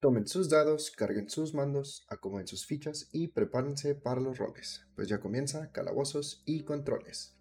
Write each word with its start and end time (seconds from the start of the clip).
Tomen 0.00 0.28
sus 0.28 0.48
dados, 0.48 0.92
carguen 0.92 1.28
sus 1.28 1.54
mandos, 1.54 2.06
acomoden 2.08 2.46
sus 2.46 2.66
fichas 2.66 3.08
y 3.10 3.26
prepárense 3.26 3.96
para 3.96 4.20
los 4.20 4.38
roles, 4.38 4.86
pues 4.94 5.08
ya 5.08 5.18
comienza 5.18 5.72
Calabozos 5.72 6.44
y 6.46 6.62
Controles. 6.62 7.34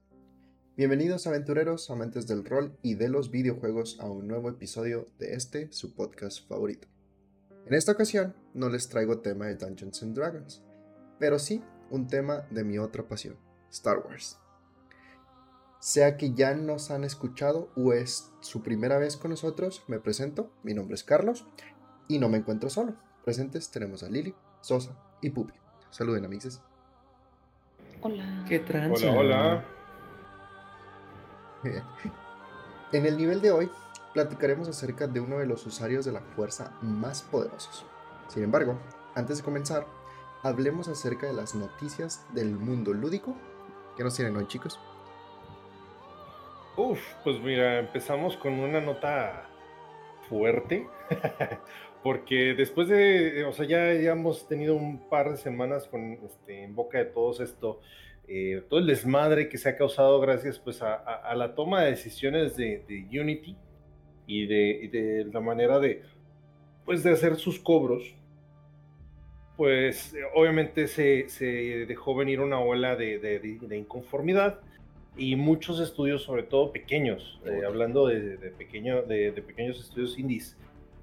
Bienvenidos 0.75 1.27
aventureros, 1.27 1.91
amantes 1.91 2.25
del 2.25 2.43
rol 2.43 2.75
y 2.81 2.95
de 2.95 3.09
los 3.09 3.29
videojuegos 3.29 3.99
a 3.99 4.09
un 4.09 4.27
nuevo 4.27 4.49
episodio 4.49 5.07
de 5.19 5.35
este, 5.35 5.71
su 5.71 5.93
podcast 5.93 6.49
favorito. 6.49 6.87
En 7.67 7.75
esta 7.75 7.91
ocasión 7.91 8.35
no 8.55 8.69
les 8.69 8.89
traigo 8.89 9.19
tema 9.19 9.45
de 9.45 9.55
Dungeons 9.55 10.01
and 10.01 10.15
Dragons, 10.15 10.63
pero 11.19 11.37
sí 11.37 11.61
un 11.91 12.07
tema 12.07 12.47
de 12.49 12.63
mi 12.63 12.79
otra 12.79 13.07
pasión, 13.07 13.37
Star 13.69 13.99
Wars. 13.99 14.39
Sea 15.79 16.17
que 16.17 16.33
ya 16.33 16.55
nos 16.55 16.89
han 16.89 17.03
escuchado 17.03 17.69
o 17.75 17.93
es 17.93 18.31
su 18.41 18.63
primera 18.63 18.97
vez 18.97 19.15
con 19.15 19.29
nosotros, 19.29 19.83
me 19.87 19.99
presento, 19.99 20.51
mi 20.63 20.73
nombre 20.73 20.95
es 20.95 21.03
Carlos 21.03 21.45
y 22.07 22.19
no 22.19 22.29
me 22.29 22.37
encuentro 22.37 22.69
solo. 22.69 22.93
Presentes 23.23 23.69
tenemos 23.69 24.03
a 24.03 24.09
Lili, 24.09 24.33
Sosa 24.61 24.91
y 25.21 25.29
Pupi. 25.29 25.53
Saluden, 25.89 26.25
amigos. 26.25 26.61
Hola. 28.01 28.45
¿Qué 28.47 28.59
tranza? 28.59 29.11
Hola, 29.11 29.19
hola. 29.19 29.65
En 32.93 33.05
el 33.05 33.17
nivel 33.17 33.41
de 33.41 33.51
hoy 33.51 33.69
platicaremos 34.13 34.69
acerca 34.69 35.07
de 35.07 35.19
uno 35.19 35.39
de 35.39 35.45
los 35.45 35.65
usuarios 35.65 36.05
de 36.05 36.13
la 36.13 36.21
fuerza 36.21 36.71
más 36.81 37.21
poderosos. 37.21 37.85
Sin 38.29 38.43
embargo, 38.43 38.79
antes 39.13 39.37
de 39.37 39.43
comenzar, 39.43 39.85
hablemos 40.41 40.87
acerca 40.87 41.27
de 41.27 41.33
las 41.33 41.53
noticias 41.53 42.25
del 42.33 42.55
mundo 42.55 42.93
lúdico. 42.93 43.35
¿Qué 43.97 44.05
nos 44.05 44.15
tienen 44.15 44.37
hoy, 44.37 44.47
chicos? 44.47 44.79
Uf, 46.77 46.99
pues 47.25 47.41
mira, 47.41 47.79
empezamos 47.79 48.37
con 48.37 48.53
una 48.53 48.79
nota 48.79 49.47
fuerte. 50.29 50.87
porque 52.03 52.53
después 52.55 52.87
de, 52.87 53.43
o 53.45 53.51
sea, 53.51 53.65
ya, 53.65 53.91
hemos 53.91 54.47
tenido 54.47 54.75
un 54.75 55.09
par 55.09 55.31
de 55.31 55.37
semanas 55.37 55.87
con, 55.87 56.13
este, 56.25 56.63
en 56.63 56.75
boca 56.75 56.97
de 56.97 57.05
todos 57.05 57.39
esto, 57.39 57.81
eh, 58.27 58.63
todo 58.69 58.79
el 58.79 58.87
desmadre 58.87 59.49
que 59.49 59.57
se 59.57 59.69
ha 59.69 59.77
causado 59.77 60.19
gracias 60.19 60.59
pues 60.59 60.81
a, 60.81 61.33
la 61.35 61.55
toma 61.55 61.83
de 61.83 61.91
decisiones 61.91 62.57
de, 62.57 63.07
Unity 63.09 63.55
y 64.25 64.45
de, 64.45 65.27
la 65.31 65.39
manera 65.39 65.79
de, 65.79 66.03
pues, 66.85 67.03
de 67.03 67.11
hacer 67.11 67.35
sus 67.37 67.59
cobros, 67.59 68.15
pues 69.55 70.15
obviamente 70.35 70.87
se, 70.87 71.29
se 71.29 71.45
dejó 71.87 72.15
venir 72.15 72.41
una 72.41 72.59
ola 72.59 72.95
de, 72.95 73.59
inconformidad 73.71 74.59
y 75.17 75.35
muchos 75.35 75.79
estudios, 75.79 76.21
sobre 76.21 76.43
todo 76.43 76.71
pequeños, 76.71 77.41
eh, 77.45 77.61
hablando 77.65 78.07
de, 78.07 78.37
pequeño, 78.57 79.01
de, 79.01 79.31
pequeños 79.31 79.79
estudios 79.79 80.17
indies, 80.19 80.57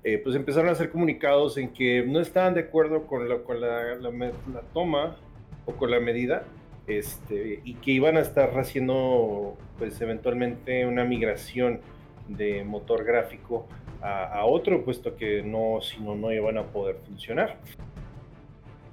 eh, 0.04 0.20
pues 0.22 0.36
empezaron 0.36 0.68
a 0.68 0.72
hacer 0.72 0.90
comunicados 0.90 1.56
en 1.56 1.72
que 1.72 2.04
no 2.06 2.20
estaban 2.20 2.52
de 2.52 2.60
acuerdo 2.60 3.06
con, 3.06 3.26
la, 3.26 3.38
con 3.38 3.60
la, 3.60 4.60
toma 4.74 5.16
o 5.64 5.72
con 5.72 5.90
la 5.90 5.98
medida 5.98 6.44
este, 6.86 7.60
y 7.64 7.74
que 7.74 7.92
iban 7.92 8.18
a 8.18 8.20
estar 8.20 8.50
haciendo 8.58 9.56
pues 9.78 9.98
eventualmente 10.02 10.86
una 10.86 11.04
migración 11.04 11.80
de 12.28 12.64
motor 12.64 13.04
gráfico 13.04 13.66
a, 14.02 14.44
otro, 14.44 14.84
puesto 14.84 15.16
que 15.16 15.42
no, 15.42 15.80
si 15.80 15.98
no, 15.98 16.14
no 16.14 16.30
iban 16.30 16.58
a 16.58 16.64
poder 16.64 16.96
funcionar. 17.06 17.56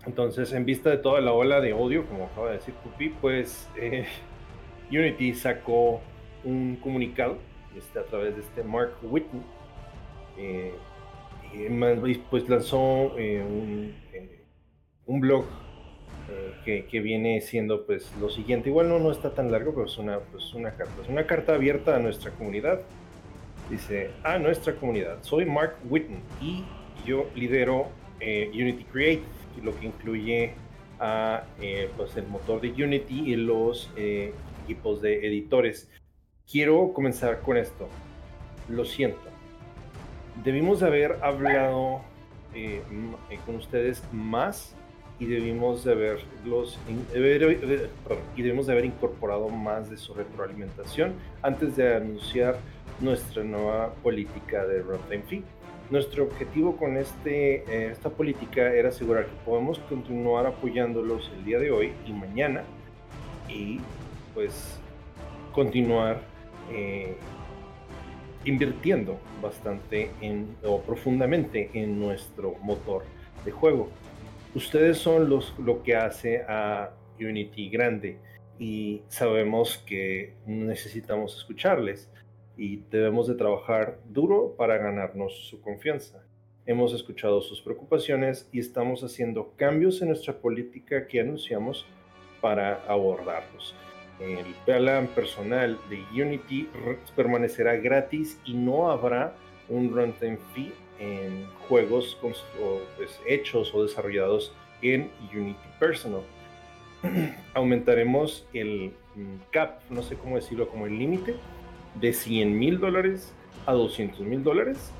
Entonces, 0.05 0.53
en 0.53 0.63
vista 0.63 0.89
de 0.89 0.97
toda 0.97 1.19
la 1.19 1.33
ola 1.33 1.59
de 1.59 1.73
odio, 1.73 2.05
como 2.05 2.27
acaba 2.27 2.47
de 2.47 2.53
decir 2.53 2.73
Pupi, 2.75 3.09
pues 3.09 3.69
eh, 3.75 4.05
Unity 4.89 5.33
sacó 5.33 5.99
un 6.45 6.77
comunicado 6.77 7.37
este, 7.77 7.99
a 7.99 8.03
través 8.03 8.35
de 8.35 8.41
este 8.41 8.63
Mark 8.63 8.93
Whitney, 9.03 9.41
eh, 10.37 10.73
pues 12.29 12.47
lanzó 12.49 13.17
eh, 13.17 13.93
eh, 14.13 14.43
un, 15.05 15.19
blog 15.19 15.45
eh, 16.65 16.85
que, 16.89 16.99
viene 16.99 17.41
siendo 17.41 17.85
pues 17.85 18.11
lo 18.19 18.29
siguiente. 18.29 18.69
Igual 18.69 18.89
no, 18.89 18.99
no 18.99 19.11
está 19.11 19.33
tan 19.33 19.51
largo, 19.51 19.73
pero 19.73 19.85
es 19.85 19.97
una, 19.97 20.19
pues, 20.19 20.53
una 20.53 20.71
carta. 20.71 20.93
Es 21.01 21.09
una 21.09 21.25
carta 21.25 21.55
abierta 21.55 21.95
a 21.95 21.99
nuestra 21.99 22.31
comunidad. 22.31 22.81
Dice, 23.69 24.11
a 24.23 24.37
nuestra 24.37 24.75
comunidad. 24.75 25.23
Soy 25.23 25.45
Mark 25.45 25.77
Whitten 25.89 26.19
y 26.41 26.63
yo 27.05 27.27
lidero 27.35 27.87
Unity 28.19 28.83
Create, 28.91 29.23
lo 29.63 29.77
que 29.79 29.87
incluye 29.87 30.53
a 30.99 31.45
pues 31.97 32.15
el 32.17 32.27
motor 32.27 32.61
de 32.61 32.69
Unity 32.83 33.31
y 33.31 33.35
los 33.35 33.89
equipos 34.63 35.01
de 35.01 35.25
editores. 35.25 35.89
Quiero 36.49 36.91
comenzar 36.93 37.39
con 37.41 37.57
esto. 37.57 37.87
Lo 38.67 38.83
siento 38.85 39.30
debimos 40.43 40.83
haber 40.83 41.17
hablado 41.21 42.01
eh, 42.53 42.81
eh, 43.29 43.39
con 43.45 43.55
ustedes 43.55 44.03
más 44.11 44.75
y 45.19 45.25
debimos 45.25 45.83
de 45.83 45.91
haberlos 45.91 46.79
eh, 47.13 47.89
y 48.35 48.41
debemos 48.41 48.65
de 48.65 48.73
haber 48.73 48.85
incorporado 48.85 49.49
más 49.49 49.89
de 49.89 49.97
su 49.97 50.13
retroalimentación 50.13 51.13
antes 51.41 51.75
de 51.75 51.95
anunciar 51.95 52.57
nuestra 52.99 53.43
nueva 53.43 53.93
política 54.03 54.65
de 54.65 54.81
runtime 54.81 55.23
fee. 55.23 55.43
Nuestro 55.91 56.23
objetivo 56.23 56.77
con 56.77 56.97
este, 56.97 57.89
esta 57.91 58.09
política 58.09 58.73
era 58.73 58.89
asegurar 58.89 59.25
que 59.25 59.35
podemos 59.45 59.77
continuar 59.79 60.45
apoyándolos 60.47 61.29
el 61.37 61.43
día 61.43 61.59
de 61.59 61.69
hoy 61.69 61.93
y 62.07 62.13
mañana 62.13 62.63
y 63.49 63.81
pues 64.33 64.79
continuar 65.53 66.21
invirtiendo 68.45 69.19
bastante 69.41 70.11
en, 70.21 70.55
o 70.63 70.81
profundamente 70.81 71.69
en 71.73 71.99
nuestro 71.99 72.55
motor 72.61 73.03
de 73.45 73.51
juego. 73.51 73.89
Ustedes 74.55 74.97
son 74.97 75.29
los, 75.29 75.57
lo 75.59 75.83
que 75.83 75.95
hace 75.95 76.43
a 76.47 76.91
Unity 77.19 77.69
grande 77.69 78.17
y 78.59 79.01
sabemos 79.07 79.77
que 79.85 80.33
necesitamos 80.45 81.37
escucharles 81.37 82.09
y 82.57 82.77
debemos 82.91 83.27
de 83.27 83.35
trabajar 83.35 83.99
duro 84.09 84.55
para 84.57 84.77
ganarnos 84.77 85.47
su 85.47 85.61
confianza. 85.61 86.23
Hemos 86.65 86.93
escuchado 86.93 87.41
sus 87.41 87.61
preocupaciones 87.61 88.47
y 88.51 88.59
estamos 88.59 89.03
haciendo 89.03 89.53
cambios 89.55 90.01
en 90.01 90.09
nuestra 90.09 90.33
política 90.33 91.07
que 91.07 91.19
anunciamos 91.19 91.85
para 92.39 92.83
abordarlos 92.87 93.75
el 94.21 94.45
plan 94.65 95.07
personal 95.07 95.79
de 95.89 96.03
Unity 96.11 96.69
permanecerá 97.15 97.75
gratis 97.77 98.39
y 98.45 98.53
no 98.53 98.91
habrá 98.91 99.33
un 99.67 99.91
runtime 99.91 100.37
fee 100.53 100.73
en 100.99 101.47
juegos 101.67 102.17
pues, 102.21 102.43
hechos 103.27 103.73
o 103.73 103.83
desarrollados 103.83 104.53
en 104.81 105.09
Unity 105.33 105.67
Personal. 105.79 106.21
Aumentaremos 107.53 108.45
el 108.53 108.93
cap, 109.51 109.81
no 109.89 110.03
sé 110.03 110.15
cómo 110.15 110.35
decirlo, 110.35 110.67
como 110.69 110.85
el 110.85 110.97
límite, 110.97 111.35
de 111.95 112.13
100 112.13 112.57
mil 112.57 112.79
dólares 112.79 113.33
a 113.65 113.73
200 113.73 114.21
mil 114.21 114.43
dólares 114.43 114.91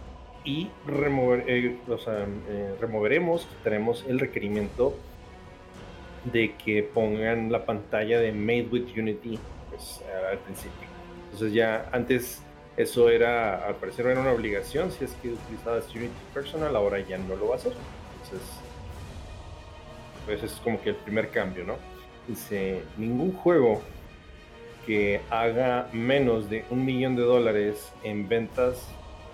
y 0.44 0.70
remover, 0.88 1.46
eh, 1.48 1.78
eh, 1.88 2.76
removeremos, 2.80 3.46
quitaremos 3.46 4.04
el 4.08 4.20
requerimiento 4.20 4.96
de 6.26 6.56
que 6.56 6.84
pongan 6.84 7.52
la 7.52 7.66
pantalla 7.66 8.20
de 8.20 8.32
Made 8.32 8.68
with 8.72 8.88
Unity 8.96 9.40
pues, 9.70 10.02
al 10.30 10.38
principio. 10.40 10.88
Entonces 11.26 11.54
ya 11.54 11.90
antes 11.92 12.42
eso 12.78 13.10
era, 13.10 13.68
al 13.68 13.76
parecer 13.76 14.06
era 14.08 14.22
una 14.22 14.32
obligación, 14.32 14.92
si 14.92 15.04
es 15.04 15.12
que 15.22 15.30
utilizabas 15.30 15.94
Unity 15.94 16.12
Personal, 16.34 16.76
ahora 16.76 17.00
ya 17.00 17.18
no 17.18 17.36
lo 17.36 17.50
va 17.50 17.56
a 17.56 17.58
hacer. 17.58 17.74
Entonces, 18.24 18.48
pues 20.26 20.44
es 20.44 20.54
como 20.64 20.82
que 20.82 20.90
el 20.90 20.96
primer 20.96 21.30
cambio, 21.30 21.66
¿no? 21.66 21.76
Dice, 22.28 22.84
ningún 22.98 23.34
juego 23.34 23.82
que 24.86 25.22
haga 25.30 25.90
menos 25.92 26.50
de 26.50 26.66
un 26.70 26.86
millón 26.86 27.16
de 27.16 27.24
dólares 27.24 27.92
en 28.04 28.28
ventas 28.28 28.88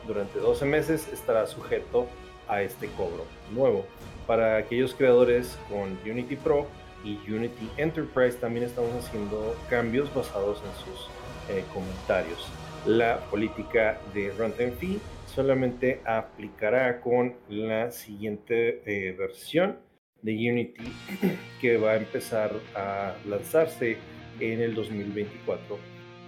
durante 0.07 0.39
12 0.39 0.65
meses 0.65 1.07
estará 1.11 1.45
sujeto 1.47 2.07
a 2.47 2.61
este 2.61 2.87
cobro 2.87 3.25
nuevo. 3.51 3.85
Para 4.25 4.57
aquellos 4.57 4.93
creadores 4.93 5.57
con 5.69 5.97
Unity 6.09 6.35
Pro 6.35 6.67
y 7.07 7.31
Unity 7.31 7.69
Enterprise 7.77 8.37
también 8.37 8.65
estamos 8.65 8.93
haciendo 8.93 9.55
cambios 9.69 10.13
basados 10.13 10.61
en 10.61 10.85
sus 10.85 11.07
eh, 11.49 11.63
comentarios. 11.73 12.47
La 12.85 13.19
política 13.29 13.99
de 14.13 14.31
Runtime 14.37 14.71
Fee 14.71 14.99
solamente 15.33 16.01
aplicará 16.05 16.99
con 16.99 17.35
la 17.49 17.91
siguiente 17.91 18.81
eh, 18.85 19.15
versión 19.17 19.77
de 20.21 20.33
Unity 20.33 20.83
que 21.61 21.77
va 21.77 21.91
a 21.91 21.97
empezar 21.97 22.51
a 22.75 23.15
lanzarse 23.27 23.97
en 24.39 24.61
el 24.61 24.75
2024 24.75 25.77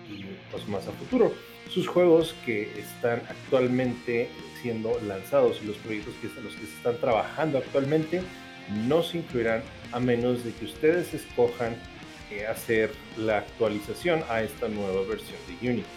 y 0.09 0.25
pues 0.51 0.67
más 0.67 0.87
a 0.87 0.91
futuro. 0.91 1.33
Sus 1.69 1.87
juegos 1.87 2.35
que 2.45 2.63
están 2.79 3.21
actualmente 3.29 4.27
siendo 4.61 4.99
lanzados 5.01 5.59
y 5.61 5.67
los 5.67 5.77
proyectos 5.77 6.13
que 6.15 6.41
los 6.41 6.55
que 6.55 6.63
están 6.63 6.97
trabajando 6.97 7.59
actualmente 7.59 8.21
no 8.87 9.03
se 9.03 9.19
incluirán 9.19 9.61
a 9.91 9.99
menos 9.99 10.43
de 10.43 10.51
que 10.51 10.65
ustedes 10.65 11.13
escojan 11.13 11.75
eh, 12.31 12.45
hacer 12.45 12.91
la 13.17 13.39
actualización 13.39 14.23
a 14.29 14.43
esta 14.43 14.67
nueva 14.67 15.01
versión 15.07 15.37
de 15.47 15.69
Unity. 15.69 15.87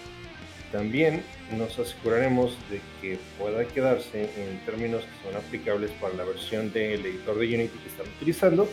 también 0.70 1.22
nos 1.56 1.78
aseguraremos 1.78 2.56
de 2.70 2.80
que 3.00 3.18
pueda 3.38 3.66
quedarse 3.66 4.30
en 4.38 4.58
términos 4.64 5.02
que 5.02 5.28
son 5.28 5.36
aplicables 5.36 5.90
para 6.00 6.14
la 6.14 6.24
versión 6.24 6.72
del 6.72 7.04
editor 7.04 7.38
de 7.38 7.54
Unity 7.54 7.78
que 7.78 7.88
están 7.88 8.06
utilizando, 8.16 8.68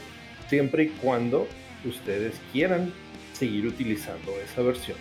siempre 0.47 0.83
y 0.83 0.87
cuando 0.87 1.47
ustedes 1.83 2.35
quieran 2.53 2.93
seguir 3.33 3.67
utilizando 3.67 4.31
esa 4.39 4.61
versión. 4.61 4.97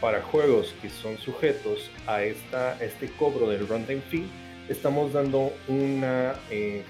Para 0.00 0.22
juegos 0.22 0.74
que 0.80 0.88
son 0.88 1.18
sujetos 1.18 1.90
a 2.06 2.22
este 2.22 3.08
cobro 3.18 3.48
del 3.50 3.68
runtime 3.68 4.02
fee, 4.10 4.26
estamos 4.68 5.12
dando 5.12 5.52
una 5.68 6.34
eh, 6.50 6.82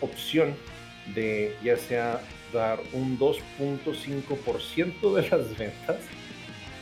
opción 0.00 0.54
de 1.14 1.54
ya 1.62 1.76
sea 1.76 2.20
dar 2.52 2.80
un 2.92 3.18
2.5% 3.18 5.14
de 5.14 5.28
las 5.28 5.58
ventas 5.58 5.98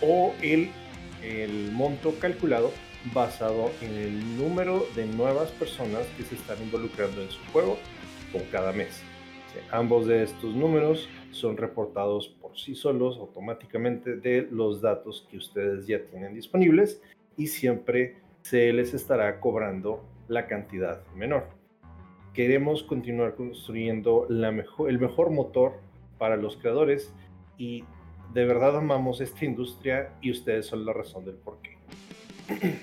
o 0.01 0.35
el, 0.43 0.71
el 1.23 1.73
monto 1.73 2.15
calculado 2.19 2.73
basado 3.13 3.71
en 3.83 3.95
el 3.95 4.37
número 4.39 4.87
de 4.95 5.07
nuevas 5.07 5.51
personas 5.53 6.07
que 6.17 6.23
se 6.23 6.37
están 6.37 6.63
involucrando 6.63 7.21
en 7.21 7.31
su 7.31 7.41
juego 7.53 7.79
por 8.33 8.43
cada 8.49 8.73
mes. 8.73 9.03
Ambos 9.71 10.07
de 10.07 10.25
estos 10.25 10.55
números 10.55 11.09
son 11.31 11.57
reportados 11.57 12.29
por 12.29 12.59
sí 12.59 12.75
solos 12.75 13.19
automáticamente 13.19 14.17
de 14.17 14.49
los 14.51 14.81
datos 14.81 15.27
que 15.31 15.37
ustedes 15.37 15.87
ya 15.87 16.01
tienen 16.01 16.35
disponibles 16.35 17.01
y 17.37 17.47
siempre 17.47 18.17
se 18.43 18.73
les 18.73 18.95
estará 18.95 19.41
cobrando 19.41 20.03
la 20.29 20.47
cantidad 20.47 21.07
menor. 21.15 21.64
Queremos 22.35 22.83
continuar 22.83 23.37
construyendo 23.37 24.27
la 24.29 24.51
mejor, 24.51 24.91
el 24.91 24.99
mejor 24.99 25.31
motor 25.31 25.75
para 26.19 26.37
los 26.37 26.57
creadores 26.57 27.13
y 27.59 27.85
de 28.33 28.45
verdad 28.45 28.77
amamos 28.77 29.21
esta 29.21 29.45
industria 29.45 30.11
y 30.21 30.33
ustedes 30.33 30.67
son 30.67 30.85
la 30.85 30.93
razón 30.93 31.25
del 31.25 31.37
por 31.37 31.59
qué. 31.63 31.77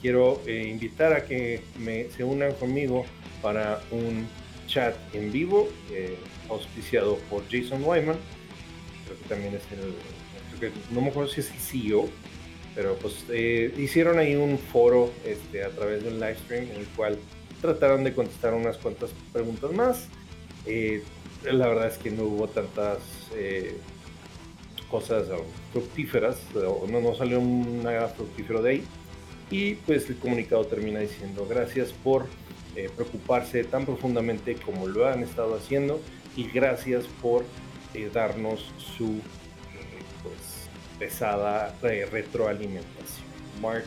Quiero 0.00 0.40
eh, 0.46 0.66
invitar 0.66 1.12
a 1.12 1.26
que 1.26 1.60
me, 1.78 2.04
se 2.04 2.24
unan 2.24 2.54
conmigo 2.54 3.04
para 3.42 3.82
un 3.90 4.26
chat 4.66 4.94
en 5.14 5.30
vivo 5.30 5.68
eh, 5.92 6.16
auspiciado 6.48 7.16
por 7.28 7.42
Jason 7.50 7.82
Wyman. 7.84 8.16
Creo 9.04 9.18
que 9.18 9.28
también 9.28 9.54
es 9.56 9.62
el. 9.72 10.72
no 10.94 11.02
me 11.02 11.08
acuerdo 11.08 11.28
si 11.30 11.40
es 11.40 11.50
el 11.50 11.58
CEO, 11.58 12.08
pero 12.74 12.94
pues 12.94 13.26
eh, 13.28 13.74
hicieron 13.76 14.18
ahí 14.18 14.36
un 14.36 14.56
foro 14.56 15.10
este, 15.26 15.64
a 15.64 15.68
través 15.68 16.02
de 16.02 16.08
un 16.08 16.14
live 16.14 16.36
stream 16.36 16.64
en 16.70 16.80
el 16.80 16.86
cual 16.96 17.18
trataron 17.60 18.04
de 18.04 18.14
contestar 18.14 18.54
unas 18.54 18.76
cuantas 18.78 19.10
preguntas 19.32 19.72
más. 19.72 20.08
Eh, 20.66 21.02
la 21.44 21.68
verdad 21.68 21.88
es 21.88 21.98
que 21.98 22.10
no 22.10 22.24
hubo 22.24 22.48
tantas 22.48 22.98
cosas 24.90 25.26
fructíferas, 25.72 26.36
no, 26.54 27.00
no 27.00 27.14
salió 27.14 27.40
nada 27.40 28.08
fructífero 28.08 28.60
de 28.60 28.70
ahí. 28.70 28.84
Y 29.50 29.74
pues 29.74 30.08
el 30.08 30.16
comunicado 30.16 30.64
termina 30.64 31.00
diciendo 31.00 31.46
gracias 31.48 31.92
por 31.92 32.26
eh, 32.76 32.88
preocuparse 32.94 33.64
tan 33.64 33.84
profundamente 33.84 34.54
como 34.54 34.86
lo 34.86 35.06
han 35.08 35.24
estado 35.24 35.56
haciendo 35.56 36.00
y 36.36 36.44
gracias 36.44 37.04
por 37.20 37.44
eh, 37.94 38.08
darnos 38.14 38.72
su 38.78 39.06
eh, 39.06 40.02
pues, 40.22 40.68
pesada 40.98 41.74
retroalimentación. 41.82 43.26
Mark. 43.60 43.84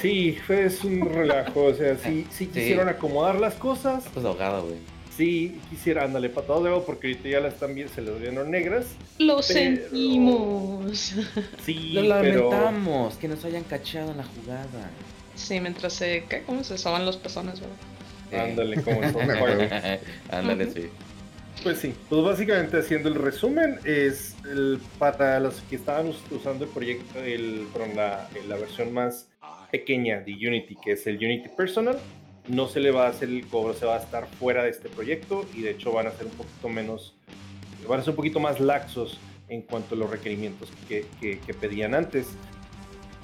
Sí, 0.00 0.38
fue 0.46 0.68
un 0.84 1.12
relajo, 1.12 1.64
o 1.64 1.74
sea, 1.74 1.96
sí, 2.04 2.26
sí 2.30 2.46
quisieron 2.46 2.88
acomodar 2.88 3.38
las 3.38 3.54
cosas. 3.54 4.04
Pues 4.12 4.24
ahogada, 4.24 4.60
güey. 4.60 4.76
Sí, 5.16 5.60
quisiera, 5.68 6.04
ándale, 6.04 6.30
patado 6.30 6.62
de 6.62 6.80
porque 6.80 7.08
ahorita 7.08 7.28
ya 7.28 7.40
las 7.40 7.54
están 7.54 7.74
bien, 7.74 7.88
se 7.90 8.00
les 8.00 8.18
vieron 8.18 8.50
negras. 8.50 8.86
Lo 9.18 9.42
sentimos. 9.42 11.14
Sí, 11.64 11.92
Lo 11.92 12.02
lamentamos, 12.02 13.16
que 13.16 13.28
nos 13.28 13.44
hayan 13.44 13.64
cachado 13.64 14.12
en 14.12 14.16
la 14.16 14.24
jugada. 14.24 14.90
Sí, 15.34 15.60
mientras 15.60 15.92
se. 15.92 16.24
¿qué? 16.28 16.42
¿Cómo 16.44 16.64
se 16.64 16.78
soban 16.78 17.04
los 17.04 17.18
pezones, 17.18 17.60
verdad? 17.60 18.48
Ándale, 18.50 18.82
como 18.82 19.02
son 19.10 19.30
Ándale, 20.30 20.70
sí. 20.72 20.88
Pues 21.62 21.78
sí, 21.78 21.94
pues 22.08 22.22
básicamente 22.22 22.78
haciendo 22.78 23.10
el 23.10 23.16
resumen, 23.16 23.78
es 23.84 24.34
el, 24.50 24.80
para 24.98 25.38
los 25.40 25.56
que 25.68 25.76
estaban 25.76 26.10
usando 26.30 26.64
el 26.64 26.70
proyecto, 26.70 27.18
el, 27.18 27.66
la, 27.94 28.28
la 28.48 28.56
versión 28.56 28.94
más 28.94 29.28
pequeña 29.70 30.20
de 30.20 30.32
Unity, 30.32 30.76
que 30.76 30.92
es 30.92 31.06
el 31.06 31.16
Unity 31.16 31.48
Personal, 31.48 31.98
no 32.48 32.68
se 32.68 32.80
le 32.80 32.90
va 32.90 33.06
a 33.06 33.10
hacer 33.10 33.28
el 33.28 33.46
cobro, 33.46 33.74
se 33.74 33.86
va 33.86 33.96
a 33.96 34.00
estar 34.00 34.26
fuera 34.26 34.64
de 34.64 34.70
este 34.70 34.88
proyecto 34.88 35.46
y 35.54 35.62
de 35.62 35.70
hecho 35.70 35.92
van 35.92 36.06
a 36.06 36.10
ser 36.10 36.26
un 36.26 36.32
poquito 36.32 36.68
menos, 36.68 37.14
van 37.88 38.00
a 38.00 38.02
ser 38.02 38.10
un 38.10 38.16
poquito 38.16 38.40
más 38.40 38.60
laxos 38.60 39.20
en 39.48 39.62
cuanto 39.62 39.94
a 39.94 39.98
los 39.98 40.10
requerimientos 40.10 40.70
que, 40.88 41.04
pedían 41.60 41.94
antes. 41.94 42.28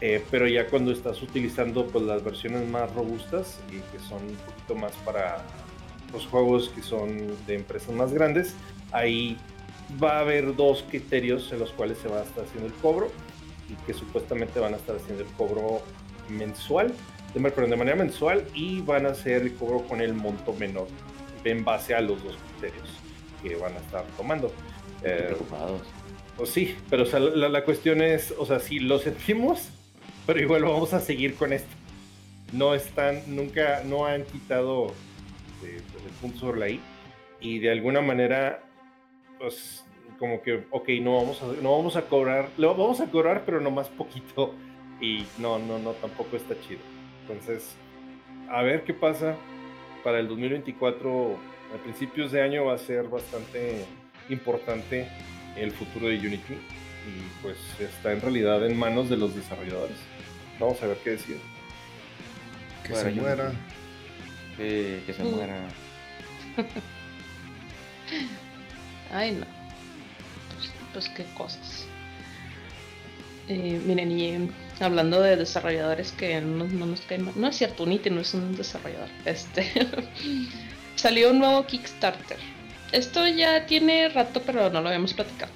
Eh, 0.03 0.23
pero 0.31 0.47
ya 0.47 0.67
cuando 0.67 0.93
estás 0.93 1.23
utilizando 1.23 1.87
pues, 1.87 2.05
las 2.05 2.23
versiones 2.23 2.69
más 2.69 2.95
robustas 2.95 3.59
y 3.71 3.77
que 3.77 4.05
son 4.07 4.23
un 4.23 4.37
poquito 4.37 4.75
más 4.75 4.93
para 5.07 5.43
los 6.13 6.27
juegos 6.27 6.69
que 6.69 6.83
son 6.83 7.35
de 7.47 7.55
empresas 7.55 7.95
más 7.95 8.13
grandes, 8.13 8.55
ahí 8.93 9.39
va 10.03 10.19
a 10.19 10.21
haber 10.21 10.55
dos 10.55 10.85
criterios 10.89 11.51
en 11.53 11.61
los 11.61 11.71
cuales 11.73 11.97
se 11.99 12.09
va 12.09 12.21
a 12.21 12.25
estar 12.25 12.45
haciendo 12.45 12.67
el 12.67 12.75
cobro 12.75 13.11
y 13.71 13.87
que 13.87 13.95
supuestamente 13.95 14.61
van 14.61 14.75
a 14.75 14.77
estar 14.77 14.97
haciendo 14.97 15.23
el 15.23 15.31
cobro 15.31 15.81
mensual 16.29 16.95
pero 17.43 17.67
de 17.67 17.77
manera 17.77 17.97
mensual 17.97 18.45
y 18.55 18.81
van 18.81 19.07
a 19.07 19.11
hacer 19.11 19.43
el 19.43 19.55
cobro 19.55 19.83
con 19.83 20.01
el 20.01 20.15
monto 20.15 20.53
menor 20.55 20.89
en 21.45 21.65
base 21.65 21.95
a 21.95 22.01
los 22.01 22.23
dos 22.25 22.37
criterios 22.59 22.89
que 23.43 23.55
van 23.57 23.75
a 23.75 23.79
estar 23.79 24.05
tomando. 24.17 24.53
Eh, 25.05 25.25
preocupados. 25.27 25.83
Pues 26.37 26.51
sí, 26.51 26.75
pero 26.91 27.05
la, 27.35 27.65
cuestión 27.65 28.03
es, 28.03 28.35
o 28.37 28.45
sea, 28.47 28.59
sí 28.59 28.81
lo 28.81 28.99
sentimos, 28.99 29.69
pero 30.27 30.41
igual 30.41 30.65
vamos 30.65 30.93
a 30.93 31.01
seguir 31.01 31.35
con 31.35 31.53
esto. 31.53 31.69
No 32.53 32.75
están, 32.75 33.23
nunca, 33.27 33.83
no 33.85 34.07
han 34.07 34.25
quitado 34.25 34.89
eh, 35.65 35.81
pues, 35.93 36.05
el 36.05 36.11
punto 36.21 36.39
sobre 36.39 36.61
la 36.61 36.69
I 36.71 36.81
y 37.41 37.59
de 37.59 37.71
alguna 37.71 38.01
manera, 38.01 38.63
pues 39.39 39.85
como 40.19 40.43
que, 40.43 40.65
ok, 40.71 40.89
no 41.03 41.17
vamos 41.17 41.43
a, 41.43 41.47
no 41.63 41.77
vamos 41.77 41.97
a 41.97 42.03
cobrar, 42.03 42.49
lo 42.57 42.75
vamos 42.75 43.01
a 43.01 43.07
cobrar, 43.07 43.43
pero 43.45 43.61
no 43.61 43.71
más 43.71 43.89
poquito 43.89 44.55
y 45.01 45.27
no, 45.39 45.59
no, 45.59 45.79
no, 45.79 45.93
tampoco 45.93 46.37
está 46.37 46.59
chido. 46.61 46.81
Entonces, 47.23 47.75
a 48.49 48.63
ver 48.63 48.85
qué 48.85 48.95
pasa 48.95 49.37
para 50.05 50.21
el 50.21 50.29
2024. 50.29 51.39
A 51.75 51.83
principios 51.83 52.31
de 52.31 52.41
año 52.43 52.67
va 52.67 52.75
a 52.75 52.79
ser 52.79 53.09
bastante 53.09 53.85
importante 54.29 55.09
el 55.57 55.73
futuro 55.73 56.07
de 56.07 56.17
Unity 56.17 56.55
y 56.55 57.43
pues 57.43 57.57
está 57.81 58.13
en 58.13 58.21
realidad 58.21 58.65
en 58.65 58.79
manos 58.79 59.09
de 59.09 59.17
los 59.17 59.35
desarrolladores. 59.35 59.97
Vamos 60.61 60.81
a 60.83 60.87
ver 60.87 60.99
qué 60.99 61.11
deciden. 61.11 61.41
Que 62.85 62.95
se 62.95 63.11
muera. 63.11 63.53
que 64.57 65.13
se 65.15 65.23
uh. 65.23 65.31
muera. 65.31 65.69
Ay, 69.13 69.33
no. 69.33 69.47
Pues, 70.55 70.73
pues 70.93 71.09
qué 71.11 71.25
cosas. 71.37 71.87
Eh, 73.49 73.81
miren, 73.85 74.11
y 74.11 74.51
hablando 74.81 75.21
de 75.21 75.37
desarrolladores 75.37 76.13
que 76.13 76.41
no, 76.41 76.65
nos 76.65 77.01
caen 77.03 77.25
mal. 77.25 77.35
No 77.37 77.49
es 77.49 77.57
cierto, 77.57 77.85
Unity 77.85 78.11
no 78.11 78.21
es 78.21 78.35
un 78.35 78.57
desarrollador. 78.57 79.09
Este 79.25 79.71
salió 80.97 81.31
un 81.31 81.39
nuevo 81.39 81.67
Kickstarter. 81.67 82.39
Esto 82.93 83.27
ya 83.27 83.67
tiene 83.67 84.09
rato, 84.09 84.43
pero 84.45 84.71
no 84.71 84.81
lo 84.81 84.89
habíamos 84.89 85.15
platicado. 85.15 85.53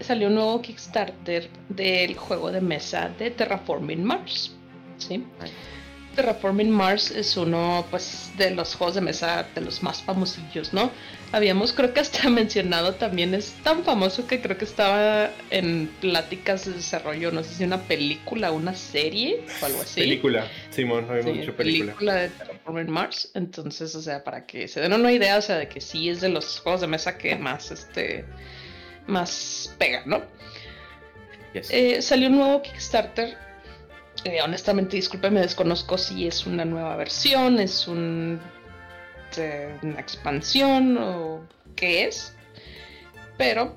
Salió 0.00 0.28
un 0.28 0.34
nuevo 0.34 0.62
Kickstarter 0.62 1.48
del 1.68 2.14
juego 2.16 2.50
de 2.50 2.60
mesa 2.60 3.10
de 3.18 3.30
Terraforming 3.30 4.04
Mars. 4.04 4.54
¿sí? 4.98 5.24
Terraforming 6.14 6.70
Mars 6.70 7.10
es 7.10 7.36
uno 7.36 7.86
pues 7.90 8.30
de 8.36 8.50
los 8.50 8.74
juegos 8.74 8.96
de 8.96 9.00
mesa 9.00 9.46
de 9.54 9.60
los 9.60 9.82
más 9.82 10.02
famosillos, 10.02 10.72
¿no? 10.72 10.90
Habíamos 11.32 11.72
creo 11.72 11.92
que 11.94 12.00
hasta 12.00 12.28
mencionado 12.30 12.94
también 12.94 13.34
es 13.34 13.52
tan 13.62 13.84
famoso 13.84 14.26
que 14.26 14.40
creo 14.40 14.58
que 14.58 14.64
estaba 14.64 15.30
en 15.50 15.88
pláticas 16.00 16.66
de 16.66 16.72
desarrollo, 16.72 17.30
no 17.30 17.42
sé 17.42 17.54
si 17.54 17.64
una 17.64 17.82
película, 17.82 18.52
una 18.52 18.74
serie 18.74 19.44
o 19.62 19.66
algo 19.66 19.82
así. 19.82 20.00
Película, 20.00 20.46
Simón, 20.70 21.06
habíamos 21.08 21.38
dicho 21.38 21.54
película. 21.54 21.92
Película 21.92 22.14
de 22.14 22.28
Terraforming 22.30 22.90
Mars, 22.90 23.30
entonces, 23.34 23.94
o 23.94 24.02
sea, 24.02 24.24
para 24.24 24.46
que 24.46 24.68
se 24.68 24.80
den 24.80 24.92
una 24.92 25.12
idea, 25.12 25.38
o 25.38 25.42
sea, 25.42 25.58
de 25.58 25.68
que 25.68 25.80
sí 25.80 26.08
es 26.08 26.20
de 26.20 26.28
los 26.28 26.60
juegos 26.60 26.80
de 26.80 26.86
mesa 26.86 27.16
que 27.16 27.36
más 27.36 27.70
este 27.70 28.24
más 29.06 29.74
pega, 29.78 30.02
¿no? 30.06 30.22
Eh, 31.52 32.00
salió 32.00 32.28
un 32.28 32.36
nuevo 32.36 32.62
Kickstarter 32.62 33.36
eh, 34.24 34.40
honestamente, 34.42 34.96
discúlpeme, 34.96 35.40
desconozco 35.40 35.96
si 35.96 36.26
es 36.26 36.46
una 36.46 36.64
nueva 36.64 36.96
versión, 36.96 37.58
es 37.58 37.88
un, 37.88 38.40
eh, 39.36 39.76
una 39.82 40.00
expansión 40.00 40.98
o 40.98 41.40
qué 41.74 42.06
es. 42.06 42.34
Pero 43.38 43.74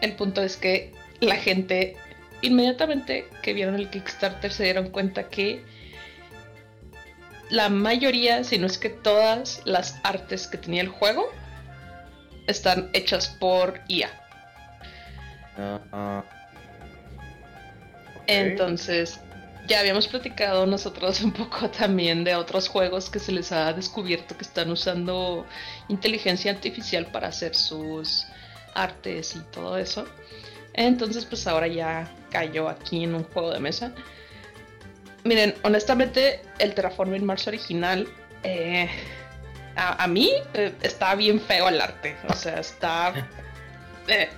el 0.00 0.12
punto 0.14 0.42
es 0.42 0.56
que 0.56 0.92
la 1.20 1.36
gente 1.36 1.96
inmediatamente 2.42 3.28
que 3.42 3.52
vieron 3.52 3.74
el 3.74 3.90
Kickstarter 3.90 4.52
se 4.52 4.64
dieron 4.64 4.90
cuenta 4.90 5.28
que 5.28 5.64
la 7.50 7.68
mayoría, 7.68 8.42
si 8.44 8.58
no 8.58 8.66
es 8.66 8.78
que 8.78 8.88
todas 8.88 9.62
las 9.64 10.00
artes 10.02 10.48
que 10.48 10.58
tenía 10.58 10.82
el 10.82 10.88
juego, 10.88 11.30
están 12.46 12.90
hechas 12.92 13.28
por 13.28 13.80
IA. 13.88 14.10
Ah, 15.58 15.80
ah. 15.92 16.24
Entonces, 18.26 19.20
ya 19.66 19.80
habíamos 19.80 20.08
platicado 20.08 20.66
nosotros 20.66 21.20
un 21.22 21.32
poco 21.32 21.70
también 21.70 22.24
de 22.24 22.34
otros 22.34 22.68
juegos 22.68 23.10
que 23.10 23.18
se 23.18 23.32
les 23.32 23.52
ha 23.52 23.72
descubierto 23.72 24.36
que 24.36 24.44
están 24.44 24.70
usando 24.70 25.46
inteligencia 25.88 26.52
artificial 26.52 27.06
para 27.06 27.28
hacer 27.28 27.54
sus 27.54 28.26
artes 28.74 29.36
y 29.36 29.40
todo 29.52 29.78
eso. 29.78 30.06
Entonces, 30.74 31.24
pues 31.24 31.46
ahora 31.46 31.66
ya 31.66 32.10
cayó 32.30 32.68
aquí 32.68 33.04
en 33.04 33.14
un 33.14 33.24
juego 33.24 33.50
de 33.50 33.60
mesa. 33.60 33.92
Miren, 35.24 35.54
honestamente, 35.62 36.42
el 36.58 36.74
Terraforming 36.74 37.24
Mars 37.24 37.48
original, 37.48 38.06
eh, 38.42 38.88
a, 39.74 40.06
mí 40.06 40.30
eh, 40.54 40.72
está 40.82 41.14
bien 41.14 41.40
feo 41.40 41.68
el 41.68 41.80
arte. 41.80 42.16
O 42.28 42.34
sea, 42.34 42.60
está. 42.60 43.28
Eh, 44.08 44.28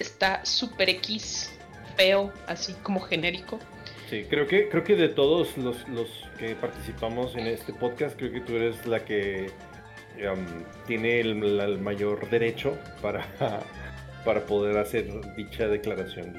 está 0.00 0.42
super 0.42 0.88
X, 0.88 1.52
feo, 1.98 2.32
así 2.46 2.72
como 2.82 2.98
genérico. 2.98 3.58
Sí, 4.08 4.24
creo 4.28 4.46
que, 4.46 4.68
creo 4.68 4.84
que 4.84 4.96
de 4.96 5.08
todos 5.08 5.56
los, 5.58 5.76
que 6.38 6.54
participamos 6.54 7.36
en 7.36 7.46
este 7.46 7.74
podcast, 7.74 8.16
creo 8.16 8.32
que 8.32 8.40
tú 8.40 8.56
eres 8.56 8.86
la 8.86 9.04
que 9.04 9.50
um, 10.16 10.46
tiene 10.86 11.20
el, 11.20 11.78
mayor 11.78 12.28
derecho 12.30 12.78
para, 13.02 13.26
para 14.24 14.40
poder 14.46 14.78
hacer 14.78 15.06
dicha 15.36 15.68
declaración, 15.68 16.34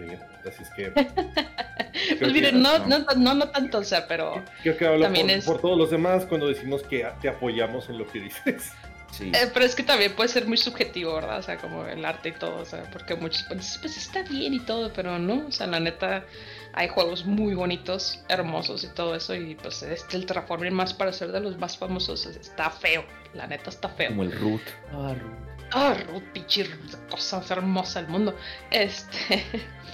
Así 0.48 0.64
es 0.64 0.70
que. 0.72 0.92
pues 2.20 2.34
miren, 2.34 2.62
no, 2.62 2.88
no, 2.88 3.06
no, 3.18 3.36
no, 3.36 3.50
tanto, 3.50 3.80
o 3.80 3.84
sea, 3.84 4.08
pero. 4.08 4.44
Creo 4.64 4.78
que 4.78 4.88
hablo 4.88 5.08
por, 5.08 5.44
por 5.46 5.62
todos 5.62 5.78
los 5.78 5.92
demás 5.92 6.26
cuando 6.26 6.48
decimos 6.48 6.82
que 6.82 7.06
te 7.22 7.30
apoyamos 7.30 7.88
en 7.90 8.00
lo 8.00 8.08
que 8.08 8.20
dices. 8.22 8.72
Eh, 9.20 9.50
pero 9.54 9.66
es 9.66 9.76
que 9.76 9.84
también 9.84 10.16
puede 10.16 10.30
ser 10.30 10.46
muy 10.46 10.58
subjetivo, 10.58 11.16
¿verdad? 11.16 11.40
O 11.40 11.44
sea, 11.44 11.58
como 11.58 11.86
el 11.86 12.04
arte 12.06 12.30
y 12.30 12.32
todo, 12.34 12.58
o 12.62 12.66
sea, 12.66 12.84
porque 12.92 13.16
muchos 13.16 13.44
pues, 13.44 13.78
pues 13.82 13.98
está 13.98 14.24
bien 14.24 14.54
y 14.54 14.60
todo, 14.60 14.92
pero 14.94 15.20
no, 15.20 15.48
o 15.48 15.52
sea, 15.52 15.68
la 15.68 15.80
neta, 15.80 16.26
hay 16.74 16.88
juegos 16.88 17.26
muy 17.26 17.54
bonitos, 17.54 18.24
hermosos 18.30 18.84
y 18.84 18.88
todo 18.88 19.16
eso, 19.16 19.36
y 19.36 19.56
pues 19.56 19.84
este, 19.84 20.18
el 20.18 20.26
Terraforming 20.26 20.74
Mars 20.74 20.94
para 20.94 21.12
ser 21.12 21.32
de 21.32 21.40
los 21.40 21.58
más 21.58 21.78
famosos, 21.78 22.26
está 22.26 22.70
feo, 22.70 23.04
la 23.34 23.48
neta 23.48 23.70
está 23.70 23.90
feo. 23.90 24.10
Como 24.10 24.24
el 24.24 24.32
Root. 24.32 24.62
Ah, 24.92 25.16
Root. 25.20 25.50
Ah, 25.72 25.96
Root, 26.08 26.24
pichi, 26.34 26.64
cosa 27.10 27.38
más 27.40 27.52
hermosa 27.52 28.02
del 28.02 28.10
mundo. 28.10 28.36
Este, 28.72 29.44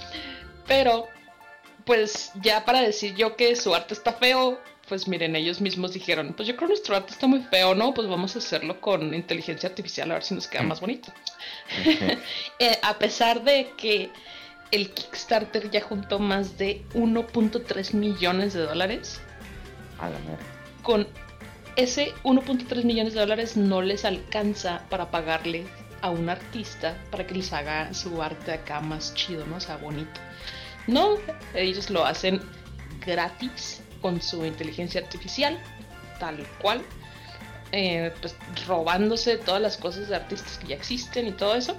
pero, 0.66 1.08
pues 1.84 2.32
ya 2.42 2.64
para 2.64 2.80
decir 2.80 3.14
yo 3.14 3.36
que 3.36 3.56
su 3.56 3.74
arte 3.74 3.94
está 3.94 4.12
feo, 4.12 4.60
pues 4.88 5.08
miren, 5.08 5.34
ellos 5.34 5.60
mismos 5.60 5.92
dijeron, 5.92 6.32
pues 6.36 6.46
yo 6.46 6.56
creo 6.56 6.68
que 6.68 6.74
nuestro 6.74 6.96
arte 6.96 7.12
está 7.12 7.26
muy 7.26 7.40
feo, 7.40 7.74
¿no? 7.74 7.92
Pues 7.92 8.08
vamos 8.08 8.36
a 8.36 8.38
hacerlo 8.38 8.80
con 8.80 9.14
inteligencia 9.14 9.68
artificial 9.68 10.10
a 10.10 10.14
ver 10.14 10.22
si 10.22 10.34
nos 10.34 10.46
queda 10.46 10.62
más 10.62 10.80
bonito. 10.80 11.12
Eh, 12.58 12.78
a 12.82 12.98
pesar 12.98 13.44
de 13.44 13.72
que 13.76 14.10
el 14.70 14.90
Kickstarter 14.90 15.70
ya 15.70 15.82
juntó 15.82 16.18
más 16.18 16.56
de 16.56 16.82
1.3 16.94 17.92
millones 17.92 18.54
de 18.54 18.60
dólares. 18.60 19.20
A 19.98 20.08
la 20.08 20.18
Con 20.82 21.06
ese 21.76 22.14
1.3 22.24 22.84
millones 22.84 23.12
de 23.12 23.20
dólares 23.20 23.56
no 23.56 23.82
les 23.82 24.06
alcanza 24.06 24.86
para 24.88 25.10
pagarle 25.10 25.66
a 26.00 26.10
un 26.10 26.30
artista 26.30 26.96
para 27.10 27.26
que 27.26 27.34
les 27.34 27.52
haga 27.52 27.92
su 27.92 28.22
arte 28.22 28.52
acá 28.52 28.80
más 28.80 29.14
chido, 29.14 29.44
¿no? 29.46 29.56
O 29.56 29.60
sea, 29.60 29.76
bonito. 29.76 30.20
No, 30.86 31.16
ellos 31.54 31.90
lo 31.90 32.06
hacen 32.06 32.40
gratis 33.04 33.82
con 34.00 34.20
su 34.22 34.44
inteligencia 34.44 35.00
artificial, 35.00 35.58
tal 36.18 36.46
cual, 36.60 36.82
eh, 37.72 38.12
pues 38.20 38.36
robándose 38.66 39.36
todas 39.38 39.60
las 39.60 39.76
cosas 39.76 40.08
de 40.08 40.16
artistas 40.16 40.58
que 40.58 40.68
ya 40.68 40.76
existen 40.76 41.26
y 41.26 41.32
todo 41.32 41.54
eso. 41.54 41.76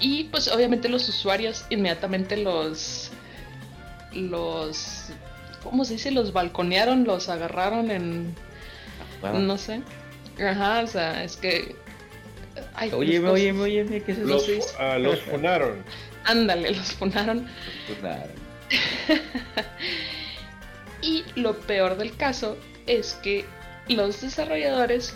Y 0.00 0.24
pues 0.24 0.48
obviamente 0.48 0.88
los 0.88 1.08
usuarios 1.08 1.64
inmediatamente 1.70 2.36
los, 2.36 3.10
los, 4.12 5.10
¿cómo 5.62 5.84
se 5.84 5.94
dice? 5.94 6.10
Los 6.10 6.32
balconearon, 6.32 7.04
los 7.04 7.28
agarraron 7.28 7.90
en, 7.90 8.34
no 9.32 9.58
sé. 9.58 9.82
Ajá, 10.40 10.80
o 10.82 10.86
sea, 10.86 11.22
es 11.22 11.36
que... 11.36 11.76
oye, 12.92 13.20
oye, 13.20 13.52
oye, 13.52 14.02
¿qué 14.04 14.12
es 14.12 14.18
eso? 14.18 14.26
Los, 14.26 14.48
uh, 14.48 14.98
los 14.98 15.20
funaron. 15.20 15.84
Ándale, 16.24 16.70
los 16.72 16.92
funaron. 16.92 17.46
Los 17.88 17.98
funaron. 17.98 18.30
Y 21.02 21.24
lo 21.34 21.58
peor 21.58 21.96
del 21.96 22.16
caso 22.16 22.56
es 22.86 23.14
que 23.14 23.44
los 23.88 24.20
desarrolladores 24.20 25.14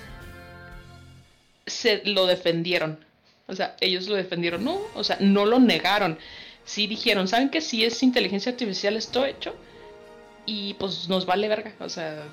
se 1.66 2.02
lo 2.04 2.26
defendieron. 2.26 3.04
O 3.46 3.54
sea, 3.54 3.76
ellos 3.80 4.08
lo 4.08 4.16
defendieron, 4.16 4.64
no, 4.64 4.80
o 4.94 5.04
sea, 5.04 5.16
no 5.20 5.46
lo 5.46 5.60
negaron. 5.60 6.18
Sí 6.64 6.88
dijeron, 6.88 7.28
¿saben 7.28 7.48
que 7.48 7.60
sí 7.60 7.84
es 7.84 8.02
inteligencia 8.02 8.50
artificial 8.50 8.96
esto 8.96 9.24
hecho? 9.24 9.54
Y 10.46 10.74
pues 10.74 11.08
nos 11.08 11.26
vale 11.26 11.48
verga, 11.48 11.72
o 11.78 11.88
sea, 11.88 12.24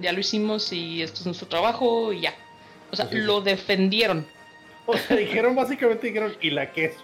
ya 0.00 0.12
lo 0.12 0.18
hicimos 0.18 0.72
y 0.72 1.02
esto 1.02 1.20
es 1.20 1.26
nuestro 1.26 1.46
trabajo 1.46 2.12
y 2.12 2.22
ya. 2.22 2.34
O 2.90 2.96
sea, 2.96 3.08
lo 3.12 3.40
defendieron. 3.40 4.26
O 4.86 4.96
sea, 4.96 5.16
dijeron 5.16 5.54
básicamente, 5.54 6.08
dijeron, 6.08 6.36
y 6.40 6.50
la 6.50 6.72
queso. 6.72 6.98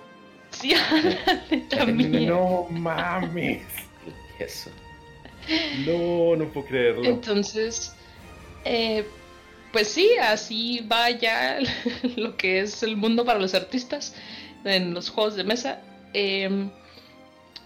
Sí, 0.51 0.75
también. 1.71 2.27
No 2.27 2.67
mames. 2.71 3.63
Eso. 4.39 4.71
No, 5.87 6.37
no 6.37 6.53
puedo 6.53 6.67
creerlo. 6.67 7.05
Entonces, 7.05 7.95
eh, 8.65 9.05
pues 9.73 9.89
sí, 9.89 10.11
así 10.21 10.87
va 10.91 11.11
ya 11.11 11.59
lo 12.17 12.37
que 12.37 12.61
es 12.61 12.83
el 12.83 12.97
mundo 12.97 13.25
para 13.25 13.39
los 13.39 13.55
artistas 13.55 14.15
en 14.65 14.95
los 14.95 15.11
juegos 15.11 15.37
de 15.37 15.45
mesa. 15.45 15.81
Em, 16.13 16.71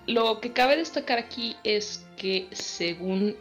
lo 0.07 0.41
que 0.41 0.53
cabe 0.53 0.77
destacar 0.77 1.19
aquí 1.19 1.57
es 1.65 2.05
que 2.17 2.49
según... 2.53 3.37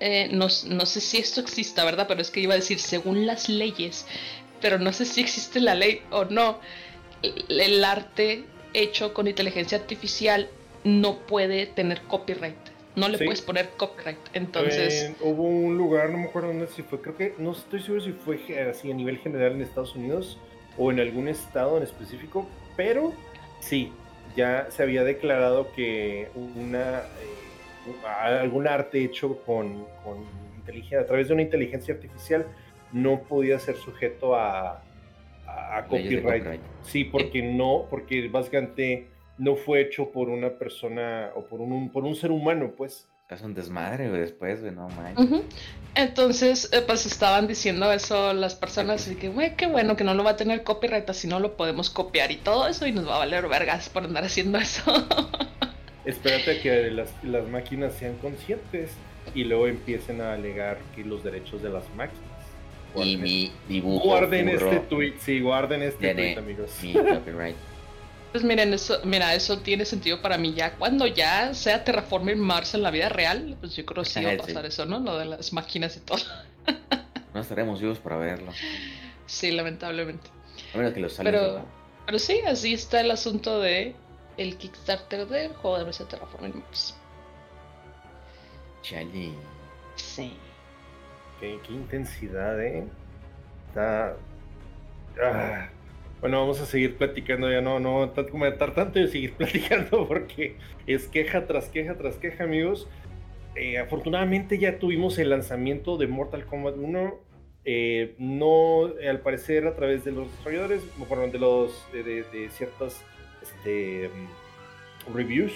Eh, 0.00 0.28
no, 0.30 0.48
sé 0.48 1.00
si 1.00 1.18
esto 1.18 1.40
exista, 1.40 1.84
¿verdad? 1.84 2.06
Pero 2.06 2.20
es 2.22 2.30
que 2.30 2.38
iba 2.38 2.54
a 2.54 2.56
decir 2.56 2.78
según 2.78 3.26
las 3.26 3.48
leyes, 3.48 4.06
pero 4.60 4.78
no 4.78 4.92
sé 4.92 5.04
si 5.04 5.20
existe 5.20 5.58
la 5.58 5.74
ley 5.74 6.02
o 6.12 6.24
no. 6.24 6.60
el 7.22 7.84
arte 7.84 8.44
hecho 8.74 9.12
con 9.12 9.26
inteligencia 9.26 9.78
artificial 9.78 10.48
no 10.84 11.18
puede 11.26 11.66
tener 11.66 12.02
copyright. 12.02 12.77
No 12.98 13.08
le 13.08 13.18
puedes 13.18 13.40
poner 13.42 13.70
copyright. 13.76 14.18
Entonces. 14.32 15.14
hubo 15.20 15.44
un 15.44 15.76
lugar, 15.76 16.10
no 16.10 16.18
me 16.18 16.24
acuerdo 16.24 16.48
dónde 16.48 16.66
si 16.68 16.82
fue, 16.82 17.00
creo 17.00 17.16
que 17.16 17.34
no 17.38 17.52
estoy 17.52 17.80
seguro 17.80 18.02
si 18.02 18.12
fue 18.12 18.38
así 18.68 18.90
a 18.90 18.94
nivel 18.94 19.18
general 19.18 19.52
en 19.52 19.62
Estados 19.62 19.94
Unidos 19.94 20.38
o 20.76 20.90
en 20.90 21.00
algún 21.00 21.28
estado 21.28 21.76
en 21.76 21.82
específico, 21.82 22.48
pero 22.76 23.12
sí, 23.60 23.92
ya 24.36 24.68
se 24.70 24.82
había 24.82 25.04
declarado 25.04 25.72
que 25.72 26.28
una 26.34 27.00
eh, 27.00 27.48
algún 28.06 28.68
arte 28.68 29.04
hecho 29.04 29.42
con, 29.44 29.84
inteligencia, 30.56 31.00
a 31.00 31.06
través 31.06 31.28
de 31.28 31.34
una 31.34 31.42
inteligencia 31.42 31.94
artificial 31.94 32.46
no 32.92 33.22
podía 33.22 33.58
ser 33.58 33.76
sujeto 33.76 34.34
a, 34.34 34.82
a, 35.46 35.84
copyright. 35.88 36.60
Sí, 36.82 37.04
porque 37.04 37.42
no, 37.42 37.86
porque 37.90 38.28
básicamente 38.28 39.08
no 39.38 39.56
fue 39.56 39.80
hecho 39.80 40.10
por 40.10 40.28
una 40.28 40.50
persona 40.58 41.30
o 41.34 41.44
por 41.44 41.60
un, 41.60 41.90
por 41.90 42.04
un 42.04 42.14
ser 42.14 42.30
humano, 42.30 42.72
pues. 42.76 43.08
Es 43.30 43.42
un 43.42 43.52
desmadre, 43.52 44.08
después, 44.08 44.62
güey, 44.62 44.72
no 44.72 44.88
manches. 44.88 45.42
Entonces, 45.94 46.70
eh, 46.72 46.82
pues 46.86 47.04
estaban 47.04 47.46
diciendo 47.46 47.92
eso 47.92 48.32
las 48.32 48.54
personas, 48.54 49.06
y 49.06 49.16
que, 49.16 49.28
güey, 49.28 49.54
qué 49.54 49.66
bueno 49.66 49.96
que 49.96 50.04
no 50.04 50.14
lo 50.14 50.24
va 50.24 50.30
a 50.30 50.36
tener 50.36 50.64
copyright, 50.64 51.08
así 51.10 51.28
no 51.28 51.38
lo 51.38 51.54
podemos 51.54 51.90
copiar 51.90 52.30
y 52.30 52.36
todo 52.36 52.66
eso, 52.66 52.86
y 52.86 52.92
nos 52.92 53.06
va 53.06 53.16
a 53.16 53.18
valer 53.18 53.46
vergas 53.46 53.90
por 53.90 54.04
andar 54.04 54.24
haciendo 54.24 54.56
eso. 54.56 55.06
Espérate 56.06 56.60
que 56.60 56.90
las, 56.90 57.12
las 57.22 57.46
máquinas 57.48 57.92
sean 57.92 58.16
conscientes 58.16 58.92
y 59.34 59.44
luego 59.44 59.66
empiecen 59.66 60.22
a 60.22 60.32
alegar 60.32 60.78
que 60.96 61.04
los 61.04 61.22
derechos 61.22 61.62
de 61.62 61.68
las 61.68 61.84
máquinas. 61.96 62.24
y 62.96 63.18
mi 63.18 63.52
dibujo. 63.68 64.04
Guarden 64.04 64.48
este 64.48 64.80
tweet, 64.80 65.14
sí, 65.18 65.40
guarden 65.40 65.82
este 65.82 66.14
tweet, 66.14 66.38
amigos. 66.38 66.70
Mi 66.82 66.94
copyright. 66.94 67.56
Pues 68.32 68.44
miren, 68.44 68.74
eso, 68.74 69.00
mira, 69.04 69.34
eso 69.34 69.58
tiene 69.60 69.84
sentido 69.84 70.20
para 70.20 70.36
mí 70.36 70.52
ya. 70.52 70.74
Cuando 70.74 71.06
ya 71.06 71.54
sea 71.54 71.82
Terraforming 71.82 72.38
Mars 72.38 72.74
en 72.74 72.82
la 72.82 72.90
vida 72.90 73.08
real, 73.08 73.56
pues 73.60 73.74
yo 73.74 73.86
creo 73.86 74.04
que 74.04 74.10
sí 74.10 74.22
va 74.22 74.32
a 74.32 74.36
pasar 74.46 74.66
eso, 74.66 74.84
¿no? 74.84 74.98
Lo 75.00 75.18
de 75.18 75.24
las 75.24 75.52
máquinas 75.52 75.96
y 75.96 76.00
todo. 76.00 76.18
no 77.34 77.40
estaremos 77.40 77.80
vivos 77.80 77.98
para 77.98 78.16
verlo. 78.16 78.52
Sí, 79.26 79.50
lamentablemente. 79.50 80.28
A 80.74 80.76
menos 80.76 80.92
que 80.92 81.00
lo 81.00 81.08
pero, 81.22 81.64
pero 82.04 82.18
sí, 82.18 82.40
así 82.46 82.74
está 82.74 83.00
el 83.00 83.10
asunto 83.10 83.60
de 83.60 83.94
el 84.36 84.56
Kickstarter 84.58 85.26
del 85.26 85.54
juego 85.54 85.78
de 85.78 85.84
mesa 85.86 86.06
Terraforming 86.06 86.58
Mars. 86.60 86.94
Chali. 88.82 89.32
Sí. 89.96 90.36
Qué, 91.40 91.58
qué 91.66 91.72
intensidad, 91.72 92.60
¿eh? 92.60 92.84
Está... 93.68 94.16
Ah 95.22 95.68
bueno, 96.20 96.40
vamos 96.40 96.60
a 96.60 96.66
seguir 96.66 96.96
platicando, 96.96 97.50
ya 97.50 97.60
no, 97.60 97.78
no 97.78 98.12
comentar 98.30 98.74
tanto 98.74 98.98
y 98.98 99.08
seguir 99.08 99.32
platicando 99.36 100.06
porque 100.06 100.56
es 100.86 101.06
queja 101.06 101.46
tras 101.46 101.68
queja 101.68 101.96
tras 101.96 102.16
queja, 102.16 102.44
amigos. 102.44 102.88
Eh, 103.54 103.78
afortunadamente 103.78 104.58
ya 104.58 104.78
tuvimos 104.78 105.18
el 105.18 105.30
lanzamiento 105.30 105.96
de 105.96 106.06
Mortal 106.06 106.44
Kombat 106.44 106.76
1. 106.76 107.20
Eh, 107.64 108.14
no, 108.18 108.84
al 108.86 109.20
parecer, 109.20 109.66
a 109.66 109.74
través 109.74 110.04
de 110.04 110.12
los 110.12 110.30
desarrolladores, 110.30 110.82
bueno, 110.96 111.28
de, 111.28 111.38
los, 111.38 111.86
de, 111.92 112.48
ciertas 112.50 113.02
este, 113.42 114.08
mm, 114.08 115.14
reviews, 115.14 115.52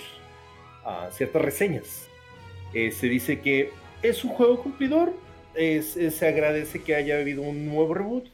ciertas 1.11 1.43
reseñas. 1.43 2.09
Eh, 2.75 2.91
se 2.91 3.09
dice 3.09 3.41
que 3.41 3.71
es 4.03 4.25
un 4.25 4.31
juego 4.31 4.63
cumplidor, 4.63 5.13
se 5.55 6.27
agradece 6.27 6.83
que 6.83 6.95
haya 6.95 7.19
habido 7.19 7.43
un 7.43 7.67
nuevo 7.67 7.95
reboot 7.95 8.27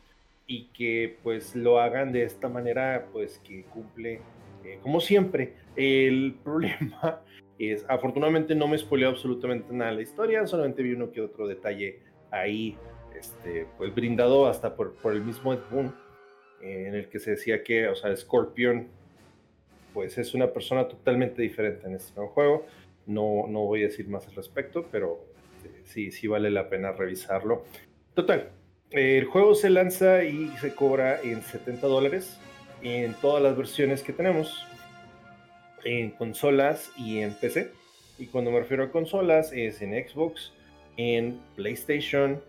y 0.48 0.70
que 0.70 1.18
pues 1.22 1.54
lo 1.54 1.78
hagan 1.78 2.10
de 2.10 2.24
esta 2.24 2.48
manera 2.48 3.06
pues 3.12 3.38
que 3.38 3.62
cumple 3.64 4.20
eh, 4.64 4.80
como 4.82 5.00
siempre. 5.00 5.54
El 5.76 6.36
problema 6.44 7.22
es, 7.58 7.84
afortunadamente 7.88 8.56
no 8.56 8.66
me 8.66 8.78
spoileó 8.78 9.10
absolutamente 9.10 9.72
nada 9.72 9.92
la 9.92 10.02
historia, 10.02 10.46
solamente 10.46 10.82
vi 10.82 10.94
uno 10.94 11.12
que 11.12 11.20
otro 11.20 11.46
detalle 11.46 12.00
ahí, 12.30 12.76
este, 13.16 13.66
pues 13.76 13.94
brindado 13.94 14.46
hasta 14.46 14.74
por, 14.74 14.94
por 14.94 15.12
el 15.12 15.22
mismo 15.22 15.52
Ed 15.52 15.60
Boon, 15.70 15.94
eh, 16.62 16.86
en 16.88 16.94
el 16.94 17.08
que 17.08 17.20
se 17.20 17.32
decía 17.32 17.62
que, 17.62 17.86
o 17.86 17.94
sea, 17.94 18.16
Scorpion 18.16 18.88
pues 19.92 20.16
es 20.18 20.34
una 20.34 20.52
persona 20.52 20.86
totalmente 20.86 21.42
diferente 21.42 21.86
en 21.86 21.94
este 21.94 22.14
nuevo 22.14 22.32
juego. 22.32 22.66
No, 23.06 23.46
no 23.48 23.60
voy 23.60 23.82
a 23.82 23.86
decir 23.86 24.06
más 24.08 24.26
al 24.28 24.34
respecto, 24.34 24.86
pero 24.90 25.24
eh, 25.64 25.82
sí, 25.84 26.10
sí 26.10 26.26
vale 26.26 26.50
la 26.50 26.68
pena 26.68 26.92
revisarlo. 26.92 27.64
Total, 28.14 28.50
el 28.90 29.24
juego 29.26 29.54
se 29.54 29.70
lanza 29.70 30.24
y 30.24 30.48
se 30.60 30.74
cobra 30.74 31.20
en 31.22 31.42
70 31.42 31.86
dólares 31.86 32.38
en 32.82 33.14
todas 33.14 33.42
las 33.42 33.56
versiones 33.56 34.02
que 34.02 34.12
tenemos, 34.12 34.66
en 35.84 36.10
consolas 36.12 36.90
y 36.96 37.18
en 37.18 37.34
PC. 37.34 37.72
Y 38.18 38.26
cuando 38.26 38.50
me 38.50 38.60
refiero 38.60 38.84
a 38.84 38.90
consolas 38.90 39.52
es 39.52 39.82
en 39.82 39.92
Xbox, 39.92 40.52
en 40.96 41.40
PlayStation, 41.56 42.42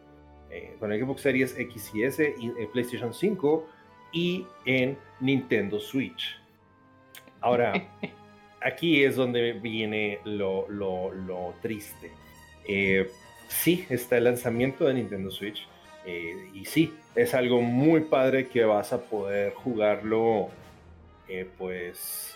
eh, 0.50 0.75
con 0.79 0.91
Xbox 0.91 1.22
Series 1.22 1.58
X 1.58 1.91
y 1.93 2.03
S, 2.03 2.36
y 2.39 2.46
en 2.46 2.72
PlayStation 2.72 3.13
5 3.13 3.67
y 4.13 4.46
en 4.65 4.98
Nintendo 5.19 5.79
Switch. 5.79 6.39
Ahora, 7.41 7.74
aquí 8.62 9.03
es 9.03 9.15
donde 9.15 9.53
viene 9.53 10.19
lo, 10.24 11.53
triste. 11.62 12.12
Eh, 12.67 13.10
sí, 13.48 13.86
está 13.89 14.17
el 14.17 14.25
lanzamiento 14.25 14.86
de 14.86 14.96
Nintendo 14.96 15.31
Switch. 15.31 15.67
Eh, 16.09 16.49
y 16.55 16.65
sí, 16.65 16.91
es 17.13 17.35
algo 17.35 17.61
muy 17.61 18.01
padre 18.01 18.47
que 18.47 18.65
vas 18.65 18.93
a 18.93 19.01
poder 19.01 19.53
jugarlo, 19.53 20.49
eh, 21.27 21.47
pues, 21.55 22.35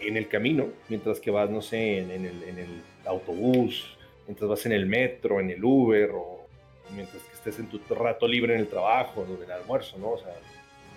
en 0.00 0.16
el 0.16 0.28
camino, 0.28 0.68
mientras 0.88 1.18
que 1.18 1.32
vas, 1.32 1.50
no 1.50 1.60
sé, 1.60 1.98
en, 1.98 2.10
el, 2.12 2.42
en, 2.44 2.58
el, 2.58 2.82
autobús, 3.04 3.96
mientras 4.28 4.48
vas 4.48 4.66
en 4.66 4.72
el 4.72 4.86
metro, 4.86 5.40
en 5.40 5.50
el 5.50 5.64
Uber, 5.64 6.12
o 6.14 6.46
mientras 6.94 7.20
que 7.24 7.32
estés 7.34 7.58
en 7.58 7.66
tu 7.66 7.80
rato 7.92 8.28
libre 8.28 8.54
en 8.54 8.60
el 8.60 8.68
trabajo, 8.68 9.26
en 9.28 9.42
el 9.42 9.50
almuerzo, 9.50 9.98
¿no? 9.98 10.10
O 10.10 10.18
sea, 10.18 10.34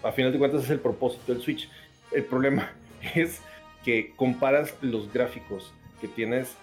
a 0.04 0.12
final 0.12 0.32
de 0.32 0.38
cuentas 0.38 0.66
es 0.66 0.70
el 0.70 0.80
propósito 0.80 1.34
del 1.34 1.42
Switch. 1.42 1.68
El 2.12 2.26
problema 2.26 2.74
es 3.16 3.42
que 3.84 4.12
comparas 4.16 4.76
los 4.82 5.12
gráficos 5.12 5.74
que 6.00 6.08
tienes 6.08 6.56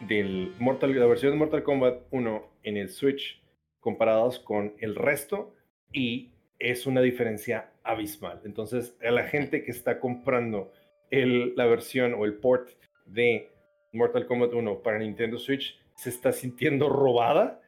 del 0.00 0.52
Mortal, 0.58 0.98
la 0.98 1.06
versión 1.06 1.32
de 1.32 1.38
Mortal 1.38 1.62
Kombat 1.62 2.00
1 2.10 2.48
en 2.64 2.76
el 2.78 2.88
Switch 2.88 3.40
comparados 3.86 4.40
con 4.40 4.74
el 4.80 4.96
resto 4.96 5.54
y 5.92 6.32
es 6.58 6.88
una 6.88 7.00
diferencia 7.02 7.70
abismal. 7.84 8.40
Entonces, 8.44 8.96
a 9.00 9.12
la 9.12 9.22
gente 9.28 9.62
que 9.62 9.70
está 9.70 10.00
comprando 10.00 10.72
la 11.08 11.66
versión 11.66 12.12
o 12.14 12.24
el 12.24 12.34
port 12.34 12.70
de 13.04 13.48
Mortal 13.92 14.26
Kombat 14.26 14.54
1 14.54 14.82
para 14.82 14.98
Nintendo 14.98 15.38
Switch 15.38 15.78
se 15.94 16.10
está 16.10 16.32
sintiendo 16.32 16.88
robada 16.88 17.60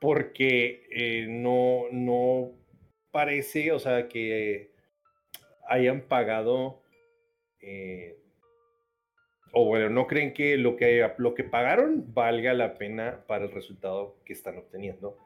porque 0.00 0.88
eh, 0.90 1.26
no, 1.28 1.84
no 1.92 2.50
parece, 3.12 3.70
o 3.70 3.78
sea, 3.78 4.08
que 4.08 4.72
hayan 5.68 6.00
pagado, 6.08 6.82
eh, 7.60 8.18
o 9.58 9.64
bueno, 9.64 9.88
no 9.88 10.06
creen 10.06 10.34
que 10.34 10.58
lo, 10.58 10.76
que 10.76 11.10
lo 11.16 11.34
que 11.34 11.42
pagaron 11.42 12.04
valga 12.12 12.52
la 12.52 12.74
pena 12.74 13.24
para 13.26 13.46
el 13.46 13.52
resultado 13.52 14.18
que 14.26 14.34
están 14.34 14.58
obteniendo. 14.58 15.16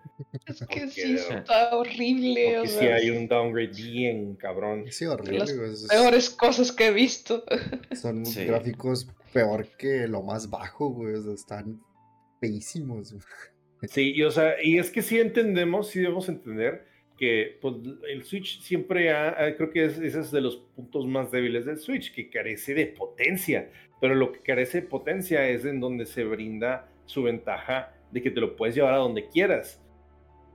Es 0.47 0.65
que 0.69 0.87
sí, 0.87 1.17
está 1.17 1.77
horrible. 1.77 2.59
Porque 2.59 2.69
sí 2.69 2.87
hay 2.87 3.11
un 3.11 3.27
downgrade 3.27 3.73
bien 3.73 4.37
cabrón. 4.37 4.85
Sí, 4.89 5.05
horrible. 5.05 5.41
Las 5.41 5.87
peores 5.89 6.31
cosas 6.31 6.71
que 6.71 6.87
he 6.87 6.93
visto. 6.93 7.43
Son 8.01 8.23
gráficos 8.23 9.09
peor 9.33 9.67
que 9.77 10.07
lo 10.07 10.23
más 10.23 10.49
bajo, 10.49 10.91
güey. 10.91 11.17
están 11.35 11.81
feísimos. 12.39 13.13
Sí, 13.89 14.13
y, 14.15 14.23
o 14.23 14.31
sea, 14.31 14.63
y 14.63 14.79
es 14.79 14.93
que 14.93 15.03
sí 15.03 15.19
entendemos, 15.19 15.89
sí 15.89 15.99
debemos 15.99 16.29
entender 16.29 16.87
que 17.19 17.59
pues, 17.61 17.75
el 18.09 18.25
Switch 18.25 18.63
siempre 18.63 19.11
ha, 19.11 19.55
creo 19.57 19.71
que 19.71 19.85
es, 19.85 19.99
ese 19.99 20.21
es 20.21 20.31
de 20.31 20.41
los 20.41 20.57
puntos 20.57 21.07
más 21.07 21.31
débiles 21.31 21.67
del 21.67 21.79
Switch, 21.79 22.15
que 22.15 22.31
carece 22.31 22.75
de 22.75 22.87
potencia, 22.87 23.71
pero 24.01 24.15
lo 24.15 24.33
que 24.33 24.41
carece 24.41 24.81
de 24.81 24.87
potencia 24.89 25.49
es 25.49 25.65
en 25.65 25.81
donde 25.81 26.07
se 26.07 26.25
brinda 26.25 26.89
su 27.07 27.23
ventaja 27.23 27.93
de 28.11 28.23
que 28.23 28.31
te 28.31 28.41
lo 28.41 28.57
puedes 28.57 28.75
llevar 28.75 28.95
a 28.95 28.99
donde 28.99 29.29
quieras. 29.29 29.81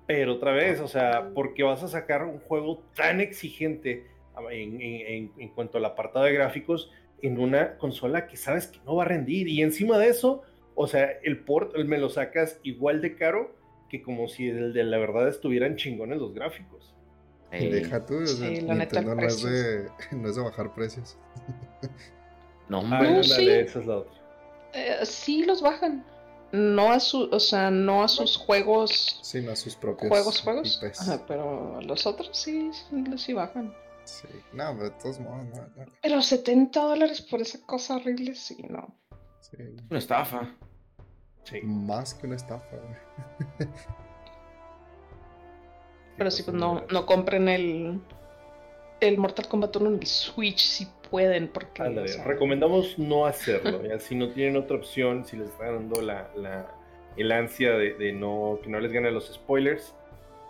Pero 0.07 0.33
otra 0.33 0.51
vez, 0.51 0.79
o 0.79 0.87
sea, 0.87 1.31
porque 1.33 1.63
vas 1.63 1.83
a 1.83 1.87
sacar 1.87 2.23
un 2.23 2.39
juego 2.39 2.83
tan 2.95 3.21
exigente 3.21 4.05
en, 4.51 4.81
en, 4.81 5.31
en 5.37 5.49
cuanto 5.49 5.77
al 5.77 5.85
apartado 5.85 6.25
de 6.25 6.33
gráficos 6.33 6.91
en 7.21 7.39
una 7.39 7.77
consola 7.77 8.27
que 8.27 8.37
sabes 8.37 8.67
que 8.67 8.79
no 8.85 8.95
va 8.95 9.03
a 9.03 9.07
rendir. 9.07 9.47
Y 9.47 9.61
encima 9.61 9.97
de 9.97 10.09
eso, 10.09 10.43
o 10.75 10.87
sea, 10.87 11.09
el 11.23 11.39
port 11.39 11.75
me 11.77 11.97
lo 11.97 12.09
sacas 12.09 12.59
igual 12.63 13.01
de 13.01 13.15
caro 13.15 13.55
que 13.89 14.01
como 14.01 14.27
si 14.27 14.49
el 14.49 14.73
de 14.73 14.83
la 14.83 14.97
verdad 14.97 15.27
estuvieran 15.27 15.75
chingones 15.75 16.19
los 16.19 16.33
gráficos. 16.33 16.93
Deja 17.51 18.05
tú, 18.05 18.25
sí, 18.27 18.61
no, 18.63 18.73
es 18.73 18.89
de, 19.43 19.87
no 20.11 20.29
es 20.29 20.35
de 20.35 20.41
bajar 20.41 20.73
precios. 20.73 21.17
no, 22.69 22.79
hombre. 22.79 23.23
sí. 23.23 23.49
esa 23.49 23.79
es 23.79 23.85
la 23.85 23.97
otra. 23.97 24.13
Eh, 24.73 25.05
sí 25.05 25.45
los 25.45 25.61
bajan. 25.61 26.05
No 26.51 26.91
a 26.91 26.99
su, 26.99 27.29
o 27.31 27.39
sea, 27.39 27.71
no 27.71 28.03
a 28.03 28.07
sus 28.07 28.37
juegos. 28.37 29.19
Sí, 29.21 29.41
no 29.41 29.51
a 29.51 29.55
sus 29.55 29.75
propios 29.75 30.09
juegos, 30.09 30.41
juegos. 30.41 30.79
pero 31.27 31.81
los 31.81 32.05
otros 32.05 32.29
sí, 32.37 32.71
sí 33.17 33.33
bajan. 33.33 33.73
Sí, 34.05 34.27
no, 34.53 34.71
pero 34.73 34.83
de 34.83 34.91
todos 34.91 35.19
modos, 35.19 35.45
no, 35.47 35.85
Pero 36.01 36.21
70 36.21 36.79
dólares 36.79 37.21
por 37.21 37.41
esa 37.41 37.59
cosa 37.65 37.95
horrible, 37.95 38.35
sí, 38.35 38.57
no. 38.69 38.95
Sí. 39.41 39.57
Una 39.89 39.99
estafa. 39.99 40.55
Más 41.63 42.13
que 42.13 42.27
una 42.27 42.35
estafa, 42.35 42.77
Pero 46.17 46.31
sí, 46.31 46.43
pues 46.43 46.55
no, 46.55 46.85
no 46.91 47.05
compren 47.05 47.49
el, 47.49 48.01
el 49.07 49.17
Mortal 49.17 49.47
Kombat 49.47 49.75
1 49.75 49.89
en 49.89 49.95
el 49.95 50.05
Switch 50.05 50.59
si 50.59 50.87
pueden, 51.09 51.47
porque... 51.47 51.83
recomendamos 52.25 52.97
no 52.97 53.25
hacerlo, 53.25 53.81
si 53.99 54.15
no 54.15 54.29
tienen 54.29 54.57
otra 54.57 54.77
opción, 54.77 55.25
si 55.25 55.37
les 55.37 55.49
está 55.49 55.71
dando 55.71 56.01
la, 56.01 56.29
la 56.35 56.75
el 57.17 57.31
ansia 57.31 57.73
de, 57.73 58.13
no, 58.13 58.59
que 58.61 58.69
no 58.69 58.79
les 58.79 58.91
gane 58.91 59.11
los 59.11 59.33
spoilers, 59.33 59.95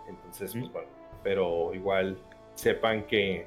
entonces, 0.08 0.52
pues 0.52 0.72
bueno, 0.72 0.88
pero 1.22 1.74
igual 1.74 2.18
sepan 2.54 3.06
que, 3.06 3.46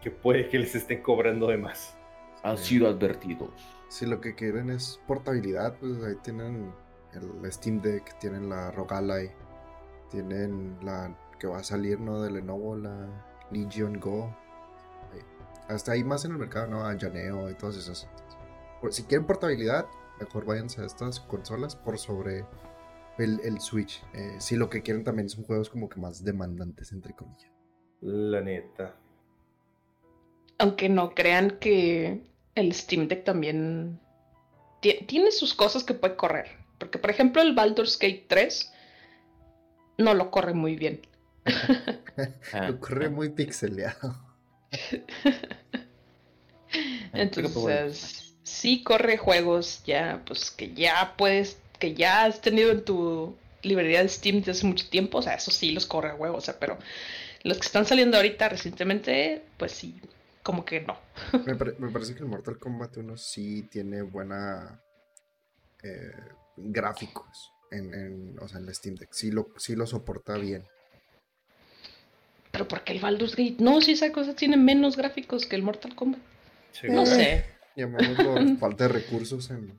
que 0.00 0.10
puede 0.10 0.48
que 0.48 0.58
les 0.58 0.74
estén 0.74 1.02
cobrando 1.02 1.48
de 1.48 1.58
más. 1.58 1.96
Han 2.42 2.58
sido 2.58 2.88
advertidos. 2.88 3.50
Si 3.88 4.06
lo 4.06 4.20
que 4.20 4.34
quieren 4.34 4.70
es 4.70 5.00
portabilidad, 5.06 5.76
pues 5.78 6.02
ahí 6.02 6.16
tienen 6.22 6.72
el 7.12 7.52
Steam 7.52 7.80
Deck, 7.80 8.18
tienen 8.18 8.48
la 8.48 8.70
Rogalai, 8.70 9.30
tienen 10.10 10.76
la 10.82 11.16
que 11.38 11.46
va 11.46 11.58
a 11.58 11.64
salir, 11.64 12.00
¿no? 12.00 12.20
De 12.22 12.30
Lenovo, 12.30 12.76
la 12.76 13.08
Legion 13.50 13.98
Go. 14.00 14.34
Hasta 15.68 15.92
ahí 15.92 16.04
más 16.04 16.24
en 16.24 16.32
el 16.32 16.38
mercado, 16.38 16.68
¿no? 16.68 16.84
A 16.86 16.96
Janeo 16.98 17.50
y 17.50 17.54
todas 17.54 17.76
esas. 17.76 18.08
Si 18.90 19.02
quieren 19.04 19.26
portabilidad, 19.26 19.86
mejor 20.20 20.44
váyanse 20.44 20.80
a 20.82 20.86
estas 20.86 21.20
consolas 21.20 21.74
por 21.74 21.98
sobre 21.98 22.44
el, 23.18 23.60
Switch. 23.60 24.02
Eh, 24.14 24.36
si 24.38 24.56
lo 24.56 24.70
que 24.70 24.82
quieren 24.82 25.04
también 25.04 25.28
son 25.28 25.44
juegos 25.44 25.70
como 25.70 25.88
que 25.88 26.00
más 26.00 26.24
demandantes, 26.24 26.92
entre 26.92 27.14
comillas. 27.14 27.50
La 28.00 28.40
neta. 28.40 28.94
Aunque 30.58 30.88
no 30.88 31.14
crean 31.14 31.58
que 31.58 32.22
el 32.54 32.72
Steam 32.72 33.08
Deck 33.08 33.24
también 33.24 34.00
tiene 34.80 35.30
sus 35.32 35.54
cosas 35.54 35.84
que 35.84 35.94
puede 35.94 36.16
correr. 36.16 36.46
Porque, 36.78 36.98
por 36.98 37.10
ejemplo, 37.10 37.42
el 37.42 37.54
Baldur's 37.54 37.98
Gate 37.98 38.26
3 38.28 38.72
no 39.98 40.14
lo 40.14 40.30
corre 40.30 40.54
muy 40.54 40.76
bien. 40.76 41.00
lo 42.68 42.80
corre 42.80 43.08
muy 43.08 43.30
pixeleado. 43.30 44.16
Entonces, 47.12 48.34
sí 48.42 48.82
corre 48.82 49.16
juegos 49.16 49.82
ya, 49.84 50.22
pues 50.26 50.50
que 50.50 50.74
ya 50.74 51.14
puedes, 51.16 51.58
que 51.78 51.94
ya 51.94 52.24
has 52.24 52.40
tenido 52.40 52.72
en 52.72 52.84
tu 52.84 53.36
librería 53.62 54.02
de 54.02 54.08
Steam 54.08 54.38
desde 54.38 54.52
hace 54.52 54.66
mucho 54.66 54.88
tiempo. 54.88 55.18
O 55.18 55.22
sea, 55.22 55.34
eso 55.34 55.50
sí 55.50 55.72
los 55.72 55.86
corre 55.86 56.12
juegos, 56.12 56.38
o 56.38 56.44
sea, 56.44 56.58
pero 56.58 56.78
los 57.42 57.58
que 57.58 57.66
están 57.66 57.86
saliendo 57.86 58.16
ahorita 58.16 58.48
recientemente, 58.48 59.44
pues 59.56 59.72
sí, 59.72 60.00
como 60.42 60.64
que 60.64 60.80
no. 60.80 60.98
me, 61.44 61.90
parece 61.90 62.14
que 62.14 62.20
el 62.20 62.26
Mortal 62.26 62.58
Kombat 62.58 62.98
1 62.98 63.16
sí 63.16 63.62
tiene 63.70 64.02
buena 64.02 64.80
eh, 65.82 66.12
gráficos 66.56 67.52
en, 67.70 67.94
en, 67.94 68.38
o 68.40 68.48
sea, 68.48 68.60
en 68.60 68.74
Steam 68.74 68.96
Deck. 68.96 69.12
Sí 69.12 69.30
lo, 69.30 69.48
sí 69.56 69.74
lo 69.74 69.86
soporta 69.86 70.36
bien. 70.36 70.66
Pero 72.56 72.68
pero 72.68 72.68
¿por 72.68 72.84
qué 72.84 72.94
el 72.94 73.00
Baldur's 73.00 73.36
Gate? 73.36 73.56
No, 73.58 73.82
si 73.82 73.92
esa 73.92 74.10
cosa 74.12 74.34
tiene 74.34 74.56
menos 74.56 74.96
gráficos 74.96 75.44
que 75.44 75.56
el 75.56 75.62
Mortal 75.62 75.94
Kombat. 75.94 76.20
no 76.88 77.04
sé. 77.04 77.44
Llamémoslo 77.76 78.56
falta 78.58 78.88
de 78.88 78.94
recursos 78.94 79.50
en, 79.50 79.78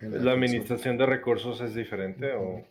la, 0.00 0.32
administración 0.32 0.98
de 0.98 1.06
recursos 1.06 1.60
es 1.60 1.74
diferente 1.74 2.32
o 2.32 2.64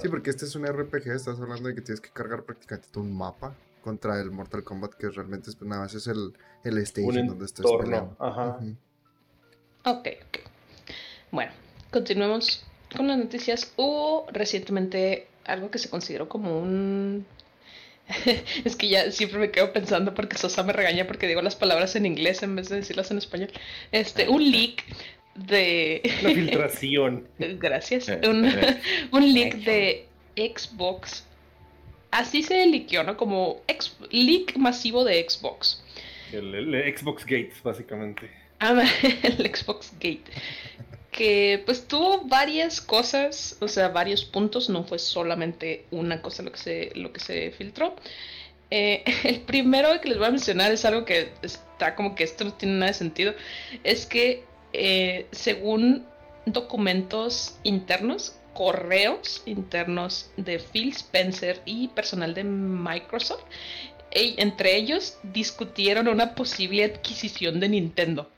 Sí, 0.00 0.08
porque 0.08 0.30
este 0.30 0.44
es 0.44 0.54
un 0.54 0.64
RPG, 0.66 1.08
estás 1.08 1.40
hablando 1.40 1.68
de 1.68 1.74
que 1.74 1.80
tienes 1.80 2.00
que 2.00 2.10
cargar 2.10 2.44
prácticamente 2.44 2.98
un 2.98 3.14
mapa 3.14 3.54
contra 3.82 4.20
el 4.20 4.30
Mortal 4.30 4.62
Kombat, 4.62 4.94
que 4.94 5.10
realmente 5.10 5.50
es, 5.50 5.60
nada 5.60 5.82
más 5.82 5.94
es 5.94 6.06
el, 6.06 6.32
el 6.64 6.78
stage 6.78 7.24
donde 7.24 7.44
estás 7.44 7.66
peleando. 7.78 8.16
Ajá. 8.20 8.58
Ok, 9.84 10.08
ok. 10.28 10.38
Bueno, 11.32 11.52
continuemos 11.90 12.64
con 12.96 13.08
las 13.08 13.18
noticias. 13.18 13.72
Hubo 13.76 14.26
recientemente 14.32 15.26
algo 15.44 15.70
que 15.70 15.78
se 15.78 15.90
consideró 15.90 16.28
como 16.28 16.58
un... 16.58 17.26
es 18.64 18.76
que 18.76 18.88
ya 18.88 19.10
siempre 19.10 19.38
me 19.38 19.50
quedo 19.50 19.72
pensando 19.72 20.14
porque 20.14 20.36
Sosa 20.36 20.62
me 20.62 20.72
regaña 20.72 21.06
porque 21.06 21.26
digo 21.26 21.42
las 21.42 21.56
palabras 21.56 21.96
en 21.96 22.06
inglés 22.06 22.42
en 22.42 22.56
vez 22.56 22.68
de 22.68 22.76
decirlas 22.76 23.10
en 23.10 23.18
español. 23.18 23.50
Este, 23.92 24.28
un 24.28 24.50
leak 24.50 24.84
de... 25.34 26.02
Una 26.22 26.30
filtración. 26.30 27.28
Gracias. 27.38 28.08
Un, 28.08 28.50
un 29.12 29.34
leak 29.34 29.56
de 29.56 30.06
Xbox. 30.36 31.24
Así 32.10 32.42
se 32.42 32.66
liqueó, 32.66 33.02
¿no? 33.02 33.16
Como 33.16 33.60
leak 34.10 34.56
masivo 34.56 35.04
de 35.04 35.28
Xbox. 35.28 35.82
El, 36.32 36.96
Xbox 36.96 37.24
Gates, 37.24 37.62
básicamente. 37.62 38.30
Ah, 38.58 38.84
el 39.22 39.54
Xbox 39.54 39.92
Gate. 39.94 40.24
Que 41.16 41.62
pues 41.64 41.88
tuvo 41.88 42.22
varias 42.26 42.80
cosas, 42.80 43.56
o 43.60 43.68
sea, 43.68 43.88
varios 43.88 44.24
puntos, 44.24 44.68
no 44.68 44.84
fue 44.84 44.98
solamente 44.98 45.86
una 45.90 46.20
cosa 46.20 46.42
lo 46.42 46.52
que 46.52 46.58
se, 46.58 46.92
lo 46.94 47.12
que 47.12 47.20
se 47.20 47.50
filtró. 47.52 47.96
Eh, 48.70 49.02
el 49.24 49.40
primero 49.40 50.00
que 50.00 50.10
les 50.10 50.18
voy 50.18 50.26
a 50.26 50.30
mencionar 50.30 50.72
es 50.72 50.84
algo 50.84 51.04
que 51.04 51.32
está 51.42 51.94
como 51.94 52.14
que 52.14 52.24
esto 52.24 52.44
no 52.44 52.52
tiene 52.52 52.74
nada 52.74 52.92
de 52.92 52.94
sentido. 52.94 53.34
Es 53.82 54.06
que 54.06 54.44
eh, 54.72 55.26
según 55.32 56.04
documentos 56.44 57.56
internos, 57.62 58.36
correos 58.52 59.42
internos 59.46 60.30
de 60.36 60.58
Phil 60.58 60.90
Spencer 60.90 61.60
y 61.64 61.88
personal 61.88 62.34
de 62.34 62.44
Microsoft, 62.44 63.44
entre 64.10 64.76
ellos 64.76 65.18
discutieron 65.22 66.08
una 66.08 66.34
posible 66.34 66.84
adquisición 66.84 67.60
de 67.60 67.68
Nintendo. 67.68 68.30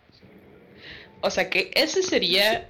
O 1.20 1.30
sea 1.30 1.50
que 1.50 1.70
ese 1.74 2.02
sería 2.02 2.68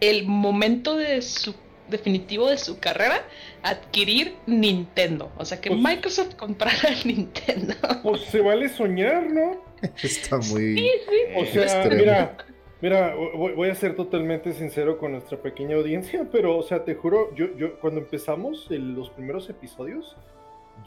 el 0.00 0.26
momento 0.26 0.96
de 0.96 1.22
su 1.22 1.54
definitivo 1.88 2.48
de 2.48 2.56
su 2.56 2.78
carrera, 2.78 3.24
adquirir 3.62 4.36
Nintendo. 4.46 5.30
O 5.36 5.44
sea 5.44 5.60
que 5.60 5.70
pues 5.70 5.82
Microsoft 5.82 6.36
comprara 6.36 6.90
Nintendo. 7.04 7.74
Pues 8.02 8.22
se 8.22 8.40
vale 8.40 8.68
soñar, 8.68 9.28
¿no? 9.30 9.62
Está 10.02 10.38
muy. 10.38 10.90
O 11.36 11.44
sea, 11.46 11.84
mira, 11.90 12.36
Mira, 12.82 13.14
voy 13.14 13.68
a 13.68 13.74
ser 13.74 13.94
totalmente 13.94 14.54
sincero 14.54 14.96
con 14.96 15.12
nuestra 15.12 15.36
pequeña 15.36 15.76
audiencia, 15.76 16.26
pero, 16.32 16.56
o 16.56 16.62
sea, 16.62 16.82
te 16.82 16.94
juro, 16.94 17.34
yo, 17.34 17.54
yo 17.54 17.78
cuando 17.78 18.00
empezamos 18.00 18.68
los 18.70 19.10
primeros 19.10 19.50
episodios, 19.50 20.16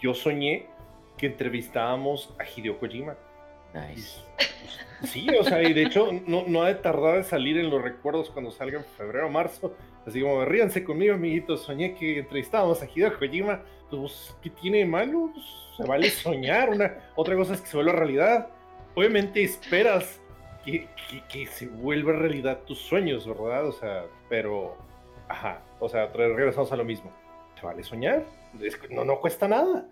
yo 0.01 0.15
soñé 0.15 0.65
que 1.17 1.27
entrevistábamos 1.27 2.33
a 2.39 2.45
Hideo 2.49 2.79
Kojima. 2.79 3.15
Nice. 3.73 4.21
Sí, 5.03 5.27
o 5.37 5.43
sea, 5.43 5.61
y 5.61 5.73
de 5.73 5.83
hecho 5.83 6.09
no, 6.27 6.45
no 6.47 6.63
ha 6.63 6.67
de 6.67 6.75
tardar 6.75 7.17
de 7.17 7.23
salir 7.23 7.57
en 7.57 7.69
los 7.69 7.81
recuerdos 7.81 8.29
cuando 8.29 8.51
salga 8.51 8.79
en 8.79 8.85
febrero 8.85 9.27
o 9.27 9.29
marzo. 9.29 9.75
Así 10.05 10.21
como, 10.21 10.45
ríanse 10.45 10.83
conmigo, 10.83 11.13
amiguitos, 11.13 11.63
soñé 11.63 11.95
que 11.95 12.19
entrevistábamos 12.19 12.81
a 12.81 12.85
Hideo 12.85 13.17
Kojima. 13.17 13.61
Pues, 13.89 14.35
¿qué 14.41 14.49
tiene 14.49 14.79
de 14.79 14.85
malo? 14.85 15.31
Pues, 15.33 15.45
se 15.77 15.83
vale 15.85 16.09
soñar. 16.09 16.69
Una, 16.69 17.11
otra 17.15 17.35
cosa 17.35 17.53
es 17.53 17.61
que 17.61 17.67
se 17.67 17.77
vuelva 17.77 17.93
realidad. 17.93 18.47
Obviamente 18.95 19.43
esperas 19.43 20.21
que, 20.65 20.87
se 21.47 21.67
vuelva 21.67 22.13
realidad 22.13 22.59
tus 22.65 22.79
sueños, 22.79 23.27
¿verdad? 23.27 23.67
O 23.67 23.73
sea, 23.73 24.05
pero, 24.29 24.77
ajá, 25.27 25.61
o 25.79 25.89
sea, 25.89 26.07
regresamos 26.07 26.71
a 26.71 26.77
lo 26.77 26.85
mismo. 26.85 27.11
¿Se 27.59 27.65
vale 27.65 27.83
soñar? 27.83 28.23
no, 28.89 29.03
no 29.03 29.19
cuesta 29.19 29.47
nada. 29.47 29.87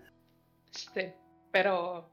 Sí, 0.70 1.12
pero 1.50 2.11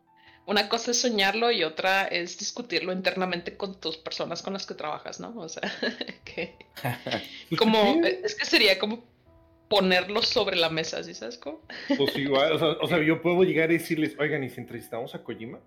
una 0.50 0.68
cosa 0.68 0.92
es 0.92 1.00
soñarlo 1.00 1.52
y 1.52 1.64
otra 1.64 2.06
es 2.08 2.40
discutirlo 2.40 2.92
internamente 2.92 3.56
con 3.56 3.80
tus 3.80 3.98
personas 3.98 4.42
con 4.42 4.54
las 4.54 4.66
que 4.66 4.74
trabajas, 4.74 5.20
¿no? 5.20 5.34
O 5.38 5.48
sea, 5.48 5.62
que 6.26 6.56
como 7.58 8.02
es 8.04 8.34
que 8.34 8.46
sería 8.46 8.80
como 8.80 9.04
ponerlo 9.68 10.24
sobre 10.24 10.56
la 10.56 10.72
mesa, 10.72 11.04
¿sí 11.04 11.14
sabes 11.14 11.38
cómo? 11.38 11.62
Pues 11.96 12.18
igual, 12.18 12.54
o 12.54 12.60
sea, 12.60 12.68
o 12.82 12.88
sea, 12.88 13.04
yo 13.04 13.22
puedo 13.22 13.44
llegar 13.44 13.70
y 13.70 13.78
decirles, 13.78 14.16
oigan, 14.18 14.44
¿y 14.44 14.50
si 14.50 14.60
entrevistamos 14.60 15.14
a 15.14 15.24
Kojima? 15.24 15.60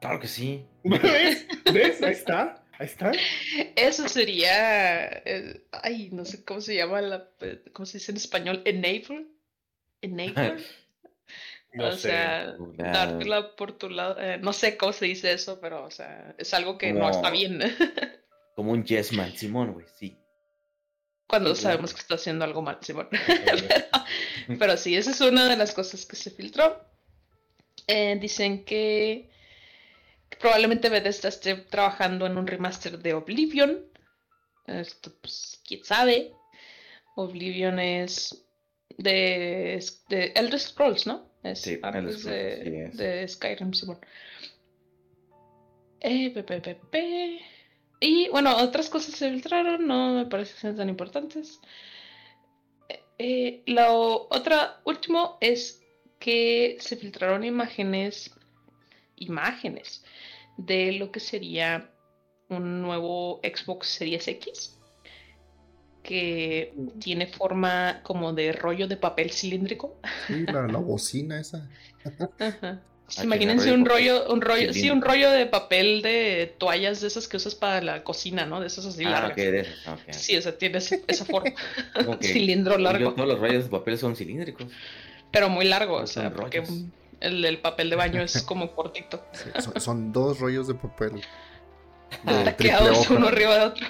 Claro 0.00 0.20
que 0.20 0.28
sí. 0.28 0.64
¿Ves? 0.84 1.46
¿Ves? 1.72 2.00
Ahí 2.00 2.12
está. 2.12 2.64
Ahí 2.78 2.86
está. 2.86 3.10
Eso 3.74 4.08
sería. 4.08 5.08
Eh, 5.24 5.64
ay, 5.72 6.10
no 6.12 6.24
sé 6.24 6.44
cómo 6.44 6.60
se 6.60 6.76
llama 6.76 7.00
la. 7.00 7.28
Eh, 7.40 7.64
¿Cómo 7.72 7.84
se 7.84 7.98
dice 7.98 8.12
en 8.12 8.18
español? 8.18 8.62
Enable. 8.64 9.26
Enable. 10.00 10.62
O 11.78 11.92
sea, 11.92 12.54
darte 12.76 13.24
la 13.24 13.40
oportunidad. 13.40 14.16
Eh, 14.22 14.38
no 14.38 14.52
sé 14.52 14.76
cómo 14.76 14.92
se 14.92 15.06
dice 15.06 15.32
eso, 15.32 15.60
pero, 15.60 15.84
o 15.84 15.90
sea, 15.90 16.34
es 16.38 16.54
algo 16.54 16.78
que 16.78 16.92
no 16.92 17.10
está 17.10 17.30
bien. 17.30 17.60
como 18.56 18.72
un 18.72 18.84
yes 18.84 19.12
man, 19.12 19.32
Simón, 19.36 19.72
güey, 19.72 19.86
sí. 19.96 20.18
Cuando 21.26 21.54
sabemos 21.54 21.92
que 21.92 22.00
está 22.00 22.14
haciendo 22.14 22.44
algo 22.44 22.62
mal, 22.62 22.78
Simón. 22.80 23.08
pero, 24.58 24.76
sí, 24.76 24.96
esa 24.96 25.10
es 25.10 25.20
una 25.20 25.48
de 25.48 25.56
las 25.56 25.74
cosas 25.74 26.06
que 26.06 26.16
se 26.16 26.30
filtró. 26.30 26.80
dicen 28.18 28.64
que 28.64 29.30
Probablemente 30.40 30.88
Bethesda 30.88 31.28
esté 31.28 31.56
trabajando 31.56 32.26
en 32.26 32.38
un 32.38 32.46
remaster 32.46 32.98
de 32.98 33.14
Oblivion. 33.14 33.84
Esto, 34.66 35.12
pues, 35.20 35.60
quién 35.66 35.84
sabe. 35.84 36.32
Oblivion 37.16 37.80
es 37.80 38.44
de, 38.96 39.84
de 40.08 40.32
Elder 40.36 40.60
Scrolls, 40.60 41.06
¿no? 41.06 41.27
Es 41.42 41.60
sí, 41.60 41.76
de, 41.76 42.90
de, 42.92 43.28
Skyrim, 43.28 43.72
Simón. 43.72 43.98
Eh, 46.00 46.32
Y 48.00 48.28
bueno, 48.28 48.56
otras 48.56 48.88
cosas 48.88 49.14
se 49.14 49.30
filtraron, 49.30 49.86
no 49.86 50.14
me 50.14 50.26
parecen 50.26 50.76
tan 50.76 50.88
importantes. 50.88 51.60
Eh, 52.88 53.02
eh, 53.18 53.62
lo 53.66 54.28
otra, 54.30 54.80
último, 54.84 55.38
es 55.40 55.82
que 56.18 56.76
se 56.80 56.96
filtraron 56.96 57.44
imágenes, 57.44 58.32
imágenes 59.16 60.04
de 60.56 60.92
lo 60.92 61.12
que 61.12 61.20
sería 61.20 61.90
un 62.48 62.82
nuevo 62.82 63.40
Xbox 63.42 63.88
Series 63.88 64.26
X 64.28 64.77
que 66.02 66.74
tiene 67.00 67.26
forma 67.26 68.00
como 68.02 68.32
de 68.32 68.52
rollo 68.52 68.88
de 68.88 68.96
papel 68.96 69.30
cilíndrico. 69.30 69.96
Sí, 70.26 70.44
la, 70.46 70.66
bocina 70.78 71.40
esa. 71.40 71.68
Imagínense 73.22 73.72
un 73.72 73.86
rollo, 73.86 74.30
un 74.30 74.40
rollo, 74.42 74.72
sí, 74.72 74.90
un 74.90 75.00
rollo 75.00 75.30
de 75.30 75.46
papel 75.46 76.02
de 76.02 76.54
toallas 76.58 77.00
de 77.00 77.08
esas 77.08 77.26
que 77.26 77.38
usas 77.38 77.54
para 77.54 77.80
la 77.80 78.04
cocina, 78.04 78.44
¿no? 78.44 78.60
De 78.60 78.66
esas 78.66 78.84
así 78.84 79.04
ah, 79.04 79.10
largas. 79.10 79.66
Sí, 80.10 80.36
o 80.36 80.42
sea, 80.42 80.56
tiene 80.56 80.78
esa 80.78 81.24
forma. 81.24 81.52
Cilindro 82.20 82.76
largo. 82.76 83.14
todos 83.14 83.28
los 83.28 83.38
rollos 83.38 83.64
de 83.64 83.70
papel 83.70 83.98
son 83.98 84.14
cilíndricos. 84.14 84.66
Pero 85.30 85.48
muy 85.48 85.66
largos, 85.66 86.02
o 86.02 86.06
sea, 86.06 86.32
porque 86.32 86.62
el 87.20 87.58
papel 87.58 87.90
de 87.90 87.96
baño 87.96 88.22
es 88.22 88.42
como 88.42 88.72
cortito. 88.74 89.24
son, 89.76 90.12
dos 90.12 90.38
rollos 90.40 90.68
de 90.68 90.74
papel. 90.74 91.22
Taqueados 92.24 93.10
uno 93.10 93.28
arriba 93.28 93.58
de 93.58 93.64
otro. 93.66 93.86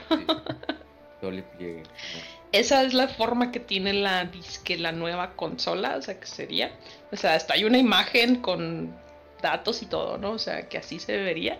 Esa 2.52 2.82
es 2.82 2.94
la 2.94 3.08
forma 3.08 3.52
que 3.52 3.60
tiene 3.60 3.92
la 3.92 4.24
disque, 4.24 4.78
la 4.78 4.92
nueva 4.92 5.36
consola, 5.36 5.96
o 5.96 6.02
sea 6.02 6.18
que 6.18 6.26
sería. 6.26 6.72
O 7.12 7.16
sea, 7.16 7.34
hasta 7.34 7.54
hay 7.54 7.64
una 7.64 7.78
imagen 7.78 8.40
con 8.40 8.94
datos 9.42 9.82
y 9.82 9.86
todo, 9.86 10.18
¿no? 10.18 10.32
O 10.32 10.38
sea, 10.38 10.68
que 10.68 10.78
así 10.78 10.98
se 10.98 11.16
vería. 11.16 11.58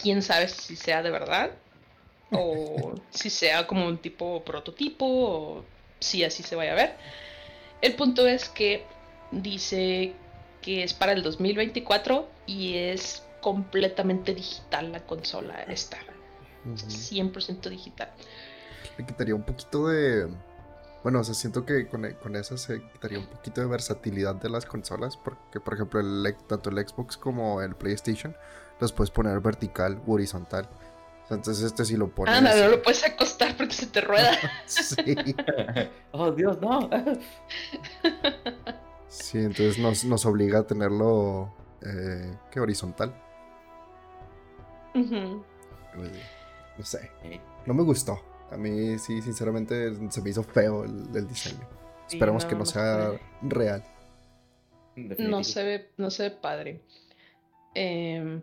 Quién 0.00 0.22
sabe 0.22 0.48
si 0.48 0.76
sea 0.76 1.02
de 1.02 1.10
verdad. 1.10 1.50
O 2.32 2.94
si 3.10 3.30
sea 3.30 3.66
como 3.66 3.86
un 3.86 3.98
tipo 3.98 4.44
prototipo. 4.44 5.06
O 5.06 5.64
si 6.00 6.24
así 6.24 6.42
se 6.42 6.56
vaya 6.56 6.72
a 6.72 6.76
ver. 6.76 6.96
El 7.80 7.94
punto 7.94 8.26
es 8.26 8.48
que 8.48 8.84
dice 9.30 10.12
que 10.60 10.82
es 10.82 10.94
para 10.94 11.12
el 11.12 11.22
2024 11.22 12.28
y 12.46 12.74
es 12.74 13.22
completamente 13.40 14.34
digital 14.34 14.92
la 14.92 15.00
consola 15.06 15.62
esta. 15.68 15.98
100% 16.66 17.70
digital. 17.70 18.12
Le 18.98 19.06
quitaría 19.06 19.34
un 19.34 19.44
poquito 19.44 19.88
de... 19.88 20.28
Bueno, 21.02 21.20
o 21.20 21.24
sea, 21.24 21.34
siento 21.34 21.64
que 21.64 21.86
con, 21.86 22.06
con 22.22 22.34
esa 22.36 22.58
se 22.58 22.82
quitaría 22.82 23.20
un 23.20 23.26
poquito 23.28 23.60
de 23.60 23.68
versatilidad 23.68 24.34
de 24.34 24.50
las 24.50 24.66
consolas, 24.66 25.16
porque 25.16 25.60
por 25.60 25.74
ejemplo, 25.74 26.00
el, 26.00 26.36
tanto 26.48 26.70
el 26.70 26.86
Xbox 26.86 27.16
como 27.16 27.62
el 27.62 27.76
PlayStation 27.76 28.36
los 28.80 28.92
puedes 28.92 29.10
poner 29.10 29.38
vertical 29.40 30.02
u 30.06 30.14
horizontal. 30.14 30.68
Entonces 31.30 31.62
este 31.62 31.84
sí 31.84 31.96
lo 31.96 32.08
pones. 32.08 32.34
Ah, 32.34 32.40
no, 32.40 32.54
no 32.56 32.68
lo 32.68 32.82
puedes 32.82 33.04
acostar 33.04 33.56
porque 33.56 33.74
se 33.74 33.86
te 33.86 34.00
rueda. 34.00 34.32
sí. 34.66 34.96
oh, 36.12 36.32
Dios, 36.32 36.60
no. 36.60 36.90
Sí, 39.08 39.38
entonces 39.38 39.78
nos, 39.78 40.04
nos 40.04 40.26
obliga 40.26 40.58
a 40.58 40.66
tenerlo, 40.66 41.50
eh, 41.80 42.30
¿qué? 42.50 42.60
Horizontal. 42.60 43.14
Ujú. 44.94 45.42
No 46.76 46.84
sé, 46.84 47.10
Eh, 47.22 47.40
no 47.64 47.72
me 47.72 47.82
gustó. 47.82 48.20
A 48.50 48.56
mí 48.56 48.98
sí, 48.98 49.20
sinceramente, 49.20 49.92
se 50.10 50.22
me 50.22 50.30
hizo 50.30 50.42
feo 50.42 50.84
el, 50.84 51.04
el 51.14 51.28
diseño. 51.28 51.68
Sí, 52.06 52.16
Esperemos 52.16 52.44
no, 52.44 52.48
que 52.48 52.54
no 52.54 52.60
no 52.60 52.66
sea 52.66 53.20
real. 53.42 53.84
No 54.96 55.44
se 55.44 55.62
ve, 55.62 55.90
no 55.96 56.10
se 56.10 56.24
ve 56.24 56.30
padre. 56.30 56.80
Em, 57.74 58.42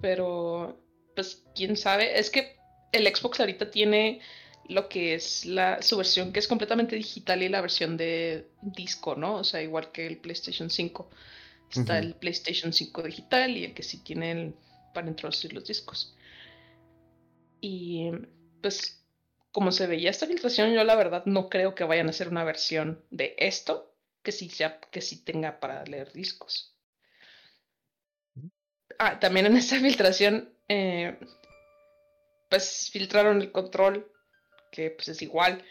pero, 0.00 0.76
pues, 1.14 1.42
quién 1.54 1.76
sabe. 1.76 2.18
Es 2.18 2.30
que 2.30 2.56
el 2.92 3.06
Xbox 3.06 3.40
ahorita 3.40 3.70
tiene 3.70 4.20
lo 4.68 4.88
que 4.88 5.14
es 5.14 5.44
la, 5.44 5.80
su 5.82 5.96
versión 5.96 6.32
que 6.32 6.38
es 6.40 6.48
completamente 6.48 6.96
digital 6.96 7.42
y 7.42 7.48
la 7.48 7.60
versión 7.60 7.96
de 7.96 8.48
disco, 8.60 9.14
¿no? 9.16 9.36
O 9.36 9.44
sea, 9.44 9.62
igual 9.62 9.92
que 9.92 10.06
el 10.06 10.18
PlayStation 10.18 10.70
5. 10.70 11.08
Está 11.70 11.98
el 11.98 12.14
PlayStation 12.14 12.70
5 12.70 13.02
digital 13.02 13.56
y 13.56 13.64
el 13.64 13.72
que 13.72 13.82
sí 13.82 13.98
tiene 13.98 14.32
el, 14.32 14.54
para 14.92 15.08
introducir 15.08 15.54
los 15.54 15.64
discos. 15.64 16.14
Y 17.62 18.10
pues, 18.60 19.01
como 19.52 19.70
se 19.70 19.86
veía 19.86 20.10
esta 20.10 20.26
filtración, 20.26 20.72
yo 20.72 20.82
la 20.82 20.94
verdad 20.96 21.24
no 21.26 21.48
creo 21.48 21.74
que 21.74 21.84
vayan 21.84 22.06
a 22.06 22.10
hacer 22.10 22.28
una 22.28 22.42
versión 22.44 23.04
de 23.10 23.34
esto 23.38 23.94
que 24.22 24.32
sí 24.32 24.48
sea, 24.48 24.80
que 24.80 25.00
sí 25.00 25.24
tenga 25.24 25.60
para 25.60 25.84
leer 25.84 26.12
discos. 26.12 26.76
Ah, 28.98 29.18
también 29.20 29.46
en 29.46 29.56
esta 29.56 29.78
filtración, 29.78 30.52
eh, 30.68 31.18
pues 32.48 32.90
filtraron 32.92 33.40
el 33.40 33.52
control, 33.52 34.10
que 34.70 34.90
pues 34.90 35.08
es 35.08 35.22
igual, 35.22 35.64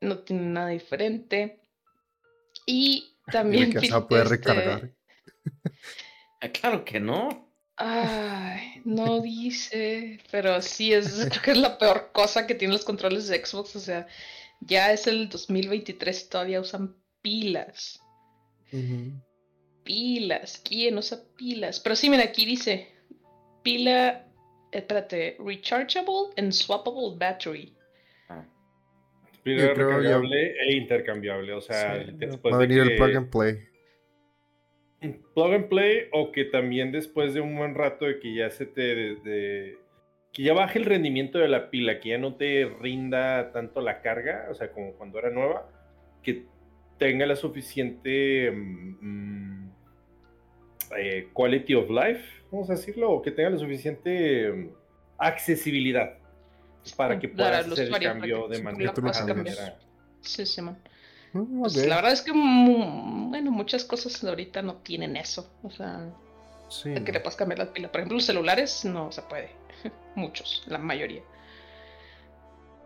no 0.00 0.20
tiene 0.20 0.42
nada 0.42 0.68
diferente. 0.68 1.60
Y 2.66 3.16
también 3.30 3.72
que 3.72 3.80
se 3.80 3.90
va 3.92 3.98
a 3.98 4.00
fil- 4.00 4.08
poder 4.08 4.24
este, 4.24 4.36
recargar. 4.36 4.90
Ah, 6.40 6.48
claro 6.50 6.84
que 6.84 7.00
no. 7.00 7.53
Ay, 7.76 8.80
no 8.84 9.20
dice, 9.20 10.20
pero 10.30 10.62
sí 10.62 10.92
es, 10.92 11.26
creo 11.30 11.42
que 11.42 11.50
es 11.52 11.58
la 11.58 11.76
peor 11.78 12.10
cosa 12.12 12.46
que 12.46 12.54
tienen 12.54 12.74
los 12.74 12.84
controles 12.84 13.26
de 13.28 13.44
Xbox, 13.44 13.74
o 13.76 13.80
sea, 13.80 14.06
ya 14.60 14.92
es 14.92 15.06
el 15.06 15.28
2023 15.28 16.24
y 16.24 16.28
todavía 16.30 16.60
usan 16.60 16.96
pilas, 17.20 18.00
pilas, 19.82 20.60
¿quién 20.64 20.96
usa 20.98 21.18
pilas? 21.36 21.80
Pero 21.80 21.96
sí, 21.96 22.08
mira, 22.08 22.24
aquí 22.24 22.44
dice, 22.44 22.94
pila, 23.62 24.26
espérate, 24.72 25.36
rechargeable 25.44 26.32
and 26.36 26.52
swappable 26.52 27.16
battery. 27.18 27.74
Ah, 28.28 28.44
Pila 29.42 29.66
ya- 29.66 29.74
recargable 29.74 30.54
e 30.60 30.76
intercambiable. 30.76 31.52
O 31.52 31.60
sea, 31.60 32.02
Sí, 32.04 32.12
después 32.18 32.54
va 32.54 32.58
a 32.58 32.60
de 32.60 32.66
venir 32.66 32.82
el 32.82 32.96
plug 32.96 33.16
and 33.16 33.30
play. 33.30 33.68
Plug 35.34 35.52
and 35.54 35.68
play 35.68 36.08
o 36.12 36.32
que 36.32 36.44
también 36.44 36.92
después 36.92 37.34
de 37.34 37.40
un 37.40 37.56
buen 37.56 37.74
rato 37.74 38.04
de 38.06 38.18
que 38.20 38.34
ya 38.34 38.50
se 38.50 38.66
te 38.66 38.82
de- 38.82 39.16
de- 39.24 39.78
que 40.32 40.42
ya 40.42 40.52
baje 40.52 40.78
el 40.80 40.84
rendimiento 40.84 41.38
de 41.38 41.46
la 41.48 41.70
pila, 41.70 42.00
que 42.00 42.08
ya 42.10 42.18
no 42.18 42.34
te 42.34 42.66
rinda 42.80 43.52
tanto 43.52 43.80
la 43.80 44.00
carga, 44.02 44.48
o 44.50 44.54
sea, 44.54 44.72
como 44.72 44.92
cuando 44.94 45.18
era 45.20 45.30
nueva, 45.30 45.68
que 46.22 46.44
tenga 46.98 47.24
la 47.26 47.36
suficiente 47.36 48.50
mm, 48.50 48.96
mm, 49.00 49.70
eh, 50.98 51.28
quality 51.32 51.74
of 51.74 51.88
life, 51.90 52.24
vamos 52.50 52.68
a 52.70 52.74
decirlo, 52.74 53.10
o 53.12 53.22
que 53.22 53.30
tenga 53.30 53.50
la 53.50 53.58
suficiente 53.58 54.50
mm, 54.52 54.68
accesibilidad 55.18 56.18
para 56.96 57.18
que 57.18 57.28
puedas 57.28 57.66
hacer 57.72 57.86
el 57.86 57.92
cambio 58.02 58.48
de 58.48 58.62
manera, 58.62 58.92
Sí, 60.20 60.44
Simón. 60.46 60.78
Mm, 61.34 61.60
Pues 61.60 61.76
la 61.76 61.96
verdad 61.96 62.12
es 62.12 62.22
que, 62.22 62.30
bueno, 62.32 63.50
muchas 63.50 63.84
cosas 63.84 64.22
ahorita 64.24 64.62
no 64.62 64.76
tienen 64.76 65.16
eso, 65.16 65.50
o 65.62 65.70
sea, 65.70 66.08
Sí, 66.70 66.88
de 66.90 67.04
que 67.04 67.12
no. 67.12 67.18
le 67.18 67.20
puedas 67.20 67.36
cambiar 67.36 67.58
la 67.58 67.72
pila. 67.72 67.90
Por 67.92 68.00
ejemplo, 68.00 68.16
los 68.16 68.24
celulares 68.24 68.84
no 68.86 69.12
se 69.12 69.20
puede. 69.22 69.50
Muchos, 70.14 70.62
la 70.66 70.78
mayoría. 70.78 71.22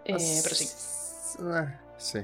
Eh, 0.04 0.40
pero 0.42 0.54
sí. 0.54 0.68
Ah, 1.40 1.80
sí. 1.98 2.18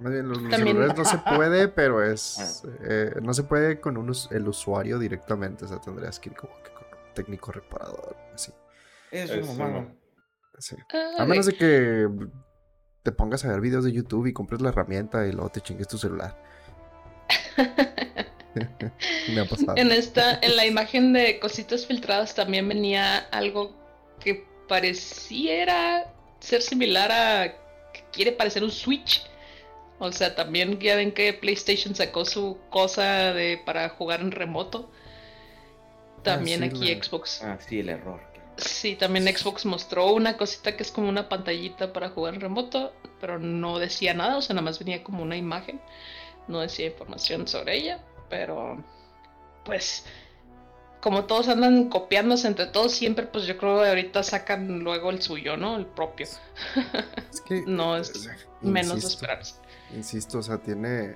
Más 0.00 0.12
bien, 0.12 0.28
los, 0.28 0.38
celulares 0.38 0.96
no 0.96 1.04
se 1.04 1.18
puede, 1.36 1.68
pero 1.68 2.02
es. 2.04 2.62
Ah. 2.64 2.68
eh, 2.82 3.14
no 3.22 3.32
se 3.34 3.42
puede 3.44 3.80
con 3.80 3.96
un 3.96 4.12
el 4.30 4.48
usuario 4.48 4.98
directamente. 4.98 5.64
O 5.64 5.68
sea, 5.68 5.80
tendrías 5.80 6.18
que 6.20 6.30
ir 6.30 6.36
como 6.36 6.54
que 6.62 6.70
con 6.70 6.84
un 6.84 7.14
técnico 7.14 7.50
reparador. 7.52 8.16
Así. 8.34 8.52
es 9.10 9.30
Eso, 9.30 9.50
una 9.52 9.64
mamada. 9.64 9.80
¿no? 9.82 9.96
Sí. 10.58 10.76
Ah, 10.92 11.22
A 11.22 11.24
menos 11.24 11.46
de 11.46 11.54
que 11.54 12.08
te 13.02 13.12
pongas 13.12 13.44
a 13.44 13.48
ver 13.48 13.60
videos 13.60 13.84
de 13.84 13.92
YouTube 13.92 14.26
y 14.26 14.32
compres 14.32 14.60
la 14.60 14.70
herramienta 14.70 15.26
y 15.26 15.32
luego 15.32 15.50
te 15.50 15.60
chingues 15.60 15.88
tu 15.88 15.98
celular. 15.98 16.36
Me 19.34 19.40
ha 19.40 19.44
pasado. 19.44 19.76
En 19.76 19.90
esta, 19.92 20.38
en 20.40 20.56
la 20.56 20.66
imagen 20.66 21.12
de 21.12 21.38
cositas 21.38 21.86
filtradas 21.86 22.34
también 22.34 22.68
venía 22.68 23.18
algo 23.30 23.72
que 24.20 24.46
pareciera 24.68 26.12
ser 26.40 26.62
similar 26.62 27.10
a 27.12 27.54
que 27.92 28.04
quiere 28.12 28.32
parecer 28.32 28.62
un 28.62 28.70
Switch. 28.70 29.24
O 29.98 30.12
sea, 30.12 30.34
también 30.34 30.78
ya 30.78 30.96
ven 30.96 31.12
que 31.12 31.32
PlayStation 31.32 31.94
sacó 31.94 32.24
su 32.24 32.58
cosa 32.70 33.32
de 33.32 33.60
para 33.64 33.88
jugar 33.88 34.20
en 34.20 34.30
remoto. 34.30 34.90
También 36.22 36.60
sí, 36.60 36.66
aquí 36.66 36.94
la- 36.94 37.02
Xbox. 37.02 37.42
Ah, 37.42 37.58
sí, 37.60 37.80
el 37.80 37.88
error. 37.88 38.20
Sí, 38.58 38.96
también 38.96 39.24
Xbox 39.24 39.64
mostró 39.66 40.12
una 40.12 40.36
cosita 40.36 40.76
que 40.76 40.82
es 40.82 40.90
como 40.90 41.08
una 41.08 41.28
pantallita 41.28 41.92
para 41.92 42.10
jugar 42.10 42.34
en 42.34 42.40
remoto, 42.40 42.92
pero 43.20 43.38
no 43.38 43.78
decía 43.78 44.14
nada, 44.14 44.36
o 44.36 44.42
sea, 44.42 44.54
nada 44.54 44.64
más 44.64 44.78
venía 44.78 45.04
como 45.04 45.22
una 45.22 45.36
imagen, 45.36 45.80
no 46.48 46.60
decía 46.60 46.86
información 46.86 47.46
sobre 47.46 47.76
ella, 47.76 48.04
pero 48.28 48.82
pues 49.64 50.04
como 51.00 51.26
todos 51.26 51.48
andan 51.48 51.88
copiándose 51.88 52.48
entre 52.48 52.66
todos 52.66 52.92
siempre, 52.92 53.26
pues 53.26 53.46
yo 53.46 53.56
creo 53.56 53.80
que 53.80 53.88
ahorita 53.88 54.22
sacan 54.22 54.80
luego 54.80 55.10
el 55.10 55.22
suyo, 55.22 55.56
¿no? 55.56 55.76
El 55.76 55.86
propio, 55.86 56.26
Es 57.32 57.40
que, 57.42 57.62
No, 57.66 57.96
es 57.96 58.26
eh, 58.26 58.30
menos 58.62 58.88
de 58.88 58.94
insisto, 58.96 59.14
esperarse. 59.14 59.54
Insisto, 59.94 60.38
o 60.38 60.42
sea, 60.42 60.58
tiene. 60.58 61.14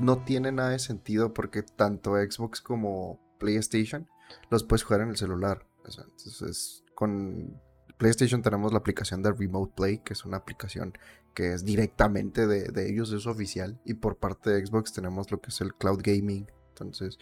No 0.00 0.18
tiene 0.18 0.52
nada 0.52 0.70
de 0.70 0.78
sentido 0.78 1.32
porque 1.32 1.62
tanto 1.62 2.14
Xbox 2.14 2.60
como 2.60 3.18
PlayStation 3.38 4.08
los 4.50 4.62
puedes 4.62 4.84
jugar 4.84 5.00
en 5.00 5.08
el 5.08 5.16
celular. 5.16 5.67
O 5.88 5.92
sea, 5.92 6.04
entonces, 6.04 6.84
con 6.94 7.60
PlayStation 7.96 8.42
tenemos 8.42 8.72
la 8.72 8.78
aplicación 8.78 9.22
de 9.22 9.32
Remote 9.32 9.72
Play, 9.76 9.98
que 9.98 10.12
es 10.12 10.24
una 10.24 10.36
aplicación 10.36 10.92
que 11.34 11.52
es 11.52 11.64
directamente 11.64 12.46
de, 12.46 12.64
de 12.64 12.90
ellos, 12.90 13.12
es 13.12 13.26
oficial. 13.26 13.80
Y 13.84 13.94
por 13.94 14.16
parte 14.16 14.50
de 14.50 14.64
Xbox 14.64 14.92
tenemos 14.92 15.30
lo 15.30 15.40
que 15.40 15.50
es 15.50 15.60
el 15.60 15.74
Cloud 15.74 16.00
Gaming. 16.02 16.50
Entonces, 16.70 17.18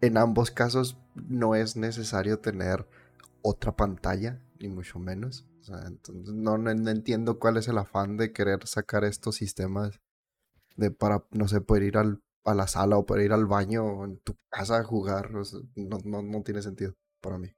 en 0.00 0.16
ambos 0.16 0.50
casos 0.50 0.98
no 1.14 1.54
es 1.54 1.76
necesario 1.76 2.38
tener 2.38 2.86
otra 3.42 3.76
pantalla, 3.76 4.40
ni 4.58 4.68
mucho 4.68 4.98
menos. 4.98 5.46
Entonces 5.86 6.34
no, 6.34 6.58
no, 6.58 6.70
entiendo 6.70 7.38
cuál 7.38 7.56
es 7.56 7.68
el 7.68 7.78
afán 7.78 8.16
de 8.16 8.32
querer 8.32 8.66
sacar 8.66 9.04
estos 9.04 9.36
sistemas 9.36 10.00
de 10.76 10.90
para, 10.90 11.24
no 11.30 11.46
sé, 11.48 11.60
poder 11.60 11.84
ir 11.84 11.96
al, 11.98 12.22
a 12.44 12.54
la 12.54 12.66
sala 12.66 12.96
o 12.96 13.06
poder 13.06 13.26
ir 13.26 13.32
al 13.32 13.46
baño 13.46 13.84
o 13.84 14.04
en 14.04 14.18
tu 14.18 14.36
casa 14.48 14.78
a 14.78 14.84
jugar. 14.84 15.30
no, 15.32 15.98
no, 16.04 16.22
no 16.22 16.42
tiene 16.42 16.62
sentido 16.62 16.94
para 17.20 17.38
mí. 17.38 17.54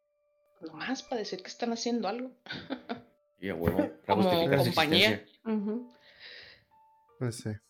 Nomás 0.61 1.03
para 1.03 1.21
decir 1.21 1.43
que 1.43 1.49
están 1.49 1.73
haciendo 1.73 2.09
algo, 2.09 2.33
Y 3.41 3.49
a 3.49 3.55
huevo. 3.57 3.91
como 4.07 4.23
compañía. 4.31 5.11
existencia. 5.11 5.25
Ujú. 5.45 5.93
No 7.19 7.33
sé. 7.33 7.61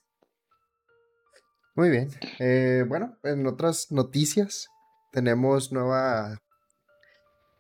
Muy 1.75 1.89
bien. 1.89 2.11
Eh, 2.39 2.85
bueno, 2.87 3.17
en 3.23 3.47
otras 3.47 3.91
noticias 3.91 4.69
tenemos 5.13 5.73
nueva, 5.73 6.43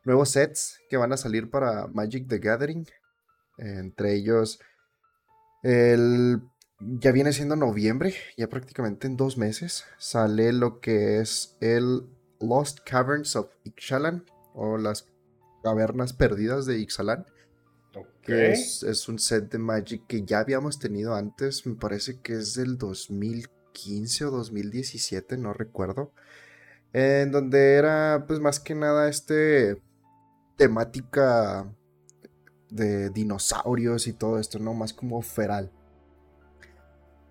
nuevos 0.04 0.30
sets 0.30 0.78
que 0.90 0.98
van 0.98 1.14
a 1.14 1.16
salir 1.16 1.50
para 1.50 1.86
Magic 1.86 2.28
the 2.28 2.38
Gathering. 2.38 2.86
Entre 3.56 4.14
ellos, 4.14 4.60
el, 5.62 6.42
ya 6.80 7.12
viene 7.12 7.32
siendo 7.32 7.56
noviembre, 7.56 8.14
ya 8.36 8.48
prácticamente 8.48 9.06
en 9.06 9.16
dos 9.16 9.38
meses, 9.38 9.86
sale 9.98 10.52
lo 10.52 10.80
que 10.80 11.20
es 11.20 11.56
el 11.60 12.06
Lost 12.42 12.80
Caverns 12.84 13.36
of 13.36 13.50
Ixalan 13.64 14.24
o 14.54 14.76
las 14.76 15.08
cavernas 15.62 16.12
perdidas 16.12 16.66
de 16.66 16.78
Ixalan 16.78 17.24
Ok. 17.94 18.06
que 18.22 18.52
es, 18.52 18.82
es 18.82 19.08
un 19.08 19.18
set 19.18 19.50
de 19.50 19.58
Magic 19.58 20.06
que 20.06 20.22
ya 20.22 20.40
habíamos 20.40 20.78
tenido 20.78 21.14
antes, 21.14 21.66
me 21.66 21.74
parece 21.74 22.20
que 22.20 22.34
es 22.34 22.54
del 22.54 22.78
2015 22.78 24.24
o 24.26 24.30
2017, 24.30 25.36
no 25.36 25.52
recuerdo, 25.52 26.12
en 26.92 27.30
donde 27.30 27.74
era 27.74 28.24
pues 28.26 28.40
más 28.40 28.60
que 28.60 28.74
nada 28.74 29.08
este 29.08 29.80
temática 30.56 31.70
de 32.70 33.10
dinosaurios 33.10 34.06
y 34.06 34.14
todo 34.14 34.38
esto, 34.38 34.58
¿no? 34.58 34.72
Más 34.72 34.94
como 34.94 35.20
feral. 35.20 35.70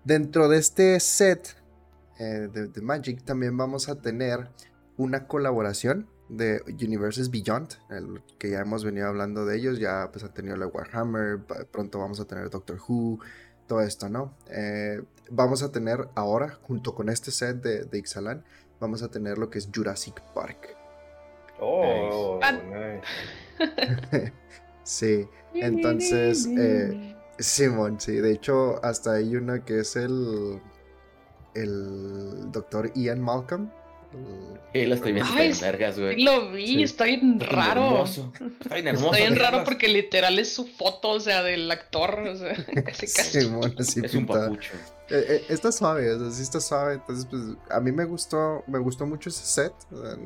Dentro 0.04 0.48
de 0.48 0.58
este 0.58 1.00
set 1.00 1.56
eh, 2.18 2.48
de, 2.52 2.68
de 2.68 2.80
Magic 2.82 3.24
también 3.24 3.56
vamos 3.56 3.88
a 3.88 4.00
tener 4.00 4.48
una 4.96 5.26
colaboración 5.26 6.08
de 6.28 6.62
Universes 6.66 7.30
Beyond, 7.30 7.74
el 7.90 8.22
que 8.38 8.50
ya 8.50 8.60
hemos 8.60 8.84
venido 8.84 9.08
hablando 9.08 9.44
de 9.44 9.56
ellos, 9.56 9.78
ya 9.78 10.08
pues 10.10 10.24
ha 10.24 10.32
tenido 10.32 10.56
la 10.56 10.66
Warhammer, 10.66 11.40
pronto 11.70 11.98
vamos 11.98 12.20
a 12.20 12.24
tener 12.24 12.48
Doctor 12.48 12.78
Who, 12.88 13.20
todo 13.66 13.80
esto, 13.82 14.08
¿no? 14.08 14.34
Eh, 14.50 15.02
vamos 15.30 15.62
a 15.62 15.72
tener 15.72 16.08
ahora, 16.14 16.58
junto 16.62 16.94
con 16.94 17.08
este 17.08 17.30
set 17.30 17.62
de, 17.62 17.84
de 17.84 17.98
Ixalan, 17.98 18.44
vamos 18.80 19.02
a 19.02 19.10
tener 19.10 19.38
lo 19.38 19.50
que 19.50 19.58
es 19.58 19.68
Jurassic 19.74 20.20
Park. 20.34 20.76
Oh, 21.60 22.40
nice. 22.40 23.02
sí, 24.82 25.28
entonces, 25.54 26.46
eh, 26.46 27.14
Simón, 27.38 28.00
sí, 28.00 28.16
de 28.16 28.32
hecho, 28.32 28.84
hasta 28.84 29.12
hay 29.12 29.36
una 29.36 29.64
que 29.64 29.80
es 29.80 29.96
el, 29.96 30.60
el 31.54 32.50
doctor 32.50 32.92
Ian 32.94 33.20
Malcolm. 33.20 33.70
Sí, 34.72 34.86
lo 34.86 34.94
estoy 34.94 35.12
viendo 35.12 35.30
Ay, 35.34 35.48
está 35.50 35.66
bien 35.66 35.72
vergas, 35.78 35.98
güey. 35.98 36.22
Lo 36.22 36.50
vi, 36.50 36.66
Sí. 36.66 36.82
está 36.82 37.04
bien 37.04 37.38
raro. 37.40 37.84
hermoso. 37.88 38.32
Está 38.60 38.74
bien 38.74 38.88
hermoso. 38.88 39.14
Está 39.14 39.18
bien 39.28 39.38
raro 39.38 39.64
porque 39.64 39.88
literal 39.88 40.38
es 40.38 40.52
su 40.52 40.66
foto, 40.66 41.10
o 41.10 41.20
sea, 41.20 41.42
del 41.42 41.70
actor, 41.70 42.20
o 42.20 42.36
sea, 42.36 42.54
casi 42.86 43.06
casi. 43.06 43.40
Simón, 43.42 43.74
así 43.78 44.00
Es 44.02 44.14
un 44.14 44.26
papucho. 44.26 44.72
Eh, 45.10 45.26
eh, 45.28 45.44
está 45.50 45.70
suave, 45.72 46.10
o 46.14 46.18
sea, 46.18 46.30
sí 46.30 46.42
está 46.42 46.58
suave. 46.60 46.94
Entonces, 46.94 47.26
pues 47.26 47.42
a 47.70 47.80
mí 47.80 47.92
me 47.92 48.04
gustó, 48.06 48.64
me 48.66 48.78
gustó 48.78 49.04
mucho 49.06 49.28
ese 49.28 49.44
set. 49.44 49.74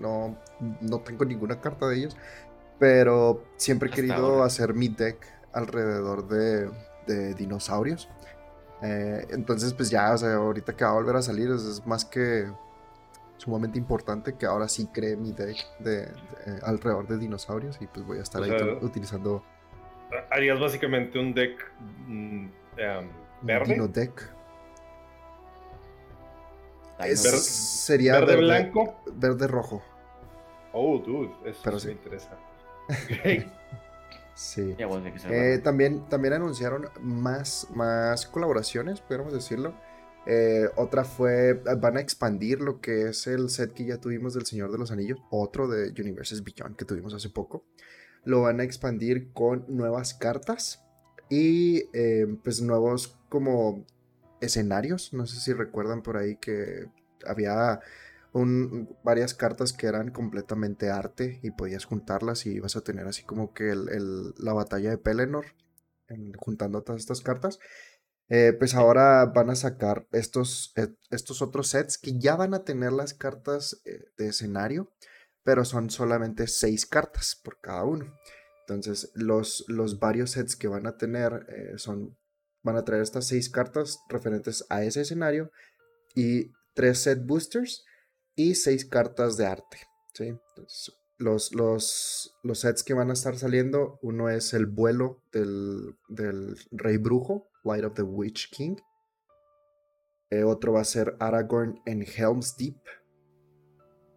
No, 0.01 0.39
no 0.81 1.01
tengo 1.01 1.25
ninguna 1.25 1.61
carta 1.61 1.89
de 1.89 1.97
ellos, 1.99 2.17
pero 2.79 3.43
siempre 3.57 3.89
he 3.89 3.91
Hasta 3.91 4.03
querido 4.03 4.27
ahora. 4.27 4.47
hacer 4.47 4.75
mi 4.75 4.89
deck 4.89 5.27
alrededor 5.53 6.29
de, 6.29 6.71
de 7.09 7.35
dinosaurios. 7.35 8.09
Eh, 8.83 9.27
entonces, 9.31 9.73
pues 9.73 9.91
ya, 9.91 10.13
o 10.13 10.19
sea, 10.19 10.35
ahorita 10.35 10.77
que 10.77 10.85
va 10.85 10.91
a 10.91 10.95
volver 10.95 11.17
a 11.17 11.23
salir, 11.23 11.51
es 11.51 11.85
más 11.87 12.05
que 12.05 12.47
sumamente 13.39 13.79
importante 13.79 14.35
que 14.37 14.47
ahora 14.47 14.69
sí 14.69 14.87
cree 14.93 15.17
mi 15.17 15.33
deck 15.33 15.57
de, 15.79 16.07
de- 16.07 16.11
alrededor 16.63 17.07
de 17.07 17.19
dinosaurios 17.19 17.79
y 17.81 17.87
pues 17.87 18.07
voy 18.07 18.19
a 18.19 18.23
estar 18.23 18.41
O 18.41 18.45
ahí 18.45 18.51
sea, 18.51 18.67
utilizando 18.83 19.43
Harías 20.31 20.59
básicamente 20.61 21.19
un 21.19 21.35
deck 21.35 21.59
mm, 22.07 22.45
um, 22.45 22.49
un 22.49 23.11
verde. 23.43 23.75
dino 23.75 23.89
deck. 23.89 24.33
Es- 27.01 27.25
Verde- 27.25 27.39
sería 27.39 28.21
verde 28.21 28.37
blanco. 28.37 28.97
verde 29.13 29.47
rojo. 29.47 29.83
Oh, 30.73 30.99
dude, 30.99 31.31
eso 31.45 31.61
Pero 31.65 31.79
sí 31.81 31.89
me 31.89 31.93
interesa. 31.95 32.31
Sí. 34.35 34.77
Eh, 34.79 35.61
también, 35.65 36.07
también 36.11 36.35
anunciaron 36.35 36.91
más, 37.01 37.69
más 37.75 38.27
colaboraciones, 38.27 39.01
podríamos 39.01 39.33
decirlo. 39.33 39.73
Eh, 40.27 40.69
otra 40.77 41.05
fue, 41.05 41.55
van 41.79 41.97
a 41.97 42.01
expandir 42.01 42.61
lo 42.61 42.81
que 42.81 43.09
es 43.09 43.27
el 43.29 43.49
set 43.49 43.73
que 43.75 43.85
ya 43.87 43.99
tuvimos 44.01 44.35
del 44.35 44.45
Señor 44.47 44.73
de 44.73 44.79
los 44.79 44.91
Anillos, 44.91 45.19
otro 45.31 45.69
de 45.69 45.91
Universes 46.01 46.43
Beyond 46.43 46.77
que 46.77 46.85
tuvimos 46.85 47.15
hace 47.15 47.31
poco. 47.31 47.65
Lo 48.25 48.43
van 48.43 48.59
a 48.61 48.65
expandir 48.65 49.33
con 49.33 49.65
nuevas 49.69 50.15
cartas 50.15 50.83
y 51.31 51.85
eh, 51.93 52.27
pues 52.43 52.61
nuevos 52.61 53.17
como 53.29 53.85
escenarios. 54.41 55.13
No 55.13 55.27
sé 55.27 55.39
si 55.41 55.53
recuerdan 55.53 56.03
por 56.03 56.17
ahí 56.17 56.37
que 56.37 56.87
había 57.25 57.81
un- 58.33 58.89
varias 59.05 59.33
cartas 59.33 59.73
que 59.73 59.87
eran 59.87 60.11
completamente 60.11 60.91
arte 60.91 61.39
y 61.43 61.53
podías 61.53 61.85
juntarlas 61.85 62.47
y 62.47 62.51
ibas 62.51 62.77
a 62.77 62.83
tener 62.83 63.07
así 63.07 63.23
como 63.23 63.55
que 63.55 63.71
el- 63.71 64.35
la 64.39 64.53
batalla 64.53 64.91
de 64.91 64.99
Pelennor 64.99 65.47
en- 66.09 66.33
juntando 66.35 66.83
todas 66.83 67.01
estas 67.01 67.21
cartas. 67.21 67.59
Eh, 68.29 68.53
pues 68.59 68.75
ahora 68.75 69.25
van 69.27 69.51
a 69.51 69.57
sacar 69.57 70.09
estos, 70.11 70.73
eh, 70.77 70.89
estos 71.11 71.43
otros 71.43 71.69
sets 71.69 71.97
que 71.97 72.19
ya 72.19 72.35
van 72.35 72.55
a 72.55 72.65
tener 72.65 72.93
las 72.93 73.15
cartas 73.15 73.81
eh, 73.85 74.05
de 74.17 74.29
escenario, 74.29 74.93
pero 75.45 75.65
son 75.65 75.91
solamente 75.91 76.49
seis 76.49 76.87
cartas 76.87 77.41
por 77.43 77.61
cada 77.61 77.85
uno. 77.85 78.13
Entonces, 78.63 79.13
los, 79.15 79.65
los 79.69 80.01
varios 80.01 80.33
sets 80.33 80.57
que 80.57 80.67
van 80.67 80.89
a 80.89 80.97
tener 80.97 81.47
son, 81.77 82.19
van 82.65 82.77
a 82.77 82.85
traer 82.85 83.03
estas 83.03 83.29
seis 83.29 83.49
cartas 83.49 84.01
referentes 84.09 84.67
a 84.71 84.83
ese 84.83 85.03
escenario 85.03 85.53
y 86.17 86.51
tres 86.75 86.99
set 86.99 87.25
boosters 87.25 87.85
y 88.35 88.57
seis 88.57 88.85
cartas 88.85 89.37
de 89.37 89.47
arte. 89.47 89.79
¿sí? 90.15 90.37
Los, 91.17 91.55
los, 91.55 92.37
los 92.43 92.59
sets 92.59 92.83
que 92.83 92.95
van 92.95 93.11
a 93.11 93.13
estar 93.13 93.39
saliendo, 93.39 94.01
uno 94.03 94.31
es 94.31 94.53
el 94.53 94.67
vuelo 94.67 95.23
del, 95.31 95.97
del 96.09 96.57
Rey 96.73 96.97
Brujo, 96.97 97.49
Light 97.67 97.85
of 97.85 97.95
the 97.95 98.03
Witch 98.03 98.51
King. 98.51 98.77
Eh, 100.31 100.45
otro 100.45 100.73
va 100.73 100.81
a 100.81 100.85
ser 100.85 101.17
Aragorn 101.21 101.81
en 101.85 102.03
Helm's 102.03 102.57
Deep. 102.57 102.77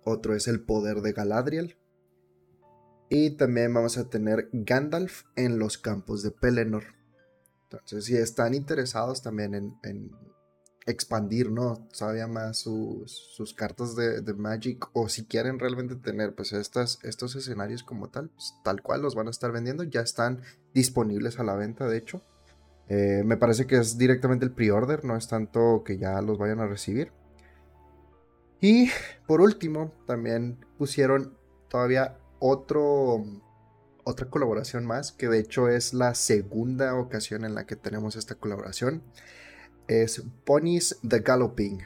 Otro 0.05 0.35
es 0.35 0.47
el 0.47 0.63
poder 0.63 1.01
de 1.01 1.11
Galadriel. 1.11 1.77
Y 3.09 3.31
también 3.31 3.73
vamos 3.73 3.97
a 3.97 4.09
tener 4.09 4.49
Gandalf 4.53 5.23
en 5.35 5.59
los 5.59 5.77
campos 5.77 6.21
de 6.21 6.31
Pelennor. 6.31 6.83
Entonces, 7.63 8.05
si 8.05 8.15
están 8.15 8.53
interesados 8.53 9.21
también 9.21 9.53
en, 9.83 10.11
expandir, 10.85 11.51
¿no? 11.51 11.87
Todavía 11.95 12.25
más 12.25 12.59
sus, 12.59 13.11
sus 13.35 13.53
cartas 13.53 13.95
de, 13.95 14.21
de 14.21 14.33
Magic. 14.33 14.89
O 14.93 15.09
si 15.09 15.25
quieren 15.25 15.59
realmente 15.59 15.95
tener, 15.95 16.33
pues, 16.33 16.53
estas, 16.53 16.99
estos 17.03 17.35
escenarios 17.35 17.83
como 17.83 18.09
tal, 18.09 18.29
pues, 18.29 18.53
tal 18.63 18.81
cual 18.81 19.01
los 19.01 19.13
van 19.13 19.27
a 19.27 19.31
estar 19.31 19.51
vendiendo. 19.51 19.83
Ya 19.83 20.01
están 20.01 20.41
disponibles 20.73 21.39
a 21.39 21.43
la 21.43 21.55
venta, 21.55 21.87
de 21.87 21.97
hecho. 21.97 22.23
Eh, 22.89 23.21
me 23.23 23.37
parece 23.37 23.67
que 23.67 23.77
es 23.77 23.97
directamente 23.97 24.45
el 24.45 24.51
pre-order, 24.51 25.05
no 25.05 25.15
es 25.15 25.27
tanto 25.27 25.83
que 25.85 25.97
ya 25.97 26.21
los 26.21 26.37
vayan 26.37 26.59
a 26.59 26.65
recibir. 26.67 27.11
Y 28.61 28.89
por 29.27 29.41
último, 29.41 29.93
también 30.05 30.57
pusieron 30.77 31.37
todavía 31.69 32.17
otro, 32.39 33.23
otra 34.03 34.29
colaboración 34.29 34.85
más, 34.85 35.11
que 35.11 35.27
de 35.29 35.39
hecho 35.39 35.69
es 35.69 35.93
la 35.93 36.15
segunda 36.15 36.95
ocasión 36.95 37.45
en 37.45 37.53
la 37.55 37.65
que 37.65 37.75
tenemos 37.75 38.15
esta 38.15 38.35
colaboración. 38.35 39.03
Es 39.87 40.23
Ponies 40.45 40.99
the 41.07 41.19
Galloping. 41.19 41.83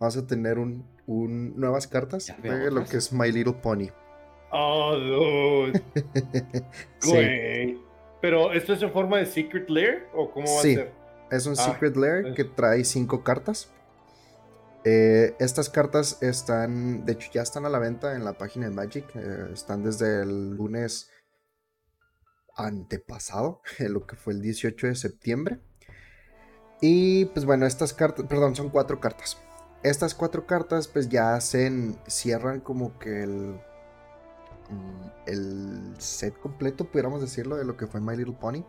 Vamos 0.00 0.16
a 0.16 0.26
tener 0.26 0.58
un, 0.58 0.84
un- 1.06 1.58
nuevas 1.58 1.86
cartas 1.86 2.32
de 2.42 2.70
lo 2.70 2.84
que 2.84 2.98
es 2.98 3.12
My 3.12 3.32
Little 3.32 3.54
Pony. 3.54 3.88
Oh, 4.52 4.94
dude. 4.96 5.82
Sí. 7.00 7.80
Pero, 8.20 8.52
¿esto 8.52 8.72
es 8.72 8.82
en 8.82 8.92
forma 8.92 9.18
de 9.18 9.26
Secret 9.26 9.68
Lair? 9.70 10.06
¿O 10.14 10.30
cómo 10.30 10.46
va 10.56 10.62
Sí. 10.62 10.72
a 10.74 10.76
ser? 10.78 10.92
Es 11.30 11.46
un 11.46 11.52
Ah, 11.58 11.62
Secret 11.72 11.96
Lair 11.96 12.26
es- 12.28 12.34
que 12.36 12.44
trae 12.44 12.84
cinco 12.84 13.22
cartas. 13.22 13.70
Eh, 14.84 15.34
estas 15.38 15.68
cartas 15.68 16.22
están, 16.22 17.04
de 17.04 17.12
hecho, 17.12 17.30
ya 17.32 17.42
están 17.42 17.66
a 17.66 17.68
la 17.68 17.78
venta 17.78 18.14
en 18.14 18.24
la 18.24 18.32
página 18.34 18.68
de 18.68 18.74
Magic. 18.74 19.04
eh, 19.14 19.50
están 19.52 19.82
desde 19.82 20.22
el 20.22 20.56
lunes 20.56 21.10
antepasado, 22.56 23.60
lo 23.78 24.06
que 24.06 24.16
fue 24.16 24.32
el 24.32 24.42
18 24.42 24.86
de 24.86 24.94
septiembre. 24.94 25.60
Y 26.80 27.26
pues 27.26 27.44
bueno, 27.44 27.66
estas 27.66 27.92
cartas, 27.92 28.26
perdón, 28.28 28.54
son 28.56 28.70
cuatro 28.70 29.00
cartas. 29.00 29.36
Estas 29.82 30.14
cuatro 30.14 30.46
cartas 30.46 30.88
pues 30.88 31.08
ya 31.08 31.34
hacen, 31.34 31.96
cierran 32.06 32.60
como 32.60 32.98
que 32.98 33.22
el, 33.24 33.60
el 35.26 35.94
set 35.98 36.38
completo, 36.40 36.84
pudiéramos 36.84 37.20
decirlo, 37.20 37.56
de 37.56 37.64
lo 37.64 37.76
que 37.76 37.86
fue 37.86 38.00
My 38.00 38.16
Little 38.16 38.36
Pony. 38.38 38.64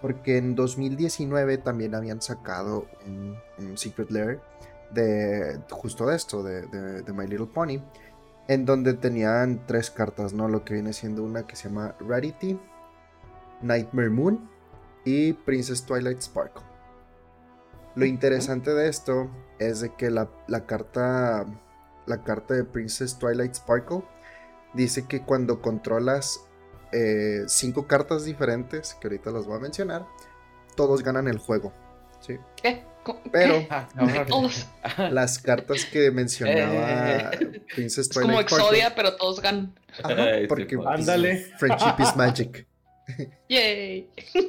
Porque 0.00 0.38
en 0.38 0.54
2019 0.54 1.58
también 1.58 1.94
habían 1.94 2.22
sacado 2.22 2.86
un, 3.06 3.36
un 3.58 3.76
Secret 3.76 4.10
Lair 4.10 4.40
de 4.92 5.60
justo 5.70 6.06
de 6.06 6.16
esto, 6.16 6.42
de, 6.42 6.62
de- 6.66 7.02
de 7.02 7.12
My 7.12 7.26
Little 7.26 7.46
Pony. 7.46 7.82
En 8.48 8.64
donde 8.64 8.94
tenían 8.94 9.66
tres 9.66 9.90
cartas, 9.90 10.32
¿no? 10.32 10.48
Lo 10.48 10.64
que 10.64 10.74
viene 10.74 10.92
siendo 10.92 11.22
una 11.22 11.46
que 11.46 11.54
se 11.54 11.68
llama 11.68 11.94
Rarity, 12.00 12.58
Nightmare 13.62 14.10
Moon 14.10 14.48
y 15.04 15.34
Princess 15.34 15.84
Twilight 15.84 16.20
Sparkle. 16.20 16.62
Lo 17.94 18.04
interesante 18.06 18.72
de 18.72 18.88
esto 18.88 19.30
es 19.58 19.80
de 19.80 19.94
que 19.94 20.10
la, 20.10 20.28
la 20.48 20.64
carta 20.66 21.44
la 22.06 22.24
carta 22.24 22.54
de 22.54 22.64
Princess 22.64 23.18
Twilight 23.18 23.54
Sparkle 23.54 24.02
dice 24.74 25.06
que 25.06 25.22
cuando 25.22 25.60
controlas 25.60 26.40
eh, 26.92 27.42
cinco 27.46 27.86
cartas 27.86 28.24
diferentes, 28.24 28.94
que 29.00 29.08
ahorita 29.08 29.30
las 29.30 29.46
voy 29.46 29.56
a 29.56 29.60
mencionar, 29.60 30.06
todos 30.76 31.02
ganan 31.02 31.28
el 31.28 31.38
juego. 31.38 31.72
¿sí? 32.20 32.36
¿Qué? 32.62 32.84
Pero 33.32 33.66
Ah, 33.70 33.88
las 35.10 35.38
cartas 35.38 35.84
que 35.86 36.10
mencionaba 36.10 37.30
Princess 37.74 38.08
Es 38.10 38.14
como 38.14 38.26
Twilight. 38.26 38.52
Exodia, 38.52 38.94
pero 38.94 39.16
todos 39.16 39.40
ganan. 39.40 39.74
Ajá, 40.02 40.26
porque 40.48 40.76
pues. 40.76 40.86
pues, 40.86 41.00
Ándale. 41.00 41.36
Friendship 41.58 41.94
is 41.98 42.16
magic. 42.16 42.66
Yay. 43.48 44.08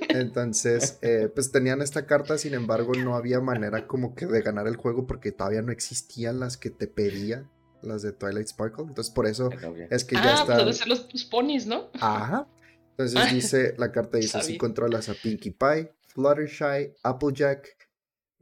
Entonces, 0.09 0.99
eh, 1.01 1.29
pues 1.33 1.51
tenían 1.51 1.81
esta 1.81 2.05
carta, 2.05 2.37
sin 2.37 2.53
embargo, 2.53 2.93
no 2.93 3.15
había 3.15 3.39
manera 3.39 3.87
como 3.87 4.13
que 4.13 4.27
de 4.27 4.41
ganar 4.41 4.67
el 4.67 4.75
juego 4.75 5.07
porque 5.07 5.31
todavía 5.31 5.63
no 5.63 5.71
existían 5.71 6.39
las 6.39 6.57
que 6.57 6.69
te 6.69 6.85
pedía, 6.85 7.45
las 7.83 8.01
de 8.01 8.11
Twilight 8.11 8.47
Sparkle. 8.47 8.85
Entonces, 8.87 9.13
por 9.13 9.27
eso 9.27 9.49
es 9.89 10.03
que 10.03 10.15
ya 10.15 10.21
ah, 10.21 10.27
pues 10.29 10.39
están. 10.41 10.57
deben 10.57 10.73
ser 10.73 10.87
los, 10.87 11.13
los 11.13 11.25
ponis, 11.25 11.65
¿no? 11.65 11.89
Ajá. 11.99 12.47
Entonces 12.91 13.31
dice, 13.33 13.75
la 13.77 13.91
carta 13.91 14.17
dice, 14.17 14.41
si 14.41 14.57
controlas 14.57 15.09
a 15.09 15.13
Pinkie 15.13 15.51
Pie, 15.51 15.93
Fluttershy, 16.07 16.93
Applejack, 17.03 17.67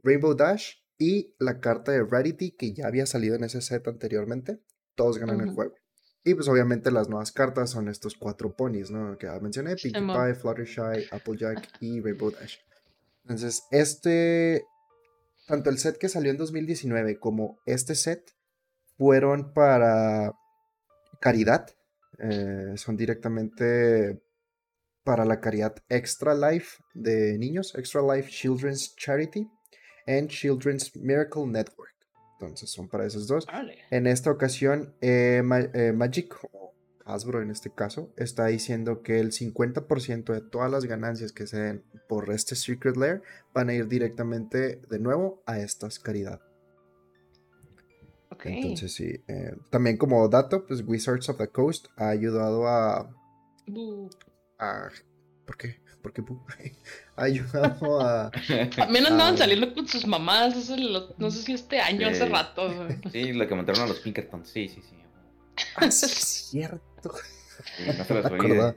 Rainbow 0.02 0.34
Dash 0.34 0.74
y 0.98 1.34
la 1.38 1.60
carta 1.60 1.92
de 1.92 2.04
Rarity 2.04 2.52
que 2.52 2.72
ya 2.72 2.86
había 2.86 3.06
salido 3.06 3.36
en 3.36 3.44
ese 3.44 3.60
set 3.60 3.86
anteriormente, 3.88 4.60
todos 4.94 5.18
ganan 5.18 5.40
el 5.40 5.50
juego. 5.50 5.74
Y 6.22 6.34
pues 6.34 6.48
obviamente 6.48 6.90
las 6.90 7.08
nuevas 7.08 7.32
cartas 7.32 7.70
son 7.70 7.88
estos 7.88 8.14
cuatro 8.14 8.54
ponies, 8.54 8.90
¿no? 8.90 9.16
Que 9.16 9.26
ya 9.26 9.40
mencioné, 9.40 9.76
Pinkie. 9.76 10.00
Pie, 10.00 10.34
Fluttershy, 10.34 11.08
Applejack 11.10 11.68
y 11.80 12.00
Rainbow 12.00 12.30
Dash. 12.30 12.56
Entonces, 13.22 13.62
este, 13.70 14.64
tanto 15.46 15.70
el 15.70 15.78
set 15.78 15.96
que 15.96 16.08
salió 16.08 16.30
en 16.30 16.36
2019 16.36 17.18
como 17.18 17.58
este 17.64 17.94
set 17.94 18.34
fueron 19.00 19.54
para 19.54 20.34
caridad. 21.20 21.70
Eh, 22.18 22.74
son 22.76 22.98
directamente 22.98 24.20
para 25.04 25.24
la 25.24 25.40
caridad 25.40 25.74
Extra 25.88 26.34
Life 26.34 26.82
de 26.92 27.38
niños, 27.38 27.74
Extra 27.74 28.02
Life 28.02 28.28
Children's 28.30 28.94
Charity 28.96 29.48
and 30.06 30.28
Children's 30.28 30.94
Miracle 30.94 31.46
Network. 31.46 31.94
Entonces 32.34 32.68
son 32.68 32.88
para 32.88 33.06
esos 33.06 33.26
dos. 33.26 33.46
En 33.90 34.06
esta 34.06 34.30
ocasión, 34.30 34.94
eh, 35.00 35.42
eh, 35.72 35.92
Magic, 35.94 36.36
o 36.52 36.74
Hasbro 37.06 37.40
en 37.40 37.50
este 37.50 37.70
caso, 37.70 38.12
está 38.18 38.48
diciendo 38.48 39.02
que 39.02 39.18
el 39.18 39.32
50% 39.32 40.34
de 40.34 40.42
todas 40.42 40.70
las 40.70 40.84
ganancias 40.84 41.32
que 41.32 41.46
se 41.46 41.58
den 41.58 41.84
por 42.06 42.30
este 42.30 42.54
Secret 42.54 42.98
Lair 42.98 43.22
van 43.54 43.70
a 43.70 43.72
ir 43.72 43.88
directamente 43.88 44.82
de 44.90 44.98
nuevo 44.98 45.42
a 45.46 45.58
estas 45.58 45.98
caridad. 45.98 46.42
Entonces 48.44 48.92
sí, 48.92 49.22
eh, 49.28 49.54
también 49.70 49.96
como 49.96 50.28
dato, 50.28 50.66
pues 50.66 50.82
Wizards 50.86 51.28
of 51.28 51.38
the 51.38 51.48
Coast 51.48 51.86
ha 51.96 52.08
ayudado 52.08 52.66
a... 52.66 53.10
a 54.58 54.88
¿Por 55.44 55.56
qué? 55.56 55.80
Porque 56.02 56.22
ha 57.16 57.24
ayudado 57.24 58.00
a. 58.00 58.30
También 58.76 59.06
andaban 59.06 59.36
saliendo 59.36 59.74
con 59.74 59.86
sus 59.86 60.06
mamás, 60.06 60.56
eso 60.56 60.76
no 61.18 61.30
sé 61.30 61.42
si 61.42 61.52
este 61.52 61.80
año, 61.80 62.08
hace 62.08 62.26
rato. 62.26 62.70
Sí, 63.12 63.32
lo 63.32 63.46
que 63.46 63.54
montaron 63.54 63.82
a 63.82 63.86
los 63.86 64.00
Pinkerton, 64.00 64.46
sí, 64.46 64.68
sí, 64.68 64.80
sí. 64.80 64.96
Ah, 65.76 65.86
es 65.86 66.00
cierto. 66.00 66.80
no 67.86 68.04
se 68.04 68.14
las 68.14 68.74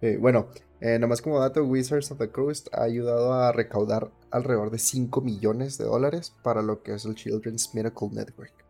eh, 0.00 0.16
bueno, 0.16 0.48
eh, 0.80 0.98
nomás 0.98 1.20
como 1.20 1.40
dato, 1.40 1.64
Wizards 1.64 2.12
of 2.12 2.18
the 2.18 2.30
Coast 2.30 2.68
ha 2.72 2.84
ayudado 2.84 3.34
a 3.34 3.52
recaudar 3.52 4.12
alrededor 4.30 4.70
de 4.70 4.78
5 4.78 5.20
millones 5.20 5.76
de 5.76 5.84
dólares 5.84 6.32
para 6.42 6.62
lo 6.62 6.82
que 6.82 6.94
es 6.94 7.04
el 7.04 7.16
Children's 7.16 7.74
Miracle 7.74 8.08
Network. 8.12 8.67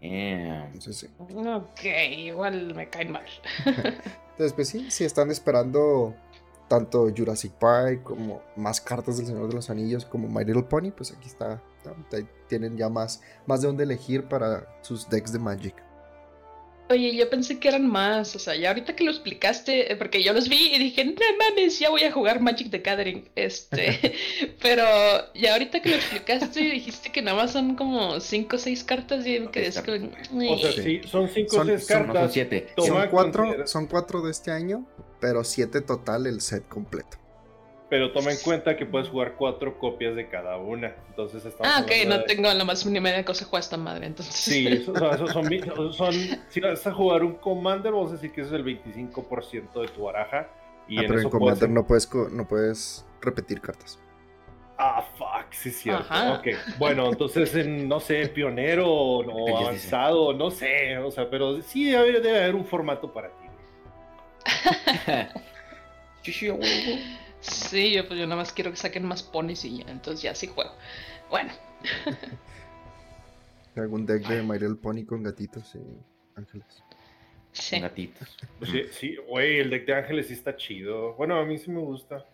Entonces, 0.00 0.96
sí. 0.96 1.08
Ok, 1.18 1.80
igual 2.16 2.74
me 2.74 2.88
caen 2.88 3.12
mal. 3.12 3.24
Entonces, 3.64 4.52
pues 4.52 4.68
sí, 4.68 4.90
si 4.90 5.04
están 5.04 5.30
esperando 5.30 6.14
tanto 6.68 7.08
Jurassic 7.16 7.52
Park 7.52 8.04
como 8.04 8.42
más 8.54 8.80
cartas 8.80 9.16
del 9.16 9.26
Señor 9.26 9.48
de 9.48 9.54
los 9.54 9.70
Anillos 9.70 10.04
como 10.04 10.28
My 10.28 10.44
Little 10.44 10.62
Pony, 10.62 10.90
pues 10.96 11.12
aquí 11.12 11.26
está. 11.26 11.62
Tienen 12.48 12.76
ya 12.76 12.88
más, 12.88 13.22
más 13.46 13.62
de 13.62 13.66
dónde 13.66 13.84
elegir 13.84 14.28
para 14.28 14.68
sus 14.82 15.08
decks 15.08 15.32
de 15.32 15.38
Magic. 15.38 15.74
Oye, 16.90 17.14
yo 17.14 17.28
pensé 17.28 17.58
que 17.58 17.68
eran 17.68 17.86
más, 17.86 18.34
o 18.34 18.38
sea, 18.38 18.56
ya 18.56 18.68
ahorita 18.68 18.96
que 18.96 19.04
lo 19.04 19.10
explicaste, 19.10 19.92
eh, 19.92 19.96
porque 19.96 20.22
yo 20.22 20.32
los 20.32 20.48
vi 20.48 20.74
y 20.74 20.78
dije, 20.78 21.04
no 21.04 21.12
mames, 21.38 21.78
ya 21.78 21.90
voy 21.90 22.02
a 22.04 22.12
jugar 22.12 22.40
Magic 22.40 22.70
the 22.70 22.78
Gathering, 22.78 23.28
este, 23.34 24.14
pero 24.62 24.84
ya 25.34 25.52
ahorita 25.52 25.80
que 25.80 25.90
lo 25.90 25.96
explicaste 25.96 26.60
dijiste 26.60 27.12
que 27.12 27.22
nada 27.22 27.36
más 27.36 27.52
son 27.52 27.74
como 27.74 28.20
5 28.20 28.56
o 28.56 28.58
6 28.58 28.84
cartas 28.84 29.26
y 29.26 29.46
que 29.48 29.66
es 29.66 29.80
que... 29.80 30.10
O 30.50 30.58
sea, 30.58 30.72
sí, 30.72 31.00
son 31.06 31.28
5 31.28 31.56
o 31.56 31.64
6 31.64 31.86
cartas. 31.86 32.22
Son 32.22 32.32
7. 32.32 32.68
Son 32.76 33.08
4 33.08 33.66
son 33.66 33.86
cuatro 33.86 34.22
de 34.22 34.30
este 34.30 34.50
año, 34.50 34.86
pero 35.20 35.44
7 35.44 35.80
total 35.82 36.26
el 36.26 36.40
set 36.40 36.66
completo. 36.68 37.18
Pero 37.90 38.12
toma 38.12 38.32
en 38.32 38.38
cuenta 38.44 38.76
que 38.76 38.84
puedes 38.84 39.08
jugar 39.08 39.34
cuatro 39.36 39.78
copias 39.78 40.14
de 40.14 40.28
cada 40.28 40.58
una. 40.58 40.94
Entonces 41.08 41.44
estamos 41.44 41.72
Ah, 41.74 41.82
ok, 41.82 41.90
no 42.06 42.22
tengo 42.24 42.52
la 42.52 42.64
más 42.64 42.84
mínima 42.84 43.08
idea 43.08 43.18
de 43.18 43.24
cómo 43.24 43.34
se 43.34 43.46
juega 43.46 43.60
esta 43.60 43.78
madre. 43.78 44.06
Entonces. 44.06 44.34
Sí, 44.34 44.66
eso, 44.70 44.94
son, 44.94 45.92
son, 45.94 46.14
Si 46.50 46.60
vas 46.60 46.86
a 46.86 46.92
jugar 46.92 47.24
un 47.24 47.36
Commander, 47.36 47.92
vamos 47.92 48.10
a 48.10 48.14
decir 48.14 48.32
que 48.32 48.42
eso 48.42 48.54
es 48.54 48.60
el 48.60 48.82
25% 48.82 49.80
de 49.80 49.88
tu 49.88 50.02
baraja. 50.02 50.48
Y 50.86 50.98
ah, 50.98 51.04
pero 51.06 51.20
en 51.20 51.30
Commander 51.30 51.70
no, 51.70 51.86
puedes, 51.86 52.08
no 52.30 52.46
puedes 52.46 53.06
repetir 53.22 53.60
cartas. 53.60 53.98
Ah, 54.80 55.04
fuck, 55.16 55.52
sí 55.52 55.70
es 55.70 55.80
cierto. 55.80 56.04
Ok, 56.34 56.46
bueno, 56.78 57.08
entonces, 57.08 57.52
en, 57.56 57.88
no 57.88 57.98
sé, 57.98 58.28
pionero 58.28 58.88
o 58.88 59.58
avanzado, 59.58 60.32
no 60.32 60.52
sé, 60.52 60.96
o 60.98 61.10
sea, 61.10 61.28
pero 61.28 61.60
sí 61.62 61.90
debe, 61.90 62.20
debe 62.20 62.38
haber 62.38 62.54
un 62.54 62.64
formato 62.64 63.12
para 63.12 63.28
ti. 63.28 63.48
Sí, 67.40 67.92
yo 67.92 68.06
pues 68.06 68.18
yo 68.18 68.26
nada 68.26 68.36
más 68.36 68.52
quiero 68.52 68.70
que 68.70 68.76
saquen 68.76 69.04
más 69.04 69.22
ponis 69.22 69.64
y 69.64 69.78
ya, 69.78 69.90
entonces 69.90 70.22
ya 70.22 70.34
sí 70.34 70.46
juego. 70.46 70.72
Bueno. 71.30 71.52
Algún 73.76 74.06
deck 74.06 74.26
de 74.26 74.42
My 74.42 74.58
Pony 74.74 75.04
con 75.06 75.22
gatitos 75.22 75.74
y 75.76 75.78
ángeles. 76.36 76.82
Sí. 77.52 77.80
Gatitos. 77.80 78.36
Sí, 78.62 78.82
sí, 78.90 79.16
güey, 79.28 79.60
el 79.60 79.70
deck 79.70 79.86
de 79.86 79.94
ángeles 79.94 80.26
sí 80.26 80.34
está 80.34 80.56
chido. 80.56 81.14
Bueno, 81.14 81.38
a 81.38 81.44
mí 81.44 81.58
sí 81.58 81.70
me 81.70 81.80
gusta. 81.80 82.26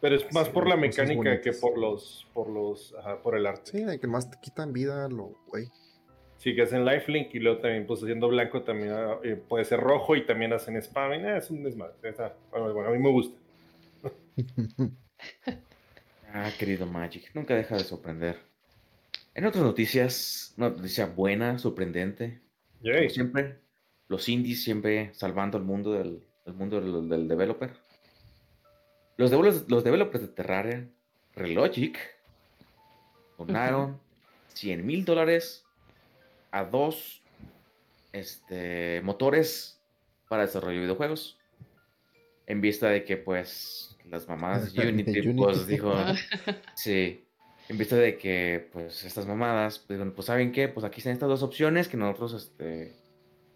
Pero 0.00 0.14
es 0.14 0.32
más 0.32 0.48
por 0.48 0.68
la 0.68 0.76
mecánica 0.76 1.40
que 1.40 1.52
por 1.52 1.76
los, 1.76 2.26
por 2.32 2.48
los, 2.48 2.94
ajá, 2.98 3.20
por 3.20 3.36
el 3.36 3.46
arte. 3.46 3.72
Sí, 3.72 3.84
de 3.84 3.98
que 3.98 4.06
más 4.06 4.30
te 4.30 4.38
quitan 4.40 4.72
vida, 4.72 5.08
lo, 5.08 5.34
güey. 5.48 5.68
Sí, 6.36 6.54
que 6.54 6.62
hacen 6.62 6.84
lifelink 6.84 7.34
y 7.34 7.40
luego 7.40 7.60
también, 7.60 7.84
pues 7.84 8.00
haciendo 8.00 8.28
blanco 8.28 8.62
también 8.62 8.92
ah, 8.92 9.18
eh, 9.24 9.34
puede 9.34 9.64
ser 9.64 9.80
rojo 9.80 10.14
y 10.14 10.24
también 10.24 10.52
hacen 10.52 10.76
spam. 10.76 11.14
Y, 11.14 11.26
es 11.26 11.50
un 11.50 11.64
desmadre. 11.64 11.94
bueno, 12.52 12.88
a 12.88 12.92
mí 12.92 12.98
me 12.98 13.10
gusta. 13.10 13.36
ah, 16.32 16.50
querido 16.58 16.86
Magic, 16.86 17.30
nunca 17.34 17.54
deja 17.54 17.76
de 17.76 17.84
sorprender. 17.84 18.38
En 19.34 19.46
otras 19.46 19.64
noticias, 19.64 20.54
una 20.56 20.70
noticia 20.70 21.06
buena, 21.06 21.58
sorprendente. 21.58 22.40
Como 22.82 23.08
siempre, 23.08 23.58
los 24.08 24.28
indies 24.28 24.62
siempre 24.62 25.12
salvando 25.14 25.58
el 25.58 25.64
mundo 25.64 25.92
del, 25.92 26.22
mundo 26.54 26.80
del, 26.80 27.28
developer. 27.28 27.72
Los, 29.16 29.30
los 29.68 29.84
developers 29.84 30.22
de 30.22 30.28
Terraria, 30.28 30.88
Relogic, 31.34 31.98
donaron 33.36 34.00
100 34.54 34.86
mil 34.86 35.04
dólares 35.04 35.64
a 36.50 36.64
dos 36.64 37.22
este, 38.12 39.00
motores 39.02 39.80
para 40.28 40.46
desarrollo 40.46 40.76
de 40.76 40.82
videojuegos. 40.82 41.38
En 42.48 42.60
vista 42.60 42.88
de 42.88 43.04
que, 43.04 43.16
pues, 43.16 43.96
las 44.04 44.26
mamadas 44.26 44.72
de 44.72 44.88
Unity, 44.88 45.32
pues, 45.34 45.66
dijo, 45.66 45.94
sí, 46.74 47.24
en 47.68 47.78
vista 47.78 47.94
de 47.94 48.18
que, 48.18 48.68
pues, 48.72 49.04
estas 49.04 49.26
mamadas, 49.26 49.78
pues, 49.78 50.00
pues, 50.16 50.26
¿saben 50.26 50.50
qué? 50.50 50.68
Pues 50.68 50.84
aquí 50.84 50.98
están 50.98 51.12
estas 51.12 51.28
dos 51.28 51.44
opciones 51.44 51.86
que 51.86 51.96
nosotros, 51.96 52.32
este, 52.32 52.96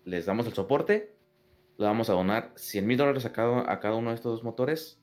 les 0.05 0.27
damos 0.27 0.47
el 0.47 0.53
soporte, 0.53 1.15
le 1.79 1.87
vamos 1.87 2.11
a 2.11 2.13
donar 2.13 2.53
100 2.55 2.87
mil 2.87 2.99
dólares 2.99 3.25
a 3.25 3.33
cada, 3.33 3.73
a 3.73 3.81
cada 3.81 3.97
uno 3.97 4.11
de 4.11 4.17
estos 4.17 4.33
dos 4.33 4.45
motores 4.45 5.01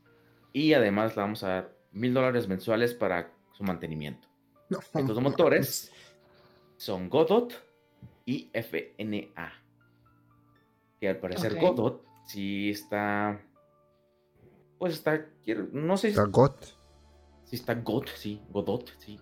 y 0.53 0.73
además 0.73 1.15
le 1.15 1.21
vamos 1.21 1.43
a 1.43 1.47
dar 1.47 1.75
mil 1.91 2.13
dólares 2.13 2.47
mensuales 2.47 2.93
para 2.93 3.33
su 3.53 3.63
mantenimiento. 3.63 4.27
estos 4.69 5.07
dos 5.07 5.21
motores 5.21 5.91
son 6.77 7.09
Godot 7.09 7.53
y 8.25 8.49
FNA. 8.53 9.53
Que 10.99 11.09
al 11.09 11.17
parecer 11.17 11.55
Godot 11.55 12.05
sí 12.25 12.69
está. 12.69 13.41
Pues 14.79 14.93
está. 14.93 15.25
No 15.73 15.97
sé 15.97 16.07
si. 16.07 16.13
Está 16.13 16.23
God. 16.23 16.55
Sí, 17.43 17.55
está 17.55 17.75
God, 17.75 18.05
sí. 18.15 18.41
Godot, 18.49 18.89
sí. 18.99 19.19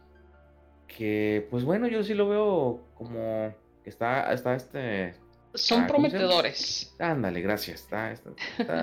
Que 0.88 1.48
pues 1.50 1.64
bueno, 1.64 1.88
yo 1.88 2.04
sí 2.04 2.14
lo 2.14 2.30
veo 2.30 2.88
como. 2.94 3.54
Está, 3.84 4.32
está 4.32 4.56
este. 4.56 5.16
Son 5.56 5.88
prometedores. 5.88 6.94
Ándale, 7.00 7.42
gracias. 7.42 7.82
Está, 7.82 8.16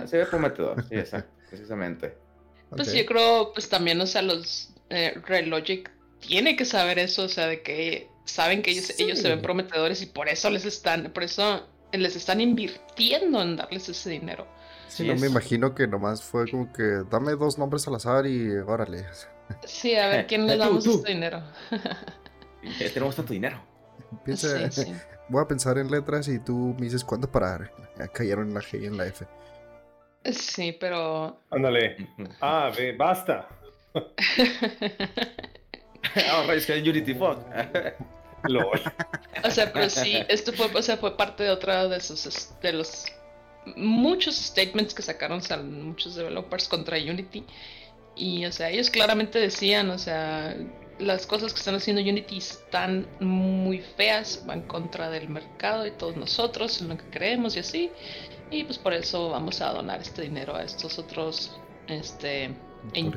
se 0.06 0.18
ve 0.18 0.26
prometedor, 0.26 0.84
sí, 0.88 0.96
exacto, 0.96 1.32
precisamente. 1.48 2.16
Pues 2.70 2.92
yo 2.92 3.06
creo, 3.06 3.52
pues 3.52 3.68
también, 3.68 4.00
o 4.00 4.06
sea, 4.06 4.22
los 4.22 4.74
eh, 4.90 5.14
Relogic 5.24 5.92
tiene 6.18 6.56
que 6.56 6.64
saber 6.64 6.98
eso, 6.98 7.24
o 7.24 7.28
sea, 7.28 7.46
de 7.46 7.62
que 7.62 8.08
saben 8.24 8.62
que 8.62 8.72
ellos, 8.72 8.98
ellos 8.98 9.20
se 9.20 9.28
ven 9.28 9.42
prometedores 9.42 10.02
y 10.02 10.06
por 10.06 10.28
eso 10.28 10.50
les 10.50 10.64
están, 10.64 11.12
por 11.12 11.22
eso 11.22 11.68
les 11.92 12.16
están 12.16 12.40
invirtiendo 12.40 13.40
en 13.42 13.56
darles 13.56 13.88
ese 13.88 14.10
dinero. 14.10 14.48
Sí, 14.94 15.08
no 15.08 15.16
me 15.16 15.26
imagino 15.26 15.74
que 15.74 15.88
nomás 15.88 16.22
fue 16.22 16.48
como 16.48 16.72
que 16.72 17.02
dame 17.10 17.32
dos 17.32 17.58
nombres 17.58 17.88
al 17.88 17.96
azar 17.96 18.26
y 18.26 18.50
órale. 18.58 19.04
Sí, 19.66 19.94
a 19.94 20.08
ver 20.08 20.26
quién 20.26 20.46
le 20.46 20.56
damos 20.56 20.86
ese 20.86 21.06
dinero. 21.06 21.42
Tenemos 22.94 23.14
tanto 23.14 23.34
dinero. 23.34 23.60
Voy 25.28 25.42
a 25.42 25.46
pensar 25.46 25.76
en 25.76 25.90
letras 25.90 26.28
y 26.28 26.38
tú 26.38 26.74
me 26.78 26.86
dices 26.86 27.04
cuándo 27.04 27.30
parar. 27.30 27.70
Ya 27.98 28.08
cayeron 28.08 28.48
en 28.48 28.54
la 28.54 28.60
G 28.60 28.80
y 28.80 28.86
en 28.86 28.96
la 28.96 29.06
F. 29.06 29.26
Sí, 30.32 30.74
pero. 30.80 31.38
Ándale. 31.50 32.08
Ah, 32.40 32.72
ve, 32.74 32.96
basta. 32.96 33.48
Ahora 36.30 36.54
es 36.54 36.64
que 36.64 36.80
Unity 36.80 37.14
Fog. 37.14 37.44
O 39.44 39.50
sea, 39.50 39.72
pero 39.72 39.90
sí, 39.90 40.24
esto 40.28 40.52
fue, 40.54 40.70
o 40.74 40.82
sea, 40.82 40.96
fue 40.96 41.16
parte 41.18 41.42
de 41.42 41.50
otra 41.50 41.86
de 41.86 41.98
esos, 41.98 42.54
de 42.62 42.72
los 42.72 43.04
muchos 43.76 44.36
statements 44.36 44.94
que 44.94 45.02
sacaron 45.02 45.40
muchos 45.84 46.14
developers 46.14 46.68
contra 46.68 46.98
Unity. 46.98 47.44
Y, 48.16 48.44
o 48.44 48.52
sea, 48.52 48.70
ellos 48.70 48.90
claramente 48.90 49.38
decían, 49.38 49.90
o 49.90 49.98
sea, 49.98 50.56
las 50.98 51.26
cosas 51.26 51.52
que 51.52 51.58
están 51.58 51.74
haciendo 51.74 52.02
Unity 52.02 52.38
están 52.38 53.06
muy 53.20 53.80
feas, 53.80 54.44
van 54.46 54.62
contra 54.62 55.10
del 55.10 55.28
mercado 55.28 55.86
y 55.86 55.90
todos 55.90 56.16
nosotros, 56.16 56.80
en 56.80 56.88
lo 56.88 56.96
que 56.96 57.04
creemos 57.10 57.56
y 57.56 57.60
así. 57.60 57.90
Y 58.50 58.64
pues 58.64 58.78
por 58.78 58.92
eso 58.92 59.30
vamos 59.30 59.60
a 59.60 59.72
donar 59.72 60.00
este 60.00 60.22
dinero 60.22 60.54
a 60.54 60.62
estos 60.62 60.98
otros, 60.98 61.58
este, 61.88 62.50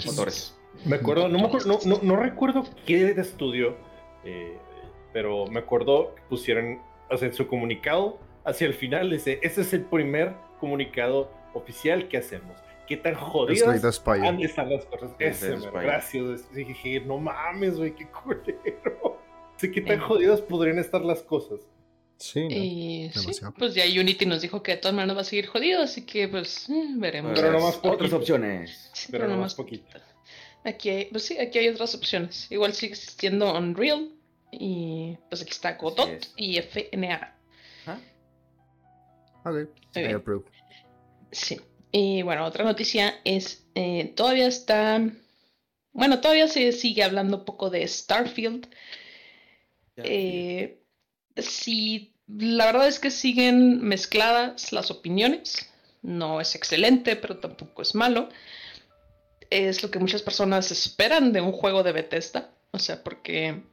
motores. 0.05 0.55
Me 0.85 0.95
acuerdo, 0.95 1.27
no, 1.27 1.49
no, 1.85 1.99
no, 2.01 2.15
recuerdo 2.15 2.63
qué 2.85 3.11
estudio, 3.11 3.77
eh, 4.23 4.57
pero 5.13 5.47
me 5.47 5.59
acuerdo 5.59 6.15
que 6.15 6.21
pusieron, 6.29 6.81
o 7.09 7.17
sea, 7.17 7.27
en 7.27 7.33
su 7.33 7.47
comunicado, 7.47 8.19
hacia 8.47 8.65
el 8.65 8.73
final, 8.73 9.13
ese, 9.13 9.39
ese 9.43 9.61
es 9.61 9.73
el 9.73 9.81
primer 9.81 10.33
comunicado 10.59 11.29
oficial 11.53 12.07
que 12.07 12.17
hacemos. 12.17 12.57
¿Qué 12.87 12.95
tan 12.95 13.15
jodidas 13.15 13.67
han 14.07 14.37
de 14.37 14.45
estar 14.45 14.65
las 14.65 14.85
cosas? 14.85 15.11
Ese, 15.19 15.57
gracias. 15.73 16.53
Dije, 16.53 17.01
no 17.01 17.17
mames, 17.17 17.77
güey, 17.77 17.93
qué 17.93 18.07
culero. 18.07 19.21
Sé 19.57 19.71
qué 19.71 19.81
tan 19.81 19.99
jodidas 19.99 20.39
podrían 20.41 20.79
estar 20.79 21.03
las 21.03 21.21
cosas. 21.21 21.59
Sí, 22.17 23.11
pues 23.59 23.75
ya 23.75 23.83
Unity 23.85 24.25
nos 24.25 24.41
dijo 24.41 24.63
que 24.63 24.71
de 24.71 24.77
todas 24.77 24.95
maneras 24.95 25.17
va 25.17 25.21
a 25.21 25.25
seguir 25.25 25.45
jodido, 25.45 25.83
así 25.83 26.03
que 26.03 26.27
pues 26.27 26.67
eh, 26.67 26.87
veremos. 26.95 27.33
Pero 27.35 27.51
no 27.51 27.59
más 27.59 27.79
otras 27.83 28.11
opciones. 28.13 28.91
pero, 29.11 29.27
no 29.27 29.37
más 29.37 29.53
poquito. 29.53 29.99
Aquí 30.63 30.89
hay, 30.89 31.05
pues 31.05 31.25
sí, 31.25 31.37
aquí 31.37 31.59
hay 31.59 31.67
otras 31.67 31.93
opciones. 31.93 32.51
Igual 32.51 32.73
sigue 32.73 32.93
existiendo 32.93 33.55
Unreal 33.55 34.09
y 34.51 35.15
pues 35.29 35.43
aquí 35.43 35.51
está 35.51 35.73
Godot 35.73 36.27
y 36.35 36.57
FNA. 36.57 37.35
¿Ah? 37.85 37.99
Ok, 39.49 39.69
I 39.95 40.13
approve. 40.13 40.45
Sí. 41.31 41.59
Y 41.91 42.21
bueno, 42.21 42.45
otra 42.45 42.63
noticia 42.63 43.19
es, 43.23 43.65
eh, 43.75 44.13
todavía 44.15 44.47
está, 44.47 45.01
bueno, 45.93 46.19
todavía 46.19 46.47
se 46.47 46.71
sigue 46.71 47.03
hablando 47.03 47.37
un 47.37 47.45
poco 47.45 47.69
de 47.69 47.87
Starfield. 47.87 48.67
Eh, 49.97 50.79
sí, 51.37 52.13
la 52.27 52.65
verdad 52.67 52.87
es 52.87 52.99
que 52.99 53.09
siguen 53.09 53.81
mezcladas 53.81 54.71
las 54.73 54.91
opiniones. 54.91 55.69
No 56.01 56.39
es 56.39 56.55
excelente, 56.55 57.15
pero 57.15 57.37
tampoco 57.37 57.81
es 57.81 57.95
malo. 57.95 58.29
Es 59.49 59.81
lo 59.81 59.89
que 59.89 59.99
muchas 59.99 60.21
personas 60.21 60.69
esperan 60.71 61.31
de 61.33 61.41
un 61.41 61.51
juego 61.51 61.83
de 61.83 61.93
Bethesda. 61.93 62.51
O 62.71 62.79
sea, 62.79 63.03
porque... 63.03 63.63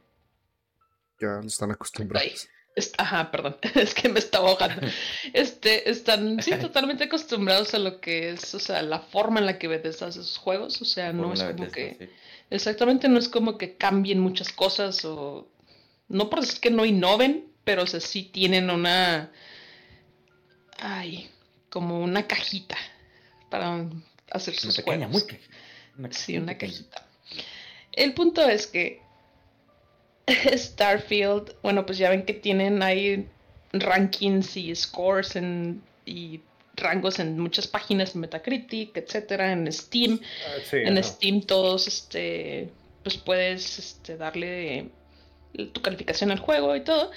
Ya 1.19 1.41
están 1.45 1.71
acostumbrados. 1.71 2.47
ajá, 2.97 3.31
perdón, 3.31 3.57
es 3.75 3.93
que 3.93 4.09
me 4.09 4.19
estaba 4.19 4.49
ahogando. 4.49 4.87
Este, 5.33 5.89
están, 5.89 6.41
sí, 6.41 6.51
totalmente 6.59 7.05
acostumbrados 7.05 7.73
a 7.73 7.79
lo 7.79 7.99
que 7.99 8.29
es, 8.29 8.53
o 8.53 8.59
sea, 8.59 8.81
la 8.81 8.99
forma 8.99 9.39
en 9.39 9.45
la 9.45 9.57
que 9.57 9.67
Bethesda 9.67 10.07
hace 10.07 10.23
sus 10.23 10.37
juegos. 10.37 10.81
O 10.81 10.85
sea, 10.85 11.11
no 11.13 11.33
es 11.33 11.43
como 11.43 11.69
que... 11.69 12.09
Exactamente, 12.49 13.09
no 13.09 13.17
es 13.17 13.27
como 13.27 13.57
que 13.57 13.75
cambien 13.75 14.19
muchas 14.19 14.51
cosas 14.51 15.03
o... 15.05 15.47
No 16.07 16.29
por 16.29 16.41
decir 16.41 16.59
que 16.59 16.69
no 16.69 16.85
innoven, 16.85 17.47
pero 17.63 17.83
o 17.83 17.87
sea, 17.87 17.99
sí 17.99 18.23
tienen 18.23 18.69
una... 18.69 19.31
Ay, 20.77 21.29
como 21.69 22.01
una 22.01 22.27
cajita 22.27 22.77
para 23.49 23.89
hacer 24.31 24.55
sus 24.55 24.81
juegos. 24.81 25.09
Muy 25.09 26.11
sí, 26.11 26.37
una 26.37 26.57
cajita. 26.57 27.05
El 27.91 28.13
punto 28.13 28.47
es 28.47 28.67
que 28.67 29.01
Starfield, 30.55 31.55
bueno, 31.61 31.85
pues 31.85 31.97
ya 31.97 32.09
ven 32.09 32.25
que 32.25 32.33
tienen 32.33 32.81
ahí 32.81 33.27
rankings 33.73 34.57
y 34.57 34.75
scores 34.75 35.35
en, 35.35 35.81
y 36.05 36.41
rangos 36.75 37.19
en 37.19 37.39
muchas 37.39 37.67
páginas, 37.67 38.15
en 38.15 38.21
Metacritic, 38.21 38.95
etcétera, 38.97 39.51
en 39.51 39.71
Steam. 39.71 40.19
Ah, 40.21 40.75
en 40.77 41.03
Steam 41.03 41.41
todos, 41.41 41.87
este, 41.87 42.69
pues 43.03 43.17
puedes 43.17 43.79
este, 43.79 44.17
darle 44.17 44.89
tu 45.73 45.81
calificación 45.81 46.31
al 46.31 46.39
juego 46.39 46.75
y 46.75 46.81
todo. 46.81 47.11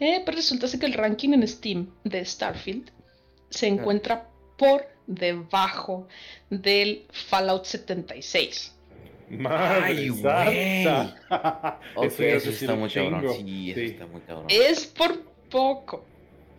Eh, 0.00 0.22
pero 0.24 0.36
resulta 0.36 0.68
que 0.78 0.86
el 0.86 0.92
ranking 0.92 1.30
en 1.30 1.46
Steam 1.46 1.90
de 2.04 2.24
Starfield 2.24 2.90
se 3.50 3.66
encuentra 3.66 4.28
por 4.56 4.86
debajo 5.06 6.06
del 6.50 7.06
Fallout 7.10 7.64
76. 7.64 8.74
Madre 9.30 10.08
santa. 10.08 11.16
eso, 12.02 12.50
está 12.50 12.74
muy 12.74 12.90
cabrón. 12.90 13.34
Sí, 13.34 13.70
eso 13.70 13.80
está 13.80 14.06
muy 14.06 14.20
cabrón. 14.22 14.46
Es 14.48 14.86
por 14.86 15.20
poco. 15.50 16.04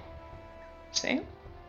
¿Sí? 0.93 1.21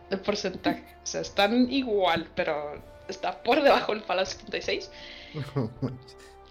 De 0.10 0.18
porcentaje. 0.18 0.84
O 1.04 1.06
sea, 1.06 1.22
están 1.22 1.72
igual, 1.72 2.30
pero 2.36 2.82
está 3.08 3.44
por 3.44 3.62
debajo 3.62 3.94
del 3.94 4.04
Fallout 4.04 4.28
76. 4.28 4.90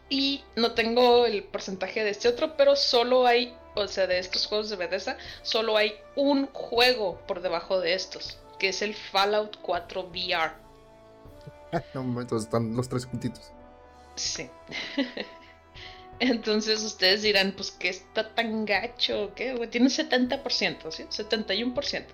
y 0.09 0.43
no 0.57 0.73
tengo 0.73 1.27
el 1.27 1.45
porcentaje 1.45 2.05
de 2.05 2.11
este 2.11 2.29
otro, 2.29 2.57
pero 2.57 2.77
solo 2.77 3.27
hay, 3.27 3.55
o 3.75 3.89
sea, 3.89 4.07
de 4.07 4.19
estos 4.19 4.47
juegos 4.47 4.69
de 4.69 4.77
Bethesda, 4.77 5.17
solo 5.43 5.77
hay 5.77 5.95
un 6.17 6.47
juego 6.49 7.19
por 7.27 7.41
debajo 7.41 7.81
de 7.81 7.95
estos, 7.95 8.39
que 8.59 8.69
es 8.69 8.83
el 8.83 8.95
Fallout 8.95 9.57
4 9.63 10.11
VR. 10.11 10.53
no, 11.95 12.21
entonces 12.21 12.45
están 12.47 12.77
los 12.77 12.89
tres 12.89 13.07
juntitos. 13.07 13.51
Sí. 14.15 14.49
Entonces 16.21 16.85
ustedes 16.85 17.23
dirán, 17.23 17.53
pues 17.57 17.73
que 17.73 17.89
está 17.89 18.33
tan 18.35 18.65
gacho, 18.65 19.33
¿qué? 19.35 19.55
Tiene 19.73 19.87
un 19.87 19.93
70%, 19.93 20.91
¿sí? 20.93 21.03
71%. 21.05 22.05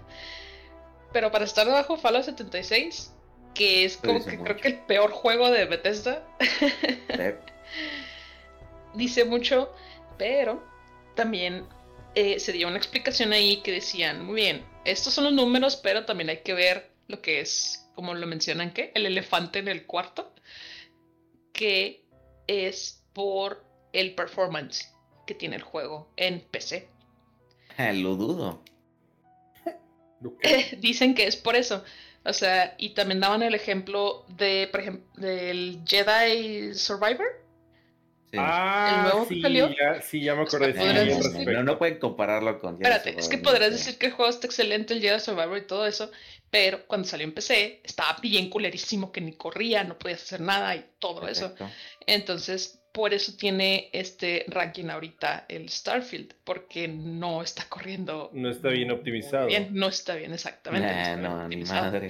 Pero 1.12 1.30
para 1.30 1.44
estar 1.44 1.66
debajo 1.66 1.98
Fallout 1.98 2.24
76, 2.24 3.12
que 3.54 3.84
es 3.84 3.96
como 3.98 4.24
que 4.24 4.38
creo 4.38 4.56
que 4.56 4.68
el 4.68 4.78
peor 4.80 5.10
juego 5.10 5.50
de 5.50 5.66
Bethesda, 5.66 6.26
dice 8.94 9.24
mucho, 9.24 9.74
pero 10.16 10.62
también 11.14 11.66
eh, 12.14 12.40
se 12.40 12.52
dio 12.52 12.68
una 12.68 12.78
explicación 12.78 13.32
ahí 13.32 13.58
que 13.62 13.72
decían, 13.72 14.24
muy 14.24 14.36
bien, 14.36 14.64
estos 14.84 15.12
son 15.12 15.24
los 15.24 15.32
números, 15.32 15.76
pero 15.76 16.06
también 16.06 16.30
hay 16.30 16.38
que 16.38 16.54
ver 16.54 16.90
lo 17.08 17.20
que 17.20 17.40
es 17.40 17.87
como 17.98 18.14
lo 18.14 18.28
mencionan, 18.28 18.72
que 18.72 18.92
el 18.94 19.06
elefante 19.06 19.58
en 19.58 19.66
el 19.66 19.84
cuarto, 19.84 20.32
que 21.52 22.04
es 22.46 23.02
por 23.12 23.64
el 23.92 24.14
performance 24.14 24.94
que 25.26 25.34
tiene 25.34 25.56
el 25.56 25.62
juego 25.62 26.08
en 26.16 26.40
PC. 26.48 26.88
Lo 27.94 28.14
dudo. 28.14 28.62
Dicen 30.78 31.16
que 31.16 31.26
es 31.26 31.34
por 31.34 31.56
eso. 31.56 31.82
O 32.24 32.32
sea, 32.32 32.76
y 32.78 32.90
también 32.90 33.18
daban 33.18 33.42
el 33.42 33.56
ejemplo 33.56 34.24
de, 34.28 34.68
por 34.70 34.78
ejemplo, 34.82 35.20
del 35.20 35.82
Jedi 35.84 36.74
Survivor 36.74 37.47
Ah, 38.36 38.94
el 38.94 39.02
nuevo 39.04 39.26
sí, 39.28 39.40
salió. 39.40 39.68
Ya, 39.70 40.02
sí, 40.02 40.20
ya 40.20 40.34
me 40.34 40.42
acordé. 40.42 40.74
no, 41.44 41.62
no 41.62 41.78
pueden 41.78 41.98
compararlo 41.98 42.58
con 42.58 42.74
Espérate, 42.74 43.18
es 43.18 43.28
que 43.28 43.38
podrás 43.38 43.72
decir 43.72 43.96
que 43.98 44.06
el 44.06 44.12
juego 44.12 44.30
está 44.30 44.46
excelente, 44.46 44.94
el 44.94 45.00
Jedi 45.00 45.20
Survivor 45.20 45.56
y 45.56 45.66
todo 45.66 45.86
eso, 45.86 46.10
pero 46.50 46.86
cuando 46.86 47.06
salió 47.08 47.26
en 47.26 47.32
PC 47.32 47.80
estaba 47.84 48.16
bien 48.20 48.50
culerísimo 48.50 49.12
que 49.12 49.20
ni 49.20 49.32
corría, 49.32 49.84
no 49.84 49.98
podías 49.98 50.22
hacer 50.22 50.40
nada 50.40 50.74
y 50.76 50.84
todo 50.98 51.28
eso. 51.28 51.54
Entonces, 52.06 52.80
por 52.92 53.14
eso 53.14 53.36
tiene 53.36 53.90
este 53.92 54.44
ranking 54.48 54.86
ahorita 54.86 55.46
el 55.48 55.68
Starfield, 55.68 56.34
porque 56.44 56.88
no 56.88 57.42
está 57.42 57.68
corriendo. 57.68 58.30
No 58.32 58.50
está 58.50 58.70
bien 58.70 58.90
optimizado. 58.90 59.46
Bien, 59.46 59.68
no 59.72 59.88
está 59.88 60.14
bien, 60.14 60.32
exactamente. 60.32 61.16
no, 61.16 61.48
ni 61.48 61.62
madre. 61.64 62.08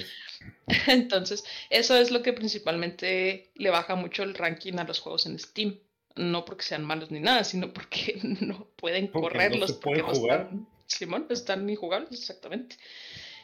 Entonces, 0.86 1.44
eso 1.68 1.96
es 1.96 2.10
lo 2.10 2.22
que 2.22 2.32
principalmente 2.32 3.50
le 3.54 3.70
baja 3.70 3.96
mucho 3.96 4.22
el 4.22 4.34
ranking 4.34 4.78
a 4.78 4.84
los 4.84 5.00
juegos 5.00 5.26
en 5.26 5.38
Steam 5.38 5.78
no 6.18 6.44
porque 6.44 6.64
sean 6.64 6.84
malos 6.84 7.10
ni 7.10 7.20
nada, 7.20 7.44
sino 7.44 7.72
porque 7.72 8.18
no 8.40 8.68
pueden 8.76 9.08
correrlos. 9.08 9.72
porque 9.72 10.04
están, 10.12 10.66
Simón, 10.86 11.26
están 11.30 11.68
injugables, 11.68 12.12
exactamente. 12.12 12.76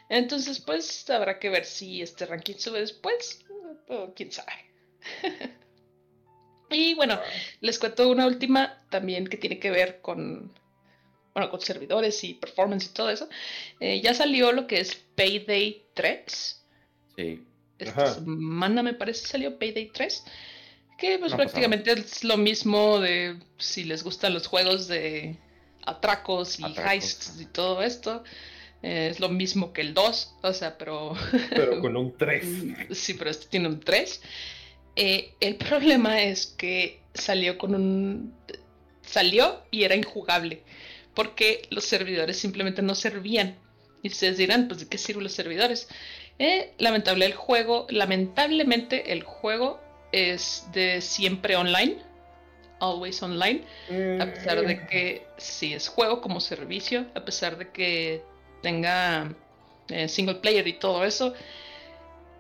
Entonces, 0.09 0.61
pues 0.61 1.09
habrá 1.09 1.39
que 1.39 1.49
ver 1.49 1.65
si 1.65 2.03
este 2.03 2.27
ranking 2.27 2.57
sube 2.59 2.81
después, 2.81 3.45
o 3.89 4.13
quién 4.15 4.31
sabe. 4.33 4.53
y 6.71 6.95
bueno, 6.95 7.19
les 7.61 7.79
cuento 7.79 8.09
una 8.11 8.27
última 8.27 8.85
también 8.91 9.27
que 9.27 9.39
tiene 9.39 9.59
que 9.59 9.71
ver 9.71 10.01
con, 10.03 10.53
bueno, 11.33 11.51
con 11.51 11.61
servidores 11.61 12.23
y 12.25 12.35
performance 12.35 12.87
y 12.87 12.95
todo 12.95 13.11
eso. 13.11 13.29
Eh, 13.81 14.01
ya 14.03 14.13
salió 14.13 14.53
lo 14.53 14.67
que 14.67 14.81
es 14.81 14.95
Payday 15.15 15.87
3. 15.95 16.65
Sí. 17.17 17.47
Esta 17.79 18.15
semana 18.15 18.83
me 18.83 18.95
parece 18.95 19.27
salió 19.27 19.59
Payday 19.59 19.91
3. 19.91 20.25
Que 20.99 21.19
pues 21.19 21.35
prácticamente 21.35 21.93
es 21.93 22.25
lo 22.25 22.37
mismo 22.37 23.01
de 23.01 23.39
si 23.59 23.85
les 23.85 24.03
gustan 24.03 24.33
los 24.33 24.47
juegos 24.47 24.87
de 24.87 25.37
atracos 25.85 26.59
y 26.61 26.65
heists 26.65 27.41
y 27.41 27.47
todo 27.47 27.83
esto. 27.83 28.23
es 28.83 29.19
lo 29.21 29.29
mismo 29.29 29.73
que 29.73 29.81
el 29.81 29.95
2, 29.95 30.35
o 30.43 30.53
sea, 30.53 30.79
pero... 30.79 31.15
Pero 31.51 31.81
con 31.81 31.97
un 31.97 32.17
3. 32.17 32.47
sí, 32.93 33.15
pero 33.15 33.31
este 33.31 33.47
tiene 33.47 33.69
un 33.69 33.81
3. 33.81 34.21
Eh, 34.97 35.35
el 35.41 35.57
problema 35.57 36.23
es 36.23 36.47
que 36.47 37.03
salió 37.13 37.59
con 37.59 37.75
un... 37.75 38.35
salió 39.03 39.63
y 39.71 39.85
era 39.85 39.97
injugable 39.97 40.63
porque 41.15 41.63
los 41.71 41.85
servidores 41.85 42.37
simplemente 42.37 42.83
no 42.83 42.95
servían. 42.95 43.57
Y 44.03 44.09
ustedes 44.09 44.37
dirán, 44.37 44.69
pues 44.69 44.81
¿de 44.81 44.89
qué 44.89 44.99
sirven 44.99 45.25
los 45.25 45.33
servidores? 45.33 45.89
Eh, 46.39 46.73
lamentable 46.79 47.25
el 47.25 47.35
juego, 47.35 47.87
lamentablemente 47.89 49.13
el 49.13 49.23
juego 49.23 49.81
es 50.15 50.69
de 50.73 51.01
siempre 51.01 51.57
online, 51.57 51.99
always 52.79 53.21
online, 53.23 53.65
a 54.21 54.27
pesar 54.27 54.65
de 54.65 54.87
que 54.87 55.27
sí 55.37 55.75
es 55.75 55.89
juego 55.89 56.21
como 56.21 56.41
servicio, 56.41 57.07
a 57.15 57.25
pesar 57.25 57.59
de 57.59 57.71
que 57.71 58.23
tenga 58.63 59.35
eh, 59.89 60.09
single 60.09 60.37
player 60.37 60.67
y 60.69 60.75
todo 60.75 61.05
eso. 61.05 61.35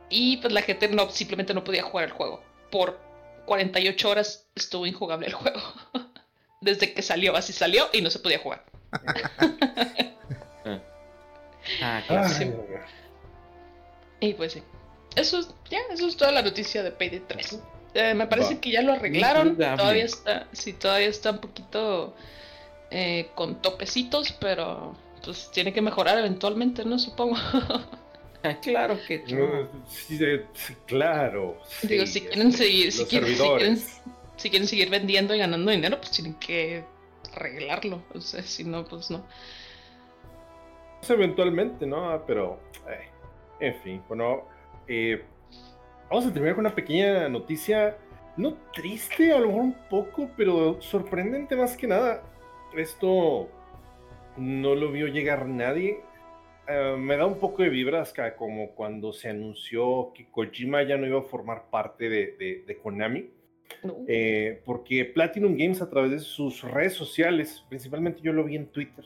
Y 0.08 0.36
pues 0.36 0.52
la 0.52 0.62
gente 0.62 0.86
no, 0.88 1.10
simplemente 1.10 1.52
no 1.52 1.64
podía 1.64 1.82
jugar 1.82 2.04
el 2.04 2.12
juego. 2.12 2.40
Por 2.70 3.00
48 3.46 4.08
horas 4.08 4.46
estuvo 4.54 4.86
injugable 4.86 5.26
el 5.26 5.32
juego. 5.32 5.60
Desde 6.60 6.94
que 6.94 7.02
salió, 7.02 7.34
así 7.34 7.52
salió 7.52 7.88
y 7.92 8.02
no 8.02 8.10
se 8.10 8.20
podía 8.20 8.38
jugar. 8.38 8.64
ah, 11.82 12.02
Y 14.20 14.34
pues 14.34 14.52
sí. 14.52 14.62
Eso 15.16 15.38
es, 15.38 15.48
ya, 15.70 15.78
eso 15.92 16.08
es 16.08 16.16
toda 16.16 16.32
la 16.32 16.42
noticia 16.42 16.82
de 16.82 16.90
Payday 16.90 17.22
3. 17.26 17.60
Eh, 17.94 18.14
me 18.14 18.26
parece 18.26 18.58
que 18.58 18.70
ya 18.70 18.82
lo 18.82 18.92
arreglaron. 18.92 19.56
Todavía 19.56 20.04
está, 20.04 20.48
sí, 20.52 20.72
todavía 20.72 21.08
está 21.08 21.30
un 21.30 21.38
poquito 21.38 22.14
eh, 22.90 23.30
con 23.34 23.62
topecitos, 23.62 24.32
pero 24.40 24.96
pues 25.24 25.50
tiene 25.52 25.72
que 25.72 25.80
mejorar 25.80 26.18
eventualmente, 26.18 26.84
¿no? 26.84 26.98
Supongo. 26.98 27.36
Ah, 28.46 28.60
claro 28.60 28.98
que 29.08 29.24
sí, 29.88 30.74
claro. 30.84 31.56
Digo, 31.82 32.04
si 32.04 32.20
quieren 32.20 32.52
seguir, 32.52 32.92
si 32.92 33.06
quieren, 33.06 33.78
si 34.36 34.50
quieren, 34.50 34.68
seguir 34.68 34.90
vendiendo 34.90 35.34
y 35.34 35.38
ganando 35.38 35.70
dinero, 35.70 35.96
pues 35.98 36.10
tienen 36.10 36.34
que 36.34 36.84
arreglarlo. 37.34 38.02
O 38.14 38.20
sea, 38.20 38.42
si 38.42 38.64
no, 38.64 38.84
pues 38.84 39.10
no. 39.10 39.24
Pues 40.98 41.08
eventualmente, 41.08 41.86
¿no? 41.86 42.10
Ah, 42.10 42.22
pero, 42.26 42.60
eh, 42.86 43.08
en 43.60 43.80
fin, 43.82 44.02
bueno, 44.08 44.46
eh, 44.88 45.22
vamos 46.10 46.26
a 46.26 46.32
terminar 46.32 46.54
con 46.54 46.66
una 46.66 46.74
pequeña 46.74 47.28
noticia, 47.28 47.96
no 48.36 48.54
triste, 48.72 49.32
a 49.32 49.38
lo 49.38 49.48
mejor 49.48 49.62
un 49.62 49.76
poco, 49.88 50.30
pero 50.36 50.80
sorprendente 50.80 51.56
más 51.56 51.76
que 51.76 51.86
nada. 51.86 52.22
Esto 52.76 53.48
no 54.36 54.74
lo 54.74 54.90
vio 54.90 55.06
llegar 55.06 55.46
nadie. 55.46 56.00
Eh, 56.66 56.96
me 56.98 57.16
da 57.16 57.26
un 57.26 57.38
poco 57.38 57.62
de 57.62 57.68
vibras 57.68 58.14
como 58.36 58.70
cuando 58.70 59.12
se 59.12 59.28
anunció 59.28 60.12
que 60.14 60.26
Kojima 60.30 60.82
ya 60.82 60.96
no 60.96 61.06
iba 61.06 61.18
a 61.18 61.22
formar 61.22 61.70
parte 61.70 62.08
de, 62.08 62.78
Konami. 62.82 63.30
Eh, 64.08 64.62
porque 64.64 65.04
Platinum 65.04 65.56
Games 65.56 65.82
a 65.82 65.90
través 65.90 66.10
de 66.10 66.18
sus 66.20 66.62
redes 66.62 66.94
sociales, 66.94 67.64
principalmente 67.68 68.20
yo 68.22 68.32
lo 68.32 68.44
vi 68.44 68.56
en 68.56 68.66
Twitter, 68.66 69.04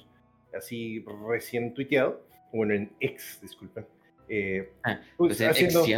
así 0.57 1.05
recién 1.29 1.75
tuiteado, 1.75 2.21
bueno, 2.53 2.75
en 2.75 2.91
X, 3.01 3.41
disculpen. 3.43 3.87
Eh, 4.29 4.71
ah, 4.85 5.01
pues, 5.17 5.41
haciendo, 5.41 5.85
sí, 5.85 5.95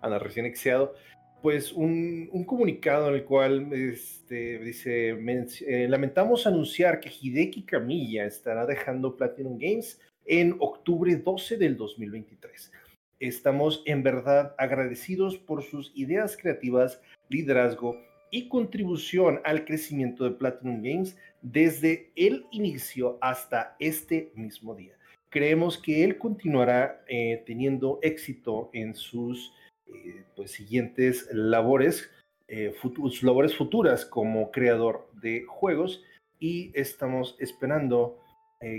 anda, 0.00 0.18
recién 0.18 0.46
exeado, 0.46 0.94
pues 1.42 1.72
un, 1.72 2.28
un, 2.32 2.44
comunicado 2.44 3.08
en 3.08 3.14
el 3.14 3.24
cual 3.24 3.72
este, 3.72 4.58
dice, 4.58 5.10
eh, 5.10 5.86
lamentamos 5.88 6.46
anunciar 6.46 7.00
que 7.00 7.10
Hideki 7.10 7.62
Kamiya 7.62 8.24
estará 8.24 8.66
dejando 8.66 9.16
Platinum 9.16 9.58
Games 9.58 10.00
en 10.24 10.56
octubre 10.58 11.14
12 11.14 11.56
del 11.56 11.76
2023. 11.76 12.72
Estamos 13.20 13.82
en 13.86 14.02
verdad 14.02 14.54
agradecidos 14.58 15.38
por 15.38 15.62
sus 15.62 15.92
ideas 15.94 16.36
creativas, 16.36 17.00
liderazgo 17.28 17.96
y 18.30 18.48
contribución 18.48 19.40
al 19.44 19.64
crecimiento 19.64 20.24
de 20.24 20.32
Platinum 20.32 20.82
Games 20.82 21.16
desde 21.42 22.10
el 22.16 22.44
inicio 22.50 23.18
hasta 23.20 23.76
este 23.78 24.32
mismo 24.34 24.74
día. 24.74 24.95
Creemos 25.36 25.76
que 25.76 26.02
él 26.02 26.16
continuará 26.16 27.04
eh, 27.06 27.42
teniendo 27.44 27.98
éxito 28.00 28.70
en 28.72 28.94
sus 28.94 29.52
eh, 29.86 30.24
pues, 30.34 30.52
siguientes 30.52 31.28
labores, 31.30 32.10
eh, 32.48 32.72
sus 32.80 33.22
labores 33.22 33.54
futuras 33.54 34.06
como 34.06 34.50
creador 34.50 35.10
de 35.12 35.44
juegos 35.46 36.02
y 36.38 36.72
estamos 36.72 37.36
esperando 37.38 38.18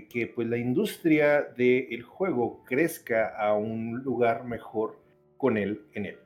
que 0.09 0.25
pues, 0.33 0.47
la 0.47 0.57
industria 0.57 1.43
del 1.43 2.01
juego 2.01 2.63
crezca 2.65 3.37
a 3.37 3.53
un 3.53 3.99
lugar 3.99 4.43
mejor 4.43 4.99
con 5.37 5.57
él 5.57 5.83
en 5.93 6.07
él. 6.07 6.17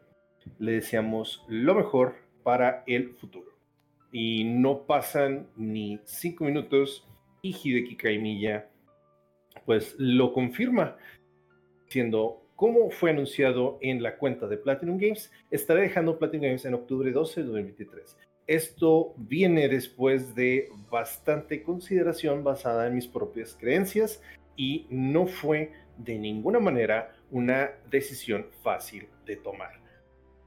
Le 0.60 0.72
deseamos 0.72 1.44
lo 1.50 1.76
mejor 1.76 2.16
para 2.42 2.86
el 2.88 3.16
futuro. 3.16 3.52
Y 4.14 4.46
no 4.46 4.84
pasan 4.86 5.50
ni 5.58 6.00
cinco 6.06 6.46
minutos 6.46 7.06
y 7.42 7.54
Hideki 7.54 7.98
Kaimiya 7.98 8.71
pues 9.66 9.96
lo 9.98 10.34
confirma, 10.34 10.98
siendo 11.88 12.42
como 12.56 12.92
fue 12.92 13.10
anunciado 13.10 13.80
en 13.82 14.04
la 14.04 14.18
cuenta 14.18 14.48
de 14.48 14.58
Platinum 14.58 15.00
Games, 15.00 15.32
estaré 15.50 15.82
dejando 15.82 16.20
Platinum 16.20 16.46
Games 16.46 16.66
en 16.66 16.76
octubre 16.76 17.12
12 17.12 17.42
de 17.42 17.48
2023. 17.48 18.18
Esto 18.46 19.14
viene 19.18 19.68
después 19.68 20.36
de 20.36 20.70
bastante 20.92 21.64
consideración 21.64 22.44
basada 22.44 22.86
en 22.86 22.94
mis 22.94 23.08
propias 23.08 23.58
creencias 23.60 24.22
y 24.56 24.86
no 24.90 25.26
fue 25.26 25.72
de 25.98 26.20
ninguna 26.20 26.60
manera 26.60 27.16
una 27.32 27.72
decisión 27.90 28.46
fácil 28.62 29.08
de 29.26 29.38
tomar. 29.38 29.80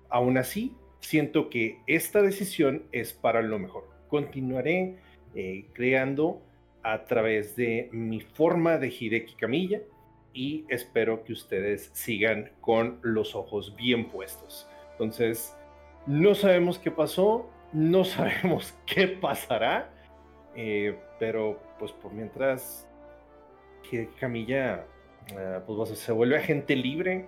Aún 0.09 0.39
así, 0.39 0.77
siento 1.01 1.51
que 1.51 1.79
esta 1.87 2.23
decisión 2.23 2.85
es 2.93 3.13
para 3.13 3.43
lo 3.43 3.59
mejor. 3.59 3.89
Continuaré 4.09 4.99
eh, 5.35 5.67
creando 5.73 6.43
a 6.85 7.05
través 7.05 7.57
de 7.57 7.89
mi 7.93 8.21
forma 8.21 8.77
de 8.77 8.89
Hideki 8.89 9.35
Camilla 9.35 9.81
y 10.35 10.67
espero 10.69 11.25
que 11.25 11.33
ustedes 11.33 11.91
sigan 11.95 12.53
con 12.61 12.99
los 13.03 13.35
ojos 13.35 13.75
bien 13.75 14.11
puestos. 14.11 14.69
Entonces, 14.93 15.57
no 16.07 16.35
sabemos 16.35 16.79
qué 16.79 16.91
pasó, 16.91 17.51
no 17.73 18.05
sabemos 18.05 18.75
qué 18.87 19.09
pasará, 19.09 19.91
eh, 20.55 20.97
pero 21.19 21.59
pues 21.79 21.91
por 21.91 22.13
mientras 22.13 22.87
Hideki 23.91 24.15
Camilla 24.21 24.85
eh, 25.37 25.61
pues, 25.67 25.99
se 25.99 26.13
vuelve 26.13 26.37
agente 26.37 26.77
libre 26.77 27.27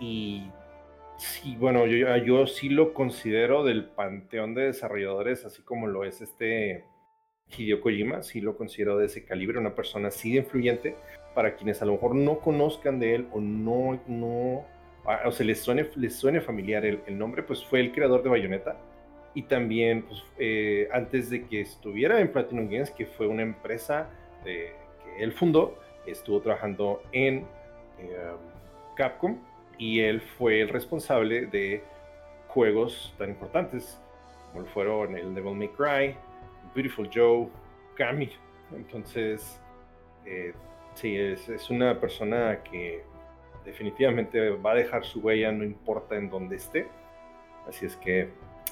y 0.00 0.50
sí, 1.18 1.56
bueno, 1.56 1.86
yo, 1.86 2.16
yo 2.16 2.48
sí 2.48 2.68
lo 2.68 2.94
considero 2.94 3.62
del 3.62 3.84
panteón 3.84 4.54
de 4.54 4.64
desarrolladores, 4.64 5.44
así 5.44 5.62
como 5.62 5.86
lo 5.86 6.04
es 6.04 6.20
este 6.20 6.84
Hideo 7.56 7.80
Kojima, 7.80 8.22
sí 8.22 8.40
lo 8.40 8.56
considero 8.56 8.98
de 8.98 9.06
ese 9.06 9.24
calibre, 9.24 9.58
una 9.58 9.74
persona 9.74 10.08
así 10.08 10.32
de 10.32 10.38
influyente, 10.38 10.96
para 11.34 11.54
quienes 11.56 11.80
a 11.82 11.86
lo 11.86 11.92
mejor 11.92 12.14
no 12.14 12.40
conozcan 12.40 12.98
de 12.98 13.14
él 13.14 13.28
o 13.32 13.40
no, 13.40 14.00
no 14.06 14.66
o 15.24 15.32
se 15.32 15.44
les 15.44 15.60
suene, 15.60 15.88
les 15.96 16.14
suene 16.14 16.40
familiar 16.40 16.84
el, 16.84 17.18
nombre, 17.18 17.42
pues 17.42 17.64
fue 17.64 17.80
el 17.80 17.92
creador 17.92 18.22
de 18.22 18.28
Bayonetta. 18.28 18.76
Y 19.34 19.42
también 19.42 20.02
pues, 20.02 20.22
eh, 20.38 20.88
antes 20.92 21.30
de 21.30 21.46
que 21.46 21.60
estuviera 21.60 22.20
en 22.20 22.30
Platinum 22.30 22.68
Games, 22.68 22.90
que 22.90 23.06
fue 23.06 23.26
una 23.26 23.42
empresa 23.42 24.10
que 24.44 24.72
él 25.18 25.32
fundó, 25.32 25.78
estuvo 26.06 26.40
trabajando 26.40 27.02
en 27.12 27.46
eh, 27.98 28.32
Capcom 28.96 29.38
y 29.78 30.00
él 30.00 30.20
fue 30.20 30.60
el 30.60 30.68
responsable 30.68 31.46
de 31.46 31.82
juegos 32.48 33.14
tan 33.18 33.30
importantes 33.30 34.00
como 34.52 34.64
fueron 34.66 35.16
el 35.16 35.34
Devil 35.34 35.54
May 35.54 35.68
Cry, 35.68 36.16
Beautiful 36.78 37.10
Joe, 37.12 37.48
Cami. 37.96 38.30
Entonces, 38.72 39.60
eh, 40.24 40.54
sí, 40.94 41.16
es, 41.16 41.70
una 41.70 41.98
persona 42.00 42.62
que 42.62 43.02
definitivamente 43.64 44.50
va 44.50 44.72
a 44.72 44.74
dejar 44.76 45.04
su 45.04 45.18
huella, 45.18 45.50
no 45.50 45.64
importa 45.64 46.14
en 46.14 46.30
dónde 46.30 46.54
esté. 46.54 46.86
Así 47.66 47.84
es 47.84 47.96
que, 47.96 48.30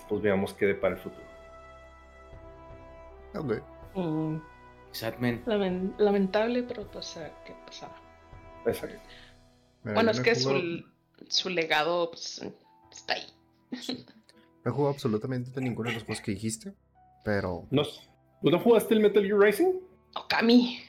pues 0.09 0.22
veamos 0.22 0.54
qué 0.54 0.72
para 0.74 0.94
el 0.94 1.00
futuro. 1.00 1.26
Ok. 3.34 3.61
Mm. 3.96 4.36
lamentable, 5.98 6.62
pero 6.62 6.88
pues 6.88 7.18
qué 7.44 7.57
pasará. 7.66 7.96
Exacto. 8.66 9.00
Bueno, 9.82 10.12
es 10.12 10.20
que 10.20 10.36
su, 10.36 10.84
su, 11.28 11.48
legado 11.50 12.12
pues, 12.12 12.40
está 12.92 13.14
ahí. 13.14 13.26
No 14.64 14.72
jugado 14.72 14.94
absolutamente 14.94 15.61
ninguno 15.61 15.88
de 15.88 15.94
los 15.94 16.04
juegos 16.04 16.22
que 16.22 16.30
dijiste. 16.30 16.74
Pero. 17.27 17.66
¿No, 17.72 17.83
¿No 18.43 18.59
jugaste 18.61 18.95
el 18.95 19.01
Metal 19.01 19.24
Gear 19.24 19.37
Racing? 19.37 19.81
Okami. 20.14 20.81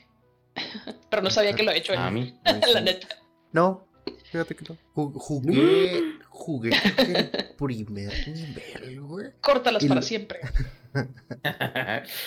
Pero 1.10 1.24
no 1.24 1.32
sabía 1.32 1.54
que 1.54 1.64
lo 1.64 1.72
he 1.72 1.78
hecho 1.80 1.94
él. 1.94 2.00
La 2.74 2.80
neta. 2.80 3.08
No, 3.52 3.88
fíjate 4.32 4.56
que 4.56 4.66
no. 4.70 4.78
Jugué. 4.94 6.14
Jugué 6.30 6.70
el 6.70 7.56
primer 7.58 8.28
nivel, 8.28 9.02
güey. 9.02 9.32
Córtalas 9.42 9.84
para 9.86 10.04
siempre. 10.04 10.40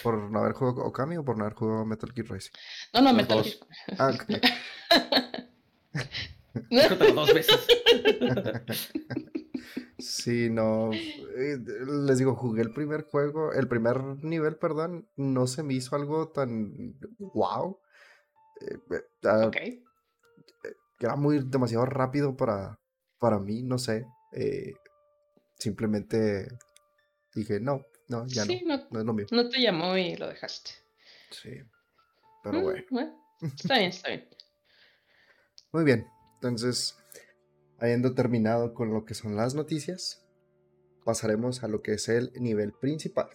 ¿Por 0.03 0.19
no 0.29 0.41
haber 0.41 0.55
jugado 0.55 0.85
Okami 0.85 1.17
o 1.19 1.25
por 1.25 1.39
no 1.39 1.45
haber 1.45 1.55
jugado 1.57 1.85
Metal 1.85 2.11
Gear 2.13 2.27
Racing? 2.31 2.51
No, 2.93 3.03
no, 3.03 3.13
Metal 3.15 3.45
Gear. 3.45 3.57
Ah, 3.97 4.11
ok. 4.13 4.25
dos 7.15 7.33
veces. 7.33 7.61
Sí, 10.01 10.51
no. 10.51 10.91
Eh, 10.93 11.59
les 12.07 12.19
digo, 12.19 12.35
jugué 12.35 12.63
el 12.63 12.73
primer 12.73 13.05
juego, 13.05 13.53
el 13.53 13.69
primer 13.69 14.03
nivel, 14.25 14.57
perdón, 14.57 15.09
no 15.17 15.47
se 15.47 15.63
me 15.63 15.75
hizo 15.75 15.97
algo 15.97 16.29
tan 16.29 16.99
wow. 17.19 17.79
Eh, 18.61 18.79
ah, 19.25 19.47
ok. 19.47 19.57
Era 20.99 21.17
muy 21.17 21.41
demasiado 21.45 21.87
rápido 21.87 22.37
para, 22.37 22.79
para 23.19 23.39
mí, 23.39 23.63
no 23.63 23.79
sé. 23.79 24.07
simplemente 25.59 26.49
dije, 27.35 27.61
no, 27.61 27.87
no, 28.09 28.27
ya 28.27 28.45
no, 28.45 28.53
no, 28.91 29.01
es 29.01 29.07
lo 29.07 29.13
mío. 29.13 29.27
No 29.31 29.49
te 29.49 29.61
llamó 29.61 29.97
y 29.97 30.17
lo 30.17 30.29
dejaste. 30.29 30.73
Sí, 31.31 31.51
pero 32.43 32.61
mm, 32.61 32.65
bueno. 32.91 33.17
Está 33.41 33.79
bien, 33.79 33.91
está 33.91 34.09
bien. 34.09 34.29
Muy 35.73 35.85
bien, 35.85 36.07
entonces, 36.35 36.97
habiendo 37.81 38.15
terminado 38.15 38.75
con 38.75 38.93
lo 38.93 39.05
que 39.05 39.15
son 39.15 39.37
las 39.37 39.55
noticias, 39.55 40.27
pasaremos 41.05 41.65
a 41.65 41.69
lo 41.69 41.83
que 41.83 41.95
es 41.95 42.09
el 42.09 42.33
nivel 42.41 42.73
principal. 42.73 43.29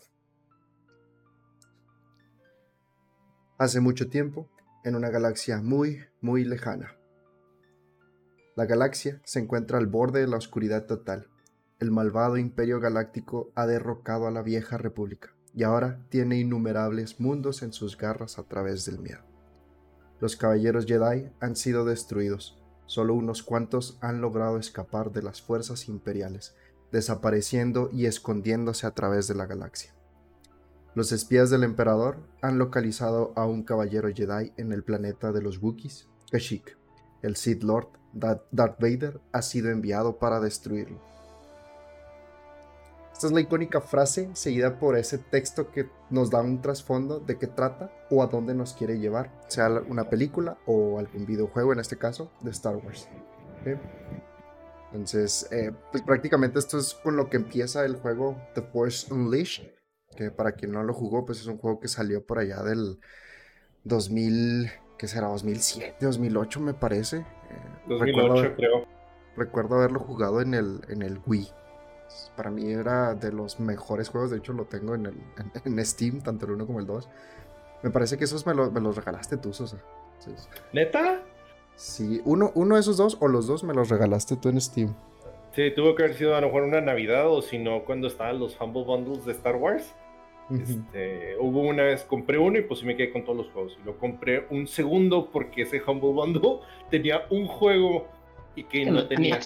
Hace 3.58 3.80
mucho 3.80 4.10
tiempo, 4.10 4.50
en 4.84 4.96
una 4.96 5.10
galaxia 5.10 5.62
muy, 5.62 6.00
muy 6.22 6.44
lejana. 6.44 6.98
La 8.56 8.66
galaxia 8.66 9.22
se 9.26 9.40
encuentra 9.40 9.78
al 9.78 9.88
borde 9.88 10.22
de 10.22 10.28
la 10.28 10.38
oscuridad 10.38 10.86
total 10.86 11.30
el 11.78 11.92
malvado 11.92 12.38
imperio 12.38 12.80
galáctico 12.80 13.52
ha 13.54 13.68
derrocado 13.68 14.28
a 14.28 14.32
la 14.32 14.42
vieja 14.42 14.78
república 14.78 15.36
y 15.54 15.64
ahora 15.64 16.06
tiene 16.10 16.40
innumerables 16.40 17.20
mundos 17.20 17.64
en 17.64 17.74
sus 17.74 17.98
garras 17.98 18.40
a 18.40 18.44
través 18.44 18.86
del 18.86 19.00
miedo. 19.00 19.22
Los 20.22 20.38
caballeros 20.38 20.86
Jedi 20.86 21.30
han 21.42 21.58
sido 21.58 21.84
destruidos, 21.84 22.58
solo 22.86 23.14
unos 23.14 23.44
cuantos 23.44 23.98
han 24.02 24.22
logrado 24.22 24.58
escapar 24.58 25.12
de 25.12 25.22
las 25.22 25.42
fuerzas 25.42 25.88
imperiales, 25.88 26.56
desapareciendo 26.92 27.90
y 27.92 28.06
escondiéndose 28.06 28.88
a 28.88 28.92
través 28.92 29.28
de 29.28 29.36
la 29.36 29.46
galaxia. 29.46 29.94
Los 30.94 31.12
espías 31.12 31.50
del 31.50 31.64
emperador 31.64 32.18
han 32.42 32.58
localizado 32.58 33.34
a 33.36 33.46
un 33.46 33.64
caballero 33.64 34.10
Jedi 34.14 34.54
en 34.58 34.72
el 34.72 34.84
planeta 34.84 35.32
de 35.32 35.42
los 35.42 35.62
Wookiees, 35.62 36.08
Kashyyyk. 36.32 36.78
El 37.22 37.36
Sith 37.36 37.64
Lord 37.64 37.90
Darth 38.14 38.80
Vader 38.80 39.20
ha 39.34 39.42
sido 39.42 39.70
enviado 39.72 40.20
para 40.20 40.40
destruirlo 40.40 41.15
esta 43.16 43.28
es 43.28 43.34
la 43.34 43.40
icónica 43.40 43.80
frase 43.80 44.30
seguida 44.34 44.78
por 44.78 44.98
ese 44.98 45.18
texto 45.18 45.72
que 45.72 45.90
nos 46.10 46.30
da 46.30 46.42
un 46.42 46.62
trasfondo 46.62 47.22
de 47.22 47.38
qué 47.38 47.48
trata 47.48 47.90
o 48.10 48.22
a 48.22 48.28
dónde 48.28 48.54
nos 48.54 48.74
quiere 48.74 49.00
llevar, 49.00 49.32
sea 49.48 49.70
una 49.88 50.10
película 50.10 50.58
o 50.66 51.00
algún 51.00 51.26
videojuego, 51.26 51.72
en 51.72 51.80
este 51.80 51.98
caso, 51.98 52.30
de 52.42 52.52
Star 52.52 52.76
Wars. 52.76 53.08
Entonces, 54.92 55.48
eh, 55.50 55.72
pues 55.92 56.04
prácticamente 56.04 56.60
esto 56.60 56.78
es 56.78 56.94
con 56.94 57.16
lo 57.16 57.30
que 57.30 57.38
empieza 57.38 57.86
el 57.86 57.96
juego 57.96 58.36
The 58.54 58.64
Force 58.64 59.14
Unleashed, 59.14 59.72
que 60.18 60.30
para 60.30 60.52
quien 60.52 60.74
no 60.74 60.84
lo 60.84 60.94
jugó, 60.94 61.24
pues 61.24 61.40
es 61.40 61.48
un 61.48 61.58
juego 61.58 61.80
que 61.80 61.88
salió 61.88 62.26
por 62.26 62.40
allá 62.40 62.64
del 62.64 63.00
2000, 63.86 64.70
¿qué 64.98 65.08
será? 65.08 65.28
2007, 65.28 66.00
2008 66.02 66.60
me 66.60 66.74
parece. 66.74 67.26
2008 67.88 68.56
creo. 68.58 68.86
Recuerdo 69.38 69.76
haberlo 69.76 70.02
jugado 70.02 70.42
en 70.42 70.54
el, 70.54 70.82
en 70.90 71.02
el 71.02 71.22
Wii 71.26 71.48
para 72.36 72.52
mí 72.52 72.72
era 72.72 73.16
de 73.16 73.32
los 73.32 73.60
mejores 73.60 74.10
juegos. 74.10 74.32
De 74.32 74.38
hecho, 74.38 74.54
lo 74.54 74.66
tengo 74.66 74.96
en, 74.96 75.08
el, 75.08 75.16
en, 75.66 75.86
Steam, 75.86 76.22
tanto 76.22 76.46
el 76.46 76.54
1 76.54 76.66
como 76.66 76.80
el 76.80 76.86
2. 76.86 77.10
Me 77.84 77.90
parece 77.92 78.18
que 78.18 78.24
esos 78.24 78.46
me, 78.46 78.54
me 78.54 78.82
los 78.82 78.96
regalaste 78.96 79.38
tú, 79.38 79.54
Sosa. 79.54 79.78
¿Neta? 80.74 81.22
Sí, 81.76 82.22
uno, 82.26 82.52
uno 82.56 82.76
de 82.76 82.82
esos 82.82 82.98
dos 82.98 83.18
o 83.20 83.28
los 83.28 83.48
dos 83.48 83.64
me 83.64 83.74
los 83.74 83.90
regalaste 83.90 84.38
tú 84.38 84.50
en 84.50 84.62
Steam. 84.62 84.96
Sí, 85.54 85.72
tuvo 85.76 85.96
que 85.96 86.04
haber 86.04 86.16
sido 86.16 86.36
a 86.36 86.42
lo 86.42 86.48
mejor 86.48 86.64
una 86.64 86.82
Navidad 86.82 87.30
o 87.30 87.42
si 87.42 87.58
no, 87.58 87.84
cuando 87.86 88.08
estaban 88.08 88.40
los 88.40 88.60
Humble 88.60 88.84
Bundles 88.84 89.26
de 89.26 89.32
Star 89.34 89.56
Wars. 89.56 89.94
Este, 90.52 91.36
hubo 91.40 91.62
una 91.62 91.84
vez, 91.84 92.04
compré 92.04 92.38
uno 92.38 92.60
y 92.60 92.62
pues 92.62 92.82
sí 92.82 92.86
me 92.86 92.96
quedé 92.96 93.12
con 93.12 93.24
todos 93.24 93.38
los 93.38 93.50
juegos. 93.50 93.78
Y 93.82 93.86
lo 93.86 93.98
compré 93.98 94.46
un 94.50 94.68
segundo 94.68 95.30
porque 95.32 95.64
ese 95.64 95.82
Humble 95.82 96.12
Bundle 96.12 96.60
tenía 96.90 97.26
un 97.30 97.48
juego 97.48 98.08
y 98.56 98.64
que 98.64 98.86
no 98.86 99.08
tenía. 99.08 99.40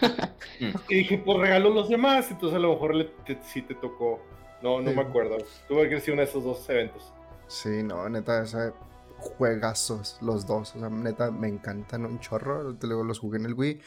y 0.88 0.94
dije, 0.94 1.18
pues 1.18 1.38
regaló 1.38 1.70
los 1.70 1.88
demás, 1.88 2.30
entonces 2.30 2.56
a 2.56 2.60
lo 2.60 2.72
mejor 2.72 2.94
le, 2.94 3.10
sí 3.42 3.62
te 3.62 3.74
tocó. 3.74 4.20
No, 4.62 4.80
no 4.80 4.90
me 4.92 5.02
acuerdo. 5.02 5.38
Tuve 5.68 5.88
que 5.88 6.00
ser 6.00 6.14
uno 6.14 6.22
de 6.22 6.28
esos 6.28 6.42
dos 6.42 6.68
eventos. 6.68 7.12
Sí, 7.46 7.82
no, 7.82 8.08
neta, 8.08 8.42
ese 8.42 8.72
juegazos 9.18 10.18
los 10.20 10.46
dos. 10.46 10.74
O 10.74 10.80
sea, 10.80 10.88
neta, 10.88 11.30
me 11.30 11.48
encantan 11.48 12.04
un 12.04 12.20
chorro. 12.20 12.76
Luego 12.80 13.04
los 13.04 13.18
jugué 13.18 13.38
en 13.38 13.46
el 13.46 13.54
Wii. 13.54 13.80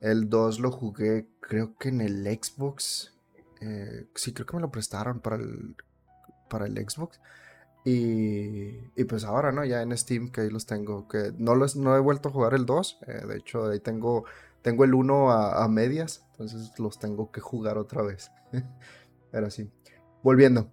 El 0.00 0.28
2 0.28 0.58
lo 0.58 0.72
jugué, 0.72 1.28
creo 1.40 1.76
que 1.78 1.88
en 1.90 2.00
el 2.00 2.24
Xbox. 2.24 3.14
Eh, 3.60 4.08
sí, 4.16 4.32
creo 4.32 4.46
que 4.46 4.56
me 4.56 4.62
lo 4.62 4.72
prestaron 4.72 5.20
para 5.20 5.36
el, 5.36 5.76
para 6.48 6.66
el 6.66 6.74
Xbox. 6.74 7.20
Y, 7.84 9.04
pues 9.04 9.24
ahora, 9.24 9.50
¿no? 9.50 9.64
Ya 9.64 9.82
en 9.82 9.96
Steam 9.96 10.30
que 10.30 10.42
ahí 10.42 10.50
los 10.50 10.66
tengo. 10.66 11.08
Que 11.08 11.32
no, 11.36 11.54
los, 11.54 11.76
no 11.76 11.96
he 11.96 12.00
vuelto 12.00 12.28
a 12.28 12.32
jugar 12.32 12.54
el 12.54 12.66
2. 12.66 12.98
Eh, 13.06 13.26
de 13.26 13.36
hecho, 13.36 13.70
ahí 13.70 13.80
tengo, 13.80 14.24
tengo 14.62 14.84
el 14.84 14.94
1 14.94 15.32
a, 15.32 15.68
medias. 15.68 16.24
Entonces 16.32 16.78
los 16.78 16.98
tengo 16.98 17.32
que 17.32 17.40
jugar 17.40 17.78
otra 17.78 18.02
vez. 18.02 18.30
Pero 19.32 19.50
sí. 19.50 19.70
Volviendo. 20.22 20.72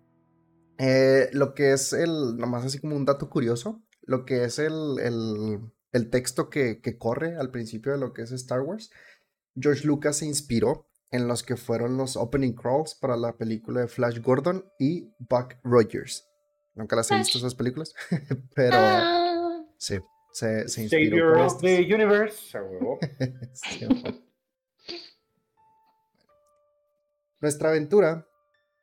Eh, 0.78 1.30
lo 1.34 1.55
que 1.55 1.74
es 1.74 1.93
el. 1.93 2.38
Nomás 2.38 2.66
así 2.66 2.80
como 2.80 2.95
un 2.95 3.05
dato 3.05 3.30
curioso. 3.30 3.82
Lo 4.03 4.26
que 4.26 4.43
es 4.43 4.60
el, 4.60 4.99
el, 4.99 5.60
el 5.91 6.10
texto 6.10 6.49
que, 6.49 6.80
que, 6.82 6.97
corre 6.97 7.38
al 7.38 7.51
principio 7.51 7.91
de 7.91 7.97
lo 7.97 8.14
que 8.14 8.22
es 8.22 8.32
Star 8.32 8.62
Wars. 8.62 8.91
George 9.55 9.86
Lucas 9.86 10.18
se 10.18 10.26
inspiró 10.26 10.88
en 11.12 11.28
los 11.28 11.43
que 11.43 11.57
fueron 11.57 11.97
los 11.97 12.16
opening 12.16 12.53
crawls 12.53 12.95
para 12.95 13.18
la 13.18 13.36
película 13.36 13.82
de 13.82 13.88
Flash 13.88 14.22
Gordon 14.22 14.66
y 14.80 15.12
Buck 15.20 15.55
Rogers. 15.64 16.28
Nunca 16.80 16.95
las 16.95 17.11
he 17.11 17.17
visto 17.17 17.38
esas 17.38 17.55
películas, 17.55 17.93
pero 18.55 18.77
ah. 18.77 19.65
sí, 19.77 19.99
se, 20.32 20.65
se 20.69 20.84
inspiró 20.84 21.34
Savior 21.34 21.45
of 21.45 21.59
the 21.59 21.93
Universe. 21.93 22.57
Nuestra 27.41 27.71
aventura 27.71 28.25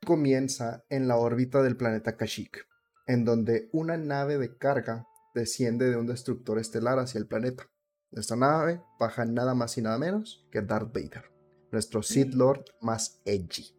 comienza 0.05 0.85
en 0.91 1.09
la 1.09 1.17
órbita 1.17 1.63
del 1.63 1.79
planeta 1.79 2.19
Kashyyyk, 2.19 2.69
en 3.07 3.25
donde 3.25 3.71
una 3.73 3.97
nave 3.97 4.37
de 4.37 4.59
carga 4.59 5.07
desciende 5.35 5.89
de 5.89 5.97
un 5.97 6.07
destructor 6.07 6.59
estelar 6.59 6.99
hacia 6.99 7.19
el 7.19 7.27
planeta. 7.27 7.71
De 8.11 8.21
esta 8.21 8.37
nave 8.37 8.83
baja 9.01 9.25
nada 9.25 9.55
más 9.55 9.79
y 9.79 9.81
nada 9.81 9.97
menos 9.97 10.47
que 10.51 10.61
Darth 10.61 10.93
Vader, 10.93 11.33
nuestro 11.73 12.03
Sith 12.03 12.35
Lord 12.35 12.67
más 12.83 13.23
edgy. 13.25 13.75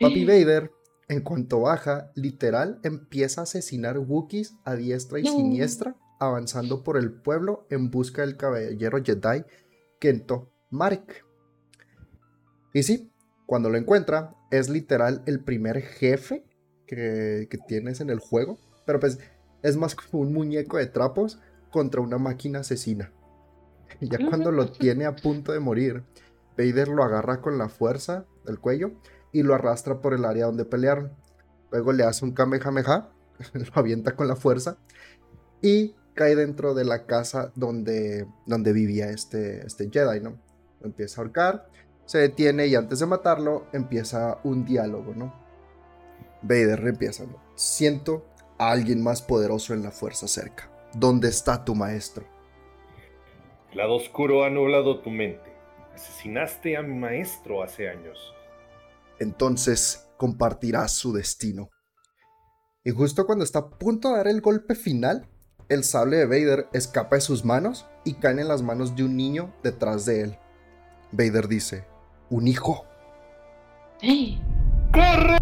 Papi 0.00 0.24
Vader 0.24 0.72
en 1.12 1.20
cuanto 1.20 1.60
baja, 1.60 2.10
literal 2.14 2.80
empieza 2.82 3.42
a 3.42 3.44
asesinar 3.44 3.98
Wookiees 3.98 4.54
a 4.64 4.74
diestra 4.74 5.20
y 5.20 5.26
siniestra, 5.26 5.96
avanzando 6.18 6.82
por 6.82 6.96
el 6.96 7.12
pueblo 7.12 7.66
en 7.70 7.90
busca 7.90 8.22
del 8.22 8.36
caballero 8.36 9.02
Jedi 9.02 9.44
Kento 10.00 10.50
Marek. 10.70 11.24
Y 12.72 12.82
sí, 12.82 13.12
cuando 13.46 13.68
lo 13.68 13.76
encuentra, 13.76 14.34
es 14.50 14.68
literal 14.68 15.22
el 15.26 15.40
primer 15.40 15.82
jefe 15.82 16.44
que, 16.86 17.46
que 17.50 17.58
tienes 17.68 18.00
en 18.00 18.10
el 18.10 18.18
juego, 18.18 18.58
pero 18.86 18.98
pues 18.98 19.18
es 19.62 19.76
más 19.76 19.94
como 19.94 20.22
un 20.22 20.32
muñeco 20.32 20.78
de 20.78 20.86
trapos 20.86 21.38
contra 21.70 22.00
una 22.00 22.18
máquina 22.18 22.60
asesina. 22.60 23.12
Ya 24.00 24.18
cuando 24.28 24.50
lo 24.50 24.70
tiene 24.72 25.04
a 25.04 25.14
punto 25.14 25.52
de 25.52 25.60
morir, 25.60 26.04
Vader 26.56 26.88
lo 26.88 27.02
agarra 27.02 27.40
con 27.40 27.58
la 27.58 27.68
fuerza 27.68 28.26
del 28.44 28.58
cuello 28.58 28.92
y 29.32 29.42
lo 29.42 29.54
arrastra 29.54 30.00
por 30.00 30.14
el 30.14 30.24
área 30.24 30.46
donde 30.46 30.64
pelearon. 30.64 31.12
Luego 31.70 31.92
le 31.92 32.04
hace 32.04 32.24
un 32.24 32.32
Kamehameha, 32.32 33.08
lo 33.54 33.72
avienta 33.74 34.14
con 34.14 34.28
la 34.28 34.36
fuerza 34.36 34.76
y 35.62 35.94
cae 36.14 36.36
dentro 36.36 36.74
de 36.74 36.84
la 36.84 37.06
casa 37.06 37.50
donde, 37.54 38.26
donde 38.46 38.72
vivía 38.72 39.08
este, 39.08 39.66
este 39.66 39.88
Jedi, 39.90 40.20
¿no? 40.20 40.38
Lo 40.80 40.86
empieza 40.86 41.20
a 41.20 41.24
ahorcar, 41.24 41.68
se 42.04 42.18
detiene 42.18 42.66
y 42.66 42.74
antes 42.74 42.98
de 42.98 43.06
matarlo 43.06 43.66
empieza 43.72 44.38
un 44.44 44.64
diálogo, 44.64 45.14
¿no? 45.14 45.34
Vader 46.42 46.86
empieza. 46.86 47.24
Siento 47.54 48.26
a 48.58 48.70
alguien 48.70 49.02
más 49.02 49.22
poderoso 49.22 49.72
en 49.72 49.82
la 49.82 49.92
fuerza 49.92 50.28
cerca. 50.28 50.68
¿Dónde 50.92 51.28
está 51.28 51.64
tu 51.64 51.74
maestro? 51.74 52.24
El 53.70 53.78
lado 53.78 53.94
oscuro 53.94 54.44
ha 54.44 54.50
nublado 54.50 55.00
tu 55.00 55.08
mente. 55.08 55.50
Asesinaste 55.94 56.76
a 56.76 56.82
mi 56.82 56.94
maestro 56.94 57.62
hace 57.62 57.88
años 57.88 58.34
entonces 59.22 60.08
compartirás 60.18 60.92
su 60.92 61.12
destino. 61.12 61.70
Y 62.84 62.90
justo 62.90 63.26
cuando 63.26 63.44
está 63.44 63.60
a 63.60 63.70
punto 63.70 64.10
de 64.10 64.16
dar 64.16 64.28
el 64.28 64.40
golpe 64.40 64.74
final, 64.74 65.28
el 65.68 65.84
sable 65.84 66.16
de 66.18 66.26
Vader 66.26 66.68
escapa 66.72 67.16
de 67.16 67.22
sus 67.22 67.44
manos 67.44 67.86
y 68.04 68.14
cae 68.14 68.40
en 68.40 68.48
las 68.48 68.62
manos 68.62 68.96
de 68.96 69.04
un 69.04 69.16
niño 69.16 69.54
detrás 69.62 70.04
de 70.04 70.22
él. 70.22 70.38
Vader 71.12 71.46
dice, 71.46 71.84
un 72.30 72.48
hijo. 72.48 72.84
¡Corre! 74.92 75.38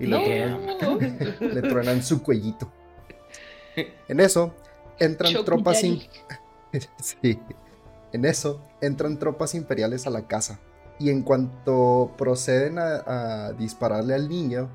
Y 0.00 0.06
le, 0.06 1.62
truenan, 1.62 2.02
su 2.02 2.22
cuellito. 2.22 2.72
En 4.08 4.20
eso, 4.20 4.54
entran 4.98 5.44
tropas... 5.44 5.80
sí 7.00 7.38
En 8.12 8.24
eso, 8.24 8.64
entran 8.80 9.18
tropas 9.18 9.54
imperiales 9.54 10.06
a 10.06 10.10
la 10.10 10.26
casa, 10.26 10.60
y 10.98 11.10
en 11.10 11.22
cuanto 11.22 12.14
proceden 12.16 12.78
a, 12.78 13.52
dispararle 13.52 14.14
al 14.14 14.28
niño, 14.28 14.70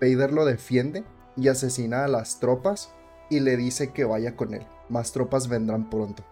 Vader 0.00 0.32
lo 0.32 0.44
defiende 0.44 1.04
y 1.36 1.48
asesina 1.48 2.04
a 2.04 2.08
las 2.08 2.40
tropas 2.40 2.92
y 3.30 3.40
le 3.40 3.56
dice 3.56 3.92
que 3.92 4.04
vaya 4.04 4.36
con 4.36 4.54
él. 4.54 4.66
Más 4.88 5.12
tropas 5.12 5.48
vendrán 5.48 5.88
pronto. 5.88 6.24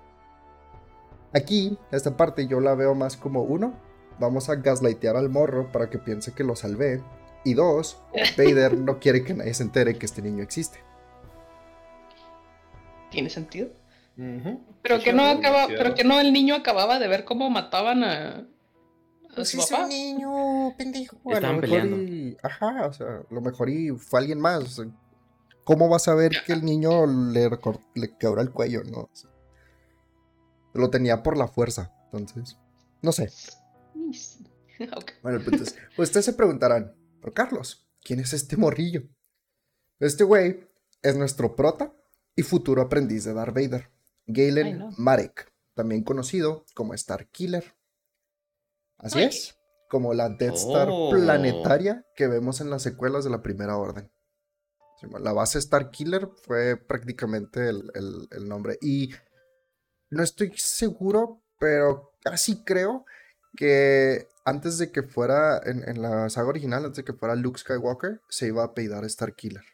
Aquí, 1.33 1.79
esta 1.91 2.17
parte 2.17 2.47
yo 2.47 2.61
la 2.61 2.75
veo 2.75 2.95
más 2.95 3.17
como 3.17 3.43
uno, 3.43 3.75
vamos 4.21 4.49
a 4.49 4.57
gaslightear 4.57 5.17
al 5.17 5.31
morro 5.31 5.73
para 5.73 5.91
que 5.91 5.99
piense 5.99 6.33
que 6.33 6.45
lo 6.45 6.55
salvé. 6.55 7.03
Y 7.45 7.55
dos, 7.55 8.01
Vader 8.37 8.77
no 8.77 9.01
quiere 9.01 9.25
que 9.25 9.35
nadie 9.35 9.55
se 9.55 9.63
entere 9.63 9.99
que 9.99 10.07
este 10.07 10.23
niño 10.23 10.43
existe. 10.43 10.79
¿Tiene 13.11 13.31
sentido? 13.31 13.69
Pero 14.17 15.01
que 15.01 15.13
no 15.13 15.25
acaba, 15.25 15.67
pero 15.67 15.95
que 15.95 16.05
no 16.05 16.21
el 16.21 16.33
niño 16.33 16.55
acababa 16.55 16.99
de 16.99 17.09
ver 17.09 17.25
cómo 17.25 17.51
mataban 17.51 18.05
a, 18.05 18.47
pues 19.35 19.55
es 19.55 19.71
un 19.73 19.89
niño 19.89 20.77
pendejo. 20.77 21.19
Estaban 21.27 21.61
peleando. 21.61 22.39
ajá, 22.43 22.87
o 22.87 22.93
sea, 22.93 23.23
lo 23.31 23.41
mejor 23.41 23.69
y 23.69 23.91
fue 23.91 24.21
alguien 24.21 24.41
más. 24.41 24.81
¿Cómo 25.65 25.89
vas 25.89 26.09
a 26.09 26.15
ver 26.15 26.33
que 26.47 26.53
el 26.53 26.65
niño 26.65 27.07
le, 27.07 27.49
le 27.95 28.17
quebró 28.19 28.41
el 28.41 28.51
cuello, 28.51 28.85
no? 28.85 29.09
lo 30.75 30.91
tenía 30.91 31.23
por 31.23 31.37
la 31.37 31.49
fuerza, 31.49 31.93
entonces. 32.13 32.59
No 33.03 33.13
sé. 33.13 33.31
Bueno, 35.23 35.41
pues, 35.45 35.77
ustedes 35.97 36.27
se 36.27 36.33
preguntarán, 36.33 36.97
pero 37.21 37.33
Carlos, 37.33 37.89
¿quién 38.03 38.19
es 38.19 38.33
este 38.33 38.57
morrillo? 38.57 39.03
Este 40.01 40.25
güey 40.25 40.69
es 41.01 41.17
nuestro 41.17 41.55
prota 41.55 41.95
y 42.35 42.43
futuro 42.43 42.83
aprendiz 42.83 43.23
de 43.23 43.35
Darth 43.35 43.55
Vader, 43.55 43.93
Galen 44.27 44.91
Marek, 44.97 45.53
también 45.75 46.03
conocido 46.03 46.65
como 46.75 46.95
Star 46.95 47.29
Killer. 47.29 47.75
Así 48.99 49.23
es, 49.23 49.59
como 49.89 50.15
la 50.15 50.29
Death 50.29 50.55
Star 50.55 50.89
oh. 50.91 51.11
planetaria 51.11 52.07
que 52.17 52.27
vemos 52.27 52.61
en 52.61 52.71
las 52.71 52.83
secuelas 52.83 53.25
de 53.25 53.31
la 53.31 53.43
Primera 53.43 53.77
Orden. 53.77 54.11
La 55.21 55.33
base 55.33 55.59
Star 55.59 55.91
Killer 55.91 56.29
fue 56.43 56.77
prácticamente 56.77 57.69
el, 57.69 58.49
nombre. 58.49 58.79
Y 58.81 59.11
no 60.11 60.23
estoy 60.23 60.53
seguro, 60.57 61.43
pero 61.59 62.13
casi 62.23 62.65
creo 62.65 63.05
que 63.57 64.29
antes 64.45 64.79
de 64.79 64.91
que 64.91 65.03
fuera 65.03 65.61
en, 65.65 66.01
la 66.01 66.31
saga 66.31 66.49
original, 66.49 66.85
antes 66.85 66.99
de 66.99 67.05
que 67.05 67.13
fuera 67.13 67.35
Luke 67.35 67.59
Skywalker, 67.59 68.21
se 68.29 68.47
iba 68.47 68.65
a 68.65 68.73
peidar 68.73 69.05
Star 69.05 69.35
Killer. 69.35 69.65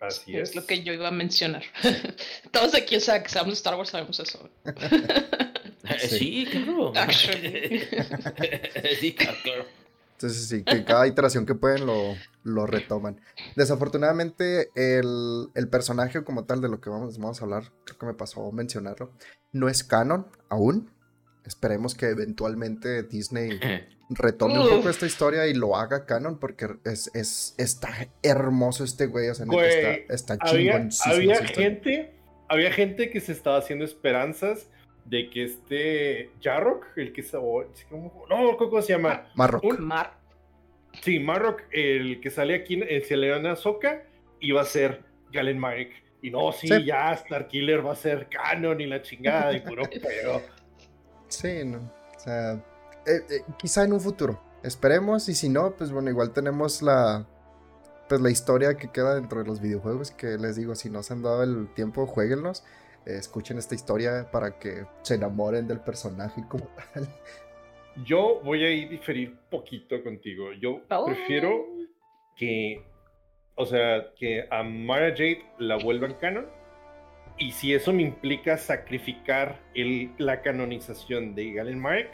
Así 0.00 0.36
es. 0.36 0.50
Es 0.50 0.56
lo 0.56 0.66
que 0.66 0.82
yo 0.82 0.92
iba 0.92 1.08
a 1.08 1.12
mencionar. 1.12 1.62
Todos 2.50 2.74
aquí, 2.74 2.96
o 2.96 3.00
sea, 3.00 3.22
que 3.22 3.28
sabemos 3.28 3.58
Star 3.58 3.76
Wars, 3.76 3.90
sabemos 3.90 4.18
eso. 4.18 4.50
Sí, 5.98 6.46
claro. 6.48 6.92
sí, 9.00 9.14
claro. 9.14 9.64
Entonces 10.12 10.48
sí, 10.48 10.62
que 10.62 10.84
cada 10.84 11.06
iteración 11.06 11.46
que 11.46 11.54
pueden 11.54 11.86
lo, 11.86 12.14
lo 12.44 12.66
retoman. 12.66 13.20
Desafortunadamente, 13.56 14.70
el, 14.74 15.48
el, 15.54 15.68
personaje 15.68 16.22
como 16.22 16.44
tal 16.44 16.60
de 16.60 16.68
lo 16.68 16.80
que 16.80 16.90
vamos, 16.90 17.18
vamos 17.18 17.40
a 17.40 17.44
hablar, 17.44 17.72
creo 17.84 17.98
que 17.98 18.06
me 18.06 18.14
pasó 18.14 18.52
mencionarlo, 18.52 19.12
no 19.52 19.68
es 19.68 19.82
canon 19.82 20.26
aún. 20.48 20.90
Esperemos 21.44 21.94
que 21.94 22.10
eventualmente 22.10 23.02
Disney 23.02 23.58
retome 24.10 24.58
un 24.58 24.68
poco 24.68 24.90
esta 24.90 25.06
historia 25.06 25.46
y 25.46 25.54
lo 25.54 25.76
haga 25.76 26.04
canon 26.04 26.38
porque 26.38 26.68
es, 26.84 27.10
es, 27.14 27.54
está 27.58 28.08
hermoso 28.22 28.84
este 28.84 29.06
güey. 29.06 29.28
O 29.28 29.34
sea, 29.34 29.46
está, 30.08 30.34
está 30.34 30.36
Había, 30.40 30.88
había 31.06 31.46
gente, 31.46 32.12
había 32.48 32.72
gente 32.72 33.10
que 33.10 33.20
se 33.20 33.32
estaba 33.32 33.58
haciendo 33.58 33.84
esperanzas 33.84 34.68
de 35.04 35.30
que 35.30 35.44
este 35.44 36.30
Jarrock, 36.42 36.86
el 36.96 37.12
que 37.12 37.24
no, 37.32 38.56
¿cómo 38.56 38.82
se 38.82 38.92
llama? 38.92 39.30
Marrock. 39.34 39.78
Mar. 39.78 40.18
Sí, 41.02 41.20
Marrock, 41.20 41.62
el 41.70 42.20
que 42.20 42.30
sale 42.30 42.54
aquí 42.54 42.80
en 42.82 43.04
Selena 43.04 43.54
Soca, 43.54 44.02
iba 44.40 44.60
a 44.60 44.64
ser 44.64 45.02
Galen 45.32 45.58
Marek. 45.58 45.92
Y 46.22 46.30
no, 46.30 46.52
sí, 46.52 46.68
ya 46.84 47.16
Starkiller 47.16 47.86
va 47.86 47.92
a 47.92 47.96
ser 47.96 48.28
canon 48.28 48.80
y 48.80 48.86
la 48.86 49.00
chingada 49.00 49.52
y 49.56 49.60
puro 49.60 49.84
pedo. 50.02 50.42
Sí, 51.28 51.64
no. 51.64 51.78
O 52.14 52.20
sea, 52.20 52.62
eh, 53.06 53.24
eh, 53.30 53.42
quizá 53.58 53.84
en 53.84 53.92
un 53.92 54.00
futuro. 54.00 54.40
Esperemos 54.62 55.28
y 55.28 55.34
si 55.34 55.48
no, 55.48 55.72
pues 55.76 55.90
bueno, 55.90 56.10
igual 56.10 56.32
tenemos 56.32 56.82
la 56.82 57.26
pues 58.08 58.20
la 58.20 58.30
historia 58.30 58.74
que 58.74 58.90
queda 58.90 59.14
dentro 59.14 59.40
de 59.40 59.46
los 59.46 59.60
videojuegos 59.60 60.10
que 60.10 60.36
les 60.36 60.56
digo, 60.56 60.74
si 60.74 60.90
no 60.90 61.02
se 61.04 61.12
han 61.12 61.22
dado 61.22 61.44
el 61.44 61.72
tiempo, 61.74 62.06
jueguenlos 62.06 62.64
escuchen 63.06 63.58
esta 63.58 63.74
historia 63.74 64.28
para 64.30 64.58
que 64.58 64.84
se 65.02 65.14
enamoren 65.14 65.66
del 65.66 65.80
personaje 65.80 66.44
como 66.48 66.64
tal. 66.94 67.08
Yo 68.04 68.40
voy 68.44 68.64
a 68.64 68.70
ir 68.70 68.88
diferir 68.88 69.36
poquito 69.50 70.02
contigo. 70.02 70.52
Yo 70.52 70.82
oh. 70.90 71.06
prefiero 71.06 71.66
que, 72.36 72.82
o 73.56 73.66
sea, 73.66 74.12
que 74.16 74.46
a 74.50 74.62
Mara 74.62 75.10
Jade 75.10 75.44
la 75.58 75.76
vuelvan 75.76 76.14
canon. 76.14 76.46
Y 77.36 77.52
si 77.52 77.72
eso 77.72 77.92
me 77.92 78.02
implica 78.02 78.58
sacrificar 78.58 79.60
el, 79.74 80.12
la 80.18 80.42
canonización 80.42 81.34
de 81.34 81.52
Galen 81.52 81.78
Marek, 81.78 82.10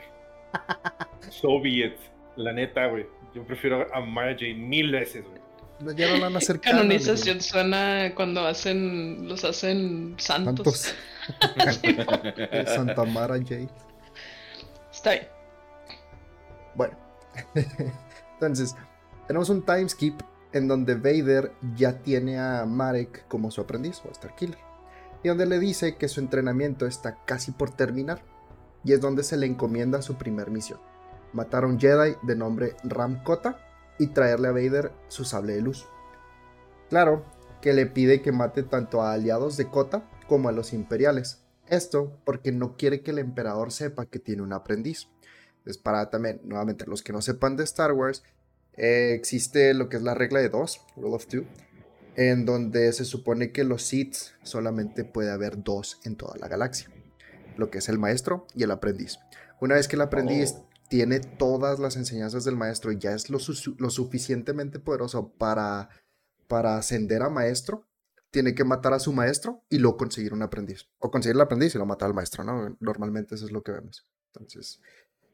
so 1.31 1.61
be 1.61 1.85
it. 1.85 1.97
La 2.37 2.53
neta, 2.53 2.87
güey. 2.87 3.07
Yo 3.35 3.45
prefiero 3.45 3.87
a 3.95 4.01
Mara 4.01 4.33
Jade 4.33 4.55
mil 4.55 4.93
veces, 4.93 5.25
güey. 5.25 5.47
Ya 5.97 6.11
no 6.15 6.21
van 6.21 6.35
a 6.35 6.39
hacer 6.39 6.59
Canonización 6.59 7.43
suena 7.43 8.13
cuando 8.15 8.47
hacen, 8.47 9.29
los 9.29 9.45
hacen 9.45 10.15
santos. 10.19 10.95
Santa 12.67 13.05
Mara 13.05 13.37
Jade. 13.37 13.69
Está 14.91 15.13
bien. 15.13 15.29
Bueno. 16.75 16.97
Entonces, 18.35 18.75
tenemos 19.27 19.51
un 19.51 19.65
time 19.65 19.89
skip 19.89 20.21
en 20.53 20.69
donde 20.69 20.95
Vader 20.95 21.53
ya 21.75 21.99
tiene 21.99 22.39
a 22.39 22.65
Marek 22.65 23.27
como 23.29 23.51
su 23.51 23.61
aprendiz 23.61 24.01
o 24.07 24.11
Star 24.11 24.35
Killer. 24.35 24.59
Y 25.23 25.29
donde 25.29 25.47
le 25.47 25.59
dice 25.59 25.97
que 25.97 26.09
su 26.09 26.21
entrenamiento 26.21 26.87
está 26.87 27.19
casi 27.27 27.53
por 27.53 27.71
terminar. 27.71 28.23
Y 28.87 28.95
es 28.95 29.03
donde 29.03 29.23
se 29.23 29.37
le 29.37 29.45
encomienda 29.45 30.01
su 30.01 30.17
primer 30.17 30.51
misión. 30.51 30.81
Matar 31.35 31.65
a 31.65 31.67
un 31.67 31.79
Jedi 31.79 32.15
de 32.23 32.37
nombre 32.37 32.77
Ram 32.85 33.23
Kota 33.23 33.59
y 33.99 34.07
traerle 34.07 34.49
a 34.49 34.53
Vader 34.53 34.93
su 35.09 35.25
sable 35.25 35.55
de 35.55 35.61
luz. 35.61 35.87
Claro 36.89 37.27
que 37.61 37.75
le 37.75 37.87
pide 37.87 38.23
que 38.23 38.33
mate 38.33 38.63
tanto 38.63 39.03
a 39.03 39.13
aliados 39.13 39.59
de 39.59 39.69
Kota 39.69 40.09
como 40.29 40.49
a 40.49 40.53
los 40.53 40.73
imperiales. 40.73 41.43
Esto 41.69 42.17
porque 42.25 42.53
no 42.53 42.77
quiere 42.77 43.03
que 43.03 43.11
el 43.11 43.19
emperador 43.19 43.73
sepa 43.73 44.07
que 44.07 44.19
tiene 44.19 44.43
un 44.43 44.53
aprendiz. 44.53 45.09
Es 45.65 45.79
para 45.79 46.09
también, 46.11 46.41
nuevamente, 46.45 46.87
los 46.87 47.03
que 47.03 47.13
no 47.13 47.21
sepan 47.21 47.57
de 47.57 47.65
Star 47.65 47.93
Wars, 47.93 48.23
eh, 48.77 49.13
existe 49.15 49.75
lo 49.75 49.89
que 49.89 49.97
es 49.97 50.03
la 50.03 50.15
regla 50.15 50.39
de 50.39 50.49
dos, 50.49 50.81
Rule 50.97 51.17
of 51.17 51.27
Two, 51.27 51.45
en 52.15 52.45
donde 52.45 52.93
se 52.93 53.05
supone 53.05 53.51
que 53.51 53.65
los 53.65 53.83
Sith 53.83 54.15
solamente 54.43 55.05
puede 55.05 55.33
haber 55.33 55.63
dos 55.63 55.99
en 56.05 56.15
toda 56.17 56.37
la 56.39 56.47
galaxia, 56.47 56.89
lo 57.59 57.71
que 57.71 57.79
es 57.79 57.89
el 57.89 57.99
maestro 57.99 58.47
y 58.55 58.63
el 58.63 58.71
aprendiz. 58.71 59.19
Una 59.61 59.77
vez 59.77 59.89
que 59.89 59.97
el 59.97 60.03
aprendiz 60.03 60.55
oh 60.57 60.67
tiene 60.89 61.21
todas 61.21 61.79
las 61.79 61.97
enseñanzas 61.97 62.45
del 62.45 62.57
maestro 62.57 62.93
y 62.93 62.99
ya 62.99 63.13
es 63.13 63.29
lo, 63.31 63.39
suficientemente 63.39 64.79
poderoso 64.79 65.33
para, 65.37 65.89
para 66.49 66.77
ascender 66.77 67.23
a 67.23 67.31
maestro, 67.31 67.87
tiene 68.31 68.55
que 68.55 68.65
matar 68.65 68.93
a 68.93 68.99
su 68.99 69.13
maestro 69.13 69.65
y 69.69 69.79
luego 69.79 69.97
conseguir 69.97 70.33
un 70.33 70.43
aprendiz. 70.43 70.89
O 70.99 71.11
conseguir 71.11 71.37
el 71.37 71.41
aprendiz 71.41 71.75
y 71.75 71.79
lo 71.79 71.87
matar 71.87 72.09
al 72.09 72.15
maestro, 72.15 72.45
¿no? 72.45 72.77
Normalmente 72.81 73.35
eso 73.35 73.47
es 73.47 73.53
lo 73.53 73.63
que 73.63 73.73
vemos. 73.73 74.07
Entonces, 74.35 74.81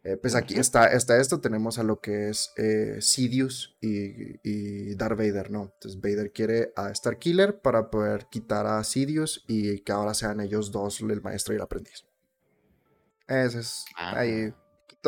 eh, 0.04 0.16
pues 0.16 0.34
aquí 0.34 0.54
está, 0.54 0.86
está 0.86 1.20
esto, 1.20 1.40
tenemos 1.40 1.78
a 1.78 1.82
lo 1.82 2.00
que 2.00 2.28
es 2.28 2.52
eh, 2.56 2.96
Sidious 3.00 3.76
y, 3.80 4.38
y, 4.42 4.94
Darth 4.94 5.18
Vader, 5.18 5.50
¿no? 5.50 5.72
Entonces 5.74 6.00
Vader 6.00 6.32
quiere 6.32 6.72
a 6.76 6.90
Star 6.90 7.18
Killer 7.18 7.60
para 7.60 7.90
poder 7.90 8.26
quitar 8.30 8.66
a 8.66 8.82
Sidious 8.84 9.44
y 9.46 9.80
que 9.80 9.92
ahora 9.92 10.14
sean 10.14 10.40
ellos 10.40 10.70
dos, 10.70 11.00
el 11.00 11.22
maestro 11.22 11.54
y 11.54 11.56
el 11.56 11.62
aprendiz. 11.62 12.04
Ese 13.28 13.60
es 13.60 13.84
ah. 13.96 14.18
ahí 14.18 14.52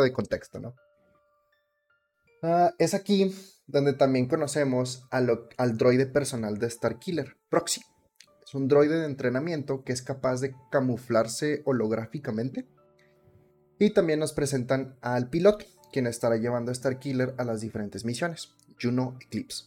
de 0.02 0.12
contexto, 0.12 0.58
¿no? 0.58 0.74
Ah, 2.42 2.74
es 2.78 2.94
aquí 2.94 3.34
donde 3.66 3.94
también 3.94 4.28
conocemos 4.28 5.06
al 5.10 5.78
droide 5.78 6.06
personal 6.06 6.58
de 6.58 6.68
Starkiller, 6.68 7.36
Proxy. 7.48 7.80
Es 8.44 8.54
un 8.54 8.68
droide 8.68 8.98
de 8.98 9.06
entrenamiento 9.06 9.84
que 9.84 9.92
es 9.92 10.02
capaz 10.02 10.40
de 10.40 10.54
camuflarse 10.70 11.62
holográficamente. 11.64 12.68
Y 13.78 13.90
también 13.90 14.20
nos 14.20 14.32
presentan 14.32 14.96
al 15.00 15.30
piloto, 15.30 15.64
quien 15.92 16.06
estará 16.06 16.36
llevando 16.36 16.70
a 16.70 16.74
Starkiller 16.74 17.34
a 17.38 17.44
las 17.44 17.60
diferentes 17.60 18.04
misiones, 18.04 18.54
Juno 18.80 19.16
Eclipse. 19.20 19.64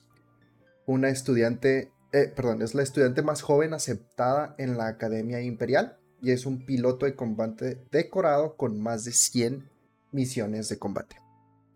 Una 0.86 1.10
estudiante, 1.10 1.92
eh, 2.14 2.32
perdón, 2.34 2.62
es 2.62 2.76
la 2.76 2.84
estudiante 2.84 3.22
más 3.22 3.42
joven 3.42 3.74
aceptada 3.74 4.56
en 4.58 4.78
la 4.78 4.88
Academia 4.88 5.42
Imperial 5.42 5.98
y 6.22 6.32
es 6.32 6.46
un 6.46 6.66
piloto 6.66 7.06
de 7.06 7.16
combate 7.16 7.80
decorado 7.92 8.56
con 8.56 8.82
más 8.82 9.06
de 9.06 9.12
100 9.12 9.70
misiones 10.12 10.70
de 10.70 10.80
combate. 10.80 11.18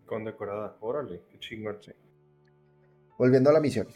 Condecorada, 0.06 0.76
órale, 0.80 1.22
qué 1.30 1.38
chingón. 1.38 1.78
Volviendo 3.18 3.50
a 3.50 3.52
la 3.52 3.60
misión. 3.60 3.86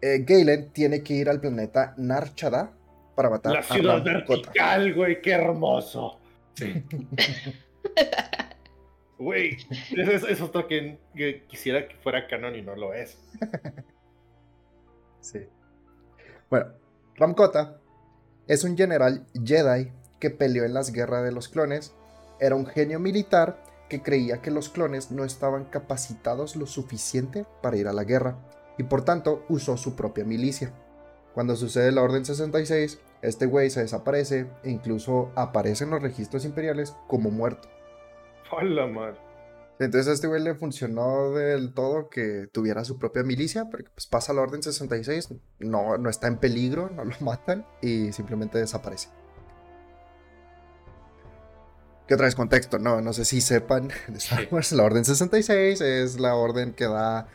Eh, 0.00 0.24
Galen 0.26 0.70
tiene 0.72 1.02
que 1.02 1.14
ir 1.14 1.28
al 1.28 1.40
planeta 1.40 1.94
Narchada 1.96 2.72
para 3.14 3.30
matar 3.30 3.52
la 3.52 3.62
ciudad 3.62 4.02
vertical, 4.02 4.94
güey, 4.94 5.20
qué 5.20 5.32
hermoso. 5.32 6.20
Sí. 6.54 6.84
Güey, 9.16 9.56
es, 9.96 10.24
es, 10.24 10.40
otro 10.40 10.66
que, 10.66 10.98
quisiera 11.46 11.86
que 11.86 11.94
fuera 11.96 12.26
canon 12.26 12.56
y 12.56 12.62
no 12.62 12.74
lo 12.74 12.92
es. 12.92 13.16
sí. 15.20 15.38
Bueno, 16.50 16.72
Ramkota 17.14 17.80
es 18.46 18.64
un 18.64 18.76
general 18.76 19.26
Jedi 19.42 19.92
que 20.20 20.30
peleó 20.30 20.64
en 20.64 20.74
las 20.74 20.92
guerras 20.92 21.24
de 21.24 21.32
los 21.32 21.48
clones. 21.48 21.94
Era 22.40 22.56
un 22.56 22.66
genio 22.66 23.00
militar 23.00 23.62
que 23.88 24.02
creía 24.02 24.42
que 24.42 24.50
los 24.50 24.68
clones 24.68 25.10
no 25.10 25.24
estaban 25.24 25.64
capacitados 25.64 26.56
lo 26.56 26.66
suficiente 26.66 27.46
para 27.62 27.76
ir 27.76 27.88
a 27.88 27.92
la 27.92 28.04
guerra 28.04 28.36
y 28.76 28.84
por 28.84 29.04
tanto 29.04 29.44
usó 29.48 29.76
su 29.76 29.94
propia 29.96 30.24
milicia. 30.24 30.72
Cuando 31.32 31.56
sucede 31.56 31.92
la 31.92 32.02
Orden 32.02 32.24
66, 32.24 32.98
este 33.22 33.46
güey 33.46 33.70
se 33.70 33.80
desaparece 33.80 34.46
e 34.62 34.70
incluso 34.70 35.32
aparece 35.34 35.84
en 35.84 35.90
los 35.90 36.02
registros 36.02 36.44
imperiales 36.44 36.94
como 37.06 37.30
muerto. 37.30 37.68
¡Hola, 38.52 38.86
madre! 38.86 39.33
Entonces 39.80 40.08
a 40.08 40.12
este 40.12 40.28
güey 40.28 40.42
le 40.42 40.54
funcionó 40.54 41.32
del 41.32 41.74
todo 41.74 42.08
que 42.08 42.48
tuviera 42.52 42.84
su 42.84 42.98
propia 42.98 43.24
milicia, 43.24 43.68
porque 43.70 43.90
pues 43.92 44.06
pasa 44.06 44.32
la 44.32 44.42
Orden 44.42 44.62
66, 44.62 45.30
no, 45.58 45.98
no 45.98 46.10
está 46.10 46.28
en 46.28 46.38
peligro, 46.38 46.90
no 46.90 47.04
lo 47.04 47.14
matan 47.20 47.66
y 47.82 48.12
simplemente 48.12 48.58
desaparece. 48.58 49.08
¿Qué 52.06 52.14
otra 52.14 52.26
vez 52.26 52.34
contexto? 52.34 52.78
No, 52.78 53.00
no 53.00 53.12
sé 53.12 53.24
si 53.24 53.40
sepan 53.40 53.88
de 54.08 54.18
Star 54.18 54.46
Wars, 54.50 54.72
la 54.72 54.84
Orden 54.84 55.04
66 55.04 55.80
es 55.80 56.20
la 56.20 56.34
orden 56.36 56.72
que 56.72 56.84
da 56.84 57.26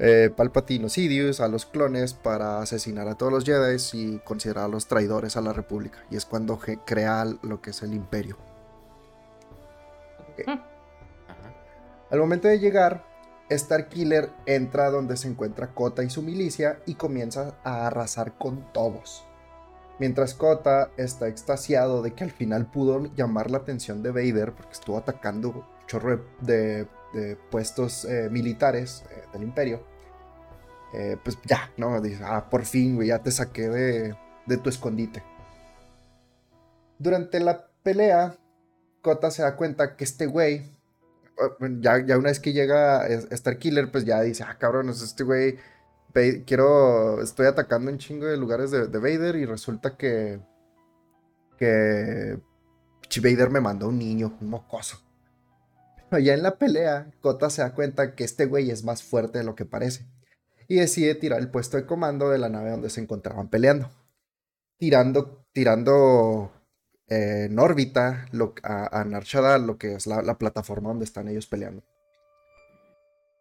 eh, 0.00 0.30
Palpatine 0.36 0.88
Sidious 0.88 1.40
a 1.40 1.48
los 1.48 1.66
clones 1.66 2.14
para 2.14 2.60
asesinar 2.60 3.08
a 3.08 3.16
todos 3.16 3.32
los 3.32 3.44
Jedi 3.44 3.76
y 3.94 4.18
considerarlos 4.18 4.86
traidores 4.86 5.36
a 5.36 5.40
la 5.40 5.52
República. 5.52 6.04
Y 6.10 6.16
es 6.16 6.24
cuando 6.24 6.60
crea 6.84 7.24
lo 7.42 7.60
que 7.60 7.70
es 7.70 7.82
el 7.82 7.94
Imperio. 7.94 8.36
Al 12.10 12.20
momento 12.20 12.48
de 12.48 12.58
llegar, 12.58 13.04
Starkiller 13.50 14.30
entra 14.46 14.90
donde 14.90 15.16
se 15.16 15.28
encuentra 15.28 15.74
Kota 15.74 16.02
y 16.02 16.10
su 16.10 16.22
milicia 16.22 16.80
y 16.86 16.94
comienza 16.94 17.56
a 17.64 17.86
arrasar 17.86 18.36
con 18.38 18.72
todos. 18.72 19.24
Mientras 19.98 20.34
Kota 20.34 20.90
está 20.96 21.28
extasiado 21.28 22.02
de 22.02 22.12
que 22.12 22.24
al 22.24 22.30
final 22.30 22.70
pudo 22.70 23.06
llamar 23.14 23.50
la 23.50 23.58
atención 23.58 24.02
de 24.02 24.10
Vader 24.10 24.52
porque 24.52 24.72
estuvo 24.72 24.96
atacando 24.96 25.66
chorro 25.86 26.24
de 26.40 26.86
de 27.12 27.36
puestos 27.36 28.04
eh, 28.04 28.28
militares 28.30 29.04
eh, 29.10 29.24
del 29.32 29.42
imperio, 29.42 29.82
eh, 30.94 31.16
pues 31.22 31.38
ya, 31.44 31.70
¿no? 31.76 32.00
Dice, 32.00 32.22
ah, 32.24 32.48
por 32.50 32.64
fin, 32.64 32.96
güey, 32.96 33.08
ya 33.08 33.22
te 33.22 33.30
saqué 33.30 33.68
de, 33.68 34.16
de 34.46 34.56
tu 34.58 34.68
escondite. 34.68 35.22
Durante 36.98 37.40
la 37.40 37.66
pelea, 37.82 38.36
Kota 39.02 39.30
se 39.30 39.42
da 39.42 39.56
cuenta 39.56 39.96
que 39.96 40.04
este 40.04 40.26
güey, 40.26 40.77
ya, 41.80 42.04
ya 42.04 42.18
una 42.18 42.28
vez 42.28 42.40
que 42.40 42.52
llega 42.52 43.06
Star 43.06 43.58
Killer, 43.58 43.90
pues 43.90 44.04
ya 44.04 44.20
dice, 44.22 44.44
ah, 44.44 44.56
cabrón, 44.58 44.88
es 44.88 45.02
este 45.02 45.24
güey, 45.24 45.58
quiero, 46.46 47.22
estoy 47.22 47.46
atacando 47.46 47.90
un 47.90 47.98
chingo 47.98 48.26
de 48.26 48.36
lugares 48.36 48.70
de, 48.70 48.86
de 48.88 48.98
Vader 48.98 49.36
y 49.36 49.46
resulta 49.46 49.96
que, 49.96 50.40
que 51.58 52.40
Vader 53.22 53.50
me 53.50 53.60
mandó 53.60 53.88
un 53.88 53.98
niño, 53.98 54.36
un 54.40 54.50
mocoso. 54.50 54.98
Ya 56.22 56.32
en 56.32 56.42
la 56.42 56.56
pelea, 56.56 57.10
Kota 57.20 57.50
se 57.50 57.60
da 57.60 57.74
cuenta 57.74 58.14
que 58.14 58.24
este 58.24 58.46
güey 58.46 58.70
es 58.70 58.82
más 58.82 59.02
fuerte 59.02 59.38
de 59.38 59.44
lo 59.44 59.54
que 59.54 59.66
parece 59.66 60.06
y 60.66 60.76
decide 60.76 61.14
tirar 61.14 61.40
el 61.40 61.50
puesto 61.50 61.76
de 61.76 61.86
comando 61.86 62.30
de 62.30 62.38
la 62.38 62.48
nave 62.48 62.70
donde 62.70 62.90
se 62.90 63.00
encontraban 63.00 63.48
peleando. 63.48 63.90
Tirando, 64.78 65.44
tirando 65.52 66.52
eh, 67.08 67.46
en 67.50 67.58
órbita 67.58 68.26
a, 68.62 69.00
a 69.00 69.58
lo 69.58 69.78
que 69.78 69.94
es 69.94 70.06
la, 70.06 70.38
plataforma 70.38 70.90
donde 70.90 71.04
están 71.04 71.28
ellos 71.28 71.46
peleando. 71.46 71.82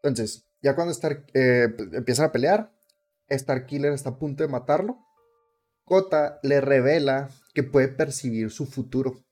Entonces, 0.04 0.46
ya 0.62 0.76
cuando 0.76 0.92
Star, 0.92 1.26
eh, 1.34 1.68
empiezan 1.94 2.26
a 2.26 2.32
pelear, 2.32 2.72
Starkiller 3.30 3.94
está 3.94 4.12
a 4.12 4.20
punto 4.20 4.44
de 4.44 4.50
matarlo. 4.50 5.00
Kota 5.84 6.40
le 6.44 6.62
revela 6.62 7.30
que 7.54 7.64
puede 7.64 7.88
percibir 7.88 8.52
su 8.52 8.66
futuro 8.66 9.24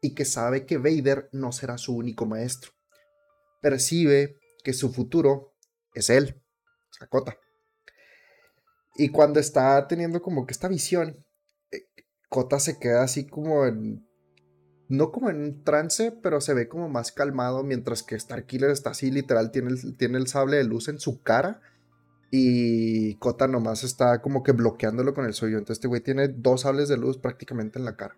y 0.00 0.14
que 0.14 0.24
sabe 0.24 0.66
que 0.66 0.78
Vader 0.78 1.28
no 1.32 1.52
será 1.52 1.78
su 1.78 1.96
único 1.96 2.26
maestro 2.26 2.72
percibe 3.62 4.38
que 4.62 4.74
su 4.74 4.92
futuro 4.92 5.54
es 5.94 6.10
él, 6.10 6.42
Sakota. 6.90 7.38
Y 8.96 9.08
cuando 9.08 9.40
está 9.40 9.88
teniendo 9.88 10.20
como 10.20 10.44
que 10.44 10.52
esta 10.52 10.68
visión, 10.68 11.21
Kota 12.32 12.58
se 12.58 12.78
queda 12.78 13.02
así 13.02 13.26
como 13.26 13.66
en. 13.66 14.08
No 14.88 15.12
como 15.12 15.28
en 15.28 15.42
un 15.42 15.64
trance, 15.64 16.12
pero 16.22 16.40
se 16.40 16.54
ve 16.54 16.66
como 16.66 16.88
más 16.88 17.12
calmado. 17.12 17.62
Mientras 17.62 18.02
que 18.02 18.18
Starkiller 18.18 18.70
está 18.70 18.90
así, 18.90 19.10
literal, 19.10 19.50
tiene 19.50 19.68
el, 19.68 19.96
tiene 19.98 20.16
el 20.16 20.28
sable 20.28 20.56
de 20.56 20.64
luz 20.64 20.88
en 20.88 20.98
su 20.98 21.22
cara. 21.22 21.60
Y 22.30 23.16
Kota 23.16 23.48
nomás 23.48 23.84
está 23.84 24.22
como 24.22 24.42
que 24.42 24.52
bloqueándolo 24.52 25.12
con 25.12 25.26
el 25.26 25.34
suyo. 25.34 25.58
Entonces 25.58 25.76
este 25.76 25.88
güey 25.88 26.00
tiene 26.00 26.28
dos 26.28 26.62
sables 26.62 26.88
de 26.88 26.96
luz 26.96 27.18
prácticamente 27.18 27.78
en 27.78 27.84
la 27.84 27.96
cara. 27.96 28.16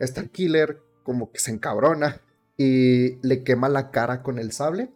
Starkiller 0.00 0.78
como 1.02 1.32
que 1.32 1.40
se 1.40 1.50
encabrona 1.50 2.20
y 2.56 3.16
le 3.26 3.42
quema 3.42 3.68
la 3.68 3.90
cara 3.90 4.22
con 4.22 4.38
el 4.38 4.52
sable 4.52 4.92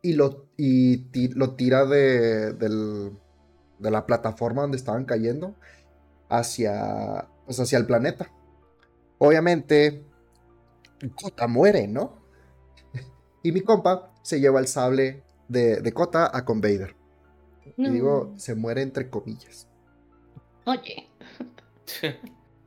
y 0.00 0.14
lo, 0.14 0.46
y 0.56 1.04
lo 1.34 1.54
tira 1.54 1.84
de, 1.84 2.54
de, 2.54 3.90
la 3.90 4.06
plataforma 4.06 4.62
donde 4.62 4.78
estaban 4.78 5.04
cayendo 5.04 5.54
hacia, 6.30 7.28
pues 7.52 7.60
hacia 7.60 7.76
el 7.76 7.84
planeta. 7.84 8.30
Obviamente, 9.18 10.06
Kota 11.20 11.46
muere, 11.46 11.86
¿no? 11.86 12.22
y 13.42 13.52
mi 13.52 13.60
compa 13.60 14.10
se 14.22 14.40
lleva 14.40 14.58
el 14.58 14.68
sable 14.68 15.22
de, 15.48 15.82
de 15.82 15.92
Kota 15.92 16.30
a 16.34 16.46
Con 16.46 16.62
Vader. 16.62 16.96
Y 17.76 17.90
digo, 17.90 18.32
se 18.38 18.54
muere 18.54 18.80
entre 18.80 19.10
comillas. 19.10 19.68
Oye. 20.64 21.10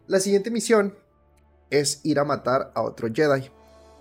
La 0.07 0.19
siguiente 0.19 0.51
misión 0.51 0.95
es 1.71 2.01
ir 2.03 2.19
a 2.19 2.25
matar 2.25 2.71
a 2.75 2.83
otro 2.83 3.07
Jedi. 3.11 3.49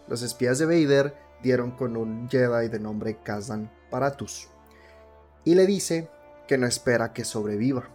Los 0.06 0.20
espías 0.20 0.58
de 0.58 0.66
Vader 0.66 1.14
dieron 1.42 1.70
con 1.70 1.96
un 1.96 2.28
Jedi 2.28 2.68
de 2.68 2.78
nombre 2.78 3.22
Kazan 3.22 3.72
Paratus 3.90 4.48
y 5.44 5.54
le 5.54 5.64
dice 5.64 6.10
que 6.46 6.58
no 6.58 6.66
espera 6.66 7.14
que 7.14 7.24
sobreviva, 7.24 7.88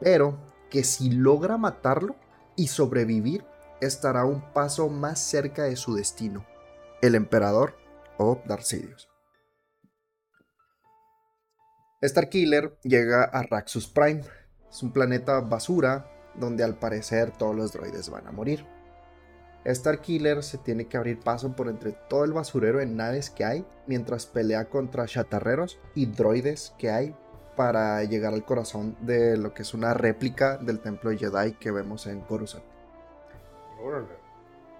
pero 0.00 0.53
que 0.74 0.82
si 0.82 1.08
logra 1.08 1.56
matarlo 1.56 2.16
y 2.56 2.66
sobrevivir, 2.66 3.44
estará 3.80 4.24
un 4.24 4.40
paso 4.52 4.88
más 4.88 5.20
cerca 5.20 5.62
de 5.62 5.76
su 5.76 5.94
destino, 5.94 6.44
el 7.00 7.14
emperador 7.14 7.76
o 8.18 8.42
Darth 8.44 8.64
Sidious. 8.64 9.08
Starkiller 12.02 12.76
llega 12.82 13.22
a 13.22 13.44
Raxus 13.44 13.86
Prime, 13.86 14.22
es 14.68 14.82
un 14.82 14.92
planeta 14.92 15.38
basura 15.42 16.10
donde 16.34 16.64
al 16.64 16.76
parecer 16.76 17.30
todos 17.30 17.54
los 17.54 17.72
droides 17.72 18.10
van 18.10 18.26
a 18.26 18.32
morir. 18.32 18.66
Starkiller 19.64 20.42
se 20.42 20.58
tiene 20.58 20.88
que 20.88 20.96
abrir 20.96 21.20
paso 21.20 21.54
por 21.54 21.68
entre 21.68 21.92
todo 21.92 22.24
el 22.24 22.32
basurero 22.32 22.80
en 22.80 22.96
naves 22.96 23.30
que 23.30 23.44
hay 23.44 23.64
mientras 23.86 24.26
pelea 24.26 24.68
contra 24.68 25.06
chatarreros 25.06 25.78
y 25.94 26.06
droides 26.06 26.74
que 26.78 26.90
hay 26.90 27.14
para 27.56 28.02
llegar 28.04 28.34
al 28.34 28.44
corazón 28.44 28.96
de 29.00 29.36
lo 29.36 29.54
que 29.54 29.62
es 29.62 29.74
una 29.74 29.94
réplica 29.94 30.56
del 30.56 30.80
templo 30.80 31.10
Jedi 31.10 31.52
que 31.54 31.70
vemos 31.70 32.06
en 32.06 32.20
Coruscant. 32.20 32.64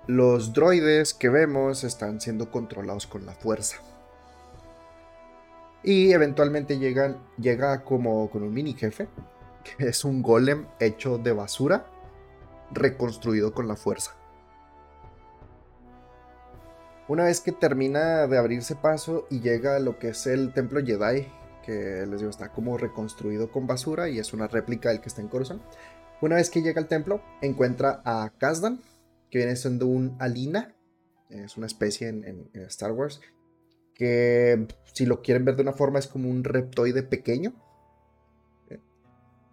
Los 0.06 0.52
droides 0.52 1.14
que 1.14 1.28
vemos 1.28 1.84
están 1.84 2.20
siendo 2.20 2.50
controlados 2.50 3.06
con 3.06 3.24
la 3.26 3.32
fuerza. 3.32 3.78
Y 5.82 6.12
eventualmente 6.12 6.78
llegan, 6.78 7.18
llega 7.38 7.84
como 7.84 8.30
con 8.30 8.42
un 8.42 8.52
mini 8.52 8.72
jefe, 8.74 9.08
que 9.62 9.88
es 9.88 10.04
un 10.04 10.22
golem 10.22 10.66
hecho 10.80 11.18
de 11.18 11.32
basura, 11.32 11.86
reconstruido 12.70 13.52
con 13.52 13.68
la 13.68 13.76
fuerza. 13.76 14.14
Una 17.06 17.24
vez 17.24 17.42
que 17.42 17.52
termina 17.52 18.26
de 18.26 18.38
abrirse 18.38 18.76
paso 18.76 19.26
y 19.30 19.40
llega 19.40 19.76
a 19.76 19.78
lo 19.78 19.98
que 19.98 20.08
es 20.08 20.26
el 20.26 20.54
templo 20.54 20.80
Jedi, 20.82 21.28
que 21.64 22.06
les 22.06 22.20
digo 22.20 22.30
está 22.30 22.50
como 22.50 22.76
reconstruido 22.76 23.50
con 23.50 23.66
basura 23.66 24.08
y 24.08 24.18
es 24.18 24.32
una 24.32 24.46
réplica 24.46 24.90
del 24.90 25.00
que 25.00 25.08
está 25.08 25.22
en 25.22 25.28
Coruscant. 25.28 25.62
Una 26.20 26.36
vez 26.36 26.50
que 26.50 26.62
llega 26.62 26.80
al 26.80 26.88
templo, 26.88 27.22
encuentra 27.42 28.02
a 28.04 28.32
Kazdan, 28.38 28.80
que 29.30 29.38
viene 29.38 29.56
siendo 29.56 29.86
un 29.86 30.16
Alina, 30.20 30.74
es 31.28 31.56
una 31.56 31.66
especie 31.66 32.08
en, 32.08 32.50
Star 32.68 32.92
Wars, 32.92 33.20
que 33.94 34.66
si 34.92 35.06
lo 35.06 35.22
quieren 35.22 35.44
ver 35.44 35.56
de 35.56 35.62
una 35.62 35.72
forma 35.72 35.98
es 35.98 36.06
como 36.06 36.30
un 36.30 36.44
reptoide 36.44 37.02
pequeño, 37.02 37.54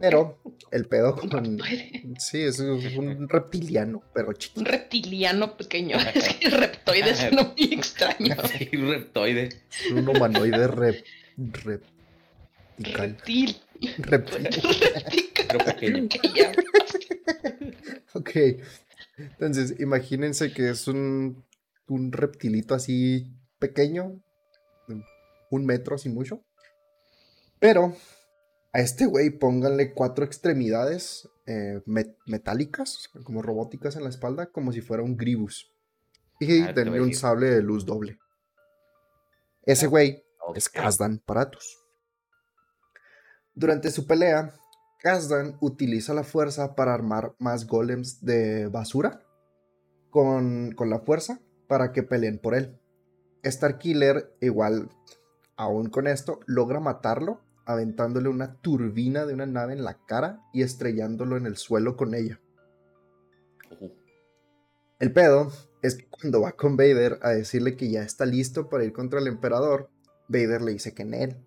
pero 0.01 0.39
el 0.71 0.85
pedo 0.85 1.15
con. 1.15 1.59
Sí, 2.17 2.41
es 2.41 2.59
un 2.59 3.29
reptiliano, 3.29 4.03
pero 4.13 4.33
chiquito. 4.33 4.61
Un 4.61 4.65
reptiliano 4.65 5.55
pequeño. 5.55 5.97
es 6.13 6.29
que 6.35 6.47
el 6.47 6.53
reptoide 6.53 7.11
es 7.11 7.27
uno 7.31 7.53
muy 7.57 7.73
extraño. 7.73 8.35
Sí, 8.57 8.69
un 8.73 8.89
reptoide. 8.89 9.49
Un 9.93 10.09
humanoide 10.09 10.67
rep, 10.67 11.05
rep, 11.37 11.83
reptil. 12.83 13.57
Reptil. 13.97 14.49
Reptil. 15.49 16.09
ok. 18.13 18.29
Entonces, 19.17 19.79
imagínense 19.79 20.53
que 20.53 20.69
es 20.69 20.87
un, 20.87 21.45
un 21.87 22.11
reptilito 22.11 22.73
así 22.73 23.27
pequeño, 23.59 24.21
un 25.49 25.65
metro 25.65 25.95
así 25.95 26.09
mucho. 26.09 26.43
Pero 27.59 27.95
a 28.73 28.79
este 28.79 29.05
güey 29.05 29.29
pónganle 29.29 29.93
cuatro 29.93 30.25
extremidades 30.25 31.29
eh, 31.45 31.81
metálicas, 32.25 33.09
como 33.23 33.41
robóticas 33.41 33.95
en 33.95 34.03
la 34.03 34.09
espalda, 34.09 34.47
como 34.47 34.71
si 34.71 34.81
fuera 34.81 35.03
un 35.03 35.17
Gribus. 35.17 35.71
Y 36.39 36.61
ah, 36.61 36.73
tenía 36.73 37.01
un 37.01 37.13
sable 37.13 37.51
de 37.51 37.61
luz 37.61 37.85
doble. 37.85 38.17
Ese 39.63 39.87
güey 39.87 40.23
es 40.55 40.69
Kazdan 40.69 41.19
Paratus. 41.19 41.80
Durante 43.61 43.91
su 43.91 44.07
pelea, 44.07 44.55
Kazdan 44.97 45.55
utiliza 45.59 46.15
la 46.15 46.23
fuerza 46.23 46.73
para 46.73 46.95
armar 46.95 47.35
más 47.37 47.67
golems 47.67 48.25
de 48.25 48.65
basura 48.65 49.21
con, 50.09 50.71
con 50.71 50.89
la 50.89 51.01
fuerza 51.01 51.41
para 51.67 51.91
que 51.91 52.01
peleen 52.01 52.39
por 52.39 52.55
él. 52.55 52.79
Starkiller, 53.45 54.35
igual, 54.41 54.89
aún 55.57 55.91
con 55.91 56.07
esto, 56.07 56.39
logra 56.47 56.79
matarlo 56.79 57.41
aventándole 57.67 58.29
una 58.29 58.59
turbina 58.61 59.27
de 59.27 59.35
una 59.35 59.45
nave 59.45 59.73
en 59.73 59.83
la 59.83 60.03
cara 60.07 60.41
y 60.53 60.63
estrellándolo 60.63 61.37
en 61.37 61.45
el 61.45 61.55
suelo 61.55 61.95
con 61.95 62.15
ella. 62.15 62.41
El 64.97 65.13
pedo 65.13 65.51
es 65.83 65.97
que 65.97 66.09
cuando 66.09 66.41
va 66.41 66.53
con 66.53 66.77
Vader 66.77 67.19
a 67.21 67.29
decirle 67.29 67.77
que 67.77 67.91
ya 67.91 68.01
está 68.01 68.25
listo 68.25 68.69
para 68.69 68.85
ir 68.85 68.91
contra 68.91 69.19
el 69.19 69.27
emperador, 69.27 69.91
Vader 70.29 70.63
le 70.63 70.71
dice 70.71 70.95
que 70.95 71.03
en 71.03 71.13
él, 71.13 71.37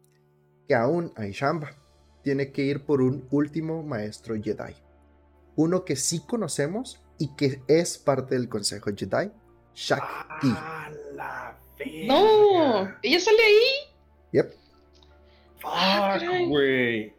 que 0.68 0.76
aún 0.76 1.12
hay 1.16 1.32
chamba, 1.32 1.83
tiene 2.24 2.50
que 2.50 2.62
ir 2.62 2.84
por 2.84 3.02
un 3.02 3.28
último 3.30 3.82
maestro 3.82 4.34
Jedi. 4.34 4.74
Uno 5.54 5.84
que 5.84 5.94
sí 5.94 6.20
conocemos 6.26 7.00
y 7.18 7.36
que 7.36 7.62
es 7.68 7.98
parte 7.98 8.34
del 8.34 8.48
Consejo 8.48 8.90
Jedi, 8.96 9.30
Shakti. 9.74 10.48
no, 12.08 12.88
ella 13.02 13.20
sale 13.20 13.44
ahí. 13.44 13.94
Yep. 14.32 14.54
Ah, 15.64 16.18
güey. 16.48 17.14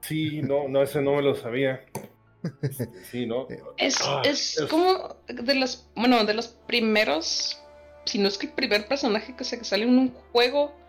Sí, 0.00 0.40
no, 0.42 0.68
no, 0.68 0.82
ese 0.82 1.02
no 1.02 1.16
me 1.16 1.22
lo 1.22 1.34
sabía. 1.34 1.84
Sí, 3.10 3.26
¿no? 3.26 3.46
Es, 3.76 3.98
ah, 4.02 4.22
es, 4.24 4.58
como 4.70 5.16
de 5.26 5.54
los, 5.54 5.90
bueno, 5.94 6.24
de 6.24 6.34
los 6.34 6.48
primeros, 6.48 7.60
si 8.06 8.18
no 8.18 8.28
es 8.28 8.38
que 8.38 8.46
el 8.46 8.52
primer 8.52 8.88
personaje 8.88 9.36
que 9.36 9.44
se 9.44 9.62
salió 9.64 9.86
en 9.88 9.98
un 9.98 10.14
juego. 10.32 10.79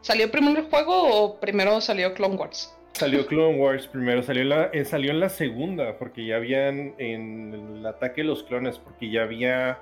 ¿Salió 0.00 0.30
primero 0.30 0.60
el 0.60 0.66
juego 0.66 0.94
o 0.94 1.40
primero 1.40 1.80
salió 1.80 2.14
Clone 2.14 2.36
Wars? 2.36 2.74
Salió 2.92 3.26
Clone 3.26 3.58
Wars 3.58 3.86
primero, 3.86 4.22
salió, 4.22 4.44
la, 4.44 4.70
eh, 4.72 4.84
salió 4.84 5.12
en 5.12 5.20
la 5.20 5.28
segunda, 5.28 5.98
porque 5.98 6.26
ya 6.26 6.36
habían 6.36 6.94
en 6.98 7.76
el 7.78 7.86
ataque 7.86 8.22
de 8.22 8.26
los 8.26 8.42
clones, 8.42 8.78
porque 8.78 9.10
ya 9.10 9.22
había 9.22 9.78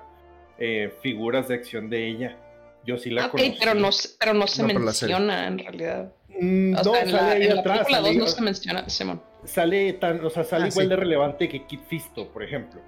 eh, 0.59 0.93
figuras 1.03 1.49
de 1.49 1.55
acción 1.55 1.89
de 1.89 2.07
ella. 2.07 2.37
Yo 2.85 2.99
sí 2.99 3.11
la 3.11 3.25
ah, 3.25 3.31
okay, 3.33 3.57
pero 3.59 3.75
no, 3.75 3.91
pero 4.19 4.35
no 4.35 4.47
se 4.47 4.63
menciona 4.63 5.49
en 5.49 5.59
realidad. 5.59 6.13
Mm, 6.39 6.73
no, 6.73 6.83
la, 7.07 7.31
ahí 7.31 7.47
en 7.47 7.59
atrás, 7.59 7.91
la 7.91 8.01
2 8.01 8.17
no 8.17 8.27
se 8.27 8.43
menciona, 8.43 8.89
Simón. 8.89 9.23
Sale 9.45 9.95
tan, 9.95 10.25
o 10.25 10.31
sea, 10.31 10.45
sale 10.45 10.67
ah, 10.67 10.69
igual 10.69 10.89
de 10.91 10.97
relevante 10.97 11.49
que 11.49 11.67
Kit 11.67 11.81
Fisto, 11.89 12.29
por 12.29 12.43
ejemplo. 12.43 12.81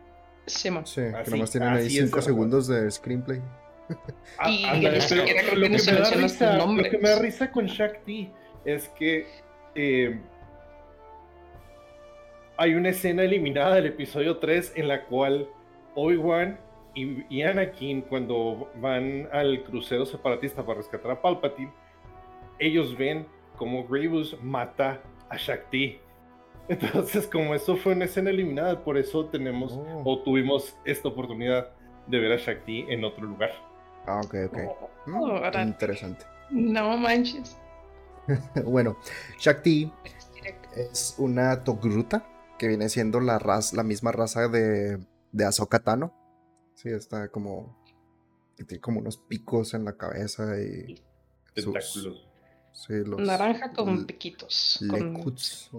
Simón. 0.47 0.87
Sí, 0.87 1.03
que 1.25 1.31
nomás 1.31 1.51
tienen 1.51 1.71
ahí 1.71 1.89
5 1.89 2.23
segundos 2.23 2.69
de 2.69 2.91
screenplay. 2.91 3.41
Ah, 4.39 4.51
y 4.51 4.65
ándale, 4.65 5.01
pero, 5.09 5.23
lo, 5.57 5.67
que 5.67 5.71
me 5.71 5.99
da 5.99 6.11
risa, 6.11 6.57
lo 6.59 6.83
que 6.91 6.99
me 6.99 7.09
da 7.09 7.19
risa 7.19 7.51
con 7.51 7.67
Shakti 7.67 8.31
es 8.65 8.89
que 8.91 9.27
eh, 9.75 10.21
hay 12.57 12.75
una 12.75 12.91
escena 12.91 13.23
eliminada 13.23 13.77
del 13.77 13.87
episodio 13.87 14.39
3 14.39 14.75
en 14.77 14.89
la 14.89 15.05
cual 15.07 15.49
Obi-Wan 15.95 16.59
y, 16.95 17.43
Anakin, 17.43 18.03
cuando 18.03 18.71
van 18.81 19.29
al 19.33 19.63
crucero 19.63 20.05
separatista 20.05 20.67
para 20.67 20.79
rescatar 20.79 21.13
a 21.13 21.23
Palpatine, 21.23 21.73
ellos 22.59 22.97
ven 22.97 23.27
como 23.57 23.87
Grievous 23.87 24.37
mata 24.43 25.01
a 25.29 25.37
Shakti. 25.37 26.01
Entonces, 26.69 27.29
como 27.29 27.55
eso 27.55 27.77
fue 27.77 27.93
una 27.93 28.07
escena 28.07 28.31
eliminada, 28.31 28.83
por 28.83 28.99
eso 28.99 29.27
tenemos 29.27 29.73
oh. 29.73 30.03
o 30.05 30.19
tuvimos 30.23 30.77
esta 30.85 31.09
oportunidad 31.09 31.71
de 32.09 32.19
ver 32.19 32.33
a 32.33 32.37
Shakti 32.37 32.87
en 32.89 33.05
otro 33.05 33.25
lugar. 33.25 33.53
Ah, 34.09 34.21
ok, 34.25 34.35
ok. 34.47 34.59
Oh, 35.07 35.41
mm, 35.51 35.63
interesante. 35.63 36.25
No 36.51 36.97
manches. 36.97 37.57
bueno, 38.65 38.97
Shakti 39.39 39.93
es 40.77 41.15
una 41.19 41.63
Togruta 41.63 42.27
que 42.59 42.69
viene 42.69 42.89
siendo 42.89 43.21
la, 43.21 43.39
raza, 43.39 43.77
la 43.77 43.83
misma 43.83 44.13
raza 44.13 44.49
de, 44.49 44.99
de 45.33 45.45
Ahsoka 45.45 45.81
Tano. 45.81 46.15
Sí, 46.75 46.89
está 46.89 47.29
como. 47.29 47.77
Tiene 48.57 48.81
como 48.81 49.01
unos 49.01 49.19
picos 49.19 49.75
en 49.75 49.85
la 49.85 49.97
cabeza 49.97 50.61
y. 50.61 51.03
Tentáculos. 51.55 52.29
sí, 52.73 52.95
los. 53.05 53.21
Naranja 53.21 53.73
con 53.73 54.07
piquitos. 54.07 54.79
Lekuts. 54.81 55.71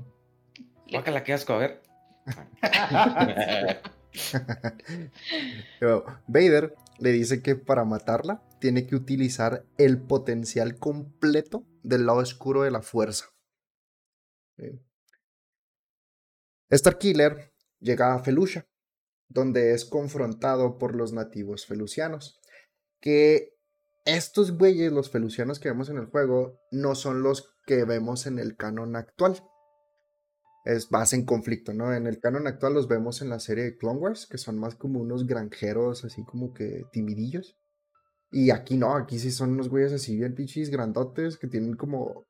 la 0.87 1.23
que 1.23 1.33
asco, 1.33 1.53
a 1.53 1.57
ver. 1.57 1.81
Vader 6.27 6.75
le 6.99 7.11
dice 7.11 7.41
que 7.41 7.55
para 7.55 7.85
matarla 7.85 8.43
tiene 8.59 8.85
que 8.85 8.95
utilizar 8.95 9.65
el 9.77 10.01
potencial 10.01 10.77
completo 10.77 11.65
del 11.83 12.05
lado 12.05 12.19
oscuro 12.19 12.63
de 12.63 12.71
la 12.71 12.81
fuerza. 12.81 13.25
Starkiller 16.71 17.53
llega 17.79 18.13
a 18.13 18.19
Felucia 18.19 18.67
donde 19.29 19.73
es 19.73 19.85
confrontado 19.85 20.77
por 20.77 20.95
los 20.95 21.13
nativos 21.13 21.65
felucianos. 21.65 22.41
Que 22.99 23.55
estos 24.05 24.57
güeyes, 24.57 24.91
los 24.91 25.09
felucianos 25.09 25.59
que 25.59 25.69
vemos 25.69 25.89
en 25.89 25.97
el 25.97 26.07
juego, 26.07 26.59
no 26.71 26.95
son 26.95 27.21
los 27.21 27.55
que 27.65 27.85
vemos 27.85 28.25
en 28.25 28.39
el 28.39 28.57
canon 28.57 28.95
actual. 28.95 29.41
Es 30.65 30.91
más 30.91 31.13
en 31.13 31.25
conflicto, 31.25 31.73
¿no? 31.73 31.93
En 31.93 32.05
el 32.05 32.19
canon 32.19 32.47
actual 32.47 32.73
los 32.73 32.87
vemos 32.87 33.21
en 33.21 33.29
la 33.29 33.39
serie 33.39 33.63
de 33.63 33.77
Clone 33.77 33.99
Wars, 33.99 34.27
que 34.27 34.37
son 34.37 34.57
más 34.59 34.75
como 34.75 34.99
unos 34.99 35.25
granjeros, 35.25 36.03
así 36.03 36.23
como 36.25 36.53
que 36.53 36.83
timidillos. 36.91 37.55
Y 38.31 38.51
aquí 38.51 38.77
no, 38.77 38.95
aquí 38.95 39.17
sí 39.17 39.31
son 39.31 39.51
unos 39.51 39.69
güeyes 39.69 39.93
así 39.93 40.15
bien 40.15 40.35
pichis, 40.35 40.69
grandotes, 40.69 41.37
que 41.37 41.47
tienen 41.47 41.75
como... 41.75 42.25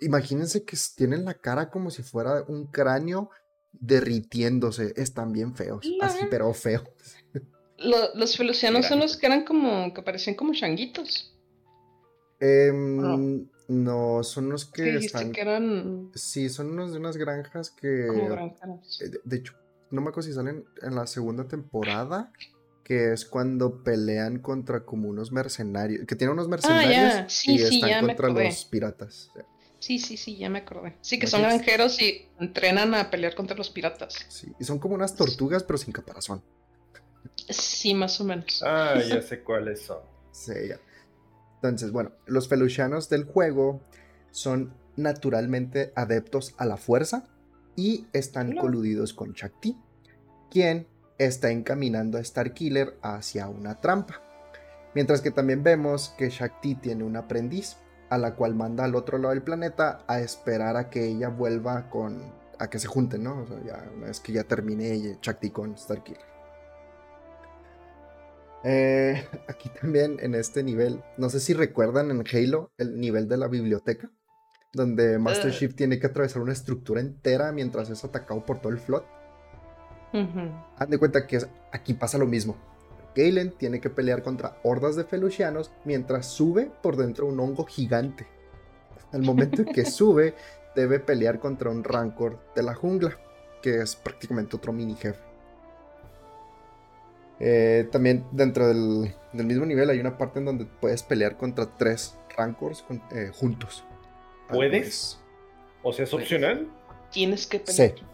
Imagínense 0.00 0.64
que 0.64 0.76
tienen 0.96 1.24
la 1.24 1.34
cara 1.34 1.70
como 1.70 1.90
si 1.90 2.02
fuera 2.02 2.44
un 2.48 2.66
cráneo 2.66 3.30
derritiéndose. 3.72 4.94
Están 4.96 5.32
bien 5.32 5.54
feos. 5.54 5.86
Así, 6.00 6.26
pero 6.30 6.52
feos. 6.54 6.84
los 8.14 8.36
felucianos 8.36 8.86
son 8.86 9.00
los 9.00 9.16
que 9.16 9.26
eran 9.26 9.44
como. 9.44 9.92
que 9.92 10.02
parecían 10.02 10.36
como 10.36 10.52
changuitos. 10.52 11.36
No. 12.40 13.46
Son 14.22 14.50
los 14.50 14.66
que 14.66 14.96
están. 14.96 15.32
Que 15.32 15.40
eran... 15.40 16.10
Sí, 16.14 16.48
son 16.48 16.70
unos 16.70 16.92
de 16.92 16.98
unas 16.98 17.16
granjas 17.16 17.70
que. 17.70 18.06
Eh, 18.06 19.10
de, 19.24 19.36
hecho, 19.36 19.54
no 19.90 20.00
me 20.00 20.08
acuerdo 20.08 20.28
si 20.28 20.34
salen 20.34 20.64
en 20.82 20.94
la 20.94 21.06
segunda 21.06 21.46
temporada. 21.46 22.32
Que 22.84 23.12
es 23.12 23.24
cuando 23.24 23.84
pelean 23.84 24.40
contra 24.40 24.84
como 24.84 25.08
unos 25.08 25.30
mercenarios. 25.30 26.04
Que 26.06 26.16
tienen 26.16 26.32
unos 26.32 26.46
ah, 26.46 26.50
mercenarios 26.50 27.46
y 27.46 27.62
están 27.62 28.06
contra 28.06 28.28
los 28.28 28.64
piratas. 28.64 29.30
Sí, 29.78 29.98
sí, 29.98 30.16
sí, 30.16 30.36
ya 30.36 30.50
me 30.50 30.58
acordé. 30.58 30.96
Sí, 31.00 31.18
que 31.18 31.26
son 31.26 31.42
granjeros 31.42 32.00
y 32.02 32.28
entrenan 32.38 32.94
a 32.94 33.10
pelear 33.10 33.34
contra 33.34 33.56
los 33.56 33.70
piratas. 33.70 34.14
Sí, 34.28 34.52
y 34.58 34.64
son 34.64 34.78
como 34.78 34.94
unas 34.94 35.14
tortugas, 35.14 35.62
pero 35.62 35.78
sin 35.78 35.92
caparazón. 35.92 36.42
Sí, 37.48 37.94
más 37.94 38.20
o 38.20 38.24
menos. 38.24 38.62
Ah, 38.62 39.00
ya 39.08 39.22
sé 39.22 39.42
cuáles 39.42 39.82
son. 39.82 40.00
Sí, 40.32 40.52
ya. 40.68 40.78
Entonces, 41.62 41.92
bueno, 41.92 42.12
los 42.26 42.48
felucianos 42.48 43.10
del 43.10 43.24
juego 43.24 43.82
son 44.30 44.72
naturalmente 44.96 45.92
adeptos 45.94 46.54
a 46.56 46.64
la 46.64 46.78
fuerza 46.78 47.24
y 47.76 48.06
están 48.14 48.56
coludidos 48.56 49.12
con 49.12 49.32
Shakti, 49.32 49.76
quien 50.50 50.86
está 51.18 51.50
encaminando 51.50 52.16
a 52.16 52.24
Starkiller 52.24 52.96
hacia 53.02 53.48
una 53.48 53.80
trampa. 53.80 54.22
Mientras 54.94 55.20
que 55.20 55.30
también 55.30 55.62
vemos 55.62 56.14
que 56.16 56.30
Shakti 56.30 56.76
tiene 56.76 57.04
un 57.04 57.16
aprendiz, 57.16 57.76
a 58.08 58.16
la 58.16 58.34
cual 58.34 58.54
manda 58.54 58.84
al 58.84 58.94
otro 58.94 59.18
lado 59.18 59.34
del 59.34 59.42
planeta 59.42 60.02
a 60.08 60.20
esperar 60.20 60.76
a 60.76 60.88
que 60.88 61.06
ella 61.06 61.28
vuelva 61.28 61.90
con. 61.90 62.32
a 62.58 62.68
que 62.68 62.78
se 62.78 62.88
junten, 62.88 63.22
¿no? 63.22 63.42
O 63.42 63.46
sea, 63.46 63.62
ya, 63.64 63.90
una 63.96 64.06
vez 64.06 64.18
que 64.18 64.32
ya 64.32 64.44
termine 64.44 65.18
Chakti 65.20 65.50
con 65.50 65.76
Starkiller. 65.76 66.29
Eh, 68.64 69.26
aquí 69.48 69.70
también 69.80 70.18
en 70.20 70.34
este 70.34 70.62
nivel, 70.62 71.02
no 71.16 71.30
sé 71.30 71.40
si 71.40 71.54
recuerdan 71.54 72.10
en 72.10 72.24
Halo 72.30 72.72
el 72.78 73.00
nivel 73.00 73.28
de 73.28 73.36
la 73.36 73.48
biblioteca, 73.48 74.10
donde 74.72 75.18
Master 75.18 75.52
Chief 75.52 75.74
tiene 75.74 75.98
que 75.98 76.06
atravesar 76.06 76.42
una 76.42 76.52
estructura 76.52 77.00
entera 77.00 77.52
mientras 77.52 77.90
es 77.90 78.04
atacado 78.04 78.44
por 78.44 78.60
todo 78.60 78.72
el 78.72 78.78
flot. 78.78 79.04
Uh 80.12 80.86
de 80.86 80.98
cuenta 80.98 81.26
que 81.26 81.38
aquí 81.72 81.94
pasa 81.94 82.18
lo 82.18 82.26
mismo. 82.26 82.56
Galen 83.14 83.52
tiene 83.56 83.80
que 83.80 83.90
pelear 83.90 84.22
contra 84.22 84.56
hordas 84.62 84.96
de 84.96 85.04
felucianos 85.04 85.72
mientras 85.84 86.26
sube 86.26 86.70
por 86.82 86.96
dentro 86.96 87.26
un 87.26 87.38
hongo 87.40 87.64
gigante. 87.64 88.26
Al 89.12 89.22
momento 89.22 89.62
en 89.62 89.72
que 89.72 89.84
sube, 89.90 90.34
debe 90.74 91.00
pelear 91.00 91.40
contra 91.40 91.70
un 91.70 91.82
rancor 91.82 92.38
de 92.54 92.62
la 92.62 92.74
jungla, 92.74 93.18
que 93.62 93.82
es 93.82 93.96
prácticamente 93.96 94.56
otro 94.56 94.72
mini 94.72 94.94
jefe. 94.94 95.29
Eh, 97.42 97.88
también 97.90 98.26
dentro 98.32 98.68
del, 98.68 99.14
mismo 99.32 99.64
nivel 99.64 99.88
hay 99.88 99.98
una 99.98 100.18
parte 100.18 100.40
en 100.40 100.44
donde 100.44 100.66
puedes 100.66 101.02
pelear 101.02 101.38
contra 101.38 101.66
tres 101.76 102.18
Rancors 102.36 102.84
eh, 103.12 103.30
juntos. 103.34 103.82
¿Puedes? 104.48 105.18
O 105.82 105.92
sea, 105.92 106.04
¿es 106.04 106.12
opcional? 106.12 106.68
Tienes 107.10 107.46
que 107.46 107.60
pelear. 107.60 107.94
Sí. 107.96 108.04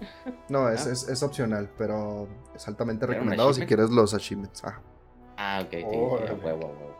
No, 0.49 0.71
es, 0.71 0.87
ah. 0.87 1.13
es, 1.13 1.23
opcional, 1.23 1.69
pero 1.77 2.29
es 2.55 2.67
altamente 2.69 3.05
recomendado 3.05 3.53
si 3.53 3.67
quieres 3.67 3.91
los 3.91 4.15
achievements. 4.15 4.63
Ah, 5.37 5.65
ok. 5.67 5.75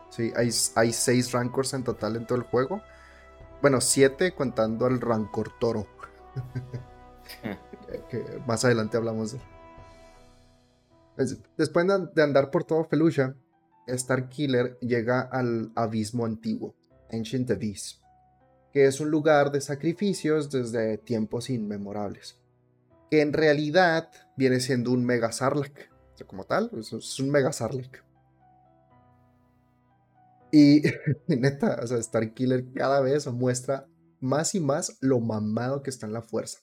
Sí, 0.09 0.31
hay, 0.35 0.49
hay 0.75 0.93
seis 0.93 1.31
Rancors 1.31 1.73
en 1.73 1.83
total 1.83 2.17
en 2.17 2.27
todo 2.27 2.37
el 2.37 2.43
juego. 2.43 2.81
Bueno, 3.61 3.79
siete 3.81 4.33
contando 4.33 4.85
al 4.85 4.99
Rancor 4.99 5.51
Toro. 5.59 5.87
que 8.09 8.41
más 8.45 8.65
adelante 8.65 8.97
hablamos 8.97 9.31
de 9.31 9.39
Después 11.57 11.87
de 12.13 12.23
andar 12.23 12.51
por 12.51 12.63
todo 12.63 12.85
Felucia, 12.85 13.35
Starkiller 13.87 14.77
llega 14.79 15.21
al 15.21 15.71
abismo 15.75 16.25
antiguo, 16.25 16.75
Ancient 17.11 17.49
Abyss, 17.49 18.01
que 18.73 18.85
es 18.85 18.99
un 18.99 19.09
lugar 19.09 19.51
de 19.51 19.61
sacrificios 19.61 20.51
desde 20.51 20.97
tiempos 20.97 21.49
inmemorables, 21.49 22.39
que 23.09 23.21
en 23.21 23.33
realidad 23.33 24.09
viene 24.35 24.59
siendo 24.59 24.91
un 24.91 25.05
Mega 25.05 25.31
Sarlacc, 25.31 25.89
como 26.27 26.43
tal, 26.43 26.71
es 26.77 27.19
un 27.19 27.29
Mega 27.29 27.51
Sarlacc. 27.51 28.03
Y 30.49 30.81
neta, 31.27 31.77
o 31.83 31.87
sea, 31.87 32.01
Starkiller 32.01 32.71
cada 32.73 33.01
vez 33.01 33.27
muestra 33.27 33.85
más 34.21 34.55
y 34.55 34.61
más 34.61 34.97
lo 35.01 35.19
mamado 35.19 35.83
que 35.83 35.89
está 35.89 36.05
en 36.05 36.13
la 36.13 36.21
fuerza. 36.21 36.59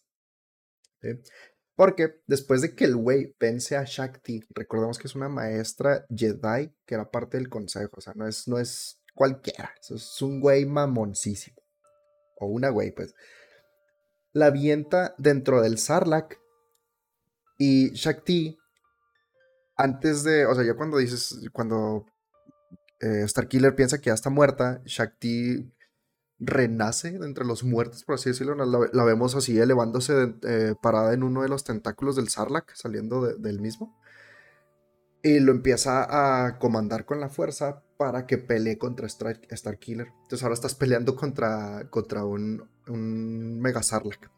Porque 1.77 2.21
después 2.27 2.63
de 2.63 2.75
que 2.75 2.85
el 2.85 2.97
güey 2.97 3.35
vence 3.41 3.77
a 3.77 3.85
Shakti, 3.85 4.43
recordemos 4.51 4.99
que 4.99 5.09
es 5.09 5.15
una 5.17 5.29
maestra 5.29 6.07
Jedi 6.09 6.73
que 6.87 6.95
era 6.95 7.11
parte 7.11 7.37
del 7.37 7.49
consejo, 7.49 7.97
o 7.97 8.01
sea, 8.01 8.13
no 8.15 8.29
es, 8.29 8.47
no 8.47 8.59
es 8.59 9.03
cualquiera, 9.15 9.75
es 9.81 10.23
un 10.23 10.41
güey 10.41 10.67
mamoncísimo. 10.67 11.57
O 12.39 12.47
una 12.47 12.69
güey, 12.69 12.93
pues. 12.93 13.15
La 14.33 14.47
avienta 14.47 15.15
dentro 15.19 15.63
del 15.63 15.79
Sarlacc 15.79 16.39
y 17.59 17.91
Shakti, 17.93 18.59
antes 19.77 20.25
de, 20.25 20.47
o 20.47 20.55
sea, 20.55 20.65
ya 20.65 20.75
cuando 20.75 20.99
dices, 20.99 21.49
cuando 21.53 22.07
eh, 23.01 23.27
Starkiller 23.27 23.75
piensa 23.75 23.99
que 23.99 24.11
ya 24.11 24.15
está 24.15 24.31
muerta, 24.31 24.81
Shakti 24.85 25.74
renace 26.47 27.09
entre 27.09 27.45
los 27.45 27.65
muertos, 27.65 28.05
por 28.05 28.17
así 28.17 28.31
decirlo. 28.31 28.55
La, 28.55 29.05
vemos 29.05 29.35
así 29.35 29.59
elevándose 29.59 30.35
eh, 30.43 30.75
parada 30.81 31.13
en 31.15 31.23
uno 31.23 31.43
de 31.43 31.49
los 31.49 31.65
tentáculos 31.65 32.17
del 32.17 32.29
Sarlacc, 32.29 32.75
saliendo 32.75 33.23
del 33.23 33.61
mismo. 33.61 33.99
Y 35.23 35.41
lo 35.41 35.53
empieza 35.53 36.47
a 36.47 36.59
comandar 36.59 37.07
con 37.07 37.19
la 37.19 37.31
fuerza 37.31 37.83
para 37.97 38.27
que 38.27 38.39
pelee 38.39 38.77
contra 38.77 39.09
Starkiller. 39.09 40.09
Entonces 40.23 40.43
ahora 40.43 40.55
estás 40.55 40.75
peleando 40.75 41.17
contra, 41.17 41.89
contra 41.89 42.25
un, 42.25 42.69
un 42.89 43.61
Mega 43.61 43.83
Sarlacc. 43.83 44.31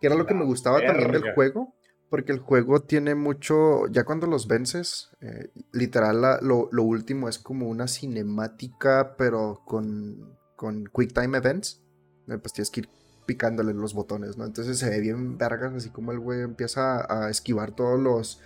Que 0.00 0.06
era 0.08 0.16
lo 0.16 0.26
que 0.26 0.34
me 0.34 0.44
gustaba 0.44 0.80
también 0.84 1.12
del 1.12 1.34
juego. 1.34 1.74
Porque 2.10 2.32
el 2.32 2.40
juego 2.40 2.82
tiene 2.82 3.14
mucho. 3.14 3.86
Ya 3.86 4.04
cuando 4.04 4.26
los 4.26 4.46
vences, 4.46 5.08
eh, 5.22 5.48
literal, 5.72 6.20
lo, 6.42 6.68
lo, 6.70 6.82
último 6.82 7.26
es 7.26 7.38
como 7.38 7.70
una 7.70 7.88
cinemática, 7.88 9.14
pero 9.16 9.62
con 9.64 10.36
con 10.62 10.88
Quick 10.96 11.12
Time 11.12 11.36
Events, 11.36 11.82
eh, 12.28 12.38
pues 12.38 12.52
tienes 12.52 12.70
que 12.70 12.82
ir 12.82 12.88
picándole 13.26 13.74
los 13.74 13.94
botones, 13.94 14.36
¿no? 14.36 14.44
Entonces 14.44 14.78
se 14.78 14.88
ve 14.88 15.00
bien 15.00 15.36
vergas, 15.36 15.74
así 15.74 15.90
como 15.90 16.12
el 16.12 16.20
güey 16.20 16.42
empieza 16.42 17.04
a 17.12 17.28
esquivar 17.30 17.72
todos 17.72 17.98
los, 17.98 18.40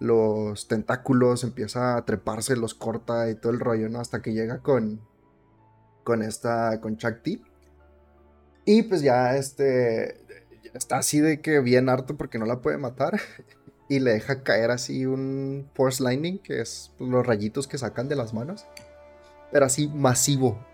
los 0.00 0.66
tentáculos, 0.66 1.44
empieza 1.44 1.96
a 1.96 2.04
treparse, 2.04 2.56
los 2.56 2.74
corta 2.74 3.30
y 3.30 3.36
todo 3.36 3.52
el 3.52 3.60
rollo, 3.60 3.88
¿no? 3.88 4.00
Hasta 4.00 4.20
que 4.20 4.32
llega 4.32 4.58
con, 4.58 5.00
con 6.02 6.22
esta, 6.22 6.80
con 6.80 6.96
Chakti. 6.96 7.40
Y 8.64 8.82
pues 8.82 9.02
ya 9.02 9.36
este, 9.36 10.20
está 10.74 10.98
así 10.98 11.20
de 11.20 11.40
que 11.40 11.60
bien 11.60 11.88
harto 11.88 12.16
porque 12.16 12.40
no 12.40 12.46
la 12.46 12.60
puede 12.60 12.78
matar. 12.78 13.20
Y 13.88 13.98
le 13.98 14.12
deja 14.12 14.44
caer 14.44 14.70
así 14.70 15.04
un 15.04 15.68
Force 15.74 16.00
Lightning, 16.00 16.38
que 16.38 16.60
es 16.60 16.92
los 17.00 17.26
rayitos 17.26 17.66
que 17.66 17.76
sacan 17.76 18.08
de 18.08 18.14
las 18.14 18.32
manos. 18.32 18.64
Pero 19.50 19.66
así 19.66 19.88
masivo 19.88 20.64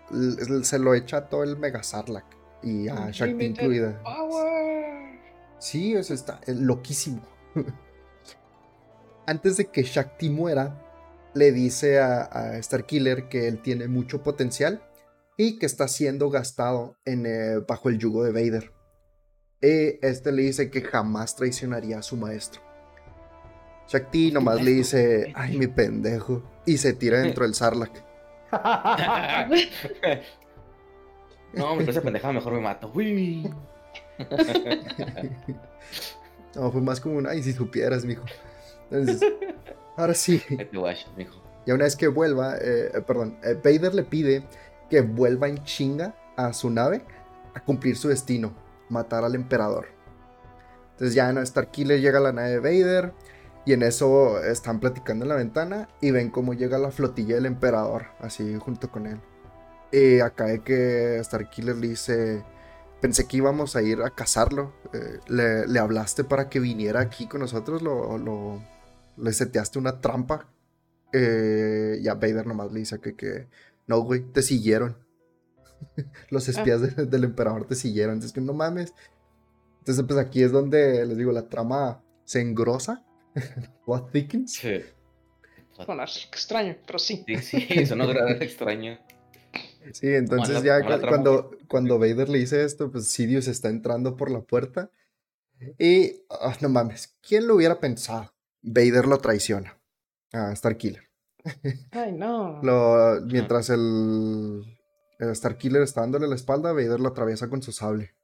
se 0.63 0.79
lo 0.79 0.93
echa 0.93 1.29
todo 1.29 1.43
el 1.43 1.57
Mega 1.57 1.83
Sarlacc 1.83 2.25
y 2.63 2.87
a 2.87 3.11
Shakti 3.11 3.45
incluida. 3.45 4.01
Sí, 5.59 5.95
eso 5.95 6.13
está 6.13 6.39
loquísimo. 6.47 7.21
Antes 9.25 9.57
de 9.57 9.65
que 9.65 9.83
Shakti 9.83 10.29
muera, 10.29 10.83
le 11.33 11.51
dice 11.51 11.99
a, 11.99 12.61
Starkiller 12.61 13.27
que 13.27 13.47
él 13.47 13.61
tiene 13.61 13.87
mucho 13.87 14.23
potencial 14.23 14.81
y 15.35 15.59
que 15.59 15.65
está 15.65 15.87
siendo 15.87 16.29
gastado 16.29 16.95
en, 17.05 17.25
eh, 17.25 17.59
bajo 17.67 17.89
el 17.89 17.99
yugo 17.99 18.23
de 18.23 18.31
Vader. 18.31 18.71
Y 19.61 20.05
este 20.05 20.31
le 20.31 20.43
dice 20.43 20.69
que 20.69 20.81
jamás 20.81 21.35
traicionaría 21.35 21.99
a 21.99 22.03
su 22.03 22.15
maestro. 22.15 22.61
Shakti 23.87 24.31
nomás 24.31 24.61
le 24.63 24.71
dice, 24.71 25.31
ay 25.35 25.57
mi 25.57 25.67
pendejo, 25.67 26.43
y 26.65 26.77
se 26.77 26.93
tira 26.93 27.19
dentro 27.19 27.45
del 27.45 27.53
Sarlacc. 27.53 28.06
no, 31.53 31.75
me 31.75 31.83
parece 31.83 32.01
pendejada, 32.01 32.33
mejor 32.33 32.53
me 32.53 32.61
mato. 32.61 32.91
no, 36.55 36.71
fue 36.71 36.81
más 36.81 36.99
como 36.99 37.17
un, 37.17 37.27
ay, 37.27 37.43
si 37.43 37.53
supieras, 37.53 38.05
mijo. 38.05 38.23
Entonces, 38.89 39.21
ahora 39.95 40.13
sí. 40.13 40.41
Y 41.65 41.71
una 41.71 41.83
vez 41.83 41.97
que 41.97 42.07
vuelva, 42.07 42.55
eh, 42.57 42.91
eh, 42.93 43.01
perdón, 43.05 43.37
eh, 43.43 43.55
Vader 43.55 43.93
le 43.93 44.03
pide 44.03 44.47
que 44.89 45.01
vuelva 45.01 45.49
en 45.49 45.61
chinga 45.65 46.15
a 46.37 46.53
su 46.53 46.69
nave 46.69 47.03
a 47.53 47.59
cumplir 47.59 47.97
su 47.97 48.07
destino, 48.07 48.55
matar 48.89 49.25
al 49.25 49.35
emperador. 49.35 49.87
Entonces 50.91 51.13
ya 51.13 51.29
en 51.29 51.45
Starkiller 51.45 51.99
llega 51.99 52.19
a 52.19 52.21
la 52.21 52.31
nave 52.31 52.51
de 52.51 52.59
Vader, 52.59 53.13
y 53.67 53.73
en 53.73 53.83
eso 53.83 54.41
están 54.41 54.79
platicando 54.79 55.25
en 55.25 55.29
la 55.29 55.35
ventana 55.35 55.89
y 55.99 56.11
ven 56.11 56.31
cómo 56.31 56.53
llega 56.53 56.77
la 56.77 56.89
flotilla 56.89 57.35
del 57.35 57.47
emperador, 57.47 58.05
así 58.21 58.55
junto 58.55 58.89
con 58.89 59.07
él. 59.07 59.19
Y 59.91 60.21
acá 60.21 60.45
de 60.45 60.63
que 60.63 61.21
Starkiller 61.21 61.75
le 61.75 61.89
dice, 61.89 62.45
pensé 63.01 63.27
que 63.27 63.35
íbamos 63.35 63.75
a 63.75 63.81
ir 63.81 64.03
a 64.03 64.11
cazarlo. 64.11 64.73
Eh, 64.93 65.19
le, 65.67 65.79
hablaste 65.79 66.23
para 66.23 66.47
que 66.47 66.61
viniera 66.61 67.01
aquí 67.01 67.27
con 67.27 67.41
nosotros, 67.41 67.81
lo, 67.81 68.17
lo 68.17 68.63
le 69.17 69.33
seteaste 69.33 69.79
una 69.79 69.99
trampa. 69.99 70.47
Eh, 71.11 71.97
y 72.01 72.07
a 72.07 72.13
Vader 72.13 72.47
nomás 72.47 72.71
le 72.71 72.79
dice 72.79 73.01
que, 73.01 73.17
que 73.17 73.49
no, 73.85 73.99
güey, 73.99 74.21
te 74.31 74.43
siguieron. 74.43 74.95
Los 76.29 76.47
espías 76.47 76.95
del 76.95 77.23
emperador 77.25 77.67
te 77.67 77.75
siguieron. 77.75 78.13
Entonces, 78.13 78.31
que 78.31 78.39
no 78.39 78.53
mames. 78.53 78.93
Entonces, 79.79 80.05
pues 80.07 80.17
aquí 80.17 80.41
es 80.41 80.53
donde 80.53 81.05
les 81.05 81.17
digo, 81.17 81.33
la 81.33 81.49
trama 81.49 82.01
se 82.23 82.39
engrosa 82.39 83.03
What 83.85 84.09
thickens? 84.11 84.53
Sí. 84.53 84.81
Bueno, 85.85 86.03
extraño, 86.03 86.75
pero 86.85 86.99
sí. 86.99 87.23
Sí, 87.27 87.37
sí, 87.37 87.67
eso 87.69 87.95
no 87.95 88.09
era 88.09 88.31
extraño. 88.31 88.97
Sí, 89.93 90.07
entonces 90.07 90.63
ya 90.63 90.81
cuando, 91.01 91.51
cuando 91.69 91.99
Vader 91.99 92.29
le 92.29 92.39
dice 92.39 92.63
esto, 92.63 92.91
pues 92.91 93.07
Sidious 93.07 93.47
está 93.47 93.69
entrando 93.69 94.17
por 94.17 94.31
la 94.31 94.41
puerta. 94.41 94.91
Y, 95.79 96.23
ah, 96.29 96.55
no 96.61 96.69
mames, 96.69 97.15
¿quién 97.21 97.47
lo 97.47 97.55
hubiera 97.55 97.79
pensado? 97.79 98.33
Vader 98.61 99.07
lo 99.07 99.17
traiciona 99.19 99.79
a 100.33 100.55
Starkiller. 100.55 101.03
Ay, 101.91 102.11
no. 102.11 102.59
mientras 103.25 103.69
el, 103.69 104.63
el 105.19 105.35
Starkiller 105.35 105.83
está 105.83 106.01
dándole 106.01 106.27
la 106.27 106.35
espalda, 106.35 106.73
Vader 106.73 106.99
lo 106.99 107.09
atraviesa 107.09 107.49
con 107.49 107.61
su 107.61 107.71
sable. 107.71 108.15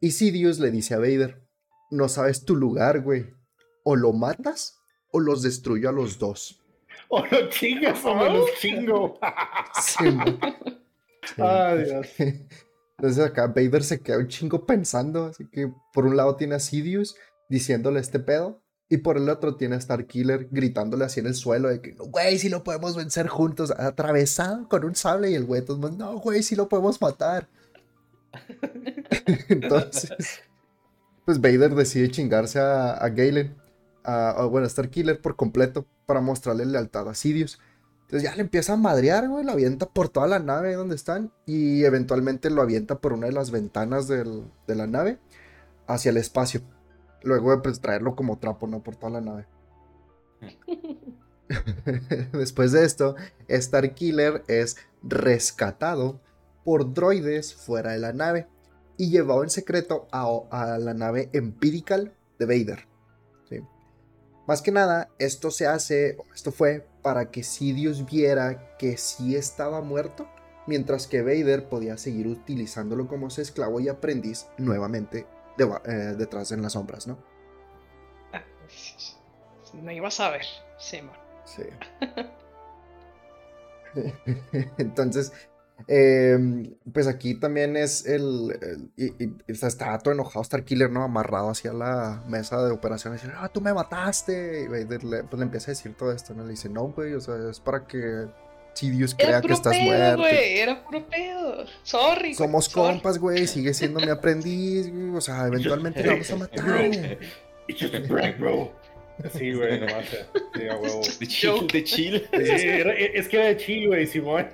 Y 0.00 0.12
Sidious 0.12 0.58
le 0.58 0.70
dice 0.70 0.94
a 0.94 0.98
Vader, 0.98 1.46
no 1.90 2.08
sabes 2.08 2.44
tu 2.44 2.56
lugar, 2.56 3.02
güey 3.02 3.41
o 3.84 3.96
lo 3.96 4.12
matas 4.12 4.80
o 5.10 5.20
los 5.20 5.42
destruyo 5.42 5.88
a 5.88 5.92
los 5.92 6.18
dos. 6.18 6.60
O 7.08 7.24
lo 7.26 7.48
chingas 7.50 8.04
o 8.04 8.14
me 8.14 8.30
los 8.30 8.50
chingo. 8.58 9.18
Sí, 9.80 11.38
Ay, 11.38 11.84
Dios. 11.84 12.08
Entonces 12.98 13.24
acá 13.24 13.46
Vader 13.46 13.84
se 13.84 14.00
queda 14.00 14.18
un 14.18 14.26
chingo 14.26 14.66
pensando, 14.66 15.26
así 15.26 15.48
que 15.48 15.72
por 15.92 16.04
un 16.04 16.16
lado 16.16 16.34
tiene 16.36 16.56
a 16.56 16.58
Sidious 16.58 17.14
diciéndole 17.48 18.00
este 18.00 18.18
pedo, 18.18 18.62
y 18.88 18.98
por 18.98 19.16
el 19.16 19.28
otro 19.28 19.56
tiene 19.56 19.76
a 19.76 19.80
Starkiller 19.80 20.48
gritándole 20.50 21.04
así 21.04 21.20
en 21.20 21.26
el 21.26 21.34
suelo 21.34 21.68
de 21.68 21.80
que, 21.80 21.92
güey, 21.92 22.38
si 22.38 22.48
lo 22.48 22.62
podemos 22.62 22.96
vencer 22.96 23.28
juntos, 23.28 23.70
atravesado 23.70 24.68
con 24.68 24.84
un 24.84 24.94
sable, 24.94 25.30
y 25.30 25.34
el 25.34 25.44
güey, 25.46 25.60
entonces, 25.60 25.96
no, 25.96 26.18
güey, 26.18 26.42
si 26.42 26.56
lo 26.56 26.68
podemos 26.68 27.00
matar. 27.00 27.48
Entonces, 29.48 30.42
pues 31.24 31.40
Vader 31.40 31.74
decide 31.74 32.10
chingarse 32.10 32.58
a, 32.58 32.92
a 32.92 33.08
Galen 33.10 33.61
a, 34.04 34.44
bueno, 34.50 34.68
Starkiller 34.68 35.20
por 35.20 35.36
completo 35.36 35.86
para 36.06 36.20
mostrarle 36.20 36.66
lealtad 36.66 37.08
a 37.08 37.14
Sidious. 37.14 37.58
Entonces 38.02 38.28
ya 38.28 38.36
le 38.36 38.42
empieza 38.42 38.74
a 38.74 38.76
madrear, 38.76 39.28
güey, 39.28 39.44
lo 39.44 39.52
avienta 39.52 39.86
por 39.86 40.08
toda 40.08 40.26
la 40.26 40.38
nave 40.38 40.74
donde 40.74 40.94
están 40.94 41.32
y 41.46 41.84
eventualmente 41.84 42.50
lo 42.50 42.60
avienta 42.60 42.98
por 42.98 43.12
una 43.14 43.26
de 43.26 43.32
las 43.32 43.50
ventanas 43.50 44.06
de 44.06 44.44
la 44.66 44.86
nave 44.86 45.18
hacia 45.86 46.10
el 46.10 46.18
espacio. 46.18 46.60
Luego 47.22 47.52
de 47.52 47.58
pues, 47.58 47.80
traerlo 47.80 48.14
como 48.14 48.38
trapo, 48.38 48.66
¿no? 48.66 48.82
Por 48.82 48.96
toda 48.96 49.12
la 49.12 49.20
nave. 49.20 49.46
Después 52.32 52.72
de 52.72 52.84
esto, 52.84 53.14
Starkiller 53.48 54.42
es 54.48 54.76
rescatado 55.02 56.20
por 56.64 56.92
droides 56.94 57.54
fuera 57.54 57.92
de 57.92 57.98
la 57.98 58.12
nave 58.12 58.46
y 58.96 59.10
llevado 59.10 59.42
en 59.42 59.50
secreto 59.50 60.06
a, 60.12 60.78
la 60.78 60.94
nave 60.94 61.30
Empirical 61.32 62.12
de 62.38 62.46
Vader. 62.46 62.91
Más 64.46 64.60
que 64.60 64.72
nada, 64.72 65.08
esto 65.18 65.50
se 65.50 65.66
hace, 65.66 66.16
esto 66.34 66.50
fue 66.50 66.86
para 67.02 67.30
que 67.30 67.42
Sidious 67.42 68.04
viera 68.04 68.76
que 68.76 68.96
sí 68.96 69.36
estaba 69.36 69.80
muerto, 69.80 70.28
mientras 70.66 71.06
que 71.06 71.22
Vader 71.22 71.68
podía 71.68 71.96
seguir 71.96 72.26
utilizándolo 72.26 73.06
como 73.06 73.30
su 73.30 73.40
esclavo 73.40 73.80
y 73.80 73.88
aprendiz 73.88 74.46
nuevamente 74.58 75.26
eh, 75.58 75.92
detrás 76.16 76.50
en 76.52 76.62
las 76.62 76.72
sombras, 76.72 77.06
¿no? 77.06 77.18
No 79.74 79.90
ibas 79.90 80.20
a 80.20 80.30
ver, 80.30 80.44
Simon. 80.78 81.16
Sí. 81.44 81.62
Entonces, 84.78 85.32
em, 85.88 86.74
pues 86.92 87.06
aquí 87.06 87.34
también 87.34 87.76
es 87.76 88.06
el. 88.06 88.80
y, 88.96 89.12
está 89.46 89.98
todo 89.98 90.14
enojado 90.14 90.44
Starkiller, 90.44 90.90
¿no? 90.90 91.02
Amarrado 91.02 91.50
hacia 91.50 91.72
la 91.72 92.22
mesa 92.28 92.62
de 92.64 92.72
operaciones. 92.72 93.22
ah, 93.36 93.48
tú 93.48 93.60
me 93.60 93.72
mataste. 93.74 94.64
Y 94.64 94.68
le, 94.68 95.24
pues 95.24 95.38
le 95.38 95.42
empieza 95.42 95.70
a 95.70 95.74
decir 95.74 95.94
todo 95.96 96.12
esto, 96.12 96.34
¿no? 96.34 96.44
Le 96.44 96.50
dice, 96.50 96.68
no, 96.68 96.88
güey, 96.88 97.14
o 97.14 97.20
sea, 97.20 97.36
es 97.50 97.60
para 97.60 97.86
que 97.86 98.28
Sidious 98.74 99.14
crea 99.14 99.40
que 99.40 99.52
estás 99.52 99.78
muerto. 99.80 100.26
era 100.26 100.82
puro 100.82 101.06
pedo. 101.08 101.64
Sorry. 101.82 102.34
Somos 102.34 102.68
compas, 102.68 103.18
güey. 103.18 103.46
Sigue 103.46 103.74
siendo 103.74 104.00
mi 104.00 104.08
aprendiz, 104.08 104.90
O 105.14 105.20
sea, 105.20 105.46
eventualmente 105.46 106.02
lo 106.02 106.12
vamos 106.12 106.30
a 106.30 106.36
matar. 106.36 107.18
It's 107.68 107.80
just 107.80 107.94
a 107.94 108.00
prank, 108.02 108.38
bro. 108.38 108.72
Sí, 109.32 109.52
güey, 109.52 109.80
nomás. 109.80 110.06
Sí, 110.54 110.68
a 110.68 110.76
huevo. 110.76 111.00
De 111.20 111.26
chill, 111.26 111.66
de 111.68 111.84
chill. 111.84 112.28
es 112.32 113.28
que 113.28 113.36
era 113.36 113.46
de 113.46 113.56
chill, 113.56 113.88
güey, 113.88 114.06
Simón. 114.06 114.48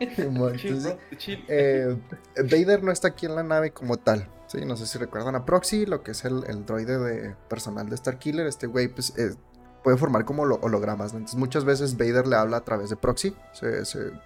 Entonces, 0.00 0.96
eh, 1.48 1.96
Vader 2.36 2.82
no 2.82 2.90
está 2.92 3.08
aquí 3.08 3.26
en 3.26 3.34
la 3.34 3.42
nave 3.42 3.70
como 3.72 3.96
tal. 3.98 4.26
Sí, 4.46 4.64
no 4.64 4.76
sé 4.76 4.86
si 4.86 4.98
recuerdan 4.98 5.34
a 5.36 5.44
Proxy, 5.44 5.86
lo 5.86 6.02
que 6.02 6.10
es 6.12 6.24
el, 6.24 6.44
el 6.48 6.66
droide 6.66 6.98
de 6.98 7.34
personal 7.48 7.88
de 7.88 7.96
Starkiller. 7.96 8.46
Este 8.46 8.66
güey, 8.66 8.88
pues, 8.88 9.16
eh, 9.18 9.34
puede 9.84 9.96
formar 9.96 10.24
como 10.24 10.42
hologramas. 10.42 11.12
Entonces, 11.12 11.36
muchas 11.36 11.64
veces 11.64 11.96
Vader 11.96 12.26
le 12.26 12.36
habla 12.36 12.58
a 12.58 12.64
través 12.64 12.90
de 12.90 12.96
Proxy. 12.96 13.36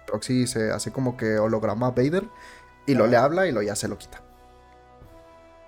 proxy 0.07 0.47
se 0.47 0.71
hace 0.71 0.91
como 0.91 1.17
que 1.17 1.37
holograma 1.37 1.87
a 1.87 1.91
Vader 1.91 2.23
y 2.87 2.93
lo 2.95 3.07
le 3.07 3.17
habla 3.17 3.47
y 3.47 3.51
lo 3.51 3.61
ya 3.61 3.75
se 3.75 3.87
lo 3.87 3.97
quita. 3.97 4.21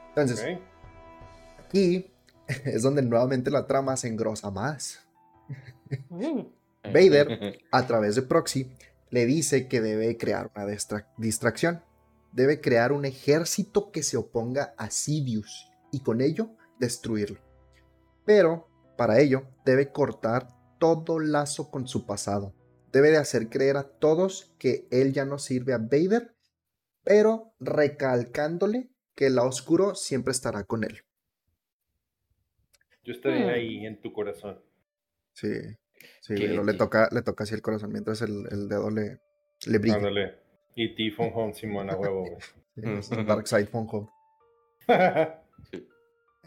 Entonces, 0.09 0.59
aquí 1.67 2.11
es 2.65 2.81
donde 2.81 3.01
nuevamente 3.01 3.51
la 3.51 3.67
trama 3.67 3.97
se 3.97 4.07
engrosa 4.07 4.49
más. 4.51 5.05
Mm. 6.09 6.41
Vader, 6.83 7.59
a 7.71 7.85
través 7.85 8.15
de 8.15 8.21
Proxy, 8.21 8.71
le 9.09 9.25
dice 9.25 9.67
que 9.67 9.81
debe 9.81 10.17
crear 10.17 10.51
una 10.55 10.65
distracción. 11.17 11.83
Debe 12.31 12.61
crear 12.61 12.91
un 12.91 13.05
ejército 13.05 13.91
que 13.91 14.03
se 14.03 14.17
oponga 14.17 14.73
a 14.77 14.89
Sidious 14.89 15.71
y 15.91 16.01
con 16.01 16.21
ello 16.21 16.51
destruirlo. 16.79 17.39
Pero, 18.25 18.67
para 18.97 19.19
ello, 19.19 19.47
debe 19.65 19.91
cortar 19.91 20.49
todo 20.79 21.19
lazo 21.19 21.71
con 21.71 21.87
su 21.87 22.05
pasado. 22.05 22.53
Debe 22.91 23.11
de 23.11 23.17
hacer 23.17 23.49
creer 23.49 23.77
a 23.77 23.83
todos 23.83 24.53
que 24.59 24.87
él 24.91 25.13
ya 25.13 25.25
no 25.25 25.39
sirve 25.39 25.73
a 25.73 25.77
Vader, 25.77 26.35
pero 27.03 27.53
recalcándole 27.59 28.91
que 29.15 29.27
el 29.27 29.39
oscuro 29.39 29.95
siempre 29.95 30.31
estará 30.31 30.63
con 30.63 30.83
él. 30.83 31.06
Yo 33.07 33.13
estaré 33.13 33.45
hmm. 33.45 33.49
ahí 33.49 33.85
en 33.85 34.01
tu 34.01 34.11
corazón. 34.11 34.61
Sí, 35.31 35.47
sí, 36.19 36.33
pero 36.35 36.61
le 36.65 36.73
toca, 36.73 37.07
le 37.13 37.21
toca 37.21 37.45
así 37.45 37.55
el 37.55 37.61
corazón 37.61 37.93
mientras 37.93 38.21
el, 38.21 38.67
dedo 38.67 38.89
le, 38.89 39.21
le 39.65 39.77
brilla. 39.77 39.95
Ándale. 39.95 40.35
Y 40.75 40.93
ti 40.93 41.09
Phone 41.15 41.31
Home, 41.33 41.53
Simón, 41.53 41.89
a 41.89 41.95
huevo, 41.95 42.25
güey. 42.25 43.01
sí, 43.01 43.15
Dark 43.25 43.47
Side 43.47 43.67
Phone 43.67 43.87
Home. 43.89 44.09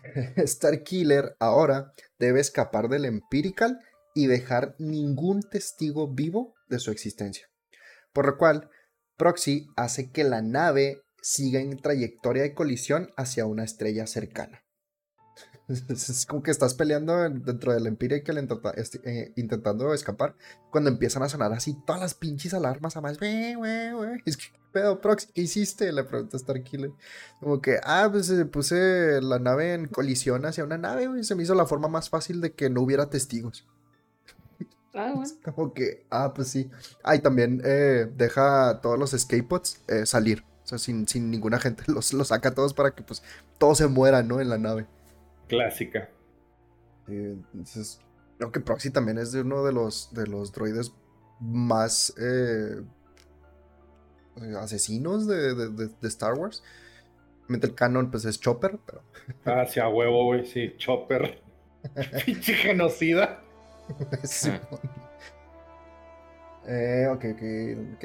Starkiller 0.46 1.34
ahora 1.40 1.94
debe 2.18 2.40
escapar 2.40 2.90
del 2.90 3.06
Empirical 3.06 3.78
y 4.14 4.26
dejar 4.26 4.74
ningún 4.78 5.40
testigo 5.40 6.12
vivo 6.12 6.52
de 6.68 6.78
su 6.78 6.90
existencia. 6.90 7.48
Por 8.12 8.26
lo 8.26 8.36
cual, 8.36 8.68
Proxy 9.16 9.66
hace 9.76 10.10
que 10.10 10.24
la 10.24 10.42
nave 10.42 11.00
siga 11.22 11.60
en 11.60 11.78
trayectoria 11.78 12.42
de 12.42 12.52
colisión 12.52 13.08
hacia 13.16 13.46
una 13.46 13.64
estrella 13.64 14.06
cercana. 14.06 14.62
Es 15.88 16.26
como 16.26 16.42
que 16.42 16.50
estás 16.50 16.74
peleando 16.74 17.16
dentro 17.16 17.72
del 17.72 17.86
Empirical 17.86 18.38
eh, 19.04 19.32
intentando 19.36 19.94
escapar. 19.94 20.34
Cuando 20.70 20.90
empiezan 20.90 21.22
a 21.22 21.28
sonar 21.28 21.52
así 21.52 21.76
todas 21.86 22.00
las 22.00 22.14
pinches 22.14 22.54
alarmas 22.54 22.96
a 22.96 23.00
más. 23.00 23.18
Es 24.26 24.36
que, 24.36 24.44
pedo, 24.72 25.00
Prox, 25.00 25.26
¿qué 25.26 25.42
hiciste? 25.42 25.92
Le 25.92 26.04
pregunta 26.04 26.38
Starkiller. 26.38 26.92
Como 27.40 27.60
que, 27.60 27.78
ah, 27.84 28.08
pues 28.10 28.30
eh, 28.30 28.44
puse 28.44 29.20
la 29.22 29.38
nave 29.38 29.74
en 29.74 29.86
colisión 29.86 30.44
hacia 30.46 30.64
una 30.64 30.78
nave, 30.78 31.08
y 31.18 31.24
se 31.24 31.34
me 31.34 31.42
hizo 31.42 31.54
la 31.54 31.66
forma 31.66 31.88
más 31.88 32.10
fácil 32.10 32.40
de 32.40 32.52
que 32.52 32.70
no 32.70 32.82
hubiera 32.82 33.08
testigos. 33.10 33.66
Ah, 34.94 35.12
bueno. 35.14 35.32
Como 35.54 35.72
que, 35.72 36.06
ah, 36.10 36.32
pues 36.34 36.48
sí. 36.48 36.70
Ah, 37.02 37.14
y 37.14 37.20
también 37.20 37.62
eh, 37.64 38.10
deja 38.16 38.80
todos 38.80 38.98
los 38.98 39.14
escape 39.14 39.44
pods 39.44 39.80
salir 40.04 40.44
sea, 40.64 40.78
sin, 40.78 41.30
ninguna 41.30 41.58
gente 41.58 41.84
los, 41.88 42.12
los 42.12 42.28
saca 42.28 42.50
a 42.50 42.54
todos 42.54 42.74
para 42.74 42.92
que 42.92 43.02
pues 43.02 43.22
todos 43.58 43.78
se 43.78 43.86
mueran, 43.86 44.28
¿no? 44.28 44.40
En 44.40 44.48
la 44.48 44.58
nave. 44.58 44.86
Clásica. 45.50 46.08
entonces, 47.08 48.00
creo 48.38 48.52
que 48.52 48.60
Proxy 48.60 48.90
también 48.90 49.18
es 49.18 49.32
de 49.32 49.40
uno 49.40 49.64
de 49.64 49.72
los, 49.72 50.14
de 50.14 50.26
los 50.26 50.52
droides 50.52 50.94
más 51.40 52.14
eh, 52.20 52.82
asesinos 54.58 55.26
de, 55.26 55.90
Star 56.02 56.34
Wars. 56.34 56.62
el 57.48 57.74
canon 57.74 58.10
pues 58.10 58.24
es 58.24 58.40
Chopper, 58.40 58.78
pero... 58.86 59.02
Ah, 59.44 59.66
sí, 59.66 59.80
a 59.80 59.88
huevo, 59.88 60.24
güey, 60.24 60.46
sí, 60.46 60.74
Chopper. 60.76 61.42
Pinche 62.24 62.54
genocida. 62.54 63.42
eh, 66.66 67.08
ok, 67.10 67.24
ok, 67.34 67.44
ok 67.96 68.04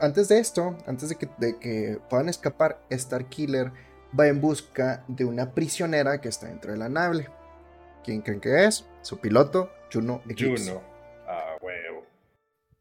antes 0.00 0.28
de 0.28 0.38
esto, 0.38 0.76
antes 0.86 1.08
de 1.08 1.16
que, 1.58 1.98
puedan 2.08 2.28
escapar, 2.28 2.80
Starkiller 2.90 3.72
va 4.18 4.26
en 4.26 4.40
busca 4.40 5.04
de 5.08 5.24
una 5.24 5.52
prisionera 5.54 6.20
que 6.20 6.28
está 6.28 6.46
dentro 6.46 6.72
de 6.72 6.78
la 6.78 6.88
nave. 6.88 7.28
¿Quién 8.04 8.22
creen 8.22 8.40
que 8.40 8.64
es? 8.64 8.86
Su 9.02 9.18
piloto, 9.18 9.70
Juno 9.92 10.22
Eclipse. 10.28 10.70
Juno. 10.70 10.82
Ah, 11.26 11.56
huevo. 11.60 12.04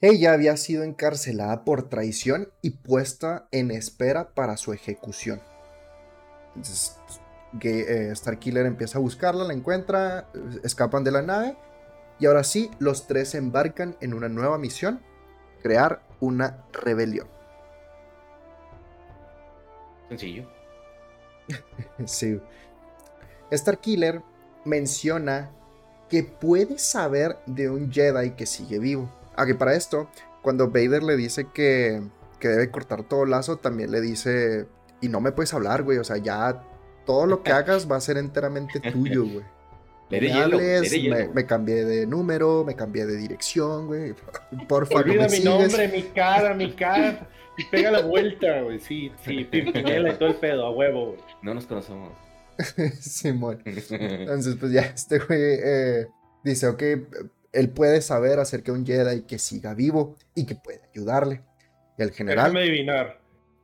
Ella 0.02 0.34
había 0.34 0.56
sido 0.58 0.84
encarcelada 0.84 1.66
por 1.66 1.90
traición 1.90 2.50
y 2.62 2.72
puesta 2.72 3.48
en 3.52 3.72
espera 3.72 4.34
para 4.34 4.58
su 4.58 4.72
ejecución. 4.74 5.42
Entonces, 6.56 7.00
eh, 7.62 8.12
Starkiller 8.16 8.66
empieza 8.66 8.98
a 8.98 9.02
buscarla, 9.02 9.44
la 9.44 9.54
encuentra, 9.54 10.30
escapan 10.64 11.04
de 11.04 11.12
la 11.12 11.22
nave 11.22 11.58
y 12.20 12.26
ahora 12.26 12.44
sí, 12.44 12.70
los 12.80 13.08
tres 13.08 13.34
embarcan 13.34 13.96
en 14.02 14.14
una 14.14 14.28
nueva 14.28 14.58
misión, 14.58 15.02
crear 15.62 16.02
una 16.20 16.66
rebelión. 16.74 17.28
Sencillo. 20.10 20.59
sí. 22.06 22.40
Starkiller 23.52 24.22
menciona 24.66 25.52
que 26.10 26.24
puede 26.24 26.78
saber 26.80 27.38
de 27.46 27.70
un 27.70 27.92
Jedi 27.92 28.32
que 28.32 28.46
sigue 28.46 28.80
vivo. 28.80 29.10
Aunque 29.36 29.56
para 29.56 29.76
esto, 29.76 30.10
cuando 30.42 30.68
Vader 30.68 31.04
le 31.04 31.16
dice 31.16 31.48
que, 31.54 32.02
que 32.40 32.48
debe 32.48 32.72
cortar 32.72 33.04
todo 33.04 33.26
lazo, 33.26 33.58
también 33.58 33.92
le 33.92 34.02
dice, 34.02 34.68
y 35.02 35.10
no 35.10 35.22
me 35.22 35.32
puedes 35.32 35.54
hablar, 35.54 35.84
güey, 35.84 35.98
o 35.98 36.04
sea, 36.04 36.18
ya 36.18 36.64
todo 37.06 37.26
lo 37.26 37.44
que 37.44 37.52
hagas 37.54 37.90
va 37.90 37.96
a 37.98 38.02
ser 38.02 38.18
enteramente 38.18 38.80
tuyo, 38.80 39.24
güey. 39.24 39.46
Me, 40.10 41.46
cambié 41.46 41.86
de 41.86 42.08
número, 42.08 42.64
me 42.66 42.76
cambié 42.76 43.06
de 43.06 43.16
dirección, 43.16 43.88
güey. 43.88 44.14
Por 44.68 44.88
favor, 44.88 45.06
Olvida 45.06 45.28
mi 45.28 45.40
nombre, 45.40 45.88
mi 45.88 46.02
cara, 46.04 46.54
mi 46.56 46.72
cara. 46.72 47.28
Y 47.58 47.66
pega 47.66 47.92
la 47.92 48.02
vuelta, 48.02 48.62
güey. 48.62 48.80
Sí, 48.80 49.12
sí, 49.24 49.48
y 49.52 50.14
todo 50.14 50.30
el 50.30 50.36
pedo, 50.36 50.66
a 50.66 50.72
huevo, 50.72 51.08
güey. 51.08 51.20
No 51.44 51.54
nos 51.54 51.68
conocemos. 51.68 52.12
Simón. 53.00 53.62
Entonces, 53.66 54.56
pues 54.60 54.72
ya 54.72 54.82
este 54.82 55.20
güey 55.20 55.60
eh, 55.64 56.08
dice, 56.44 56.68
ok, 56.68 56.84
él 57.52 57.70
puede 57.70 58.02
saber 58.02 58.40
acerca 58.40 58.72
de 58.72 58.80
un 58.80 58.86
Jedi 58.86 59.22
que 59.22 59.38
siga 59.38 59.74
vivo 59.76 60.16
y 60.34 60.46
que 60.46 60.56
puede 60.56 60.82
ayudarle. 60.92 61.42
el 61.98 62.12
general... 62.12 62.52
Déjame 62.52 62.62
adivinar. 62.62 63.20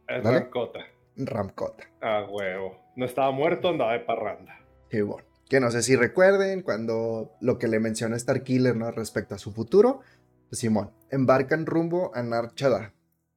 Es 0.07 0.23
Ramcota. 0.23 0.85
Ramcota. 1.17 1.85
Ah, 2.01 2.27
huevo. 2.29 2.77
No 2.95 3.05
estaba 3.05 3.31
muerto, 3.31 3.69
andaba 3.69 3.93
de 3.93 3.99
parranda. 4.01 4.59
Qué 4.89 5.01
bueno 5.01 5.34
que 5.49 5.59
no 5.59 5.71
sé 5.71 5.83
si 5.83 5.95
recuerden 5.95 6.61
cuando 6.61 7.35
lo 7.41 7.57
que 7.57 7.67
le 7.67 7.79
menciona 7.79 8.17
Starkiller 8.17 8.75
¿no? 8.75 8.91
respecto 8.91 9.35
a 9.35 9.39
su 9.39 9.53
futuro, 9.53 10.01
pues 10.49 10.59
Simón, 10.59 10.91
embarcan 11.09 11.65
rumbo 11.65 12.15
a 12.15 12.23
Nar 12.23 12.53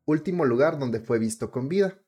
último 0.07 0.45
lugar 0.45 0.79
donde 0.79 1.01
fue 1.01 1.19
visto 1.19 1.51
con 1.51 1.69
vida, 1.69 1.99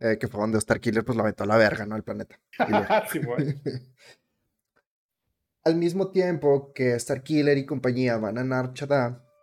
eh, 0.00 0.18
que 0.18 0.28
fue 0.28 0.40
donde 0.40 0.60
Starkiller 0.60 1.04
pues 1.04 1.16
lo 1.16 1.22
aventó 1.22 1.44
a 1.44 1.46
la 1.46 1.56
verga, 1.56 1.86
¿no? 1.86 1.96
El 1.96 2.02
planeta. 2.02 2.38
Al 5.64 5.76
mismo 5.76 6.10
tiempo 6.10 6.72
que 6.74 6.98
Starkiller 6.98 7.58
y 7.58 7.66
compañía 7.66 8.16
van 8.16 8.38
a 8.38 8.44
Nar 8.44 8.72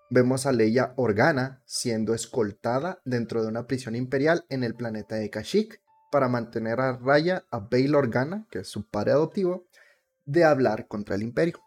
vemos 0.09 0.45
a 0.45 0.51
Leia 0.51 0.93
Organa 0.95 1.61
siendo 1.65 2.13
escoltada 2.13 3.01
dentro 3.05 3.41
de 3.41 3.49
una 3.49 3.67
prisión 3.67 3.95
imperial 3.95 4.45
en 4.49 4.63
el 4.63 4.75
planeta 4.75 5.15
de 5.15 5.29
Kashyyyk 5.29 5.81
para 6.11 6.29
mantener 6.29 6.79
a 6.79 6.97
raya 6.97 7.45
a 7.51 7.59
Bail 7.59 7.95
Organa, 7.95 8.47
que 8.49 8.59
es 8.59 8.67
su 8.67 8.87
padre 8.87 9.11
adoptivo, 9.11 9.67
de 10.25 10.43
hablar 10.43 10.87
contra 10.87 11.15
el 11.15 11.23
imperio. 11.23 11.59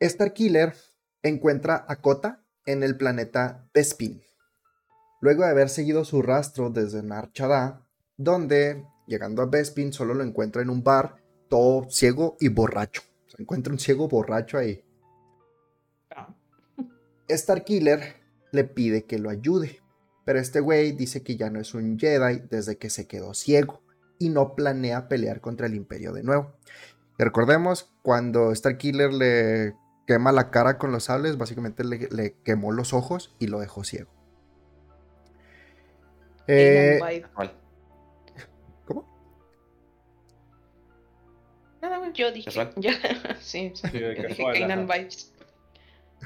Starkiller 0.00 0.74
encuentra 1.22 1.84
a 1.86 1.96
Kota 1.96 2.42
en 2.64 2.82
el 2.82 2.96
planeta 2.96 3.68
Bespin, 3.74 4.22
luego 5.20 5.44
de 5.44 5.50
haber 5.50 5.68
seguido 5.68 6.04
su 6.04 6.22
rastro 6.22 6.70
desde 6.70 7.02
Nar 7.02 7.30
donde, 8.16 8.84
llegando 9.06 9.42
a 9.42 9.46
Bespin, 9.46 9.92
solo 9.92 10.14
lo 10.14 10.24
encuentra 10.24 10.62
en 10.62 10.70
un 10.70 10.82
bar, 10.82 11.16
todo 11.48 11.90
ciego 11.90 12.36
y 12.40 12.48
borracho. 12.48 13.02
Se 13.26 13.42
encuentra 13.42 13.72
un 13.72 13.78
ciego 13.78 14.08
borracho 14.08 14.58
ahí. 14.58 14.84
Ah. 16.14 16.34
Starkiller 17.28 18.16
le 18.52 18.64
pide 18.64 19.04
que 19.04 19.18
lo 19.18 19.30
ayude, 19.30 19.80
pero 20.24 20.38
este 20.38 20.60
güey 20.60 20.92
dice 20.92 21.22
que 21.22 21.36
ya 21.36 21.50
no 21.50 21.60
es 21.60 21.74
un 21.74 21.98
Jedi 21.98 22.42
desde 22.50 22.76
que 22.76 22.90
se 22.90 23.06
quedó 23.06 23.34
ciego 23.34 23.82
y 24.20 24.28
no 24.28 24.54
planea 24.54 25.08
pelear 25.08 25.40
contra 25.40 25.66
el 25.66 25.74
Imperio 25.74 26.12
de 26.12 26.22
nuevo. 26.22 26.52
Y 27.18 27.24
recordemos, 27.24 27.90
cuando 28.02 28.54
Starkiller 28.54 29.12
le 29.12 29.74
quema 30.06 30.30
la 30.30 30.50
cara 30.50 30.78
con 30.78 30.92
los 30.92 31.04
sables, 31.04 31.38
básicamente 31.38 31.82
le, 31.84 32.36
quemó 32.44 32.70
los 32.70 32.92
ojos 32.92 33.34
y 33.40 33.46
lo 33.46 33.58
dejó 33.58 33.82
ciego. 33.82 34.10
Eh, 36.46 37.00
¿Cómo? 38.84 39.08
Nada, 41.80 42.12
yo 42.12 42.30
dije. 42.30 42.50
sí, 43.40 43.72
sí, 43.74 43.88
vibes. 43.88 45.32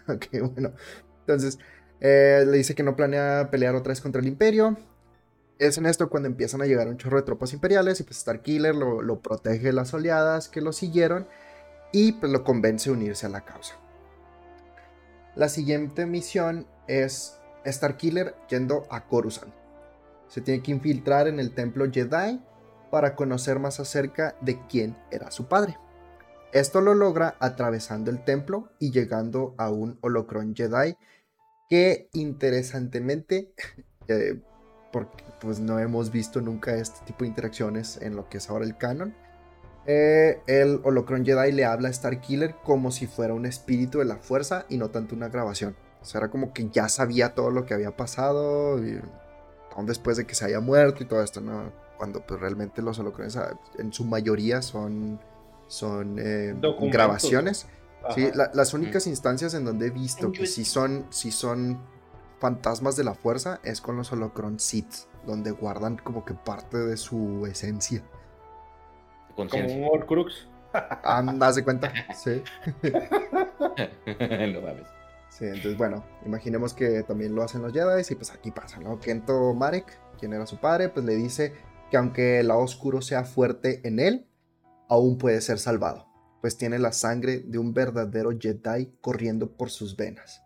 Ok, 0.08 0.26
bueno. 0.52 0.72
Entonces, 1.20 1.58
eh, 2.00 2.44
le 2.46 2.58
dice 2.58 2.74
que 2.74 2.82
no 2.82 2.96
planea 2.96 3.50
pelear 3.50 3.76
otra 3.76 3.90
vez 3.90 4.00
contra 4.00 4.20
el 4.20 4.26
Imperio. 4.26 4.76
Es 5.58 5.78
en 5.78 5.86
esto 5.86 6.10
cuando 6.10 6.28
empiezan 6.28 6.62
a 6.62 6.66
llegar 6.66 6.88
un 6.88 6.96
chorro 6.96 7.18
de 7.18 7.22
tropas 7.22 7.52
imperiales 7.52 8.00
y 8.00 8.02
pues 8.02 8.18
Starkiller 8.18 8.74
lo, 8.74 9.20
protege 9.20 9.66
de 9.66 9.72
las 9.72 9.94
oleadas 9.94 10.48
que 10.48 10.60
lo 10.60 10.72
siguieron 10.72 11.28
y 11.92 12.12
pues 12.12 12.32
lo 12.32 12.42
convence 12.42 12.90
a 12.90 12.92
unirse 12.92 13.26
a 13.26 13.28
la 13.28 13.44
causa. 13.44 13.76
La 15.36 15.48
siguiente 15.48 16.06
misión 16.06 16.66
es 16.88 17.38
Starkiller 17.64 18.34
yendo 18.48 18.86
a 18.90 19.06
Coruscant. 19.06 19.54
Se 20.26 20.40
tiene 20.40 20.62
que 20.62 20.72
infiltrar 20.72 21.28
en 21.28 21.38
el 21.38 21.54
templo 21.54 21.90
Jedi 21.90 22.40
para 22.90 23.14
conocer 23.14 23.60
más 23.60 23.78
acerca 23.78 24.36
de 24.40 24.58
quién 24.66 24.96
era 25.10 25.30
su 25.30 25.46
padre. 25.46 25.78
Esto 26.52 26.80
lo 26.80 26.94
logra 26.94 27.36
atravesando 27.40 28.10
el 28.10 28.24
templo 28.24 28.70
y 28.78 28.90
llegando 28.90 29.54
a 29.58 29.70
un 29.70 29.98
holocron 30.00 30.54
Jedi 30.54 30.96
que 31.68 32.08
interesantemente, 32.12 33.52
eh, 34.08 34.40
porque 34.94 35.24
pues 35.40 35.58
no 35.58 35.80
hemos 35.80 36.12
visto 36.12 36.40
nunca 36.40 36.76
este 36.76 37.04
tipo 37.04 37.24
de 37.24 37.26
interacciones 37.26 37.98
en 38.00 38.14
lo 38.14 38.28
que 38.28 38.38
es 38.38 38.48
ahora 38.48 38.64
el 38.64 38.76
canon, 38.76 39.12
eh, 39.86 40.40
el 40.46 40.80
Holocron 40.84 41.24
Jedi 41.24 41.50
le 41.50 41.64
habla 41.64 41.88
a 41.88 41.92
Starkiller 41.92 42.54
como 42.62 42.92
si 42.92 43.08
fuera 43.08 43.34
un 43.34 43.44
espíritu 43.44 43.98
de 43.98 44.04
la 44.04 44.18
fuerza 44.18 44.66
y 44.68 44.76
no 44.76 44.90
tanto 44.90 45.16
una 45.16 45.28
grabación. 45.28 45.74
O 46.00 46.04
sea, 46.04 46.20
era 46.20 46.30
como 46.30 46.52
que 46.52 46.68
ya 46.70 46.88
sabía 46.88 47.34
todo 47.34 47.50
lo 47.50 47.66
que 47.66 47.74
había 47.74 47.96
pasado, 47.96 48.78
aún 49.74 49.86
después 49.86 50.16
de 50.16 50.26
que 50.26 50.36
se 50.36 50.44
haya 50.44 50.60
muerto 50.60 51.02
y 51.02 51.06
todo 51.06 51.24
esto, 51.24 51.40
¿no? 51.40 51.72
Cuando 51.98 52.24
pues 52.24 52.38
realmente 52.38 52.80
los 52.80 52.96
holocrones 53.00 53.36
ah, 53.36 53.58
en 53.76 53.92
su 53.92 54.04
mayoría 54.04 54.62
son, 54.62 55.18
son 55.66 56.20
eh, 56.20 56.54
grabaciones. 56.82 57.66
Sí, 58.14 58.30
las 58.32 58.74
únicas 58.74 59.08
instancias 59.08 59.54
en 59.54 59.64
donde 59.64 59.88
he 59.88 59.90
visto 59.90 60.30
que 60.30 60.46
sí 60.46 60.64
son, 60.64 61.06
sí 61.10 61.32
son 61.32 61.80
fantasmas 62.38 62.96
de 62.96 63.04
la 63.04 63.14
fuerza 63.14 63.60
es 63.64 63.80
con 63.80 63.96
los 63.96 64.12
holocron 64.12 64.58
Sith, 64.58 65.06
donde 65.26 65.50
guardan 65.50 65.96
como 65.96 66.24
que 66.24 66.34
parte 66.34 66.78
de 66.78 66.96
su 66.96 67.46
esencia. 67.46 68.02
Como 69.34 69.50
un 69.52 69.88
Horcrux. 69.90 70.48
Andas 71.02 71.54
de 71.56 71.64
cuenta, 71.64 71.92
sí. 72.14 72.42
Sí, 75.30 75.46
entonces 75.46 75.76
bueno, 75.76 76.04
imaginemos 76.24 76.74
que 76.74 77.02
también 77.02 77.34
lo 77.34 77.42
hacen 77.42 77.60
los 77.60 77.72
Jedi 77.72 78.02
y 78.08 78.14
pues 78.14 78.30
aquí 78.30 78.52
pasa, 78.52 78.78
¿no? 78.78 79.00
Kento 79.00 79.52
Marek, 79.52 79.98
quien 80.16 80.32
era 80.32 80.46
su 80.46 80.58
padre, 80.58 80.90
pues 80.90 81.04
le 81.04 81.16
dice 81.16 81.52
que 81.90 81.96
aunque 81.96 82.38
el 82.38 82.48
lado 82.48 82.60
oscuro 82.60 83.02
sea 83.02 83.24
fuerte 83.24 83.80
en 83.82 83.98
él, 83.98 84.28
aún 84.88 85.18
puede 85.18 85.40
ser 85.40 85.58
salvado, 85.58 86.06
pues 86.40 86.56
tiene 86.56 86.78
la 86.78 86.92
sangre 86.92 87.40
de 87.40 87.58
un 87.58 87.74
verdadero 87.74 88.30
Jedi 88.38 88.92
corriendo 89.00 89.56
por 89.56 89.70
sus 89.70 89.96
venas. 89.96 90.40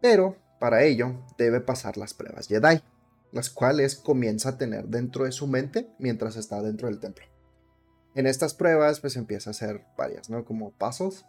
Pero 0.00 0.36
para 0.66 0.82
ello 0.82 1.24
debe 1.38 1.60
pasar 1.60 1.96
las 1.96 2.12
pruebas 2.12 2.48
Jedi, 2.48 2.82
las 3.30 3.50
cuales 3.50 3.94
comienza 3.94 4.48
a 4.48 4.58
tener 4.58 4.88
dentro 4.88 5.24
de 5.24 5.30
su 5.30 5.46
mente 5.46 5.94
mientras 6.00 6.34
está 6.34 6.60
dentro 6.60 6.88
del 6.88 6.98
templo. 6.98 7.24
En 8.16 8.26
estas 8.26 8.52
pruebas 8.52 8.98
pues 8.98 9.14
empieza 9.14 9.50
a 9.50 9.52
hacer 9.52 9.86
varias, 9.96 10.28
¿no? 10.28 10.44
Como 10.44 10.76
pasos 10.76 11.24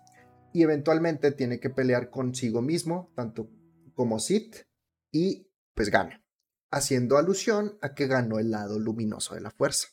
y 0.54 0.64
eventualmente 0.64 1.32
tiene 1.32 1.60
que 1.60 1.70
pelear 1.70 2.10
consigo 2.10 2.64
mismo, 2.64 3.12
tanto 3.16 3.48
como 3.94 4.18
Sith, 4.18 4.66
y 5.12 5.52
pues 5.76 5.92
gana, 5.92 6.26
haciendo 6.72 7.20
alusión 7.20 7.78
a 7.84 7.94
que 7.94 8.08
ganó 8.08 8.40
el 8.40 8.50
lado 8.50 8.80
luminoso 8.80 9.36
de 9.36 9.42
la 9.42 9.52
fuerza, 9.52 9.90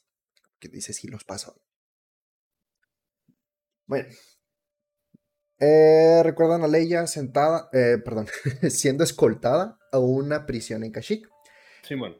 que 0.59 0.69
dice 0.69 0.95
si 0.95 1.07
los 1.07 1.25
pasó. 1.25 1.61
Bueno, 3.85 4.09
eh, 5.65 6.23
recuerdan 6.23 6.63
a 6.63 6.69
Leia 6.69 7.07
sentada, 7.07 7.69
eh, 7.73 7.99
perdón, 8.05 8.27
siendo 8.71 9.05
escoltada 9.05 9.79
a 9.93 9.99
una 9.99 10.47
prisión 10.47 10.85
en 10.85 10.93
Kashyyyk. 10.93 11.29
Simón. 11.83 12.17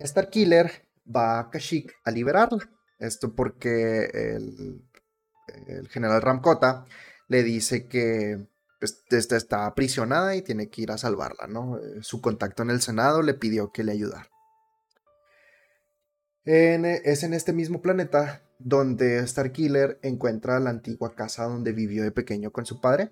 Starkiller 0.00 0.70
va 1.04 1.40
a 1.40 1.50
Kashyyyk 1.50 1.92
a 2.04 2.10
liberarla 2.10 2.70
esto 3.00 3.34
porque 3.34 4.04
el, 4.04 4.82
general 5.88 6.22
Ramcota 6.22 6.84
le 7.28 7.42
dice 7.42 7.88
que 7.88 8.46
pues, 8.78 9.02
está 9.10 9.66
aprisionada 9.66 10.36
y 10.36 10.42
tiene 10.42 10.68
que 10.68 10.82
ir 10.82 10.92
a 10.92 10.98
salvarla, 10.98 11.46
¿no? 11.48 11.78
Eh, 11.78 12.02
su 12.02 12.20
contacto 12.20 12.62
en 12.62 12.70
el 12.70 12.80
Senado 12.80 13.22
le 13.22 13.34
pidió 13.34 13.72
que 13.72 13.82
le 13.82 13.92
ayudara. 13.92 14.28
es 16.44 17.22
en 17.22 17.34
este 17.34 17.52
mismo 17.52 17.80
planeta 17.80 18.42
donde 18.60 19.26
Starkiller 19.26 19.98
encuentra 20.02 20.60
la 20.60 20.70
antigua 20.70 21.14
casa 21.14 21.44
donde 21.44 21.72
vivió 21.72 22.02
de 22.02 22.12
pequeño 22.12 22.52
con 22.52 22.66
su 22.66 22.80
padre. 22.80 23.10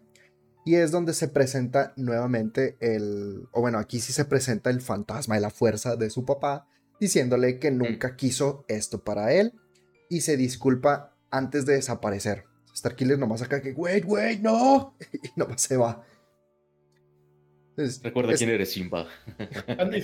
Y 0.65 0.75
es 0.75 0.91
donde 0.91 1.15
se 1.15 1.29
presenta 1.29 1.95
nuevamente 1.97 2.77
el, 2.81 3.49
o 3.53 3.61
bueno, 3.62 3.79
aquí 3.79 4.01
sí 4.01 4.12
se 4.12 4.27
presenta 4.27 4.70
el 4.70 4.83
fantasma 4.83 5.35
de 5.35 5.41
la 5.41 5.51
fuerza 5.51 5.97
de 5.97 6.11
su 6.11 6.27
papá, 6.27 6.66
diciéndole 7.01 7.59
que 7.59 7.70
nunca 7.70 8.16
quiso 8.16 8.65
esto 8.69 9.03
para 9.03 9.33
él 9.33 9.55
y 10.11 10.20
se 10.20 10.37
disculpa 10.37 11.16
antes 11.31 11.65
de 11.65 11.75
desaparecer. 11.75 12.45
Starkiller 12.75 13.19
nomás 13.19 13.43
acá 13.43 13.62
que, 13.62 13.73
wait, 13.73 14.05
wait, 14.07 14.41
no, 14.41 14.95
y 15.12 15.31
nomás 15.37 15.62
se 15.62 15.77
va. 15.77 16.05
Recuerda 18.03 18.35
quién 18.35 18.51
eres 18.51 18.73
Simba. 18.73 19.07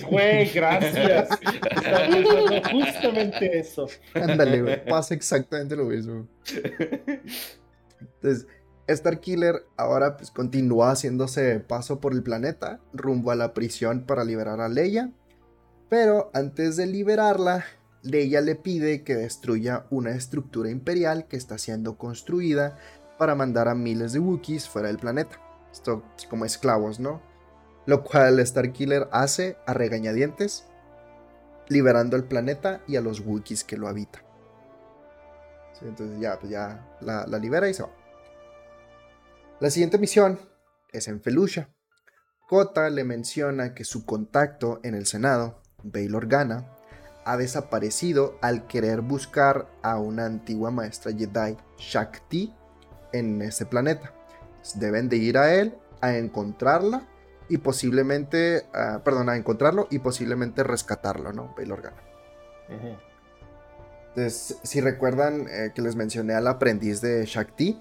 Güey, 0.09 0.49
gracias. 0.51 1.27
justamente 2.71 3.59
eso. 3.59 3.87
Ándale, 4.13 4.61
güey. 4.61 4.85
Pasa 4.85 5.13
exactamente 5.13 5.75
lo 5.75 5.83
mismo. 5.83 6.25
Entonces, 7.99 8.47
Starkiller 8.87 9.65
ahora 9.75 10.15
pues 10.15 10.31
continúa 10.31 10.91
haciéndose 10.91 11.59
paso 11.59 11.99
por 11.99 12.13
el 12.13 12.23
planeta 12.23 12.79
rumbo 12.93 13.31
a 13.31 13.35
la 13.35 13.53
prisión 13.53 14.05
para 14.05 14.23
liberar 14.23 14.61
a 14.61 14.69
Leia. 14.69 15.11
Pero 15.89 16.31
antes 16.33 16.77
de 16.77 16.87
liberarla, 16.87 17.65
Leia 18.03 18.39
le 18.39 18.55
pide 18.55 19.03
que 19.03 19.15
destruya 19.15 19.85
una 19.89 20.11
estructura 20.11 20.69
imperial 20.69 21.27
que 21.27 21.35
está 21.35 21.57
siendo 21.57 21.97
construida 21.97 22.77
para 23.17 23.35
mandar 23.35 23.67
a 23.67 23.75
miles 23.75 24.13
de 24.13 24.19
Wookiees 24.19 24.69
fuera 24.69 24.87
del 24.87 24.97
planeta. 24.97 25.41
Esto 25.71 26.03
como 26.29 26.45
esclavos, 26.45 26.99
¿no? 26.99 27.34
Lo 27.85 28.03
cual 28.03 28.45
Starkiller 28.45 29.07
hace 29.11 29.57
a 29.65 29.73
regañadientes, 29.73 30.65
liberando 31.67 32.15
el 32.15 32.23
planeta 32.23 32.81
y 32.87 32.95
a 32.95 33.01
los 33.01 33.19
Wookiees 33.21 33.63
que 33.63 33.77
lo 33.77 33.87
habitan. 33.87 34.23
entonces 35.81 36.19
ya, 36.19 36.39
pues 36.39 36.51
ya 36.51 36.97
la, 37.01 37.25
libera 37.39 37.69
y 37.69 37.73
se 37.73 37.83
va. 37.83 37.89
La 39.59 39.69
siguiente 39.69 39.97
misión 39.97 40.39
es 40.91 41.07
en 41.07 41.21
Felucia. 41.21 41.69
Kota 42.47 42.89
le 42.89 43.03
menciona 43.03 43.73
que 43.73 43.83
su 43.83 44.05
contacto 44.05 44.79
en 44.83 44.95
el 44.95 45.05
Senado, 45.05 45.61
Bail 45.83 46.15
Organa, 46.15 46.71
ha 47.25 47.37
desaparecido 47.37 48.37
al 48.41 48.67
querer 48.67 49.01
buscar 49.01 49.67
a 49.81 49.97
una 49.97 50.25
antigua 50.25 50.69
maestra 50.69 51.11
Jedi, 51.11 51.57
Shakti, 51.77 52.53
en 53.13 53.41
ese 53.41 53.65
planeta. 53.65 54.13
Deben 54.75 55.09
de 55.09 55.17
ir 55.17 55.37
a 55.37 55.53
él 55.55 55.75
a 56.01 56.17
encontrarla 56.17 57.07
y 57.49 57.57
posiblemente, 57.57 58.65
perdón, 59.03 59.29
a 59.29 59.35
encontrarlo 59.35 59.87
y 59.89 59.99
posiblemente 59.99 60.63
rescatarlo, 60.63 61.31
¿no? 61.33 61.53
Bail 61.55 61.71
Organa. 61.71 62.01
Entonces, 64.15 64.57
si 64.63 64.79
recuerdan 64.79 65.47
eh, 65.49 65.71
que 65.75 65.81
les 65.81 65.95
mencioné 65.95 66.33
al 66.33 66.47
aprendiz 66.47 67.01
de 67.01 67.25
Shakti, 67.25 67.77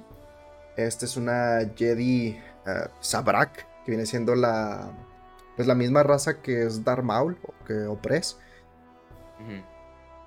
esta 0.77 1.05
es 1.05 1.17
una 1.17 1.61
Jedi 1.77 2.41
uh, 2.67 2.89
Sabrak, 3.01 3.85
que 3.85 3.93
viene 3.93 4.05
siendo 4.05 4.35
la, 4.35 4.91
pues 5.55 5.69
la 5.69 5.77
misma 5.77 6.03
raza 6.03 6.41
que 6.43 6.65
es 6.65 6.83
Darth 6.83 7.05
Maul 7.05 7.39
o 7.47 7.65
que 7.65 7.85
Opress. 7.87 8.39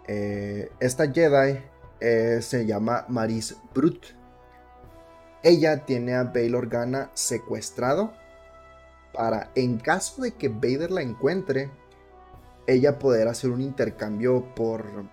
Eh, 0.07 0.71
esta 0.79 1.11
Jedi 1.11 1.59
eh, 1.99 2.39
se 2.41 2.65
llama 2.65 3.05
Maris 3.09 3.57
Brut. 3.73 4.05
Ella 5.43 5.85
tiene 5.85 6.15
a 6.15 6.23
Bail 6.23 6.55
Organa 6.55 7.11
secuestrado 7.13 8.13
para, 9.17 9.51
en 9.55 9.79
caso 9.79 10.21
de 10.21 10.35
que 10.35 10.47
Vader 10.47 10.91
la 10.91 11.01
encuentre, 11.01 11.71
ella 12.67 12.99
poder 12.99 13.27
hacer 13.27 13.49
un 13.49 13.61
intercambio 13.61 14.53
por, 14.53 15.09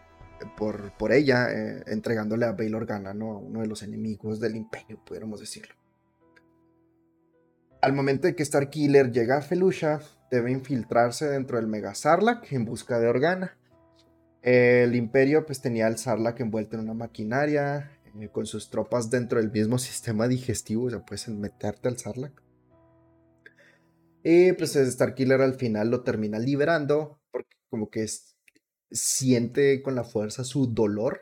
por, 0.56 0.92
por 0.98 1.12
ella, 1.12 1.50
eh, 1.50 1.82
entregándole 1.86 2.44
a 2.44 2.52
Bail 2.52 2.74
Organa, 2.74 3.14
¿no? 3.14 3.38
uno 3.38 3.62
de 3.62 3.66
los 3.66 3.82
enemigos 3.82 4.40
del 4.40 4.56
imperio, 4.56 5.00
pudiéramos 5.04 5.40
decirlo. 5.40 5.74
Al 7.80 7.94
momento 7.94 8.26
de 8.26 8.34
que 8.34 8.44
Starkiller 8.44 9.10
llega 9.10 9.38
a 9.38 9.42
Felucia, 9.42 10.00
debe 10.30 10.50
infiltrarse 10.50 11.26
dentro 11.28 11.56
del 11.56 11.66
Mega 11.66 11.94
Sarlacc 11.94 12.52
en 12.52 12.64
busca 12.64 12.98
de 12.98 13.08
Organa. 13.08 13.56
El 14.42 14.94
imperio 14.94 15.46
pues 15.46 15.62
tenía 15.62 15.86
al 15.86 15.96
Sarlacc 15.96 16.40
envuelto 16.40 16.76
en 16.76 16.82
una 16.82 16.94
maquinaria, 16.94 17.90
eh, 18.18 18.28
con 18.28 18.44
sus 18.44 18.68
tropas 18.68 19.08
dentro 19.08 19.40
del 19.40 19.50
mismo 19.50 19.78
sistema 19.88 20.28
digestivo, 20.28 20.84
o 20.84 20.90
sea, 20.90 21.04
puedes 21.04 21.26
meterte 21.28 21.88
al 21.88 21.98
Sarlacc. 21.98 22.43
Y 24.26 24.54
pues 24.54 24.72
Starkiller 24.72 25.42
al 25.42 25.54
final 25.54 25.90
lo 25.90 26.02
termina 26.02 26.38
liberando, 26.38 27.20
porque 27.30 27.58
como 27.68 27.90
que 27.90 28.06
siente 28.90 29.82
con 29.82 29.94
la 29.94 30.02
fuerza 30.02 30.44
su 30.44 30.66
dolor. 30.72 31.20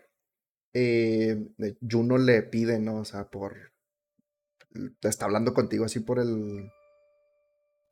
Eh, 0.73 1.49
Juno 1.89 2.17
le 2.17 2.45
pide, 2.45 2.79
¿no? 2.79 2.99
O 2.99 3.05
sea, 3.05 3.29
por... 3.29 3.73
Está 5.03 5.25
hablando 5.25 5.53
contigo 5.53 5.85
así 5.85 5.99
por 5.99 6.21
el... 6.21 6.71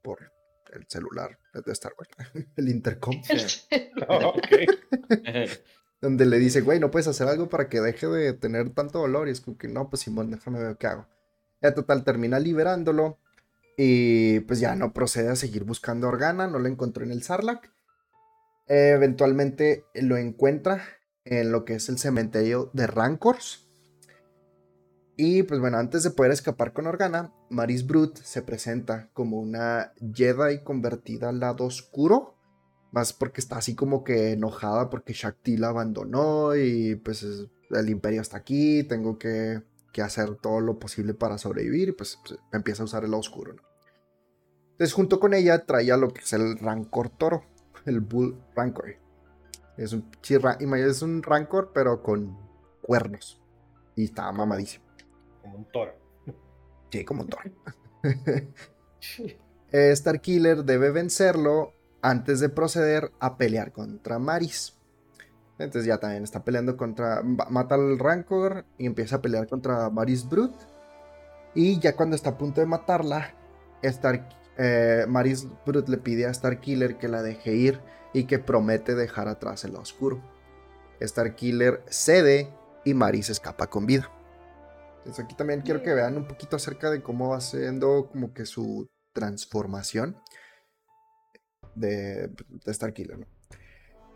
Por 0.01 0.33
el 0.73 0.87
celular 0.89 1.37
de 1.53 1.73
Star 1.73 1.93
Wars, 1.99 2.11
el 2.57 2.69
intercom. 2.69 3.21
Oh, 4.09 4.33
Donde 6.01 6.25
le 6.25 6.39
dice, 6.39 6.63
güey, 6.63 6.81
no 6.81 6.91
puedes 6.91 7.07
hacer 7.09 7.29
algo 7.29 7.49
para 7.49 7.69
que 7.69 7.81
deje 7.81 8.07
de 8.07 8.33
tener 8.33 8.71
tanto 8.71 9.01
dolor. 9.01 9.29
Y 9.29 9.33
es 9.33 9.41
como 9.41 9.59
que, 9.59 9.69
no, 9.69 9.91
pues 9.91 10.03
Simón, 10.03 10.31
déjame 10.31 10.63
ver 10.63 10.77
qué 10.79 10.87
hago. 10.87 11.07
Ya 11.61 11.75
total, 11.75 12.05
termina 12.05 12.39
liberándolo. 12.39 13.19
Y 13.77 14.41
pues 14.41 14.61
ya 14.61 14.75
no 14.77 14.93
procede 14.93 15.31
a 15.31 15.37
seguir 15.37 15.65
buscando 15.65 16.07
a 16.07 16.11
Organa. 16.11 16.47
No 16.47 16.59
lo 16.59 16.69
encontró 16.69 17.05
en 17.05 17.13
el 17.13 17.23
Sarlacc. 17.23 17.71
eventualmente 18.67 19.85
lo 19.95 20.17
encuentra 20.17 20.83
en 21.25 21.53
lo 21.53 21.65
que 21.65 21.75
es 21.75 21.89
el 21.89 21.99
cementerio 21.99 22.71
de 22.73 22.87
Rancors. 22.87 23.71
Y 25.17 25.43
pues 25.43 25.61
bueno, 25.61 25.77
antes 25.77 26.03
de 26.03 26.11
poder 26.11 26.33
escapar 26.33 26.73
con 26.73 26.87
Organa, 26.87 27.33
Maris 27.51 27.87
Brut 27.87 28.17
se 28.17 28.41
presenta 28.41 29.11
como 29.13 29.39
una 29.39 29.93
Jedi 30.15 30.65
convertida 30.65 31.29
al 31.29 31.41
lado 31.41 31.67
oscuro. 31.67 32.37
Más 32.91 33.13
porque 33.13 33.43
está 33.43 33.59
así 33.59 33.75
como 33.75 34.03
que 34.03 34.33
enojada 34.33 34.89
porque 34.89 35.13
Shakti 35.13 35.59
la 35.59 35.69
abandonó 35.69 36.57
y 36.57 36.97
pues 36.97 37.23
el 37.23 37.89
imperio 37.91 38.23
está 38.23 38.39
aquí, 38.39 38.83
tengo 38.85 39.19
que, 39.19 39.63
hacer 39.99 40.37
todo 40.37 40.61
lo 40.61 40.79
posible 40.79 41.15
para 41.15 41.39
sobrevivir 41.39 41.89
y 41.91 41.93
pues, 41.93 42.19
pues 42.27 42.39
empieza 42.53 42.83
a 42.83 42.87
usar 42.87 43.05
el 43.05 43.11
lado 43.11 43.21
oscuro. 43.21 43.55
Entonces 44.73 44.95
junto 44.95 45.21
con 45.21 45.35
ella 45.35 45.67
traía 45.67 45.97
lo 45.97 46.09
que 46.13 46.21
es 46.21 46.33
el 46.33 46.59
Rancor 46.59 47.11
Toro, 47.11 47.45
el 47.85 48.01
Bull 48.01 48.43
Rancor. 48.55 48.97
Es 49.77 49.93
un, 49.93 50.11
es 50.23 51.03
un 51.03 51.23
Rancor 51.23 51.73
pero 51.75 52.03
con 52.03 52.39
cuernos 52.83 53.41
y 53.97 54.05
está 54.05 54.31
mamadísimo. 54.33 54.85
Como 55.43 55.59
un 55.59 55.65
toro. 55.67 55.93
Sí, 56.91 57.05
como 57.05 57.23
un 57.23 57.29
toro. 57.29 57.51
Eh, 59.73 59.95
Starkiller 59.95 60.65
debe 60.65 60.91
vencerlo 60.91 61.75
antes 62.03 62.41
de 62.41 62.49
proceder 62.49 63.13
a 63.21 63.37
pelear 63.37 63.71
contra 63.71 64.19
Maris. 64.19 64.80
Entonces 65.61 65.87
ya 65.87 65.99
también 65.99 66.25
está 66.25 66.43
peleando 66.43 66.77
contra... 66.77 67.23
Mata 67.23 67.75
al 67.75 67.99
Rancor 67.99 68.65
y 68.79 68.87
empieza 68.87 69.17
a 69.17 69.23
pelear 69.23 69.47
contra 69.47 69.91
Maris 69.91 70.29
Brut. 70.29 70.55
Y 71.55 71.79
ya 71.81 71.95
cuando 71.95 72.17
está 72.17 72.31
a 72.31 72.39
punto 72.39 72.61
de 72.61 72.67
matarla, 72.67 73.35
Star, 73.83 74.27
eh, 74.57 75.05
Maris 75.07 75.47
Brut 75.67 75.89
le 75.89 75.99
pide 75.99 76.27
a 76.27 76.33
Starkiller 76.33 76.97
que 76.97 77.09
la 77.09 77.23
deje 77.23 77.55
ir 77.55 77.81
y 78.15 78.25
que 78.25 78.39
promete 78.39 78.95
dejar 78.95 79.29
atrás 79.29 79.65
el 79.65 79.77
oscuro. 79.77 80.23
Starkiller 81.01 81.83
cede 81.89 82.53
y 82.85 82.95
Maris 82.95 83.29
escapa 83.29 83.69
con 83.69 83.85
vida. 83.85 84.11
Entonces 84.99 85.25
aquí 85.25 85.35
también 85.35 85.61
quiero 85.61 85.83
que 85.83 85.93
vean 85.93 86.17
un 86.17 86.27
poquito 86.27 86.57
acerca 86.57 86.91
de 86.91 87.03
cómo 87.03 87.31
va 87.31 87.41
siendo 87.41 88.09
como 88.11 88.33
que 88.33 88.47
su 88.47 88.89
transformación 89.13 90.17
de, 91.75 92.29
de 92.29 92.75
Starkiller, 92.75 93.19
¿no? 93.19 93.40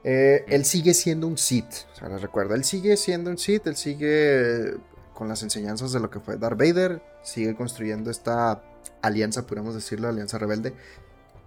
Eh, 0.04 0.44
él 0.48 0.64
sigue 0.66 0.92
siendo 0.92 1.26
un 1.26 1.38
Sith, 1.38 1.86
o 2.02 2.08
les 2.08 2.20
recuerdo, 2.20 2.54
él 2.54 2.62
sigue 2.64 2.96
siendo 2.96 3.30
un 3.30 3.38
Sith, 3.38 3.66
él 3.66 3.76
sigue 3.76 4.76
con 5.14 5.28
las 5.28 5.42
enseñanzas 5.42 5.92
de 5.92 6.00
lo 6.00 6.10
que 6.10 6.20
fue 6.20 6.36
Darth 6.36 6.58
Vader, 6.58 7.02
sigue 7.22 7.54
construyendo 7.54 8.10
esta 8.10 8.62
alianza, 9.00 9.46
podríamos 9.46 9.74
decirlo, 9.74 10.08
alianza 10.08 10.38
rebelde, 10.38 10.74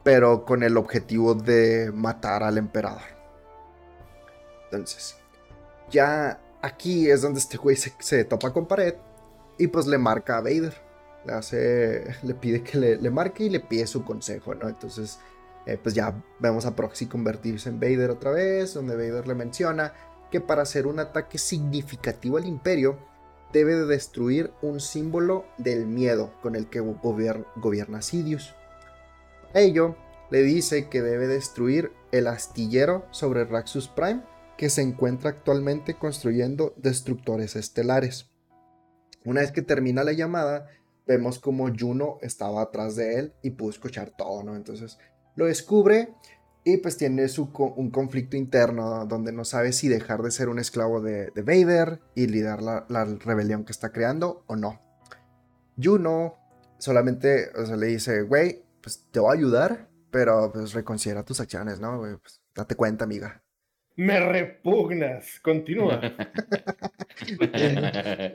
pero 0.03 0.43
con 0.43 0.63
el 0.63 0.75
objetivo 0.75 1.35
de 1.35 1.91
matar 1.93 2.41
al 2.41 2.57
emperador. 2.57 3.01
Entonces, 4.65 5.17
ya 5.91 6.39
aquí 6.61 7.09
es 7.09 7.21
donde 7.21 7.39
este 7.39 7.57
güey 7.57 7.75
se, 7.75 8.23
topa 8.25 8.51
con 8.51 8.67
pared 8.67 8.95
y 9.57 9.67
pues 9.67 9.87
le 9.87 9.97
marca 9.97 10.37
a 10.37 10.41
Vader. 10.41 10.73
Le 11.25 11.33
hace. 11.33 12.15
Le 12.23 12.33
pide 12.33 12.63
que 12.63 12.77
le, 12.77 13.09
marque 13.09 13.43
y 13.43 13.49
le 13.49 13.59
pide 13.59 13.87
su 13.87 14.03
consejo, 14.03 14.55
¿no? 14.55 14.69
Entonces. 14.69 15.19
Eh, 15.67 15.77
pues 15.81 15.93
ya 15.93 16.23
vemos 16.39 16.65
a 16.65 16.75
Proxy 16.75 17.07
convertirse 17.07 17.69
en 17.69 17.79
Vader 17.79 18.09
otra 18.09 18.31
vez. 18.31 18.73
Donde 18.73 18.95
Vader 18.95 19.27
le 19.27 19.35
menciona 19.35 19.93
que 20.31 20.41
para 20.41 20.63
hacer 20.63 20.87
un 20.87 20.99
ataque 20.99 21.37
significativo 21.37 22.37
al 22.37 22.45
Imperio. 22.45 22.97
Debe 23.53 23.75
de 23.75 23.85
destruir 23.85 24.51
un 24.61 24.79
símbolo 24.79 25.45
del 25.57 25.85
miedo 25.85 26.33
con 26.41 26.55
el 26.55 26.67
que 26.67 26.79
gobierna 26.79 28.01
Sidious. 28.01 28.55
A 29.53 29.59
ello, 29.59 29.95
le 30.29 30.43
dice 30.43 30.89
que 30.89 31.01
debe 31.01 31.27
destruir 31.27 31.91
el 32.11 32.27
astillero 32.27 33.05
sobre 33.11 33.45
Raxus 33.45 33.87
Prime 33.87 34.21
que 34.57 34.69
se 34.69 34.81
encuentra 34.81 35.29
actualmente 35.29 35.93
construyendo 35.97 36.73
destructores 36.77 37.55
estelares. 37.55 38.29
Una 39.23 39.41
vez 39.41 39.51
que 39.51 39.61
termina 39.61 40.03
la 40.03 40.13
llamada, 40.13 40.67
vemos 41.05 41.39
como 41.39 41.69
Juno 41.73 42.17
estaba 42.21 42.61
atrás 42.61 42.95
de 42.95 43.19
él 43.19 43.33
y 43.43 43.51
pudo 43.51 43.69
escuchar 43.69 44.11
todo, 44.17 44.43
¿no? 44.43 44.55
Entonces 44.55 44.97
lo 45.37 45.45
descubre 45.45 46.09
y 46.65 46.77
pues 46.77 46.97
tiene 46.97 47.29
su, 47.29 47.49
un 47.77 47.91
conflicto 47.91 48.35
interno 48.35 49.05
donde 49.05 49.31
no 49.31 49.45
sabe 49.45 49.71
si 49.71 49.87
dejar 49.87 50.21
de 50.21 50.31
ser 50.31 50.49
un 50.49 50.59
esclavo 50.59 50.99
de, 50.99 51.31
Vader 51.35 52.01
y 52.13 52.27
liderar 52.27 52.61
la, 52.61 53.05
rebelión 53.23 53.63
que 53.63 53.71
está 53.71 53.93
creando 53.93 54.43
o 54.47 54.57
no. 54.57 54.81
Juno 55.81 56.35
solamente 56.77 57.51
le 57.77 57.87
dice, 57.87 58.23
güey, 58.23 58.63
pues 58.81 59.07
te 59.11 59.21
voy 59.21 59.29
a 59.29 59.39
ayudar, 59.39 59.87
pero 60.11 60.51
pues 60.51 60.73
reconsidera 60.73 61.23
tus 61.23 61.39
acciones, 61.39 61.79
¿no? 61.79 62.01
Pues, 62.21 62.41
date 62.53 62.75
cuenta, 62.75 63.05
amiga. 63.05 63.41
Me 63.95 64.19
repugnas. 64.19 65.39
Continúa. 65.39 66.01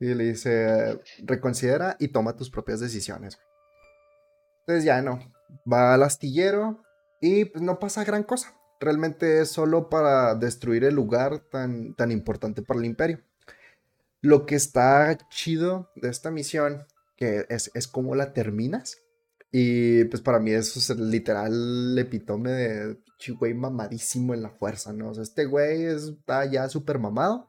Y 0.00 0.12
le 0.12 0.24
dice, 0.24 0.98
reconsidera 1.22 1.96
y 2.00 2.08
toma 2.08 2.36
tus 2.36 2.50
propias 2.50 2.80
decisiones. 2.80 3.38
Entonces 4.60 4.84
ya 4.84 5.00
no, 5.00 5.33
va 5.70 5.94
al 5.94 6.02
astillero 6.02 6.82
y 7.20 7.46
pues 7.46 7.62
no 7.62 7.78
pasa 7.78 8.04
gran 8.04 8.22
cosa. 8.22 8.54
Realmente 8.80 9.40
es 9.40 9.50
solo 9.50 9.88
para 9.88 10.34
destruir 10.34 10.84
el 10.84 10.94
lugar 10.94 11.38
tan, 11.50 11.94
tan 11.94 12.10
importante 12.10 12.62
para 12.62 12.80
el 12.80 12.86
imperio. 12.86 13.20
Lo 14.20 14.46
que 14.46 14.56
está 14.56 15.16
chido 15.28 15.90
de 15.96 16.08
esta 16.08 16.30
misión, 16.30 16.86
que 17.16 17.46
es, 17.48 17.70
es 17.74 17.88
cómo 17.88 18.14
la 18.14 18.32
terminas. 18.32 18.98
Y 19.52 20.04
pues 20.06 20.20
para 20.20 20.40
mí 20.40 20.50
eso 20.50 20.80
es 20.80 20.90
el 20.90 21.10
literal 21.10 21.96
epitome 21.96 22.50
de 22.50 22.96
güey 23.32 23.54
mamadísimo 23.54 24.34
en 24.34 24.42
la 24.42 24.50
fuerza, 24.50 24.92
¿no? 24.92 25.10
O 25.10 25.14
sea, 25.14 25.22
este 25.22 25.46
güey 25.46 25.84
está 25.84 26.44
ya 26.44 26.68
súper 26.68 26.98
mamado. 26.98 27.48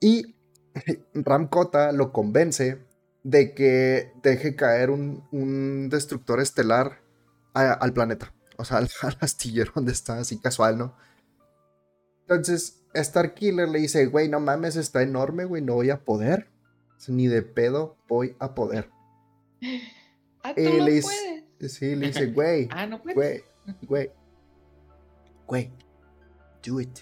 Y 0.00 0.36
Ram 1.14 1.48
Kota 1.48 1.92
lo 1.92 2.12
convence 2.12 2.78
de 3.22 3.54
que 3.54 4.12
deje 4.22 4.56
caer 4.56 4.90
un, 4.90 5.88
destructor 5.90 6.40
estelar 6.40 6.99
al 7.54 7.92
planeta. 7.92 8.32
O 8.56 8.64
sea, 8.64 8.78
al, 8.78 8.88
astillero 9.20 9.72
donde 9.74 9.92
está 9.92 10.18
así 10.18 10.38
casual, 10.38 10.78
¿no? 10.78 10.94
Entonces, 12.22 12.82
Starkiller 12.94 13.68
le 13.68 13.80
dice, 13.80 14.06
güey, 14.06 14.28
no 14.28 14.38
mames, 14.40 14.76
está 14.76 15.02
enorme, 15.02 15.44
güey, 15.44 15.62
no 15.62 15.74
voy 15.74 15.90
a 15.90 16.04
poder. 16.04 16.48
Ni 17.08 17.26
de 17.26 17.42
pedo 17.42 17.96
voy 18.08 18.36
a 18.38 18.54
poder. 18.54 18.90
Ah, 20.42 20.54
tú 20.54 20.62
no 20.62 20.86
le 20.86 21.02
puedes. 21.02 21.74
Sí, 21.74 21.94
le 21.94 22.06
dice, 22.06 22.28
güey. 22.28 22.66
ah, 22.72 22.86
no 22.86 23.02
puedes. 23.02 23.14
Güey, 23.14 23.42
güey. 23.82 24.10
Güey, 25.46 25.70
do 26.64 26.80
it. 26.80 27.00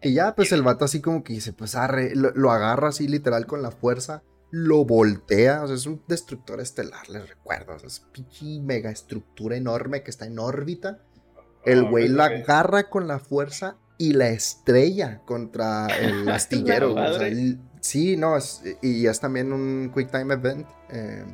y 0.00 0.12
ya, 0.14 0.36
pues 0.36 0.52
el 0.52 0.62
vato 0.62 0.84
así 0.84 1.00
como 1.00 1.24
que 1.24 1.32
dice, 1.32 1.52
pues 1.52 1.74
arre, 1.74 2.14
lo, 2.14 2.52
agarra 2.52 2.90
así 2.90 3.08
literal 3.08 3.46
con 3.46 3.60
la 3.60 3.72
fuerza, 3.72 4.22
lo 4.50 4.84
voltea, 4.84 5.62
o 5.62 5.66
sea, 5.66 5.76
es 5.76 5.86
un 5.86 6.02
destructor 6.08 6.60
estelar, 6.60 7.08
les 7.08 7.28
recuerdo, 7.28 7.74
o 7.74 7.78
sea, 7.78 7.86
es 7.86 8.00
pinche 8.12 8.60
mega 8.60 8.90
estructura 8.90 9.56
enorme 9.56 10.02
que 10.02 10.10
está 10.10 10.26
en 10.26 10.38
órbita. 10.38 11.02
El 11.64 11.86
ah, 11.86 11.90
güey 11.90 12.08
la 12.08 12.26
agarra 12.26 12.88
con 12.88 13.06
la 13.06 13.18
fuerza 13.18 13.76
y 13.98 14.14
la 14.14 14.30
estrella 14.30 15.20
contra 15.24 15.86
el 15.86 16.28
astillero. 16.30 16.94
sí, 17.80 18.16
no, 18.16 18.36
es, 18.36 18.62
y 18.82 19.06
es 19.06 19.20
también 19.20 19.52
un 19.52 19.92
Quick 19.94 20.10
Time 20.10 20.34
Event. 20.34 20.66
Eh, 20.90 21.24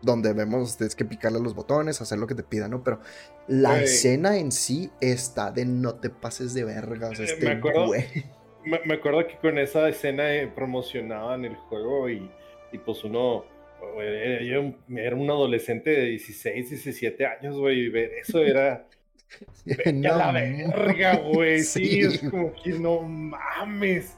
donde 0.00 0.32
vemos 0.32 0.76
tienes 0.76 0.94
que 0.94 1.04
picarle 1.04 1.40
los 1.40 1.54
botones, 1.54 2.00
hacer 2.00 2.18
lo 2.18 2.26
que 2.26 2.34
te 2.34 2.42
pidan, 2.42 2.70
¿no? 2.70 2.84
Pero 2.84 3.00
la 3.46 3.82
escena 3.82 4.36
en 4.36 4.52
sí 4.52 4.90
está 5.00 5.50
de 5.50 5.64
no 5.64 5.96
te 5.96 6.10
pases 6.10 6.54
de 6.54 6.64
verga. 6.64 7.08
O 7.08 7.14
sea, 7.14 7.24
eh, 7.24 7.32
este 7.32 7.44
me, 7.44 7.52
acuerdo, 7.52 7.90
me, 8.68 8.94
acuerdo 8.94 9.26
que 9.26 9.36
con 9.36 9.58
esa 9.58 9.88
escena 9.88 10.34
eh, 10.34 10.46
promocionaban 10.46 11.44
el 11.44 11.56
juego 11.56 12.08
y, 12.08 12.30
y 12.72 12.78
pues 12.78 13.04
uno. 13.04 13.44
Yo 13.80 14.74
era 14.96 15.14
un 15.14 15.30
adolescente 15.30 15.90
de 15.90 16.06
16, 16.06 16.70
17 16.70 17.26
años, 17.26 17.56
güey, 17.56 17.86
y 17.86 17.88
ver 17.88 18.10
eso 18.20 18.42
era. 18.42 18.86
no, 19.92 20.16
la 20.16 20.32
verga, 20.32 21.16
güey. 21.16 21.60
Sí, 21.62 22.00
es 22.00 22.18
como 22.18 22.52
que 22.52 22.70
no 22.70 23.02
mames. 23.02 24.16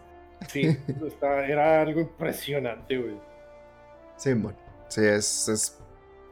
Sí, 0.48 0.76
era 1.22 1.82
algo 1.82 2.00
impresionante, 2.00 2.96
güey. 2.96 3.16
Sí, 4.16 4.32
bueno. 4.34 4.58
Sí, 4.88 5.02
es, 5.04 5.48
es 5.48 5.78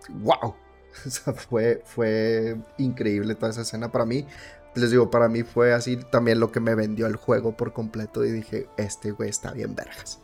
wow. 0.09 0.55
fue, 1.49 1.81
fue 1.85 2.57
increíble 2.78 3.35
toda 3.35 3.51
esa 3.51 3.62
escena 3.62 3.90
para 3.90 4.05
mí. 4.05 4.27
Les 4.74 4.90
digo, 4.90 5.11
para 5.11 5.28
mí 5.28 5.43
fue 5.43 5.73
así 5.73 5.97
también 5.97 6.40
lo 6.40 6.53
que 6.53 6.61
me 6.61 6.74
vendió 6.74 7.07
el 7.07 7.16
juego 7.16 7.57
por 7.57 7.73
completo 7.73 8.24
y 8.24 8.31
dije, 8.31 8.69
este 8.77 9.11
güey 9.11 9.31
está 9.31 9.53
bien 9.53 9.74
vergas. 9.74 10.20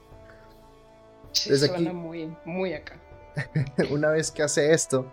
Sí, 1.33 1.57
suena 1.57 1.93
muy, 1.93 2.37
muy 2.45 2.73
acá. 2.73 2.95
una 3.91 4.11
vez 4.11 4.31
que 4.31 4.43
hace 4.43 4.73
esto, 4.73 5.11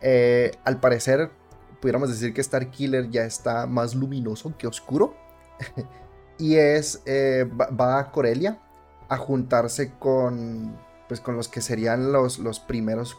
eh, 0.00 0.52
al 0.64 0.80
parecer, 0.80 1.30
pudiéramos 1.80 2.10
decir 2.10 2.34
que 2.34 2.40
Star 2.40 2.70
Killer 2.70 3.08
ya 3.10 3.24
está 3.24 3.66
más 3.66 3.94
luminoso 3.94 4.56
que 4.58 4.66
oscuro. 4.66 5.16
y 6.38 6.56
es, 6.56 7.02
eh, 7.06 7.48
va 7.54 8.00
a 8.00 8.10
Corelia 8.10 8.58
a 9.08 9.16
juntarse 9.16 9.92
con 9.98 10.76
pues 11.12 11.20
con 11.20 11.36
los 11.36 11.48
que 11.48 11.60
serían 11.60 12.10
los, 12.10 12.38
los 12.38 12.58
primeros 12.58 13.18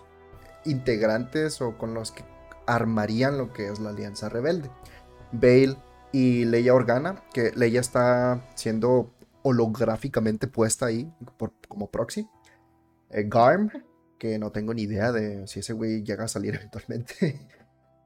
integrantes 0.65 1.61
o 1.61 1.77
con 1.77 1.93
los 1.93 2.11
que 2.11 2.23
armarían 2.65 3.37
lo 3.37 3.53
que 3.53 3.67
es 3.67 3.79
la 3.79 3.91
Alianza 3.91 4.29
Rebelde. 4.29 4.71
Bale 5.33 5.75
y 6.11 6.45
Leia 6.45 6.73
Organa, 6.73 7.23
que 7.33 7.51
Leia 7.55 7.81
está 7.81 8.41
siendo 8.55 9.13
holográficamente 9.41 10.47
puesta 10.47 10.85
ahí 10.85 11.11
como 11.67 11.91
proxy. 11.91 12.27
Eh, 13.09 13.25
Garm, 13.27 13.69
que 14.17 14.39
no 14.39 14.51
tengo 14.51 14.73
ni 14.73 14.83
idea 14.83 15.11
de 15.11 15.45
si 15.47 15.59
ese 15.59 15.73
güey 15.73 16.03
llega 16.03 16.25
a 16.25 16.29
salir 16.29 16.55
eventualmente. 16.55 17.39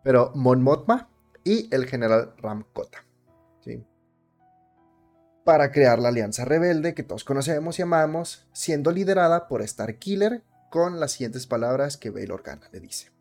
Pero 0.04 0.32
Mon 0.36 0.64
Mothma 0.64 1.10
y 1.44 1.74
el 1.74 1.86
general 1.86 2.34
Ram 2.38 2.66
Kota. 2.74 3.04
¿sí? 3.62 3.86
para 5.48 5.72
crear 5.72 5.98
la 6.00 6.10
Alianza 6.10 6.44
Rebelde 6.44 6.94
que 6.94 7.04
todos 7.04 7.24
conocemos 7.24 7.80
y 7.80 7.82
amamos, 7.82 8.46
siendo 8.52 8.92
liderada 8.92 9.48
por 9.48 9.62
Star 9.62 9.98
Killer 9.98 10.44
con 10.70 11.00
las 11.00 11.14
siguientes 11.14 11.48
palabras 11.48 11.96
que 11.96 12.10
Bail 12.10 12.34
Organa 12.34 12.68
le 12.74 12.82
dice. 12.82 13.14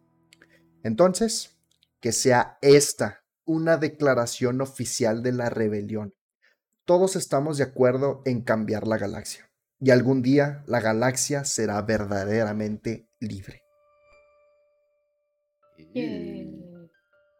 Entonces, 0.82 1.56
que 2.00 2.10
sea 2.10 2.58
esta 2.62 3.22
una 3.46 3.78
declaración 3.78 4.60
oficial 4.60 5.22
de 5.22 5.32
la 5.32 5.48
rebelión. 5.48 6.14
Todos 6.84 7.16
estamos 7.16 7.56
de 7.56 7.64
acuerdo 7.64 8.22
en 8.26 8.42
cambiar 8.42 8.86
la 8.86 8.98
galaxia, 8.98 9.50
y 9.80 9.90
algún 9.90 10.22
día 10.22 10.62
la 10.66 10.80
galaxia 10.80 11.44
será 11.44 11.80
verdaderamente 11.82 13.08
libre. 13.18 13.62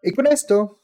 Y 0.03 0.13
con 0.15 0.27
esto, 0.27 0.81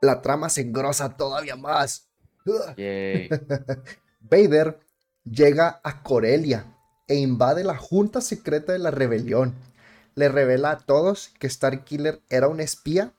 la 0.00 0.22
trama 0.22 0.48
se 0.48 0.60
engrosa 0.62 1.16
todavía 1.16 1.56
más 1.56 2.10
Vader 4.20 4.80
llega 5.24 5.80
a 5.82 6.02
Corelia 6.02 6.76
e 7.06 7.16
invade 7.16 7.64
la 7.64 7.76
junta 7.76 8.20
secreta 8.20 8.72
de 8.72 8.78
la 8.78 8.90
rebelión. 8.90 9.54
Le 10.14 10.28
revela 10.28 10.70
a 10.72 10.78
todos 10.78 11.32
que 11.38 11.48
Starkiller 11.48 12.22
era 12.28 12.48
un 12.48 12.60
espía 12.60 13.14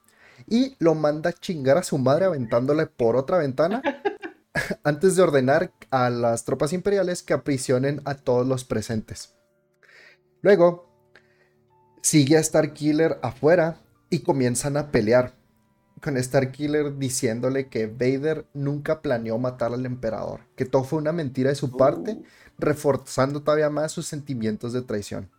y 0.48 0.76
lo 0.80 0.96
manda 0.96 1.30
a 1.30 1.34
chingar 1.34 1.78
a 1.78 1.84
su 1.84 1.98
madre 1.98 2.26
aventándole 2.26 2.88
por 2.88 3.16
otra 3.16 3.38
ventana 3.38 3.82
antes 4.84 5.16
de 5.16 5.22
ordenar 5.22 5.74
a 5.90 6.10
las 6.10 6.46
tropas 6.46 6.74
imperiales 6.74 7.24
que 7.24 7.34
aprisionen 7.34 8.02
a 8.06 8.16
todos 8.16 8.48
los 8.48 8.64
presentes. 8.64 9.36
Luego, 10.42 10.90
sigue 12.02 12.38
a 12.38 12.44
Starkiller 12.44 13.20
afuera 13.22 13.78
y 14.10 14.20
comienzan 14.20 14.78
a 14.78 14.92
pelear 14.92 15.36
con 16.02 16.22
Starkiller 16.22 16.98
diciéndole 16.98 17.68
que 17.68 17.86
Vader 17.86 18.48
nunca 18.54 19.02
planeó 19.02 19.38
matar 19.38 19.74
al 19.74 19.86
emperador, 19.86 20.42
que 20.56 20.66
todo 20.66 20.84
fue 20.84 21.00
una 21.00 21.12
mentira 21.12 21.50
de 21.50 21.56
su 21.56 21.78
parte, 21.78 22.14
uh. 22.14 22.24
reforzando 22.58 23.44
todavía 23.44 23.70
más 23.70 23.92
sus 23.92 24.08
sentimientos 24.08 24.74
de 24.74 24.82
traición. 24.82 25.30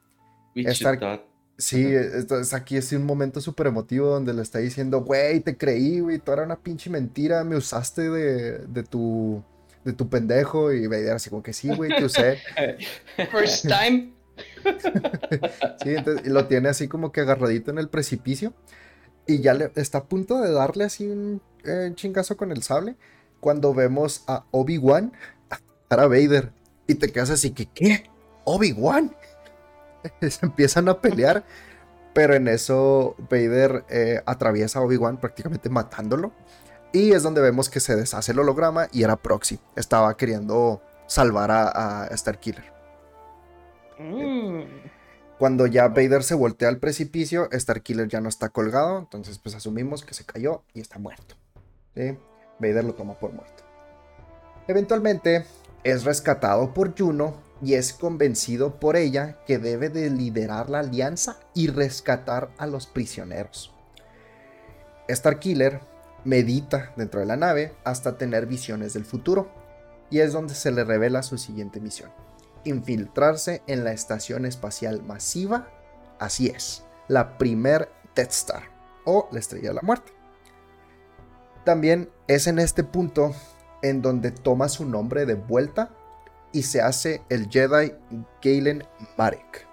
Sí, 1.62 1.86
es, 1.86 2.54
aquí 2.54 2.76
es 2.76 2.92
un 2.92 3.04
momento 3.04 3.40
súper 3.40 3.68
emotivo 3.68 4.08
donde 4.08 4.34
le 4.34 4.42
está 4.42 4.58
diciendo, 4.58 5.02
güey, 5.02 5.40
te 5.40 5.56
creí, 5.56 6.00
güey, 6.00 6.18
tú 6.18 6.32
era 6.32 6.42
una 6.42 6.56
pinche 6.56 6.90
mentira, 6.90 7.44
me 7.44 7.56
usaste 7.56 8.10
de, 8.10 8.58
de 8.66 8.82
tu 8.82 9.42
de 9.84 9.92
tu 9.92 10.08
pendejo 10.08 10.72
y 10.72 10.86
Vader 10.86 11.14
así 11.14 11.28
como 11.28 11.42
que 11.42 11.52
sí, 11.52 11.68
güey, 11.74 11.90
te 11.96 12.04
usé. 12.04 12.38
First 13.32 13.66
time. 13.66 14.12
sí, 15.82 15.94
entonces 15.96 16.26
lo 16.28 16.46
tiene 16.46 16.68
así 16.68 16.86
como 16.86 17.10
que 17.10 17.20
agarradito 17.20 17.72
en 17.72 17.78
el 17.78 17.88
precipicio 17.88 18.54
y 19.26 19.40
ya 19.40 19.54
le, 19.54 19.72
está 19.74 19.98
a 19.98 20.04
punto 20.04 20.40
de 20.40 20.52
darle 20.52 20.84
así 20.84 21.06
un 21.06 21.42
eh, 21.64 21.90
chingazo 21.94 22.36
con 22.36 22.52
el 22.52 22.62
sable. 22.62 22.96
Cuando 23.40 23.74
vemos 23.74 24.22
a 24.28 24.44
Obi-Wan 24.52 25.12
a 26.00 26.06
Vader. 26.06 26.52
Y 26.86 26.94
te 26.94 27.10
quedas 27.12 27.30
así 27.30 27.50
que, 27.50 27.66
¿qué? 27.66 28.10
¿Obi-Wan? 28.44 29.14
Se 30.28 30.46
empiezan 30.46 30.88
a 30.88 31.00
pelear. 31.00 31.44
pero 32.14 32.34
en 32.34 32.48
eso 32.48 33.16
Vader 33.30 33.84
eh, 33.88 34.22
atraviesa 34.26 34.78
a 34.78 34.82
Obi-Wan 34.82 35.18
prácticamente 35.18 35.68
matándolo. 35.68 36.32
Y 36.92 37.12
es 37.12 37.22
donde 37.22 37.40
vemos 37.40 37.70
que 37.70 37.80
se 37.80 37.96
deshace 37.96 38.32
el 38.32 38.38
holograma 38.38 38.88
y 38.92 39.02
era 39.02 39.16
Proxy. 39.16 39.58
Estaba 39.76 40.14
queriendo 40.16 40.82
salvar 41.06 41.50
a, 41.50 42.02
a 42.02 42.16
Starkiller. 42.16 42.70
Mm. 43.98 44.62
Cuando 45.38 45.66
ya 45.66 45.88
Vader 45.88 46.22
se 46.22 46.34
voltea 46.34 46.68
al 46.68 46.78
precipicio, 46.78 47.48
Starkiller 47.52 48.08
ya 48.08 48.20
no 48.20 48.28
está 48.28 48.50
colgado, 48.50 48.98
entonces 48.98 49.38
pues 49.38 49.54
asumimos 49.54 50.04
que 50.04 50.14
se 50.14 50.24
cayó 50.24 50.62
y 50.72 50.80
está 50.80 50.98
muerto. 50.98 51.34
Vader 52.60 52.84
lo 52.84 52.94
toma 52.94 53.18
por 53.18 53.32
muerto. 53.32 53.64
Eventualmente 54.68 55.44
es 55.82 56.04
rescatado 56.04 56.72
por 56.72 56.96
Juno 56.96 57.34
y 57.62 57.74
es 57.74 57.92
convencido 57.92 58.80
por 58.80 58.96
ella 58.96 59.38
que 59.46 59.58
debe 59.58 59.88
de 59.88 60.10
liderar 60.10 60.68
la 60.68 60.80
alianza 60.80 61.38
y 61.54 61.68
rescatar 61.68 62.50
a 62.58 62.66
los 62.66 62.86
prisioneros. 62.86 63.72
Starkiller 65.08 65.80
medita 66.24 66.92
dentro 66.96 67.20
de 67.20 67.26
la 67.26 67.36
nave 67.36 67.74
hasta 67.84 68.18
tener 68.18 68.46
visiones 68.46 68.94
del 68.94 69.04
futuro 69.04 69.50
y 70.10 70.20
es 70.20 70.32
donde 70.32 70.54
se 70.54 70.72
le 70.72 70.84
revela 70.84 71.22
su 71.22 71.38
siguiente 71.38 71.80
misión 71.80 72.10
infiltrarse 72.64 73.62
en 73.66 73.84
la 73.84 73.92
estación 73.92 74.46
espacial 74.46 75.02
masiva. 75.02 75.68
Así 76.18 76.48
es, 76.48 76.84
la 77.08 77.38
primer 77.38 77.90
Death 78.14 78.30
Star 78.30 78.62
o 79.04 79.28
la 79.32 79.38
Estrella 79.38 79.68
de 79.68 79.74
la 79.74 79.82
Muerte. 79.82 80.12
También 81.64 82.10
es 82.26 82.46
en 82.46 82.58
este 82.58 82.84
punto 82.84 83.34
en 83.82 84.02
donde 84.02 84.30
toma 84.30 84.68
su 84.68 84.84
nombre 84.84 85.26
de 85.26 85.34
vuelta 85.34 85.90
y 86.52 86.62
se 86.62 86.80
hace 86.80 87.22
el 87.28 87.48
Jedi 87.48 87.92
Galen 88.42 88.84
Marek. 89.16 89.66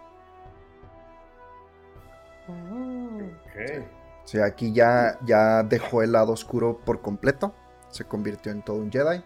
O 4.24 4.28
sea, 4.28 4.46
aquí 4.46 4.74
ya, 4.74 5.20
ya 5.26 5.64
dejó 5.64 6.04
el 6.04 6.12
lado 6.12 6.34
oscuro 6.34 6.80
por 6.86 7.02
completo. 7.02 7.54
Se 7.90 8.06
convirtió 8.06 8.52
en 8.52 8.64
todo 8.64 8.78
un 8.78 8.92
Jedi. 8.92 9.24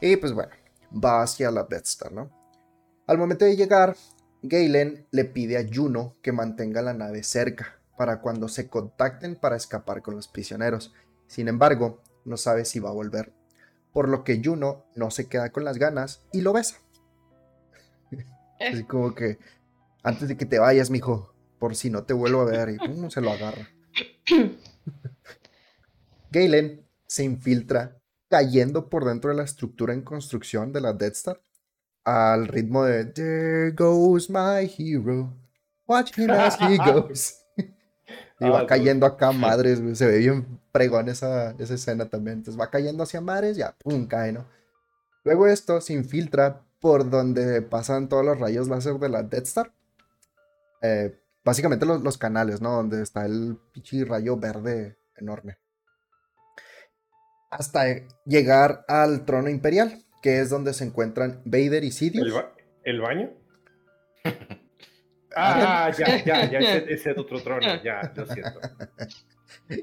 Y 0.00 0.16
pues 0.16 0.32
bueno, 0.32 0.52
va 0.92 1.22
hacia 1.22 1.50
la 1.50 1.64
Death 1.64 1.86
Star, 1.86 2.12
¿no? 2.12 2.30
Al 3.06 3.18
momento 3.18 3.44
de 3.44 3.56
llegar, 3.56 3.96
Galen 4.42 5.06
le 5.10 5.24
pide 5.24 5.58
a 5.58 5.66
Juno 5.70 6.16
que 6.22 6.32
mantenga 6.32 6.82
la 6.82 6.94
nave 6.94 7.22
cerca 7.22 7.78
para 7.96 8.20
cuando 8.20 8.48
se 8.48 8.68
contacten 8.68 9.36
para 9.36 9.56
escapar 9.56 10.02
con 10.02 10.14
los 10.14 10.28
prisioneros. 10.28 10.94
Sin 11.26 11.48
embargo, 11.48 12.00
no 12.24 12.36
sabe 12.36 12.64
si 12.64 12.80
va 12.80 12.90
a 12.90 12.94
volver, 12.94 13.32
por 13.94 14.08
lo 14.08 14.24
que 14.24 14.42
Juno 14.44 14.84
no 14.96 15.10
se 15.10 15.28
queda 15.28 15.50
con 15.50 15.64
las 15.64 15.78
ganas 15.78 16.26
y 16.32 16.42
lo 16.42 16.52
besa. 16.52 16.76
Así 18.60 18.80
eh. 18.80 18.86
como 18.86 19.14
que 19.14 19.38
antes 20.02 20.28
de 20.28 20.36
que 20.36 20.44
te 20.44 20.58
vayas, 20.58 20.90
mijo, 20.90 21.32
por 21.58 21.76
si 21.76 21.88
no 21.88 22.02
te 22.02 22.12
vuelvo 22.12 22.42
a 22.42 22.44
ver 22.44 22.70
y 22.70 22.76
pum, 22.76 23.08
se 23.08 23.22
lo 23.22 23.30
agarra. 23.30 23.70
Galen 26.30 26.86
se 27.06 27.24
infiltra 27.24 28.02
cayendo 28.28 28.90
por 28.90 29.04
dentro 29.04 29.30
de 29.30 29.36
la 29.36 29.44
estructura 29.44 29.94
en 29.94 30.02
construcción 30.02 30.72
de 30.72 30.80
la 30.80 30.92
Death 30.92 31.14
Star 31.14 31.40
al 32.02 32.48
ritmo 32.48 32.84
de 32.84 33.04
There 33.04 33.70
goes 33.70 34.28
my 34.28 34.68
hero. 34.76 35.32
Watch 35.86 36.18
him 36.18 36.30
as 36.30 36.56
he 36.60 36.76
goes. 36.78 37.40
y 38.40 38.48
va 38.48 38.60
ah, 38.60 38.66
cayendo 38.66 39.06
acá 39.06 39.32
madres, 39.32 39.80
Se 39.98 40.06
ve 40.06 40.18
bien 40.18 40.60
pregón 40.72 41.08
esa, 41.08 41.52
esa 41.58 41.74
escena 41.74 42.08
también. 42.08 42.38
Entonces 42.38 42.60
va 42.60 42.70
cayendo 42.70 43.02
hacia 43.02 43.20
mares, 43.20 43.56
ya, 43.56 43.74
pum, 43.78 44.06
cae, 44.06 44.32
¿no? 44.32 44.46
Luego 45.24 45.46
esto 45.46 45.80
se 45.80 45.94
infiltra 45.94 46.62
por 46.80 47.08
donde 47.08 47.62
pasan 47.62 48.08
todos 48.08 48.24
los 48.24 48.38
rayos 48.38 48.68
láser 48.68 48.98
de 48.98 49.08
la 49.08 49.22
Death 49.22 49.46
Star. 49.46 49.72
Eh, 50.82 51.18
básicamente 51.42 51.86
los, 51.86 52.02
los, 52.02 52.18
canales, 52.18 52.60
¿no? 52.60 52.72
Donde 52.72 53.02
está 53.02 53.24
el 53.24 53.58
pichi 53.72 54.04
rayo 54.04 54.36
verde 54.36 54.98
enorme. 55.16 55.56
Hasta 57.50 57.84
llegar 58.26 58.84
al 58.88 59.24
trono 59.24 59.48
imperial, 59.48 60.04
que 60.20 60.40
es 60.40 60.50
donde 60.50 60.74
se 60.74 60.84
encuentran 60.84 61.40
Vader 61.44 61.84
y 61.84 61.92
Sidious. 61.92 62.44
¿El, 62.82 63.00
baño? 63.00 63.32
ah, 65.36 65.90
ya, 65.96 66.24
ya, 66.24 66.50
ya, 66.50 66.58
ese, 66.58 66.92
ese, 66.92 67.10
es 67.10 67.18
otro 67.18 67.42
trono, 67.42 67.82
ya, 67.82 68.12
lo 68.14 68.26
siento. 68.26 68.60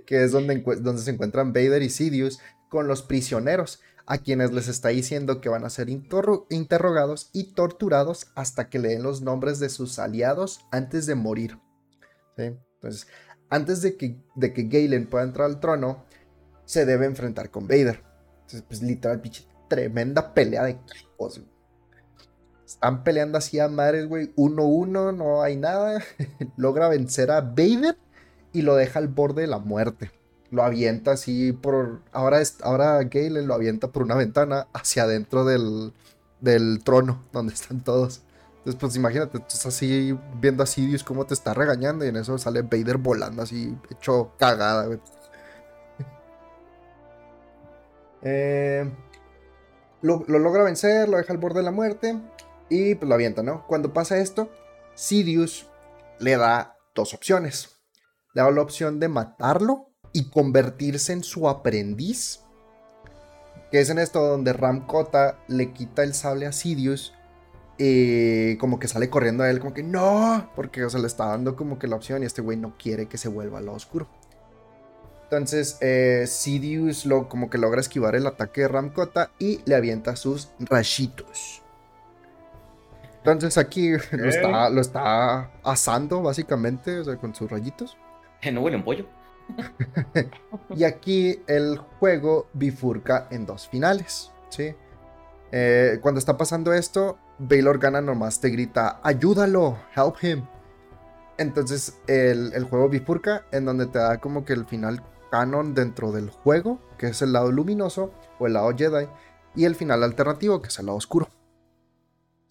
que 0.06 0.24
es 0.24 0.32
donde, 0.32 0.58
donde 0.80 1.02
se 1.02 1.12
encuentran 1.12 1.54
Vader 1.54 1.82
y 1.82 1.90
Sidious 1.90 2.40
con 2.70 2.88
los 2.88 3.02
prisioneros 3.02 3.82
a 4.06 4.18
quienes 4.18 4.52
les 4.52 4.68
está 4.68 4.90
diciendo 4.90 5.42
que 5.42 5.50
van 5.50 5.64
a 5.64 5.70
ser 5.70 5.88
interrogados 5.90 7.30
y 7.34 7.54
torturados 7.54 8.28
hasta 8.36 8.70
que 8.70 8.80
le 8.80 8.90
den 8.90 9.04
los 9.04 9.22
nombres 9.22 9.60
de 9.60 9.70
sus 9.70 10.00
aliados 10.00 10.66
antes 10.72 11.06
de 11.06 11.16
morir. 11.16 11.60
Entonces, 12.36 13.08
antes 13.50 13.82
de 13.82 13.96
que, 13.98 14.18
de 14.36 14.54
que 14.54 14.64
Galen 14.64 15.08
pueda 15.08 15.24
entrar 15.24 15.46
al 15.46 15.60
trono, 15.60 16.04
se 16.66 16.86
debe 16.86 17.06
enfrentar 17.06 17.52
con 17.52 17.68
Vader. 17.68 18.04
Entonces, 18.42 18.64
pues 18.68 18.82
literal, 18.82 19.22
pinche 19.22 19.46
tremenda 19.70 20.34
pelea 20.34 20.64
de 20.64 20.72
equipos. 20.72 21.42
Están 22.74 23.04
peleando 23.04 23.38
así 23.38 23.60
a 23.60 23.68
madres, 23.68 24.08
güey. 24.08 24.34
1-1, 24.36 25.16
no 25.16 25.42
hay 25.42 25.58
nada. 25.58 26.02
Logra 26.58 26.88
vencer 26.90 27.32
a 27.32 27.42
Vader 27.42 27.98
y 28.54 28.62
lo 28.62 28.76
deja 28.76 29.00
al 29.00 29.08
borde 29.08 29.42
de 29.42 29.48
la 29.48 29.60
muerte 29.60 30.12
lo 30.52 30.64
avienta 30.64 31.12
así 31.12 31.54
por. 31.54 32.02
Ahora, 32.12 32.42
ahora 32.62 33.02
Galen 33.04 33.48
lo 33.48 33.54
avienta 33.56 33.88
por 33.88 34.04
una 34.04 34.16
ventana 34.16 34.68
hacia 34.74 35.04
adentro 35.04 35.46
del, 35.46 35.94
del 36.42 36.84
trono 36.84 37.24
donde 37.32 37.54
están 37.54 37.82
todos. 37.84 38.22
Entonces, 38.58 38.80
pues 38.80 38.96
imagínate, 38.96 39.40
tú 39.40 39.46
estás 39.48 39.66
así 39.66 40.16
viendo 40.40 40.62
a 40.62 40.68
Sidious 40.68 41.04
cómo 41.04 41.26
te 41.26 41.34
está 41.34 41.54
regañando 41.56 42.06
y 42.06 42.10
en 42.10 42.18
eso 42.18 42.38
sale 42.38 42.62
Vader 42.62 42.98
volando 42.98 43.42
así, 43.42 43.76
hecho 43.90 44.34
cagada, 44.38 44.86
güey. 44.86 45.00
Eh, 48.24 48.88
lo, 50.04 50.24
lo, 50.28 50.38
logra 50.38 50.62
vencer, 50.64 51.10
lo 51.10 51.18
deja 51.18 51.34
al 51.34 51.40
borde 51.40 51.62
de 51.62 51.64
la 51.64 51.72
muerte 51.72 52.22
y 52.72 52.96
pues 52.96 53.08
lo 53.08 53.16
avienta, 53.16 53.44
¿no? 53.44 53.68
Cuando 53.68 53.92
pasa 53.92 54.18
esto, 54.18 54.50
Sidious 54.96 55.68
le 56.20 56.38
da 56.38 56.78
dos 56.96 57.14
opciones. 57.14 57.82
Le 58.34 58.42
da 58.42 58.50
la 58.50 58.62
opción 58.62 59.00
de 59.02 59.10
matarlo 59.10 59.90
y 60.14 60.30
convertirse 60.30 61.12
en 61.12 61.22
su 61.22 61.50
aprendiz. 61.50 62.40
Que 63.72 63.82
es 63.82 63.90
en 63.90 64.00
esto 64.00 64.22
donde 64.22 64.54
Ram 64.54 64.88
Kota 64.88 65.38
le 65.50 65.74
quita 65.74 66.04
el 66.04 66.14
sable 66.14 66.46
a 66.46 66.54
Sidious. 66.54 67.14
Y 67.78 68.56
como 68.56 68.80
que 68.80 68.88
sale 68.88 69.10
corriendo 69.10 69.44
a 69.44 69.50
él, 69.50 69.60
como 69.60 69.74
que 69.74 69.84
no, 69.84 70.50
porque 70.56 70.90
se 70.90 71.00
le 71.00 71.08
está 71.08 71.26
dando 71.26 71.58
como 71.58 71.78
que 71.78 71.88
la 71.88 71.98
opción 71.98 72.24
y 72.24 72.26
este 72.26 72.42
güey 72.42 72.56
no 72.56 72.78
quiere 72.78 73.08
que 73.08 73.18
se 73.18 73.28
vuelva 73.28 73.58
a 73.58 73.62
lo 73.62 73.74
oscuro. 73.74 74.08
Entonces, 75.24 75.78
eh, 75.82 76.26
lo, 77.06 77.28
como 77.28 77.50
que 77.50 77.58
logra 77.58 77.82
esquivar 77.82 78.16
el 78.16 78.28
ataque 78.28 78.62
de 78.62 78.68
Ram 78.70 78.94
Kota 78.94 79.32
y 79.40 79.60
le 79.66 79.76
avienta 79.76 80.16
sus 80.16 80.52
rayitos. 80.60 81.61
Entonces 83.24 83.58
aquí 83.58 83.92
lo, 84.12 84.26
está, 84.26 84.70
lo 84.70 84.82
está 84.82 85.52
asando 85.64 86.22
básicamente, 86.22 87.00
o 87.00 87.04
sea, 87.04 87.18
con 87.18 87.36
sus 87.36 87.50
rayitos. 87.50 87.98
¿No 88.52 88.62
huele 88.62 88.78
un 88.78 88.84
pollo? 88.84 89.06
y 90.76 90.84
aquí 90.84 91.42
el 91.48 91.78
juego 92.00 92.48
bifurca 92.54 93.28
en 93.32 93.46
dos 93.46 93.68
finales, 93.68 94.32
¿sí? 94.50 94.74
Eh, 95.52 96.00
cuando 96.02 96.20
está 96.20 96.38
pasando 96.38 96.72
esto, 96.72 97.18
Baylor 97.38 97.78
gana 97.78 98.02
nomás 98.02 98.40
te 98.40 98.50
grita, 98.50 99.02
ayúdalo, 99.04 99.78
help 99.96 100.24
him. 100.24 100.46
Entonces 101.38 102.00
el, 102.08 102.54
el, 102.54 102.64
juego 102.64 102.88
bifurca 102.88 103.46
en 103.52 103.66
donde 103.66 103.88
te 103.88 104.00
da 104.00 104.20
como 104.20 104.46
que 104.46 104.54
el 104.54 104.66
final 104.66 105.04
canon 105.32 105.74
dentro 105.74 106.12
del 106.12 106.30
juego, 106.30 106.80
que 106.98 107.08
es 107.08 107.22
el 107.22 107.34
lado 107.34 107.52
luminoso 107.52 108.14
o 108.40 108.48
el 108.48 108.54
lado 108.54 108.72
Jedi, 108.78 109.08
y 109.56 109.66
el 109.66 109.76
final 109.76 110.04
alternativo, 110.04 110.62
que 110.62 110.70
es 110.70 110.80
el 110.80 110.86
lado 110.86 110.98
oscuro. 110.98 111.28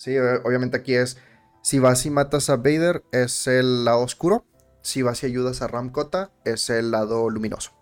Sí, 0.01 0.17
obviamente 0.17 0.79
aquí 0.79 0.95
es, 0.95 1.19
si 1.63 1.79
vas 1.79 2.07
y 2.07 2.11
matas 2.11 2.49
a 2.49 2.57
Vader, 2.57 3.05
es 3.13 3.47
el 3.47 3.85
lado 3.85 4.01
oscuro, 4.01 4.47
si 4.81 5.03
vas 5.03 5.23
y 5.23 5.27
ayudas 5.27 5.61
a 5.61 5.67
Ramkota, 5.67 6.33
es 6.47 6.71
el 6.71 6.91
lado 6.91 7.29
luminoso. 7.29 7.73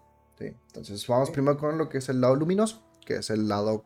Entonces 0.40 1.06
vamos 1.06 1.30
primero 1.30 1.56
con 1.58 1.78
lo 1.78 1.88
que 1.88 1.98
es 1.98 2.08
el 2.08 2.20
lado 2.20 2.34
luminoso, 2.34 2.84
que 3.06 3.18
es 3.18 3.30
el 3.30 3.46
lado 3.46 3.84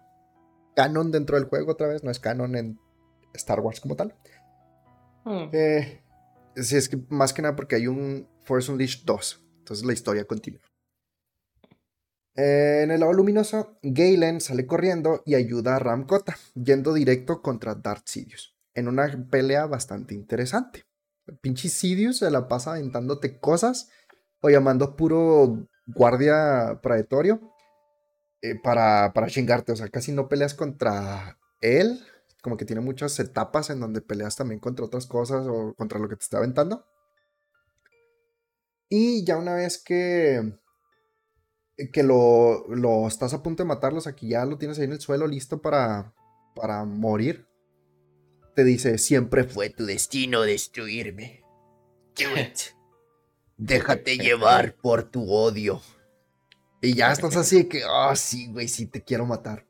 canon 0.74 1.10
dentro 1.10 1.36
del 1.36 1.46
juego 1.46 1.72
otra 1.72 1.88
vez, 1.88 2.04
no 2.04 2.10
es 2.10 2.20
canon 2.20 2.56
en 2.56 2.80
Star 3.34 3.60
Wars 3.60 3.80
como 3.80 3.96
tal. 3.96 4.14
Hmm. 5.26 5.50
Eh, 5.52 6.02
sí, 6.56 6.76
es 6.76 6.88
que 6.88 7.04
más 7.10 7.34
que 7.34 7.42
nada 7.42 7.54
porque 7.54 7.76
hay 7.76 7.86
un 7.86 8.26
Force 8.44 8.72
Unleashed 8.72 9.04
2, 9.04 9.44
entonces 9.59 9.84
la 9.84 9.92
historia 9.92 10.24
continúa. 10.24 10.62
En 12.34 12.90
el 12.90 13.00
lado 13.00 13.12
luminoso, 13.12 13.78
Galen 13.82 14.40
sale 14.40 14.66
corriendo 14.66 15.22
y 15.26 15.34
ayuda 15.34 15.76
a 15.76 15.78
Ramkota, 15.78 16.36
yendo 16.54 16.94
directo 16.94 17.42
contra 17.42 17.74
Darth 17.74 18.06
Sidious, 18.06 18.56
en 18.74 18.88
una 18.88 19.26
pelea 19.30 19.66
bastante 19.66 20.14
interesante 20.14 20.84
pinche 21.40 21.68
Sidious 21.68 22.18
se 22.18 22.30
la 22.30 22.48
pasa 22.48 22.72
aventándote 22.72 23.38
cosas 23.38 23.88
o 24.40 24.50
llamando 24.50 24.96
puro 24.96 25.68
guardia 25.86 26.80
predatorio 26.82 27.40
eh, 28.40 28.56
para, 28.60 29.12
para 29.12 29.28
chingarte. 29.28 29.72
O 29.72 29.76
sea, 29.76 29.88
casi 29.88 30.12
no 30.12 30.28
peleas 30.28 30.54
contra 30.54 31.38
él. 31.60 32.00
Como 32.42 32.56
que 32.56 32.64
tiene 32.64 32.80
muchas 32.80 33.18
etapas 33.20 33.70
en 33.70 33.78
donde 33.78 34.00
peleas 34.00 34.34
también 34.34 34.59
contra 34.59 34.84
otras 34.84 35.06
cosas 35.06 35.46
o 35.46 35.74
contra 35.74 36.00
lo 36.00 36.09
que 36.09 36.16
te 36.16 36.24
está 36.24 36.38
aventando. 36.38 36.84
Y 38.88 39.24
ya 39.24 39.36
una 39.38 39.54
vez 39.54 39.82
que, 39.82 40.59
que 41.92 42.02
lo, 42.02 42.66
lo 42.68 43.06
estás 43.06 43.34
a 43.34 43.42
punto 43.42 43.62
de 43.62 43.68
matarlos, 43.68 44.06
aquí 44.06 44.28
ya 44.28 44.44
lo 44.44 44.58
tienes 44.58 44.78
ahí 44.78 44.84
en 44.84 44.92
el 44.92 45.00
suelo 45.00 45.26
listo 45.26 45.60
para, 45.60 46.12
para 46.54 46.84
morir 46.84 47.46
te 48.54 48.64
dice, 48.64 48.98
siempre 48.98 49.44
fue 49.44 49.70
tu 49.70 49.86
destino 49.86 50.42
destruirme. 50.42 51.42
Déjate 53.56 54.18
llevar 54.18 54.74
por 54.74 55.04
tu 55.04 55.30
odio. 55.30 55.80
Y 56.80 56.94
ya 56.94 57.12
estás 57.12 57.36
así 57.36 57.68
que, 57.68 57.82
ah, 57.88 58.10
oh, 58.10 58.16
sí, 58.16 58.48
güey, 58.48 58.68
sí 58.68 58.86
te 58.86 59.02
quiero 59.02 59.26
matar. 59.26 59.66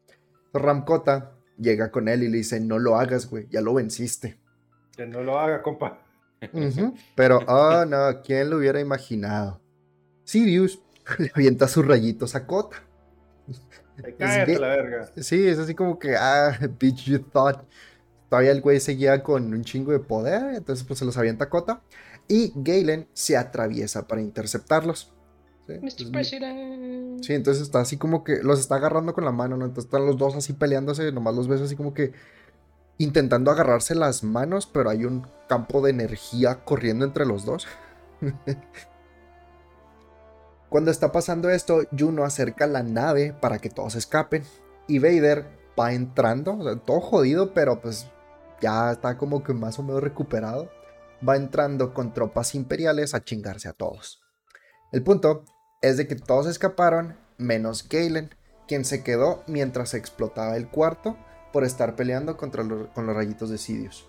Ramcota 0.53 1.37
llega 1.59 1.91
con 1.91 2.09
él 2.09 2.23
y 2.25 2.29
le 2.29 2.39
dice, 2.39 2.61
no 2.61 2.79
lo 2.79 2.97
hagas, 2.97 3.29
güey, 3.29 3.47
ya 3.51 3.61
lo 3.61 3.75
venciste. 3.75 4.39
Que 4.97 5.07
no 5.07 5.23
lo 5.23 5.39
haga, 5.39 5.63
compa. 5.63 6.01
Pero, 7.15 7.39
oh, 7.47 7.85
no, 7.85 8.21
¿quién 8.23 8.51
lo 8.51 8.57
hubiera 8.57 8.81
imaginado? 8.81 9.61
Sirius 10.25 10.83
le 11.19 11.31
avienta 11.35 11.69
sus 11.69 11.87
rayitos 11.87 12.35
a 12.35 12.47
Cota. 12.47 12.77
Cállate 14.19 14.59
la 14.59 14.69
verga. 14.69 15.11
Sí, 15.17 15.47
es 15.47 15.59
así 15.59 15.75
como 15.75 15.99
que, 15.99 16.17
ah, 16.17 16.59
bitch, 16.79 17.05
you 17.05 17.19
thought 17.19 17.59
todavía 18.33 18.53
el 18.53 18.63
güey 18.63 18.81
seguía 18.81 19.23
con 19.23 19.53
un 19.53 19.63
chingo 19.63 19.93
de 19.93 19.99
poder, 19.99 20.55
entonces 20.55 20.87
pues 20.87 20.99
se 20.99 21.05
los 21.05 21.19
avienta 21.19 21.51
Cota. 21.51 21.83
Y 22.29 22.51
Galen 22.55 23.07
se 23.13 23.37
atraviesa 23.37 24.09
para 24.09 24.23
interceptarlos. 24.23 25.13
¿sí? 25.67 25.75
Mr. 25.75 27.23
Sí, 27.23 27.35
entonces 27.35 27.63
está 27.63 27.81
así 27.81 27.99
como 27.99 28.25
que 28.25 28.43
los 28.43 28.59
está 28.59 28.77
agarrando 28.77 29.13
con 29.13 29.27
la 29.27 29.33
mano, 29.33 29.59
¿no? 29.59 29.67
Entonces 29.67 29.85
están 29.85 30.07
los 30.07 30.17
dos 30.17 30.35
así 30.35 30.55
peleándose, 30.55 31.13
nomás 31.13 31.35
los 31.35 31.47
ves 31.47 31.61
así 31.61 31.77
como 31.77 31.93
que 31.93 32.13
intentando 32.97 33.51
agarrarse 33.51 33.95
las 33.95 34.25
manos, 34.25 34.67
pero 34.67 34.89
hay 34.89 35.05
un 35.05 35.27
campo 35.47 35.83
de 35.83 35.91
energía 35.91 36.65
corriendo 36.65 37.05
entre 37.05 37.27
los 37.27 37.45
dos. 37.45 37.67
Cuando 40.73 40.91
está 40.91 41.13
pasando 41.13 41.51
esto, 41.51 41.83
Juno 41.97 42.25
acerca 42.25 42.67
la 42.67 42.83
nave 42.83 43.35
para 43.39 43.59
que 43.59 43.69
todos 43.69 43.95
escapen. 43.95 44.43
Y 44.89 45.01
Vader 45.01 45.45
va 45.79 45.93
entrando, 45.93 46.79
todo 46.79 46.99
jodido, 47.03 47.53
pero 47.53 47.83
pues 47.83 48.07
ya 48.63 48.93
está 48.93 49.19
como 49.19 49.45
que 49.45 49.53
más 49.53 49.79
o 49.79 49.83
menos 49.83 50.03
recuperado, 50.03 50.71
va 51.29 51.37
entrando 51.37 51.93
con 51.93 52.15
tropas 52.15 52.55
imperiales 52.55 53.13
a 53.13 53.23
chingarse 53.23 53.69
a 53.69 53.75
todos. 53.75 54.23
El 54.93 55.03
punto 55.03 55.45
es 55.83 55.99
de 55.99 56.09
que 56.09 56.17
todos 56.17 56.47
escaparon, 56.47 57.19
menos 57.37 57.87
Galen, 57.87 58.35
quien 58.67 58.87
se 58.87 59.05
quedó 59.05 59.43
mientras 59.47 59.93
explotaba 59.93 60.57
el 60.57 60.69
cuarto 60.69 61.19
por 61.53 61.65
estar 61.65 61.97
peleando 61.97 62.39
contra 62.39 62.65
con 62.95 63.07
los 63.07 63.15
rayitos 63.15 63.51
de 63.51 63.59
Sidious. 63.59 64.09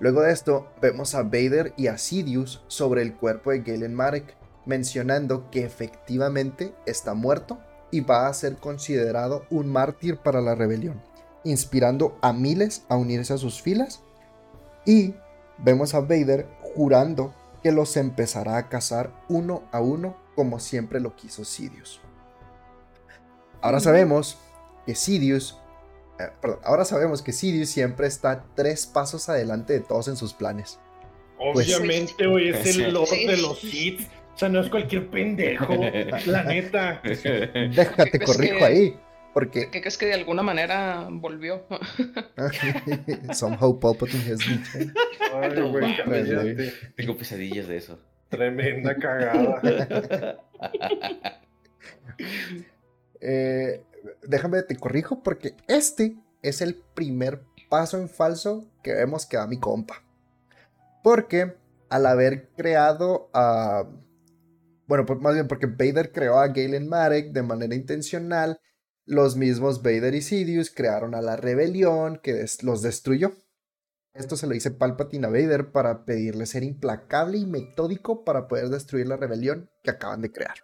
Luego 0.00 0.22
de 0.22 0.32
esto, 0.32 0.72
vemos 0.80 1.14
a 1.14 1.24
Vader 1.24 1.74
y 1.76 1.88
a 1.88 1.98
Sidious 1.98 2.64
sobre 2.68 3.02
el 3.02 3.14
cuerpo 3.14 3.50
de 3.50 3.60
Galen 3.60 3.94
Marek, 3.94 4.34
mencionando 4.66 5.50
que 5.50 5.64
efectivamente 5.64 6.74
está 6.86 7.14
muerto 7.14 7.58
y 7.90 8.00
va 8.00 8.26
a 8.26 8.34
ser 8.34 8.56
considerado 8.56 9.46
un 9.50 9.70
mártir 9.70 10.18
para 10.18 10.40
la 10.40 10.54
rebelión, 10.54 11.02
inspirando 11.44 12.18
a 12.22 12.32
miles 12.32 12.84
a 12.88 12.96
unirse 12.96 13.32
a 13.32 13.38
sus 13.38 13.62
filas. 13.62 14.02
Y 14.84 15.14
vemos 15.58 15.94
a 15.94 16.00
Vader 16.00 16.48
jurando 16.74 17.34
que 17.62 17.72
los 17.72 17.96
empezará 17.96 18.56
a 18.56 18.68
cazar 18.68 19.12
uno 19.28 19.62
a 19.72 19.80
uno 19.80 20.16
como 20.34 20.58
siempre 20.58 21.00
lo 21.00 21.14
quiso 21.16 21.44
Sidious. 21.44 22.00
Ahora 23.60 23.80
sabemos 23.80 24.38
que 24.84 24.94
Sidious, 24.94 25.58
eh, 26.18 26.28
perdón, 26.40 26.58
ahora 26.64 26.84
sabemos 26.84 27.22
que 27.22 27.32
Sidious 27.32 27.70
siempre 27.70 28.06
está 28.06 28.44
tres 28.54 28.86
pasos 28.86 29.28
adelante 29.28 29.72
de 29.72 29.80
todos 29.80 30.08
en 30.08 30.16
sus 30.16 30.34
planes. 30.34 30.78
Obviamente, 31.38 32.26
hoy 32.26 32.50
es 32.50 32.76
el 32.76 32.92
Lord 32.92 33.10
de 33.10 33.36
los 33.38 33.58
Sith. 33.58 34.08
O 34.34 34.38
sea, 34.38 34.48
no 34.48 34.60
es 34.60 34.68
cualquier 34.68 35.08
pendejo, 35.10 35.74
la 36.26 36.42
neta. 36.42 37.00
Déjate, 37.02 38.18
corrijo 38.18 38.64
ahí. 38.64 38.98
Porque... 39.32 39.68
¿Qué 39.70 39.80
crees 39.80 39.98
que 39.98 40.06
de 40.06 40.14
alguna 40.14 40.42
manera 40.42 41.08
volvió? 41.10 41.66
Somehow 43.32 43.78
Palpatine 43.78 44.32
has 44.32 44.38
dicho. 44.38 44.92
Ay, 45.34 46.72
Tengo 46.96 47.16
pesadillas 47.16 47.66
de 47.66 47.76
eso. 47.76 47.98
Tremenda 48.28 48.96
cagada. 48.96 49.60
eh, 53.20 53.82
déjame 54.22 54.62
te 54.62 54.76
corrijo 54.76 55.22
porque 55.22 55.54
este 55.68 56.16
es 56.42 56.60
el 56.60 56.76
primer 56.94 57.40
paso 57.68 57.98
en 57.98 58.08
falso 58.08 58.66
que 58.82 58.94
vemos 58.94 59.26
que 59.26 59.36
da 59.36 59.46
mi 59.46 59.58
compa. 59.58 60.02
Porque 61.02 61.54
al 61.88 62.06
haber 62.06 62.48
creado 62.56 63.30
a... 63.34 63.84
Bueno, 64.86 65.06
pues 65.06 65.20
más 65.20 65.34
bien 65.34 65.48
porque 65.48 65.66
Vader 65.66 66.12
creó 66.12 66.38
a 66.38 66.48
Galen 66.48 66.88
Marek 66.88 67.32
de 67.32 67.42
manera 67.42 67.74
intencional, 67.74 68.60
los 69.06 69.36
mismos 69.36 69.82
Vader 69.82 70.14
y 70.14 70.22
Sidious 70.22 70.70
crearon 70.70 71.14
a 71.14 71.22
la 71.22 71.36
rebelión 71.36 72.20
que 72.22 72.44
los 72.62 72.82
destruyó. 72.82 73.32
Esto 74.14 74.36
se 74.36 74.46
lo 74.46 74.54
dice 74.54 74.70
Palpatine 74.70 75.26
a 75.26 75.30
Vader 75.30 75.72
para 75.72 76.04
pedirle 76.04 76.46
ser 76.46 76.62
implacable 76.62 77.38
y 77.38 77.46
metódico 77.46 78.24
para 78.24 78.46
poder 78.46 78.68
destruir 78.68 79.08
la 79.08 79.16
rebelión 79.16 79.70
que 79.82 79.90
acaban 79.90 80.22
de 80.22 80.30
crear. 80.30 80.54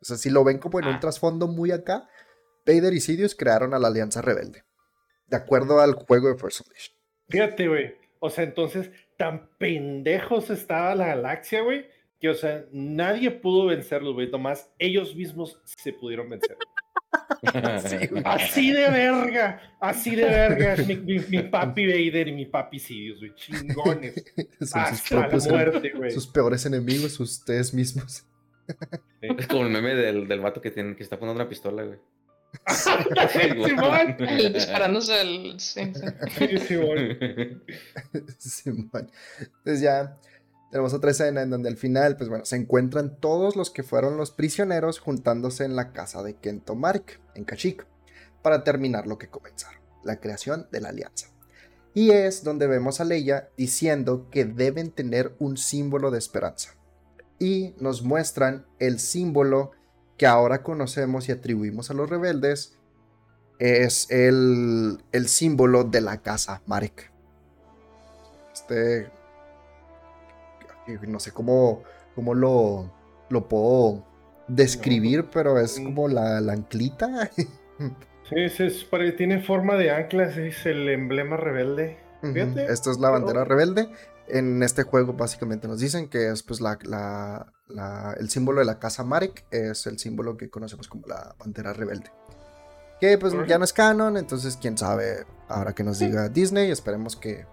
O 0.00 0.04
sea, 0.04 0.16
si 0.16 0.30
lo 0.30 0.42
ven 0.42 0.58
como 0.58 0.80
en 0.80 0.88
un 0.88 0.94
ah. 0.94 1.00
trasfondo 1.00 1.46
muy 1.46 1.70
acá, 1.70 2.08
Vader 2.66 2.92
y 2.92 3.00
Sidious 3.00 3.34
crearon 3.34 3.72
a 3.72 3.78
la 3.78 3.88
Alianza 3.88 4.20
Rebelde. 4.20 4.64
De 5.26 5.36
acuerdo 5.36 5.80
al 5.80 5.94
juego 5.94 6.28
de 6.28 6.36
First 6.36 6.62
Unleashed. 6.66 6.92
Fíjate, 7.28 7.68
güey. 7.68 7.94
O 8.18 8.30
sea, 8.30 8.44
entonces, 8.44 8.90
tan 9.16 9.48
pendejos 9.58 10.50
estaba 10.50 10.94
la 10.94 11.08
galaxia, 11.08 11.62
güey, 11.62 11.86
que, 12.22 12.28
o 12.28 12.34
sea, 12.34 12.64
nadie 12.70 13.32
pudo 13.32 13.66
vencerlos, 13.66 14.14
güey. 14.14 14.30
Tomás, 14.30 14.70
ellos 14.78 15.16
mismos 15.16 15.60
se 15.64 15.92
pudieron 15.92 16.30
vencer. 16.30 16.56
así 18.24 18.70
de 18.70 18.88
verga, 18.88 19.60
así 19.80 20.14
de 20.14 20.24
verga 20.24 20.76
mi, 21.02 21.42
papi 21.42 21.84
Vader 21.84 22.28
y 22.28 22.32
mi 22.32 22.46
papi 22.46 22.78
Sidious, 22.78 23.18
güey, 23.18 23.34
chingones. 23.34 24.14
Hasta 24.72 25.26
la 25.26 25.36
muerte, 25.36 25.90
güey. 25.90 26.12
Sus 26.12 26.28
peores 26.28 26.64
enemigos, 26.64 27.18
ustedes 27.18 27.74
mismos. 27.74 28.24
Es 29.20 29.46
como 29.46 29.64
el 29.64 29.70
meme 29.70 29.94
del, 29.94 30.26
del 30.26 30.40
vato 30.40 30.60
que, 30.60 30.70
tiene, 30.70 30.96
que 30.96 31.02
está 31.04 31.16
poniendo 31.16 31.40
una 31.40 31.48
pistola, 31.48 31.84
güey. 31.84 31.98
Simón. 32.68 34.16
Disparándose 34.52 35.20
el. 35.20 35.60
Sí, 35.60 35.92
sí. 36.38 36.58
Simón. 36.58 37.18
Simón. 38.38 39.10
Entonces 39.38 39.80
ya 39.80 40.18
tenemos 40.72 40.94
otra 40.94 41.10
escena 41.10 41.42
en 41.42 41.50
donde 41.50 41.68
al 41.68 41.76
final, 41.76 42.16
pues 42.16 42.30
bueno, 42.30 42.46
se 42.46 42.56
encuentran 42.56 43.20
todos 43.20 43.56
los 43.56 43.68
que 43.68 43.82
fueron 43.82 44.16
los 44.16 44.30
prisioneros 44.30 45.00
juntándose 45.00 45.66
en 45.66 45.76
la 45.76 45.92
casa 45.92 46.22
de 46.22 46.36
Kento 46.36 46.74
Mark, 46.74 47.20
en 47.34 47.44
Kashyyyk, 47.44 47.86
para 48.40 48.64
terminar 48.64 49.06
lo 49.06 49.18
que 49.18 49.28
comenzaron, 49.28 49.82
la 50.02 50.16
creación 50.16 50.68
de 50.72 50.80
la 50.80 50.88
alianza. 50.88 51.28
Y 51.92 52.12
es 52.12 52.42
donde 52.42 52.68
vemos 52.68 53.02
a 53.02 53.04
Leia 53.04 53.50
diciendo 53.54 54.30
que 54.30 54.46
deben 54.46 54.90
tener 54.90 55.36
un 55.38 55.58
símbolo 55.58 56.10
de 56.10 56.18
esperanza. 56.18 56.70
Y 57.38 57.74
nos 57.78 58.02
muestran 58.02 58.64
el 58.78 58.98
símbolo 58.98 59.72
que 60.16 60.24
ahora 60.26 60.62
conocemos 60.62 61.28
y 61.28 61.32
atribuimos 61.32 61.90
a 61.90 61.94
los 61.94 62.08
rebeldes, 62.08 62.78
es 63.58 64.10
el, 64.10 65.04
el 65.12 65.28
símbolo 65.28 65.84
de 65.84 66.00
la 66.00 66.22
casa 66.22 66.62
Marek. 66.64 67.12
Este 68.54 69.10
no 71.06 71.20
sé 71.20 71.32
cómo, 71.32 71.82
cómo 72.14 72.34
lo, 72.34 72.92
lo 73.28 73.48
puedo 73.48 74.04
describir, 74.48 75.28
pero 75.32 75.58
es 75.58 75.78
como 75.80 76.08
la, 76.08 76.38
anclita. 76.38 77.30
Sí, 78.28 78.36
es, 78.38 78.86
tiene 79.18 79.42
forma 79.42 79.74
de 79.74 79.90
ancla, 79.90 80.24
es 80.24 80.64
el 80.64 80.88
emblema 80.88 81.36
rebelde. 81.36 81.98
Esto 82.68 82.90
es 82.90 82.98
la 82.98 83.10
bandera 83.10 83.44
rebelde. 83.44 83.90
En 84.28 84.62
este 84.62 84.84
juego 84.84 85.14
básicamente 85.14 85.66
nos 85.68 85.80
dicen 85.80 86.08
que 86.08 86.30
es 86.30 86.42
pues 86.42 86.60
la, 86.60 87.52
el 88.18 88.30
símbolo 88.30 88.60
de 88.60 88.64
la 88.64 88.78
casa 88.78 89.04
Marek, 89.04 89.44
es 89.50 89.86
el 89.86 89.98
símbolo 89.98 90.36
que 90.36 90.48
conocemos 90.48 90.88
como 90.88 91.06
la 91.08 91.34
bandera 91.38 91.72
rebelde. 91.72 92.10
Que 93.00 93.18
pues 93.18 93.34
ya 93.48 93.58
no 93.58 93.64
es 93.64 93.72
canon, 93.72 94.16
entonces 94.16 94.56
quién 94.56 94.78
sabe, 94.78 95.26
ahora 95.48 95.74
que 95.74 95.82
nos 95.82 95.98
diga 95.98 96.28
Disney, 96.28 96.70
esperemos 96.70 97.16
que. 97.16 97.44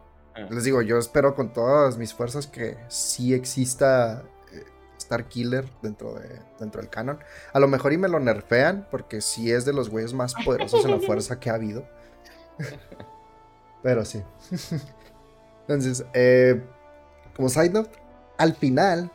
Les 0.49 0.63
digo, 0.63 0.81
yo 0.81 0.97
espero 0.97 1.35
con 1.35 1.53
todas 1.53 1.97
mis 1.97 2.13
fuerzas 2.13 2.47
que 2.47 2.77
sí 2.87 3.33
exista 3.33 4.23
eh, 4.51 4.63
Star 4.97 5.25
Killer 5.27 5.65
dentro, 5.81 6.13
de, 6.13 6.41
dentro 6.59 6.81
del 6.81 6.89
canon. 6.89 7.19
A 7.53 7.59
lo 7.59 7.67
mejor 7.67 7.93
y 7.93 7.97
me 7.97 8.07
lo 8.07 8.19
nerfean, 8.19 8.87
porque 8.91 9.21
sí 9.21 9.51
es 9.51 9.65
de 9.65 9.73
los 9.73 9.89
güeyes 9.89 10.13
más 10.13 10.33
poderosos 10.45 10.85
en 10.85 10.91
la 10.91 10.99
fuerza 11.05 11.39
que 11.39 11.49
ha 11.49 11.55
habido. 11.55 11.87
Pero 13.83 14.05
sí. 14.05 14.23
Entonces, 15.61 16.05
eh, 16.13 16.61
como 17.35 17.49
side 17.49 17.69
note, 17.69 17.91
al 18.37 18.55
final, 18.55 19.11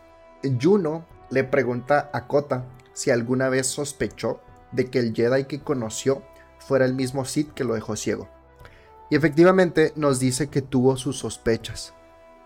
Juno 0.61 1.05
le 1.31 1.45
pregunta 1.45 2.11
a 2.13 2.27
Kota 2.27 2.65
si 2.93 3.11
alguna 3.11 3.49
vez 3.49 3.67
sospechó 3.67 4.41
de 4.73 4.91
que 4.91 4.99
el 4.99 5.15
Jedi 5.15 5.45
que 5.45 5.61
conoció 5.61 6.23
fuera 6.59 6.85
el 6.85 6.95
mismo 6.95 7.25
Sith 7.25 7.53
que 7.55 7.65
lo 7.65 7.75
dejó 7.75 7.97
ciego. 7.97 8.29
Y 9.11 9.17
efectivamente 9.17 9.93
nos 9.97 10.19
dice 10.19 10.49
que 10.49 10.63
tuvo 10.63 10.97
sus 10.97 11.19
sospechas. 11.19 11.95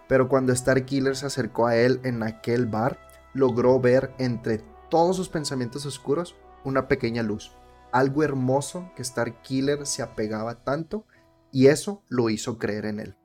Pero 0.08 0.28
cuando 0.28 0.54
Starkiller 0.54 1.16
se 1.16 1.26
acercó 1.26 1.66
a 1.66 1.76
él 1.76 2.00
en 2.02 2.22
aquel 2.22 2.66
bar, 2.66 2.98
logró 3.34 3.78
ver 3.78 4.14
entre 4.18 4.58
todos 4.90 5.16
sus 5.16 5.28
pensamientos 5.28 5.86
oscuros 5.86 6.34
una 6.64 6.88
pequeña 6.88 7.22
luz. 7.22 7.52
Algo 7.92 8.22
hermoso 8.22 8.90
que 8.96 9.04
Starkiller 9.04 9.86
se 9.86 10.02
apegaba 10.02 10.64
tanto 10.64 11.06
y 11.52 11.66
eso 11.66 12.02
lo 12.08 12.30
hizo 12.30 12.58
creer 12.58 12.86
en 12.86 13.00
él. 13.00 13.16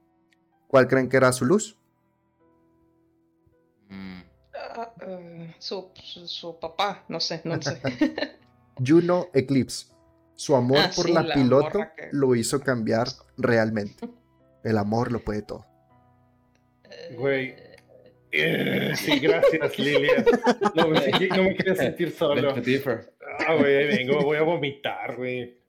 ¿Cuál 0.68 0.88
creen 0.88 1.10
que 1.10 1.18
era 1.18 1.32
su 1.32 1.46
luz? 1.46 1.78
Mm. 3.90 4.22
Ah, 4.76 4.94
eh, 5.02 5.56
su, 5.60 5.92
su, 5.94 6.60
papá, 6.60 7.04
no 7.08 7.20
sé, 7.20 7.42
no 7.44 7.62
sé. 7.62 7.82
Juno 8.86 9.28
Eclipse. 9.34 9.93
Su 10.36 10.56
amor 10.56 10.80
ah, 10.80 10.92
por 10.96 11.10
la, 11.10 11.34
piloto 11.34 11.86
lo 12.12 12.36
hizo 12.36 12.60
cambiar 12.60 13.08
realmente. 13.38 14.10
El 14.64 14.78
amor 14.78 15.12
lo 15.12 15.20
puede 15.20 15.42
todo. 15.42 15.66
Güey. 17.18 17.56
Eh, 18.32 18.94
sí, 18.96 19.20
gracias, 19.20 19.78
Lilia. 19.78 20.26
No, 20.76 20.88
me, 20.88 21.00
no 21.30 21.44
me 21.44 21.56
quería 21.56 21.76
sentir 21.76 22.12
solo. 22.12 22.50
Ah, 23.40 23.56
güey, 23.56 23.88
vengo, 23.88 24.22
voy 24.22 24.38
a 24.38 24.42
vomitar, 24.42 25.16
güey. 25.16 25.62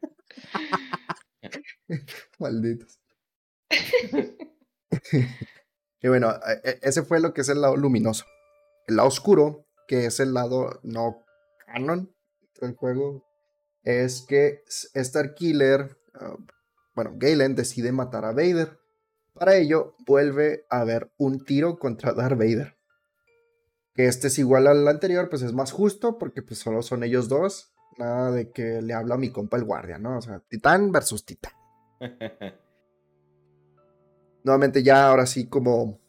Malditos. 2.38 3.00
y 6.00 6.08
bueno, 6.08 6.32
e, 6.32 6.70
e, 6.70 6.78
ese 6.82 7.02
fue 7.02 7.20
lo 7.20 7.34
que 7.34 7.42
es 7.42 7.48
el 7.50 7.60
lado 7.60 7.76
luminoso. 7.76 8.24
El 8.86 8.96
lado 8.96 9.08
oscuro, 9.08 9.66
que 9.86 10.06
es 10.06 10.20
el 10.20 10.32
lado 10.32 10.80
no 10.82 11.24
canon 11.66 12.14
del 12.60 12.74
juego, 12.74 13.26
es 13.84 14.22
que 14.22 14.64
Star 14.94 15.34
Killer, 15.34 15.96
ah, 16.14 16.36
bueno, 16.94 17.12
Galen 17.16 17.54
decide 17.54 17.92
matar 17.92 18.24
a 18.24 18.32
Vader. 18.32 18.78
Para 19.34 19.56
ello, 19.56 19.94
vuelve 20.06 20.64
a 20.70 20.80
haber 20.80 21.12
un 21.18 21.44
tiro 21.44 21.78
contra 21.78 22.12
Darth 22.12 22.38
Vader. 22.38 22.76
Que 23.94 24.06
este 24.06 24.28
es 24.28 24.38
igual 24.38 24.66
al 24.66 24.86
anterior, 24.88 25.28
pues 25.28 25.42
es 25.42 25.52
más 25.52 25.72
justo, 25.72 26.18
porque 26.18 26.42
pues 26.42 26.58
solo 26.60 26.82
son 26.82 27.04
ellos 27.04 27.28
dos. 27.28 27.72
Nada 27.98 28.32
de 28.32 28.50
que 28.50 28.80
le 28.82 28.94
habla 28.94 29.14
a 29.16 29.18
mi 29.18 29.30
compa 29.30 29.56
el 29.56 29.64
guardia, 29.64 29.98
¿no? 29.98 30.18
O 30.18 30.22
sea, 30.22 30.40
Titán 30.48 30.90
versus 30.90 31.24
Titán. 31.24 31.52
Nuevamente 34.44 34.82
ya, 34.82 35.08
ahora 35.08 35.26
sí, 35.26 35.48
como, 35.48 36.00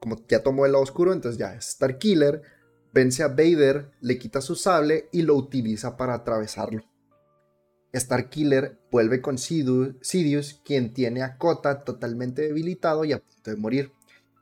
como 0.00 0.24
ya 0.28 0.42
tomó 0.42 0.66
el 0.66 0.72
lado 0.72 0.84
oscuro, 0.84 1.12
entonces 1.12 1.38
ya 1.38 1.54
Star 1.54 1.98
Killer 1.98 2.42
vence 2.92 3.22
a 3.22 3.28
Vader, 3.28 3.92
le 4.00 4.18
quita 4.18 4.40
su 4.40 4.54
sable 4.54 5.08
y 5.12 5.22
lo 5.22 5.34
utiliza 5.34 5.96
para 5.96 6.14
atravesarlo. 6.14 6.84
Starkiller 7.94 8.78
vuelve 8.90 9.22
con 9.22 9.38
Sidious, 9.38 10.60
quien 10.64 10.92
tiene 10.92 11.22
a 11.22 11.38
Kota 11.38 11.84
totalmente 11.84 12.42
debilitado 12.42 13.04
y 13.04 13.12
a 13.12 13.18
punto 13.18 13.50
de 13.50 13.56
morir. 13.56 13.92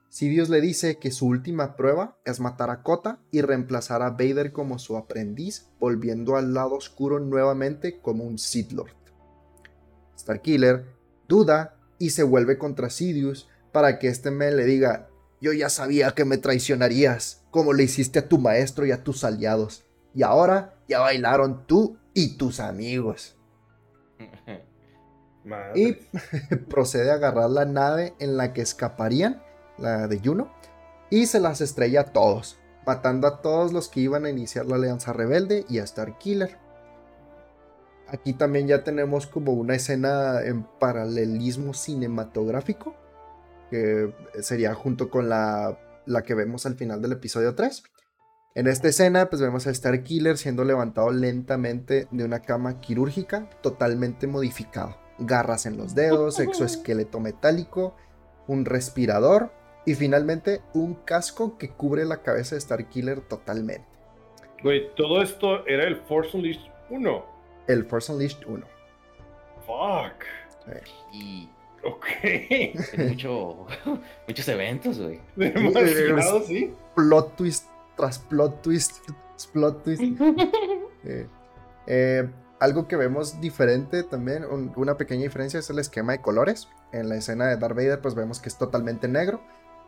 Sidious 0.09 0.49
le 0.49 0.61
dice 0.61 0.99
que 0.99 1.11
su 1.11 1.27
última 1.27 1.77
prueba 1.77 2.19
es 2.25 2.41
matar 2.41 2.71
a 2.71 2.83
Kota 2.83 3.21
y 3.31 3.43
reemplazar 3.43 4.03
a 4.03 4.11
Vader 4.11 4.53
como 4.53 4.79
su 4.79 4.97
aprendiz, 4.97 5.69
volviendo 5.79 6.37
al 6.37 6.55
lado 6.55 6.75
oscuro 6.75 7.21
nuevamente 7.21 8.01
como 8.01 8.25
un 8.25 8.39
Sith 8.39 8.73
Lord. 8.73 8.95
Starkiller 10.19 10.87
duda 11.29 11.77
y 11.99 12.11
se 12.11 12.23
vuelve 12.23 12.59
contra 12.59 12.91
Sidious 12.91 13.49
para 13.73 13.99
que 13.99 14.09
este 14.09 14.31
me 14.31 14.51
le 14.53 14.65
diga, 14.65 15.06
yo 15.41 15.53
ya 15.53 15.69
sabía 15.69 16.13
que 16.13 16.25
me 16.25 16.39
traicionarías, 16.39 17.43
como 17.51 17.73
le 17.73 17.85
hiciste 17.85 18.19
a 18.19 18.29
tu 18.29 18.39
maestro 18.39 18.87
y 18.87 18.93
a 18.93 19.03
tus 19.05 19.25
aliados, 19.25 19.85
y 20.15 20.23
ahora 20.23 20.75
ya 20.89 21.01
bailaron 21.01 21.67
tú 21.67 21.99
y 22.15 22.37
tus 22.37 22.61
amigos. 22.61 23.37
y 25.75 25.93
procede 26.71 27.11
a 27.11 27.15
agarrar 27.15 27.51
la 27.51 27.65
nave 27.65 28.15
en 28.19 28.37
la 28.37 28.53
que 28.53 28.63
escaparían 28.63 29.43
la 29.79 30.09
de 30.09 30.21
Juno, 30.21 30.51
y 31.11 31.27
se 31.27 31.41
las 31.41 31.61
estrella 31.61 32.01
a 32.01 32.13
todos, 32.13 32.59
matando 32.87 33.27
a 33.27 33.43
todos 33.43 33.73
los 33.73 33.89
que 33.89 34.01
iban 34.01 34.25
a 34.25 34.31
iniciar 34.31 34.67
la 34.67 34.77
Alianza 34.77 35.13
Rebelde 35.13 35.65
y 35.69 35.79
a 35.79 35.87
Starkiller. 35.87 36.59
Aquí 38.09 38.33
también 38.33 38.69
ya 38.69 38.85
tenemos 38.85 39.27
como 39.27 39.53
una 39.53 39.75
escena 39.75 40.41
en 40.43 40.63
paralelismo 40.63 41.75
cinematográfico, 41.75 42.95
que 43.71 44.13
sería 44.41 44.75
junto 44.75 45.11
con 45.11 45.29
la, 45.29 45.79
la 46.07 46.23
que 46.23 46.35
vemos 46.35 46.67
al 46.67 46.77
final 46.77 47.03
del 47.03 47.13
episodio 47.13 47.55
3. 47.55 47.83
En 48.55 48.67
esta 48.69 48.89
escena, 48.89 49.29
pues 49.29 49.43
vemos 49.43 49.67
a 49.67 49.75
Starkiller 49.75 50.39
siendo 50.39 50.65
levantado 50.65 51.11
lentamente 51.11 52.09
de 52.11 52.25
una 52.25 52.41
cama 52.41 52.81
quirúrgica 52.81 53.51
totalmente 53.63 54.27
modificado. 54.27 54.97
Garras 55.19 55.67
en 55.67 55.77
los 55.77 55.95
dedos, 55.95 56.41
exoesqueleto 56.41 57.21
metálico, 57.21 57.97
un 58.47 58.65
respirador 58.65 59.53
y 59.85 59.95
finalmente, 59.95 60.63
un 60.75 60.95
casco 60.95 61.59
que 61.59 61.69
cubre 61.69 62.05
la 62.05 62.23
cabeza 62.23 62.55
de 62.55 62.61
Starkiller 62.61 63.21
totalmente. 63.21 63.87
Güey, 64.63 64.95
todo 64.97 65.23
esto 65.23 65.67
era 65.67 65.85
el 65.85 65.97
Force 65.97 66.37
Unleashed 66.37 66.73
1. 66.91 67.27
El 67.69 67.85
Force 67.85 68.11
Unleashed 68.11 68.47
1. 68.47 68.67
Fuck. 69.67 70.25
Y. 71.13 71.49
Ok. 71.87 72.99
mucho, 72.99 73.67
muchos 74.29 74.49
eventos, 74.49 74.99
güey. 74.99 75.21
Demasiado, 75.37 76.43
sí. 76.43 76.73
Plot 76.95 77.37
twist 77.37 77.67
tras 77.97 78.19
plot 78.19 78.63
twist. 78.63 79.09
Plot 79.53 79.83
twist. 79.85 80.03
eh, 81.05 81.27
eh, 81.87 82.29
algo 82.59 82.89
que 82.89 82.97
vemos 82.97 83.41
diferente 83.41 84.03
también, 84.03 84.45
una 84.77 84.97
pequeña 84.97 85.23
diferencia 85.23 85.61
es 85.61 85.69
el 85.71 85.79
esquema 85.79 86.13
de 86.13 86.21
colores. 86.21 86.69
En 86.93 87.09
la 87.09 87.17
escena 87.17 87.47
de 87.47 87.57
Darth 87.57 87.77
Vader, 87.77 88.01
pues 88.01 88.15
vemos 88.15 88.41
que 88.41 88.49
es 88.49 88.57
totalmente 88.57 89.09
negro. 89.09 89.43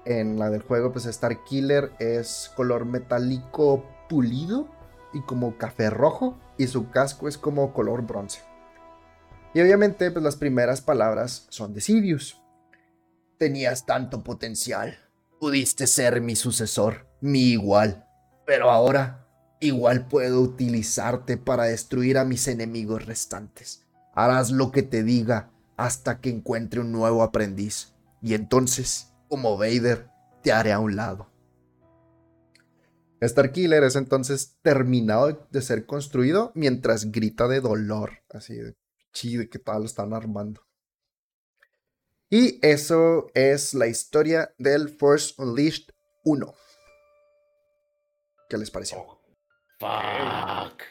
En 0.04 0.38
la 0.38 0.50
del 0.50 0.62
juego, 0.62 0.92
pues 0.92 1.06
Star 1.06 1.44
Killer 1.44 1.92
es 1.98 2.52
color 2.56 2.84
metálico 2.84 3.84
pulido 4.08 4.68
y 5.12 5.22
como 5.22 5.56
café 5.56 5.90
rojo. 5.90 6.38
Y 6.58 6.66
su 6.66 6.90
casco 6.90 7.28
es 7.28 7.38
como 7.38 7.72
color 7.72 8.02
bronce. 8.02 8.42
Y 9.54 9.60
obviamente, 9.60 10.10
pues 10.10 10.22
las 10.22 10.36
primeras 10.36 10.80
palabras 10.80 11.46
son 11.48 11.74
de 11.74 11.80
Sidious. 11.80 12.40
Tenías 13.38 13.86
tanto 13.86 14.22
potencial. 14.22 14.98
Pudiste 15.40 15.86
ser 15.86 16.20
mi 16.20 16.36
sucesor, 16.36 17.06
mi 17.20 17.50
igual. 17.50 18.06
Pero 18.46 18.70
ahora, 18.70 19.26
igual 19.60 20.06
puedo 20.08 20.40
utilizarte 20.40 21.36
para 21.36 21.64
destruir 21.64 22.18
a 22.18 22.24
mis 22.24 22.48
enemigos 22.48 23.06
restantes. 23.06 23.84
Harás 24.14 24.50
lo 24.50 24.72
que 24.72 24.82
te 24.82 25.02
diga 25.02 25.50
hasta 25.76 26.20
que 26.20 26.30
encuentre 26.30 26.80
un 26.80 26.92
nuevo 26.92 27.22
aprendiz. 27.22 27.94
Y 28.20 28.34
entonces 28.34 29.08
como 29.28 29.56
Vader, 29.58 30.08
te 30.42 30.52
haré 30.52 30.72
a 30.72 30.80
un 30.80 30.96
lado. 30.96 31.30
Starkiller 33.22 33.82
es 33.84 33.96
entonces 33.96 34.56
terminado 34.62 35.46
de 35.50 35.62
ser 35.62 35.86
construido 35.86 36.52
mientras 36.54 37.10
grita 37.10 37.48
de 37.48 37.60
dolor, 37.60 38.22
así 38.30 38.54
de 38.54 38.76
chide 39.12 39.48
que 39.48 39.58
tal 39.58 39.80
lo 39.80 39.86
están 39.86 40.12
armando. 40.12 40.62
Y 42.30 42.58
eso 42.66 43.30
es 43.34 43.72
la 43.72 43.86
historia 43.86 44.52
del 44.58 44.90
Force 44.90 45.34
Unleashed 45.38 45.90
1. 46.24 46.54
¿Qué 48.50 48.58
les 48.58 48.70
pareció? 48.70 48.98
Oh, 48.98 49.20
fuck. 49.78 50.82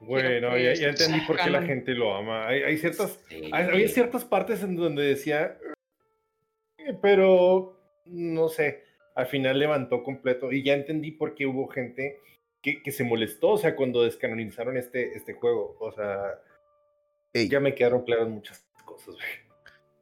Bueno, 0.00 0.56
ya, 0.56 0.72
entendí 0.88 1.20
por 1.26 1.36
qué 1.36 1.50
la 1.50 1.62
gente 1.62 1.92
lo 1.92 2.14
ama. 2.14 2.48
Hay, 2.48 2.78
ciertas, 2.78 3.20
hay, 3.52 3.86
ciertas 3.88 4.24
partes 4.24 4.62
en 4.62 4.74
donde 4.74 5.02
decía, 5.02 5.58
eh, 6.78 6.96
pero 7.02 7.78
no 8.06 8.48
sé, 8.48 8.82
al 9.14 9.26
final 9.26 9.58
levantó 9.58 10.02
completo 10.02 10.50
y 10.50 10.64
ya 10.64 10.74
entendí 10.74 11.10
por 11.12 11.34
qué 11.34 11.46
hubo 11.46 11.68
gente 11.68 12.18
que, 12.62 12.90
se 12.90 13.04
molestó, 13.04 13.50
o 13.50 13.58
sea, 13.58 13.76
cuando 13.76 14.02
descanonizaron 14.02 14.76
este, 14.76 15.14
este 15.14 15.34
juego, 15.34 15.76
o 15.80 15.92
sea, 15.92 16.40
ya 17.34 17.60
me 17.60 17.74
quedaron 17.74 18.04
claras 18.04 18.28
muchas 18.28 18.64
cosas. 18.84 19.14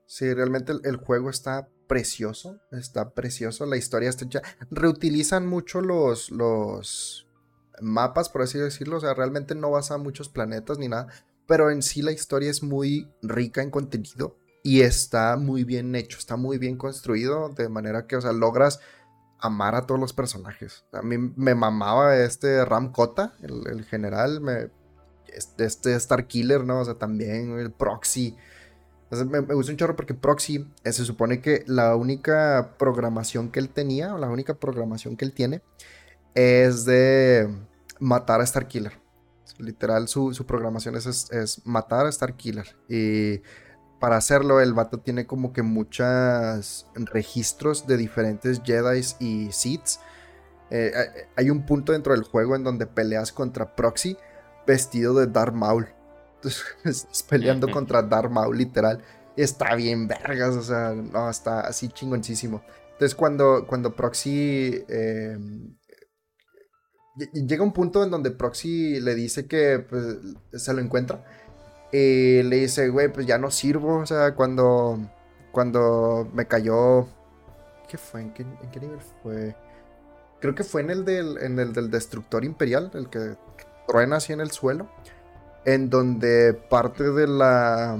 Sí, 0.06 0.32
realmente 0.32 0.72
el, 0.84 0.96
juego 0.96 1.28
está 1.28 1.68
precioso, 1.86 2.60
está 2.72 3.10
precioso, 3.10 3.66
la 3.66 3.76
historia 3.76 4.08
está 4.08 4.24
hecha, 4.24 4.42
reutilizan 4.70 5.46
mucho 5.46 5.80
los, 5.80 6.30
los 6.30 7.28
mapas, 7.80 8.28
por 8.28 8.42
así 8.42 8.58
decirlo, 8.58 8.96
o 8.96 9.00
sea, 9.00 9.14
realmente 9.14 9.54
no 9.54 9.70
vas 9.70 9.90
a 9.90 9.98
muchos 9.98 10.28
planetas 10.28 10.78
ni 10.78 10.88
nada, 10.88 11.08
pero 11.46 11.70
en 11.70 11.82
sí 11.82 12.02
la 12.02 12.12
historia 12.12 12.50
es 12.50 12.62
muy 12.62 13.10
rica 13.22 13.62
en 13.62 13.70
contenido 13.70 14.38
y 14.62 14.82
está 14.82 15.36
muy 15.36 15.64
bien 15.64 15.94
hecho, 15.94 16.18
está 16.18 16.36
muy 16.36 16.58
bien 16.58 16.76
construido, 16.76 17.50
de 17.50 17.68
manera 17.68 18.06
que, 18.06 18.16
o 18.16 18.20
sea, 18.20 18.32
logras 18.32 18.80
amar 19.38 19.74
a 19.74 19.86
todos 19.86 20.00
los 20.00 20.12
personajes. 20.12 20.84
A 20.92 21.02
mí 21.02 21.16
me 21.18 21.54
mamaba 21.54 22.16
este 22.16 22.64
Ram 22.64 22.92
Kota, 22.92 23.34
el, 23.42 23.84
general, 23.84 24.40
me, 24.40 24.70
este, 25.32 25.64
este 25.64 25.94
Star 25.94 26.26
Killer, 26.26 26.64
¿no? 26.64 26.80
O 26.80 26.84
sea, 26.84 26.94
también 26.94 27.58
el 27.58 27.70
Proxy. 27.70 28.36
me, 29.10 29.40
gusta 29.40 29.72
un 29.72 29.78
chorro 29.78 29.96
porque 29.96 30.14
Proxy 30.14 30.66
eh, 30.84 30.92
se 30.92 31.04
supone 31.04 31.40
que 31.40 31.64
la 31.66 31.96
única 31.96 32.74
programación 32.78 33.50
que 33.50 33.60
él 33.60 33.68
tenía, 33.68 34.14
o 34.14 34.18
la 34.18 34.28
única 34.28 34.54
programación 34.54 35.16
que 35.16 35.24
él 35.24 35.32
tiene, 35.32 35.62
es 36.34 36.84
de 36.84 37.48
matar 37.98 38.40
a 38.40 38.44
Star 38.44 38.68
Killer. 38.68 38.92
Literal, 39.58 40.06
su, 40.06 40.32
programación 40.46 40.94
es, 40.96 41.06
es, 41.06 41.66
matar 41.66 42.06
a 42.06 42.10
Star 42.10 42.34
Killer. 42.34 42.76
Y 42.88 43.40
para 43.98 44.16
hacerlo, 44.16 44.60
el 44.60 44.72
vato 44.72 45.00
tiene 45.00 45.26
como 45.26 45.52
que 45.52 45.62
muchos 45.62 46.86
registros 46.94 47.86
de 47.86 47.96
diferentes 47.96 48.62
Jedi 48.64 49.00
y 49.18 49.50
Siths. 49.50 50.00
Eh, 50.70 50.92
hay 51.34 51.50
un 51.50 51.64
punto 51.64 51.92
dentro 51.92 52.12
del 52.12 52.22
juego 52.22 52.54
en 52.54 52.62
donde 52.62 52.86
peleas 52.86 53.32
contra 53.32 53.74
Proxy 53.74 54.16
vestido 54.68 55.14
de 55.14 55.26
Darth 55.26 55.54
Maul. 55.54 55.88
Entonces, 56.36 56.64
estás 56.84 57.22
peleando 57.24 57.68
contra 57.70 58.02
Darth 58.02 58.30
Maul, 58.30 58.56
literal. 58.56 59.02
Está 59.36 59.74
bien 59.74 60.06
vergas, 60.06 60.54
o 60.54 60.62
sea, 60.62 60.92
no, 60.92 61.28
está 61.28 61.60
así 61.60 61.88
chingoncísimo. 61.88 62.62
Entonces, 62.92 63.16
cuando, 63.16 63.66
cuando 63.66 63.96
Proxy. 63.96 64.84
Em, 64.88 65.74
llega 67.32 67.64
un 67.64 67.72
punto 67.72 68.04
en 68.04 68.10
donde 68.10 68.30
Proxy 68.30 69.00
le 69.00 69.14
dice 69.16 69.46
que 69.46 69.80
pues, 69.80 70.18
se 70.52 70.72
lo 70.72 70.80
encuentra 70.80 71.24
y 71.90 72.42
le 72.42 72.56
dice, 72.56 72.88
güey, 72.90 73.12
pues 73.12 73.26
ya 73.26 73.38
no 73.38 73.50
sirvo. 73.50 73.98
O 73.98 74.06
sea, 74.06 74.34
cuando, 74.34 74.98
cuando 75.50 76.28
me 76.34 76.46
cayó... 76.46 77.08
¿Qué 77.88 77.96
fue? 77.96 78.20
¿En 78.20 78.32
qué, 78.34 78.44
nivel 78.80 79.00
fue? 79.22 79.56
Creo 80.40 80.54
que 80.54 80.62
fue 80.62 80.82
en 80.82 80.90
el, 80.90 81.04
del, 81.06 81.38
en 81.38 81.58
el 81.58 81.72
del 81.72 81.90
destructor 81.90 82.44
imperial, 82.44 82.90
el 82.92 83.08
que 83.08 83.36
truena 83.88 84.16
así 84.16 84.32
en 84.32 84.40
el 84.40 84.52
suelo. 84.52 84.86
En 85.64 85.90
donde 85.90 86.54
parte 86.54 87.10
de 87.10 87.26
la... 87.26 87.98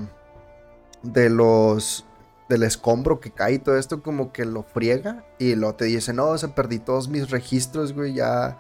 De 1.02 1.28
los... 1.30 2.04
Del 2.48 2.62
escombro 2.62 3.20
que 3.20 3.30
cae 3.30 3.54
y 3.54 3.58
todo 3.58 3.76
esto 3.76 4.02
como 4.02 4.32
que 4.32 4.44
lo 4.44 4.62
friega. 4.62 5.24
Y 5.38 5.56
luego 5.56 5.74
te 5.74 5.86
dice, 5.86 6.12
no, 6.12 6.38
se 6.38 6.48
perdí 6.48 6.78
todos 6.78 7.08
mis 7.08 7.30
registros, 7.30 7.92
güey, 7.92 8.14
ya... 8.14 8.58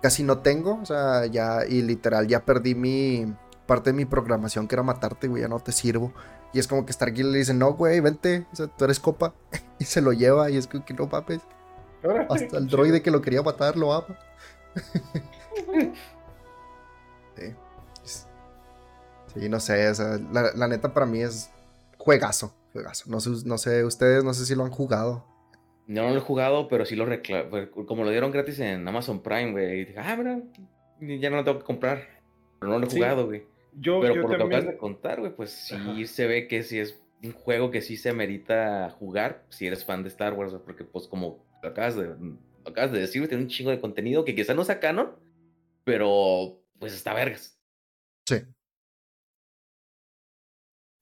Casi 0.00 0.22
no 0.22 0.38
tengo. 0.38 0.78
O 0.80 0.86
sea, 0.86 1.26
ya... 1.26 1.66
Y 1.66 1.82
literal, 1.82 2.28
ya 2.28 2.44
perdí 2.44 2.76
mi 2.76 3.34
parte 3.68 3.90
de 3.90 3.96
mi 3.96 4.06
programación 4.06 4.66
que 4.66 4.74
era 4.74 4.82
matarte, 4.82 5.28
güey, 5.28 5.42
ya 5.42 5.48
no 5.48 5.60
te 5.60 5.72
sirvo. 5.72 6.12
Y 6.52 6.58
es 6.58 6.66
como 6.66 6.86
que 6.86 6.92
Starkiller 6.92 7.30
le 7.30 7.38
dice, 7.38 7.52
no, 7.52 7.74
güey, 7.74 8.00
vente, 8.00 8.46
o 8.50 8.56
sea, 8.56 8.66
tú 8.66 8.84
eres 8.84 8.98
copa. 8.98 9.34
y 9.78 9.84
se 9.84 10.00
lo 10.00 10.12
lleva 10.12 10.50
y 10.50 10.56
es 10.56 10.66
como 10.66 10.84
que 10.84 10.94
no 10.94 11.08
papes. 11.08 11.42
Hasta 12.30 12.58
el 12.58 12.68
droide 12.68 13.02
que 13.02 13.10
lo 13.10 13.20
quería 13.20 13.42
matar 13.42 13.76
lo 13.76 13.92
ama. 13.92 14.18
sí. 19.34 19.48
no 19.48 19.60
sé, 19.60 19.88
o 19.88 19.94
sea, 19.94 20.18
la, 20.32 20.68
neta 20.68 20.92
para 20.92 21.06
mí 21.06 21.20
es 21.20 21.50
juegazo, 21.96 22.54
juegazo. 22.72 23.10
No 23.10 23.20
sé, 23.20 23.30
no 23.46 23.58
sé, 23.58 23.84
ustedes 23.84 24.24
no 24.24 24.34
sé 24.34 24.46
si 24.46 24.54
lo 24.54 24.64
han 24.64 24.70
jugado. 24.70 25.24
No, 25.86 26.02
no 26.02 26.10
lo 26.10 26.16
he 26.16 26.20
jugado, 26.20 26.68
pero 26.68 26.84
sí 26.84 26.96
lo 26.96 27.06
reclamo. 27.06 27.70
Como 27.86 28.04
lo 28.04 28.10
dieron 28.10 28.30
gratis 28.30 28.58
en 28.60 28.86
Amazon 28.86 29.22
Prime, 29.22 29.52
güey. 29.52 29.80
Y 29.80 29.84
dije, 29.86 29.98
ah, 29.98 30.16
mira, 30.16 30.40
ya 31.18 31.30
no 31.30 31.36
lo 31.36 31.44
tengo 31.44 31.58
que 31.60 31.64
comprar. 31.64 32.06
Pero 32.60 32.72
no 32.72 32.78
lo 32.78 32.86
he 32.86 32.90
jugado, 32.90 33.26
güey. 33.26 33.46
Yo, 33.72 34.00
pero 34.00 34.20
por 34.20 34.32
lo 34.32 34.36
que 34.36 34.44
acabas 34.44 34.66
de 34.66 34.76
contar, 34.76 35.20
güey, 35.20 35.34
pues 35.34 35.50
sí 35.50 36.06
se 36.06 36.26
ve 36.26 36.48
que 36.48 36.62
sí 36.62 36.78
es 36.78 37.00
un 37.22 37.32
juego 37.32 37.70
que 37.70 37.80
sí 37.80 37.96
se 37.96 38.12
merita 38.12 38.90
jugar 38.90 39.44
si 39.48 39.66
eres 39.66 39.84
fan 39.84 40.02
de 40.02 40.08
Star 40.08 40.34
Wars, 40.34 40.54
porque 40.64 40.84
pues 40.84 41.06
como 41.06 41.44
acabas 41.62 41.96
de, 41.96 42.14
acabas 42.64 42.92
de 42.92 43.00
decir, 43.00 43.26
tiene 43.28 43.44
un 43.44 43.48
chingo 43.48 43.70
de 43.70 43.80
contenido 43.80 44.24
que 44.24 44.34
quizá 44.34 44.54
no 44.54 44.64
sea 44.64 44.80
canon, 44.80 45.16
pero 45.84 46.60
pues 46.78 46.94
está 46.94 47.14
vergas. 47.14 47.58
Sí. 48.26 48.36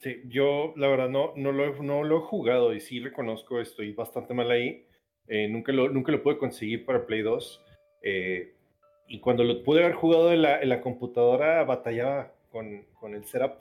Sí, 0.06 0.22
yo 0.28 0.72
la 0.76 0.86
verdad 0.86 1.08
no, 1.08 1.32
no, 1.34 1.50
lo, 1.50 1.82
no 1.82 2.04
lo 2.04 2.18
he 2.18 2.20
jugado 2.20 2.72
y 2.72 2.80
sí 2.80 3.00
reconozco, 3.00 3.60
estoy 3.60 3.92
bastante 3.92 4.34
mal 4.34 4.52
ahí. 4.52 4.86
Eh, 5.26 5.48
nunca, 5.48 5.72
lo, 5.72 5.88
nunca 5.88 6.12
lo 6.12 6.22
pude 6.22 6.38
conseguir 6.38 6.86
para 6.86 7.04
Play 7.04 7.22
2. 7.22 7.64
Eh, 8.02 8.54
y 9.08 9.18
cuando 9.18 9.42
lo 9.42 9.64
pude 9.64 9.82
haber 9.82 9.96
jugado 9.96 10.32
en 10.32 10.42
la, 10.42 10.60
en 10.62 10.68
la 10.68 10.80
computadora, 10.80 11.64
batallaba 11.64 12.32
con, 12.52 12.84
con, 13.00 13.16
el 13.16 13.24
setup 13.24 13.54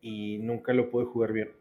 y 0.00 0.38
nunca 0.38 0.72
lo 0.72 0.90
pude 0.90 1.04
jugar 1.04 1.32
bien. 1.32 1.52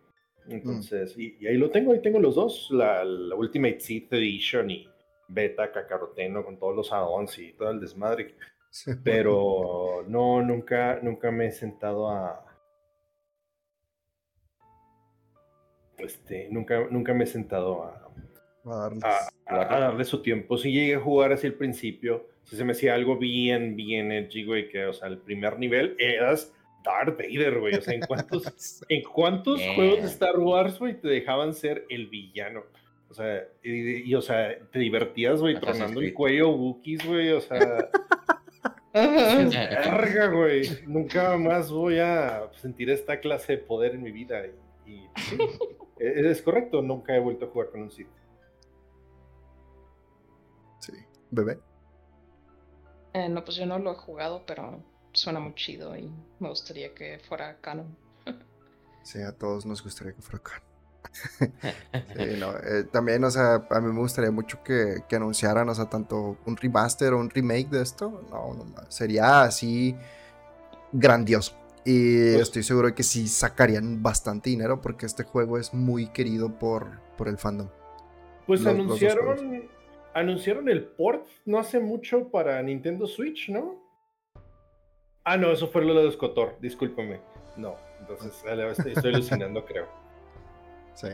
Mm. 0.48 0.54
Entonces, 0.54 1.16
y, 1.16 1.46
ahí 1.46 1.58
lo 1.58 1.70
tengo, 1.70 1.94
ahí 1.94 2.02
tengo 2.02 2.20
los 2.20 2.34
dos, 2.34 2.70
la, 2.72 3.04
la 3.04 3.36
Ultimate 3.36 3.80
Seed 3.80 4.12
Edition 4.12 4.72
y 4.72 4.90
beta 5.28 5.72
cacaroteno 5.72 6.44
con 6.44 6.58
todos 6.58 6.76
los 6.76 6.92
add-ons 6.92 7.38
y 7.38 7.54
todo 7.54 7.70
el 7.70 7.80
desmadre. 7.80 8.34
Pero 9.04 10.04
no, 10.08 10.42
nunca, 10.42 11.00
nunca 11.04 11.30
me 11.30 11.46
he 11.46 11.52
sentado 11.52 12.10
a. 12.10 12.49
Este, 16.00 16.48
nunca, 16.50 16.88
nunca 16.90 17.14
me 17.14 17.24
he 17.24 17.28
sentado 17.28 17.84
a, 17.84 18.10
a, 19.46 19.80
darle 19.80 20.06
su 20.06 20.22
tiempo. 20.22 20.58
Si 20.58 20.72
llegué 20.72 20.96
a 20.96 21.00
jugar 21.00 21.34
hacia 21.34 21.48
el 21.48 21.56
principio, 21.56 22.28
si 22.44 22.56
se 22.56 22.64
me 22.64 22.72
hacía 22.72 22.96
algo 22.96 23.18
bien, 23.18 23.76
bien 23.76 24.12
edgy, 24.12 24.46
güey, 24.46 24.70
que, 24.70 24.86
o 24.86 24.94
sea, 24.94 25.08
el 25.08 25.20
primer 25.20 25.60
nivel 25.60 25.96
eras 26.00 26.54
Darth 26.84 27.18
Vader, 27.18 27.60
güey. 27.60 27.76
O 27.76 27.82
sea, 27.82 27.94
¿en 27.94 28.02
cuántos, 28.02 28.82
¿en 28.90 29.04
cuántos 29.04 29.62
juegos 29.76 30.02
de 30.02 30.08
Star 30.08 30.40
Wars, 30.40 30.80
güey, 30.80 31.00
te 31.00 31.08
dejaban 31.08 31.54
ser 31.54 31.86
el 31.90 32.08
villano? 32.08 32.64
O 33.10 33.14
sea, 33.14 33.44
y, 33.64 34.14
o 34.14 34.22
sea, 34.22 34.56
te 34.72 34.80
divertías, 34.80 35.42
güey, 35.42 35.60
tronando 35.60 36.00
el 36.00 36.14
cuello 36.14 36.52
Wookiees, 36.52 37.06
güey, 37.06 37.32
o 37.32 37.42
sea. 37.42 37.90
Verga, 38.94 40.28
güey. 40.28 40.64
Nunca 40.86 41.36
más 41.38 41.72
voy 41.72 41.98
a 42.00 42.50
sentir 42.56 42.90
esta 42.90 43.20
clase 43.20 43.54
de 43.54 43.58
poder 43.60 43.96
en 43.96 44.04
mi 44.04 44.12
vida. 44.12 44.46
Y, 44.86 44.92
e, 44.92 45.08
es 46.00 46.42
correcto, 46.42 46.82
nunca 46.82 47.16
he 47.16 47.20
vuelto 47.20 47.46
a 47.46 47.50
jugar 47.50 47.70
con 47.72 47.82
un 47.82 47.92
Sith. 47.92 48.08
Sí. 50.80 50.94
¿Bebé? 51.30 51.60
Eh, 53.14 53.30
no, 53.30 53.44
pues 53.44 53.58
yo 53.58 53.66
no 53.66 53.80
lo 53.80 53.92
he 53.92 53.96
jugado, 53.96 54.44
pero 54.46 54.82
suena 55.14 55.40
muy 55.40 55.54
chido 55.56 55.96
y 55.98 56.12
me 56.40 56.50
gustaría 56.50 56.94
que 56.94 57.20
fuera 57.20 57.58
canon. 57.60 57.98
sí, 59.04 59.22
a 59.22 59.32
todos 59.32 59.66
nos 59.66 59.84
gustaría 59.84 60.14
que 60.14 60.22
fuera 60.22 60.44
canon. 60.44 60.70
Eh, 62.16 62.86
también, 62.92 63.24
o 63.24 63.32
sea, 63.32 63.66
a 63.70 63.82
mí 63.82 63.92
me 63.92 64.00
gustaría 64.00 64.32
mucho 64.32 64.62
que, 64.64 65.04
anunciaran, 65.12 65.68
o 65.70 65.74
sea, 65.74 65.86
tanto 65.86 66.38
un 66.46 66.58
remaster 66.58 67.14
o 67.14 67.20
un 67.20 67.30
remake 67.30 67.70
de 67.70 67.82
esto. 67.82 68.24
No, 68.30 68.54
no, 68.54 68.66
sería 68.90 69.44
así 69.44 69.96
grandioso. 70.92 71.56
Y 71.86 72.32
pues 72.32 72.42
estoy 72.42 72.64
seguro 72.64 72.88
de 72.88 72.96
que 72.96 73.04
sí 73.04 73.28
sacarían 73.28 74.04
bastante 74.04 74.50
dinero 74.50 74.82
porque 74.82 75.06
este 75.06 75.24
juego 75.24 75.58
es 75.58 75.74
muy 75.74 76.08
querido 76.08 76.58
por, 76.60 77.00
por 77.18 77.28
el 77.28 77.38
fandom. 77.38 77.70
Pues 78.46 78.66
anunciaron, 78.66 79.70
anunciaron 80.14 80.70
el 80.70 80.84
port 80.84 81.26
no 81.46 81.60
hace 81.60 81.80
mucho 81.80 82.30
para 82.30 82.62
Nintendo 82.62 83.08
Switch, 83.08 83.50
¿no? 83.50 83.82
Ah, 85.24 85.38
no, 85.38 85.52
eso 85.52 85.68
fue 85.68 85.84
lo 85.86 85.94
de 85.94 86.12
Scotor, 86.12 86.58
discúlpame. 86.60 87.22
No, 87.56 87.76
entonces 88.00 88.34
estoy, 88.72 88.94
estoy 88.94 89.14
alucinando, 89.14 89.66
creo. 89.66 89.88
Sí. 90.96 91.10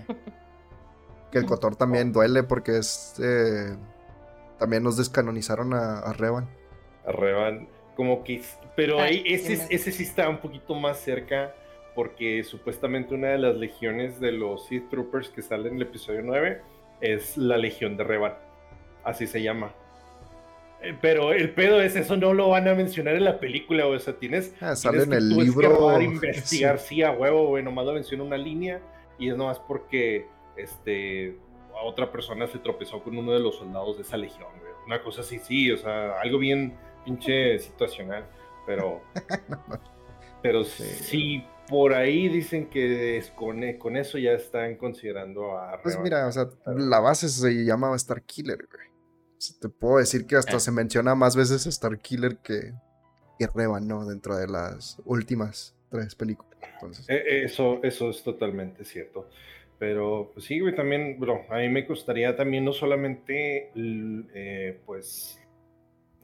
Que 1.32 1.40
el 1.40 1.46
Cotor 1.46 1.76
también 1.76 2.14
duele 2.14 2.44
porque 2.44 2.78
es. 2.78 3.16
Eh, 3.22 3.76
también 4.58 4.84
nos 4.84 4.98
descanonizaron 4.98 5.74
a, 5.74 6.14
Revan. 6.14 6.48
A 7.06 7.12
Revan, 7.12 7.68
como 7.96 8.24
que. 8.24 8.42
Pero 8.76 9.00
ahí 9.00 9.24
ese, 9.26 9.54
ese 9.70 9.92
sí 9.92 10.04
está 10.04 10.30
un 10.30 10.38
poquito 10.38 10.76
más 10.76 11.00
cerca 11.00 11.56
porque 11.96 12.44
supuestamente 12.44 13.16
una 13.16 13.30
de 13.30 13.38
las 13.40 13.56
legiones 13.56 14.20
de 14.20 14.34
los 14.34 14.68
Sith 14.68 14.90
Troopers 14.90 15.30
que 15.30 15.42
sale 15.42 15.70
en 15.70 15.78
el 15.78 15.84
episodio 15.84 16.22
9 16.24 16.62
es 17.02 17.38
la 17.38 17.58
Legión 17.58 17.96
de 17.98 18.04
Revan. 18.04 18.34
Así 19.04 19.26
se 19.28 19.42
llama. 19.42 19.74
Eh, 20.82 20.96
pero 21.02 21.32
el 21.32 21.52
pedo 21.52 21.82
es 21.82 21.96
eso 21.96 22.18
no 22.18 22.34
lo 22.34 22.50
van 22.50 22.68
a 22.68 22.76
mencionar 22.76 23.16
en 23.16 23.24
la 23.24 23.40
película, 23.40 23.88
o 23.88 23.98
sea, 23.98 24.14
tienes, 24.18 24.54
ah, 24.62 24.76
sale 24.76 25.04
en 25.04 25.14
el 25.14 25.30
libro. 25.30 26.02
investigar, 26.02 26.80
sí. 26.80 27.02
a 27.02 27.12
huevo, 27.12 27.48
güey, 27.48 27.64
nomás 27.64 27.86
lo 27.86 27.94
menciona 27.94 28.24
una 28.24 28.38
línea 28.38 28.82
y 29.18 29.30
es 29.30 29.38
nomás 29.38 29.60
porque 29.60 30.28
este, 30.58 31.38
a 31.74 31.84
otra 31.84 32.12
persona 32.12 32.46
se 32.48 32.60
tropezó 32.60 33.02
con 33.02 33.18
uno 33.18 33.32
de 33.32 33.40
los 33.40 33.58
soldados 33.58 33.96
de 33.96 34.04
esa 34.04 34.18
legión, 34.18 34.50
güey. 34.60 34.74
Una 34.86 35.02
cosa 35.02 35.22
así, 35.22 35.40
sí, 35.40 35.72
o 35.72 35.78
sea, 35.78 36.20
algo 36.22 36.38
bien 36.38 36.78
pinche 37.06 37.60
situacional, 37.60 38.26
pero... 38.66 39.02
pero 40.42 40.64
sí. 40.64 41.44
por 41.70 41.94
ahí 41.94 42.28
dicen 42.28 42.70
que 42.70 43.24
con, 43.36 43.62
con, 43.78 43.96
eso 43.96 44.18
ya 44.18 44.32
están 44.32 44.76
considerando 44.76 45.58
a... 45.58 45.82
Pues 45.82 45.98
mira, 46.00 46.28
o 46.28 46.32
sea, 46.32 46.50
la 46.66 47.00
base 47.00 47.30
se 47.30 47.64
llamaba 47.64 47.96
Star 47.96 48.22
Killer, 48.24 48.68
güey. 48.72 48.88
te 49.62 49.70
puedo 49.70 49.98
decir 49.98 50.26
que 50.26 50.36
hasta 50.36 50.58
eh. 50.58 50.60
se 50.60 50.72
menciona 50.72 51.16
más 51.16 51.36
veces 51.36 51.66
Star 51.68 51.98
Killer 52.00 52.38
que, 52.38 52.74
que 53.40 53.48
Revan, 53.48 53.88
¿no? 53.88 54.06
Dentro 54.06 54.36
de 54.36 54.48
las 54.48 55.02
últimas 55.06 55.76
tres 55.90 56.16
películas. 56.16 56.56
E, 57.08 57.44
eso, 57.44 57.80
eso 57.84 58.10
es 58.10 58.24
totalmente 58.24 58.84
cierto. 58.84 59.30
Pero 59.78 60.32
pues 60.34 60.46
sí, 60.46 60.60
güey, 60.60 60.74
también, 60.74 61.20
bro, 61.20 61.46
a 61.50 61.58
mí 61.58 61.70
me 61.70 61.82
gustaría 61.82 62.36
también 62.36 62.64
no 62.64 62.72
solamente, 62.72 63.72
eh, 63.76 64.80
pues, 64.86 65.40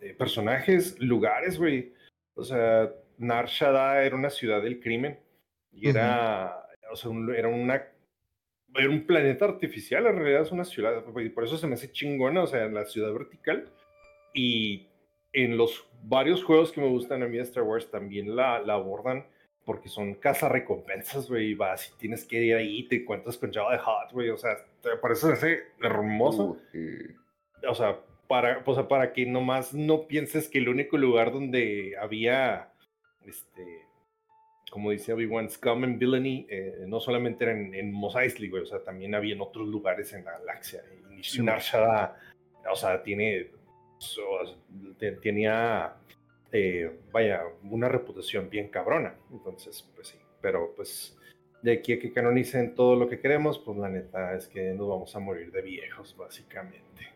eh, 0.02 0.14
personajes, 0.14 1.00
lugares, 1.00 1.58
güey. 1.58 1.94
O 2.34 2.44
sea, 2.44 2.92
Nar 3.18 3.50
era 3.62 4.16
una 4.16 4.30
ciudad 4.30 4.62
del 4.62 4.80
crimen 4.80 5.20
y 5.72 5.90
era, 5.90 6.66
o 6.92 6.96
sea, 6.96 7.12
era 7.38 7.48
una 7.48 7.88
era 8.74 8.90
un 8.90 9.06
planeta 9.06 9.46
artificial, 9.46 10.06
en 10.06 10.16
realidad 10.16 10.44
es 10.44 10.52
una 10.52 10.64
ciudad, 10.64 11.04
y 11.18 11.30
por 11.30 11.44
eso 11.44 11.58
se 11.58 11.68
me 11.68 11.74
hace 11.74 11.92
chingona, 11.92 12.44
o 12.44 12.48
sea, 12.48 12.66
la 12.68 12.86
ciudad 12.86 13.12
vertical. 13.12 13.70
Y 14.34 14.88
en 15.34 15.58
los 15.58 15.86
varios 16.04 16.44
juegos 16.44 16.72
que 16.72 16.82
me 16.82 16.88
gustan 16.88 17.22
a 17.24 17.28
mí 17.28 17.38
de 17.38 17.44
Star 17.44 17.64
Wars 17.64 17.92
también 17.92 18.36
la, 18.36 18.60
la 18.60 18.76
abordan 18.76 19.26
porque 19.66 19.90
son 19.90 20.16
casa 20.16 20.50
recompensas, 20.50 21.30
güey, 21.30 21.50
y 21.50 21.54
vas 21.54 21.90
y 21.90 21.98
tienes 21.98 22.26
que 22.26 22.44
ir 22.44 22.56
ahí 22.56 22.88
te 22.88 22.98
encuentras 22.98 23.38
con 23.38 23.54
Java 23.54 23.74
de 23.74 23.80
Hot, 23.80 24.12
güey, 24.12 24.30
o 24.30 24.38
sea, 24.38 24.58
te 24.82 24.98
parece 24.98 25.34
ese 25.34 25.64
hermoso. 25.82 26.58
O 27.68 27.76
sea, 27.76 28.00
para, 28.32 28.64
o 28.66 28.74
sea, 28.74 28.88
para 28.88 29.12
que 29.12 29.26
nomás 29.26 29.74
no 29.74 30.08
pienses 30.08 30.48
que 30.48 30.60
el 30.60 30.70
único 30.70 30.98
lugar 30.98 31.34
donde 31.34 31.98
había, 32.00 32.72
este, 33.26 33.90
como 34.72 34.92
dice 34.92 35.12
Obi-Wan, 35.12 35.50
Scum 35.50 35.84
and 35.84 36.00
Villainy, 36.00 36.48
eh, 36.50 36.86
no 36.88 37.02
solamente 37.02 37.44
era 37.44 37.52
en, 37.52 37.92
Mos 37.92 38.16
Eisley, 38.16 38.48
güey, 38.48 38.64
o 38.64 38.66
sea, 38.66 38.82
también 38.86 39.16
había 39.16 39.34
en 39.34 39.42
otros 39.42 39.68
lugares 39.68 40.14
en 40.14 40.24
la 40.24 40.32
galaxia. 40.32 40.82
Y 41.10 41.20
Shinar 41.20 41.58
o 41.58 42.76
sea, 42.78 43.04
tiene, 43.04 43.52
tenía 45.22 45.94
eh, 46.54 46.90
vaya, 47.12 47.44
una 47.70 47.90
reputación 47.90 48.50
bien 48.50 48.70
cabrona. 48.70 49.14
Entonces, 49.30 49.86
pues 49.94 50.08
sí, 50.08 50.18
pero 50.40 50.74
pues 50.74 51.20
de 51.62 51.74
aquí 51.74 51.92
a 51.92 52.00
que 52.00 52.14
canonicen 52.14 52.76
todo 52.76 52.96
lo 52.96 53.10
que 53.10 53.20
queremos, 53.20 53.60
pues 53.60 53.78
la 53.78 53.90
neta 53.90 54.38
es 54.38 54.48
que 54.48 54.72
nos 54.72 54.88
vamos 54.88 55.14
a 55.18 55.20
morir 55.20 55.52
de 55.52 55.62
viejos, 55.64 56.16
básicamente. 56.16 57.11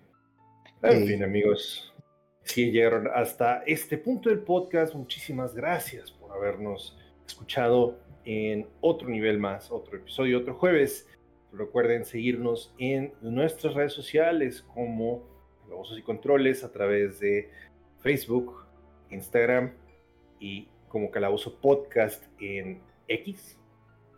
En 0.88 1.08
fin, 1.08 1.24
amigos, 1.24 1.94
si 2.44 2.72
llegaron 2.72 3.08
hasta 3.14 3.64
este 3.66 3.98
punto 3.98 4.30
del 4.30 4.40
podcast, 4.40 4.94
muchísimas 4.94 5.56
gracias 5.56 6.12
por 6.12 6.32
habernos 6.32 6.98
escuchado 7.28 8.00
en 8.24 8.68
otro 8.82 9.10
nivel 9.10 9.40
más, 9.40 9.72
otro 9.72 9.98
episodio, 9.98 10.40
otro 10.40 10.54
jueves. 10.54 11.08
Recuerden 11.52 12.06
seguirnos 12.06 12.74
en 12.78 13.14
nuestras 13.22 13.74
redes 13.74 13.94
sociales 13.94 14.62
como 14.74 15.28
Voces 15.68 15.98
y 15.98 16.02
Controles 16.04 16.64
a 16.64 16.72
través 16.72 17.20
de 17.20 17.50
Facebook, 18.02 18.66
Instagram 19.10 19.74
y 20.40 20.68
como 20.88 21.10
Calabozo 21.10 21.60
Podcast 21.60 22.24
en 22.40 22.80
X. 23.08 23.58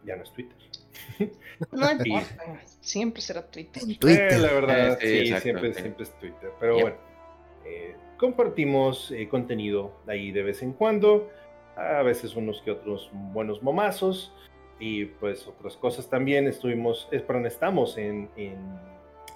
Ya 0.08 0.16
no 0.16 0.24
es 0.24 0.32
Twitter. 0.32 0.58
No 1.74 1.92
importa, 2.06 2.62
siempre 2.80 3.22
será 3.22 3.46
Twitter. 3.46 3.84
Eh, 4.08 4.38
la 4.40 4.54
verdad, 4.54 4.98
sí, 5.02 5.28
siempre, 5.42 5.74
siempre 5.74 6.04
es 6.04 6.18
Twitter. 6.18 6.52
Pero 6.62 6.80
bueno, 6.80 6.96
eh, 7.66 7.94
compartimos 8.18 9.12
eh, 9.12 9.28
contenido 9.28 10.00
ahí 10.08 10.32
de 10.32 10.44
vez 10.44 10.64
en 10.64 10.72
cuando. 10.72 11.30
A 11.76 12.02
veces 12.04 12.38
unos 12.38 12.62
que 12.62 12.72
otros 12.72 13.12
buenos 13.14 13.62
momazos. 13.62 14.34
Y 14.80 15.06
pues 15.06 15.46
otras 15.46 15.76
cosas 15.76 16.10
también. 16.10 16.48
Estuvimos, 16.48 17.10
es, 17.12 17.22
perdón, 17.22 17.46
estamos 17.46 17.98
en, 17.98 18.30
en 18.38 18.58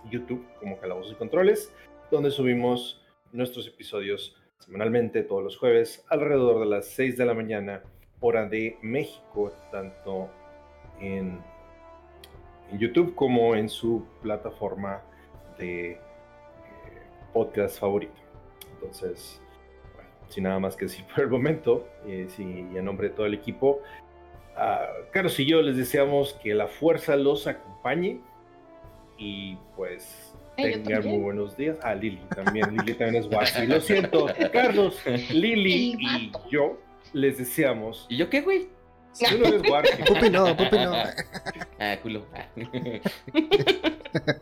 YouTube 0.09 0.45
como 0.57 0.79
Calabozos 0.79 1.11
y 1.11 1.15
Controles, 1.15 1.73
donde 2.09 2.31
subimos 2.31 3.03
nuestros 3.33 3.67
episodios 3.67 4.37
semanalmente 4.59 5.23
todos 5.23 5.43
los 5.43 5.57
jueves 5.57 6.05
alrededor 6.09 6.61
de 6.61 6.67
las 6.67 6.85
6 6.87 7.17
de 7.17 7.25
la 7.25 7.33
mañana, 7.33 7.83
hora 8.19 8.47
de 8.47 8.77
México, 8.81 9.51
tanto 9.71 10.29
en 11.01 11.39
en 12.71 12.79
YouTube 12.79 13.13
como 13.15 13.55
en 13.55 13.69
su 13.69 14.05
plataforma 14.21 15.01
de 15.57 15.91
eh, 15.91 15.97
podcast 17.33 17.79
favorito. 17.79 18.13
Entonces, 18.73 19.41
bueno, 19.93 20.09
sin 20.29 20.43
nada 20.45 20.59
más 20.59 20.75
que 20.75 20.85
decir 20.85 21.05
por 21.15 21.23
el 21.23 21.29
momento, 21.29 21.87
eh, 22.05 22.27
y 22.37 22.77
en 22.77 22.85
nombre 22.85 23.09
de 23.09 23.15
todo 23.15 23.25
el 23.25 23.33
equipo, 23.33 23.81
Carlos 25.11 25.39
y 25.39 25.45
yo 25.45 25.61
les 25.61 25.75
deseamos 25.75 26.33
que 26.43 26.53
la 26.53 26.67
fuerza 26.67 27.15
los 27.15 27.47
acompañe 27.47 28.19
y 29.17 29.57
pues 29.75 30.35
tengan 30.55 31.07
muy 31.07 31.17
buenos 31.17 31.57
días. 31.57 31.77
Ah, 31.81 31.95
Lili 31.95 32.21
también, 32.35 32.69
Lili 32.69 32.93
también 32.93 33.23
es 33.23 33.29
guapo. 33.29 33.47
Lo 33.65 33.81
siento, 33.81 34.27
Carlos, 34.53 35.01
Lili 35.31 35.97
y 35.99 36.31
yo 36.51 36.77
les 37.13 37.39
deseamos. 37.39 38.05
¿Y 38.07 38.17
yo 38.17 38.29
qué, 38.29 38.41
güey? 38.41 38.69
Tú 39.17 39.37
no 39.37 39.45
eres 39.47 39.69
Warsi. 39.69 40.03
Pupi 40.03 40.29
no, 40.29 40.55
Pupi 40.55 40.77
no. 40.77 40.93
Ah, 41.79 41.97
culo. 42.01 42.25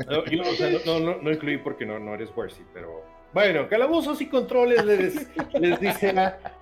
no, 0.07 0.25
yo, 0.25 0.41
o 0.41 0.53
sea, 0.55 0.69
no, 0.85 0.99
no, 0.99 1.21
no, 1.21 1.31
incluí 1.31 1.57
porque 1.57 1.85
no, 1.85 1.97
no 1.99 2.13
eres 2.13 2.29
Warsi, 2.35 2.63
pero 2.73 3.05
bueno, 3.33 3.69
calabozos 3.69 4.19
y 4.21 4.25
controles 4.25 4.83
les, 4.83 5.27
les 5.53 5.79
dice 5.79 6.13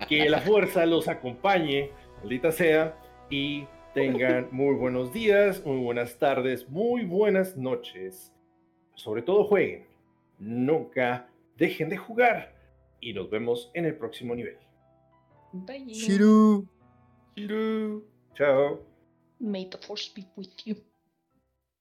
que 0.08 0.30
la 0.30 0.40
fuerza 0.40 0.86
los 0.86 1.08
acompañe, 1.08 1.90
maldita 2.20 2.52
sea, 2.52 2.96
y 3.30 3.66
tengan 3.94 4.50
muy 4.52 4.76
buenos 4.76 5.12
días, 5.12 5.66
muy 5.66 5.78
buenas 5.78 6.20
tardes, 6.20 6.70
muy 6.70 7.06
buenas 7.06 7.58
noches. 7.58 8.32
Sobre 8.94 9.22
todo 9.22 9.44
jueguen. 9.46 9.88
Nunca 10.40 11.30
dejen 11.58 11.90
de 11.90 11.98
jugar. 11.98 12.54
Y 13.00 13.14
nos 13.14 13.30
vemos 13.30 13.72
en 13.74 13.86
el 13.86 13.96
próximo 13.96 14.36
nivel. 14.36 14.58
Bye. 15.54 15.86
Shiru. 15.86 16.68
Shiru. 17.38 18.02
Chao. 18.36 18.80
May 19.40 19.66
the 19.70 19.78
force 19.78 20.10
be 20.10 20.26
with 20.36 20.66
you. 20.66 20.76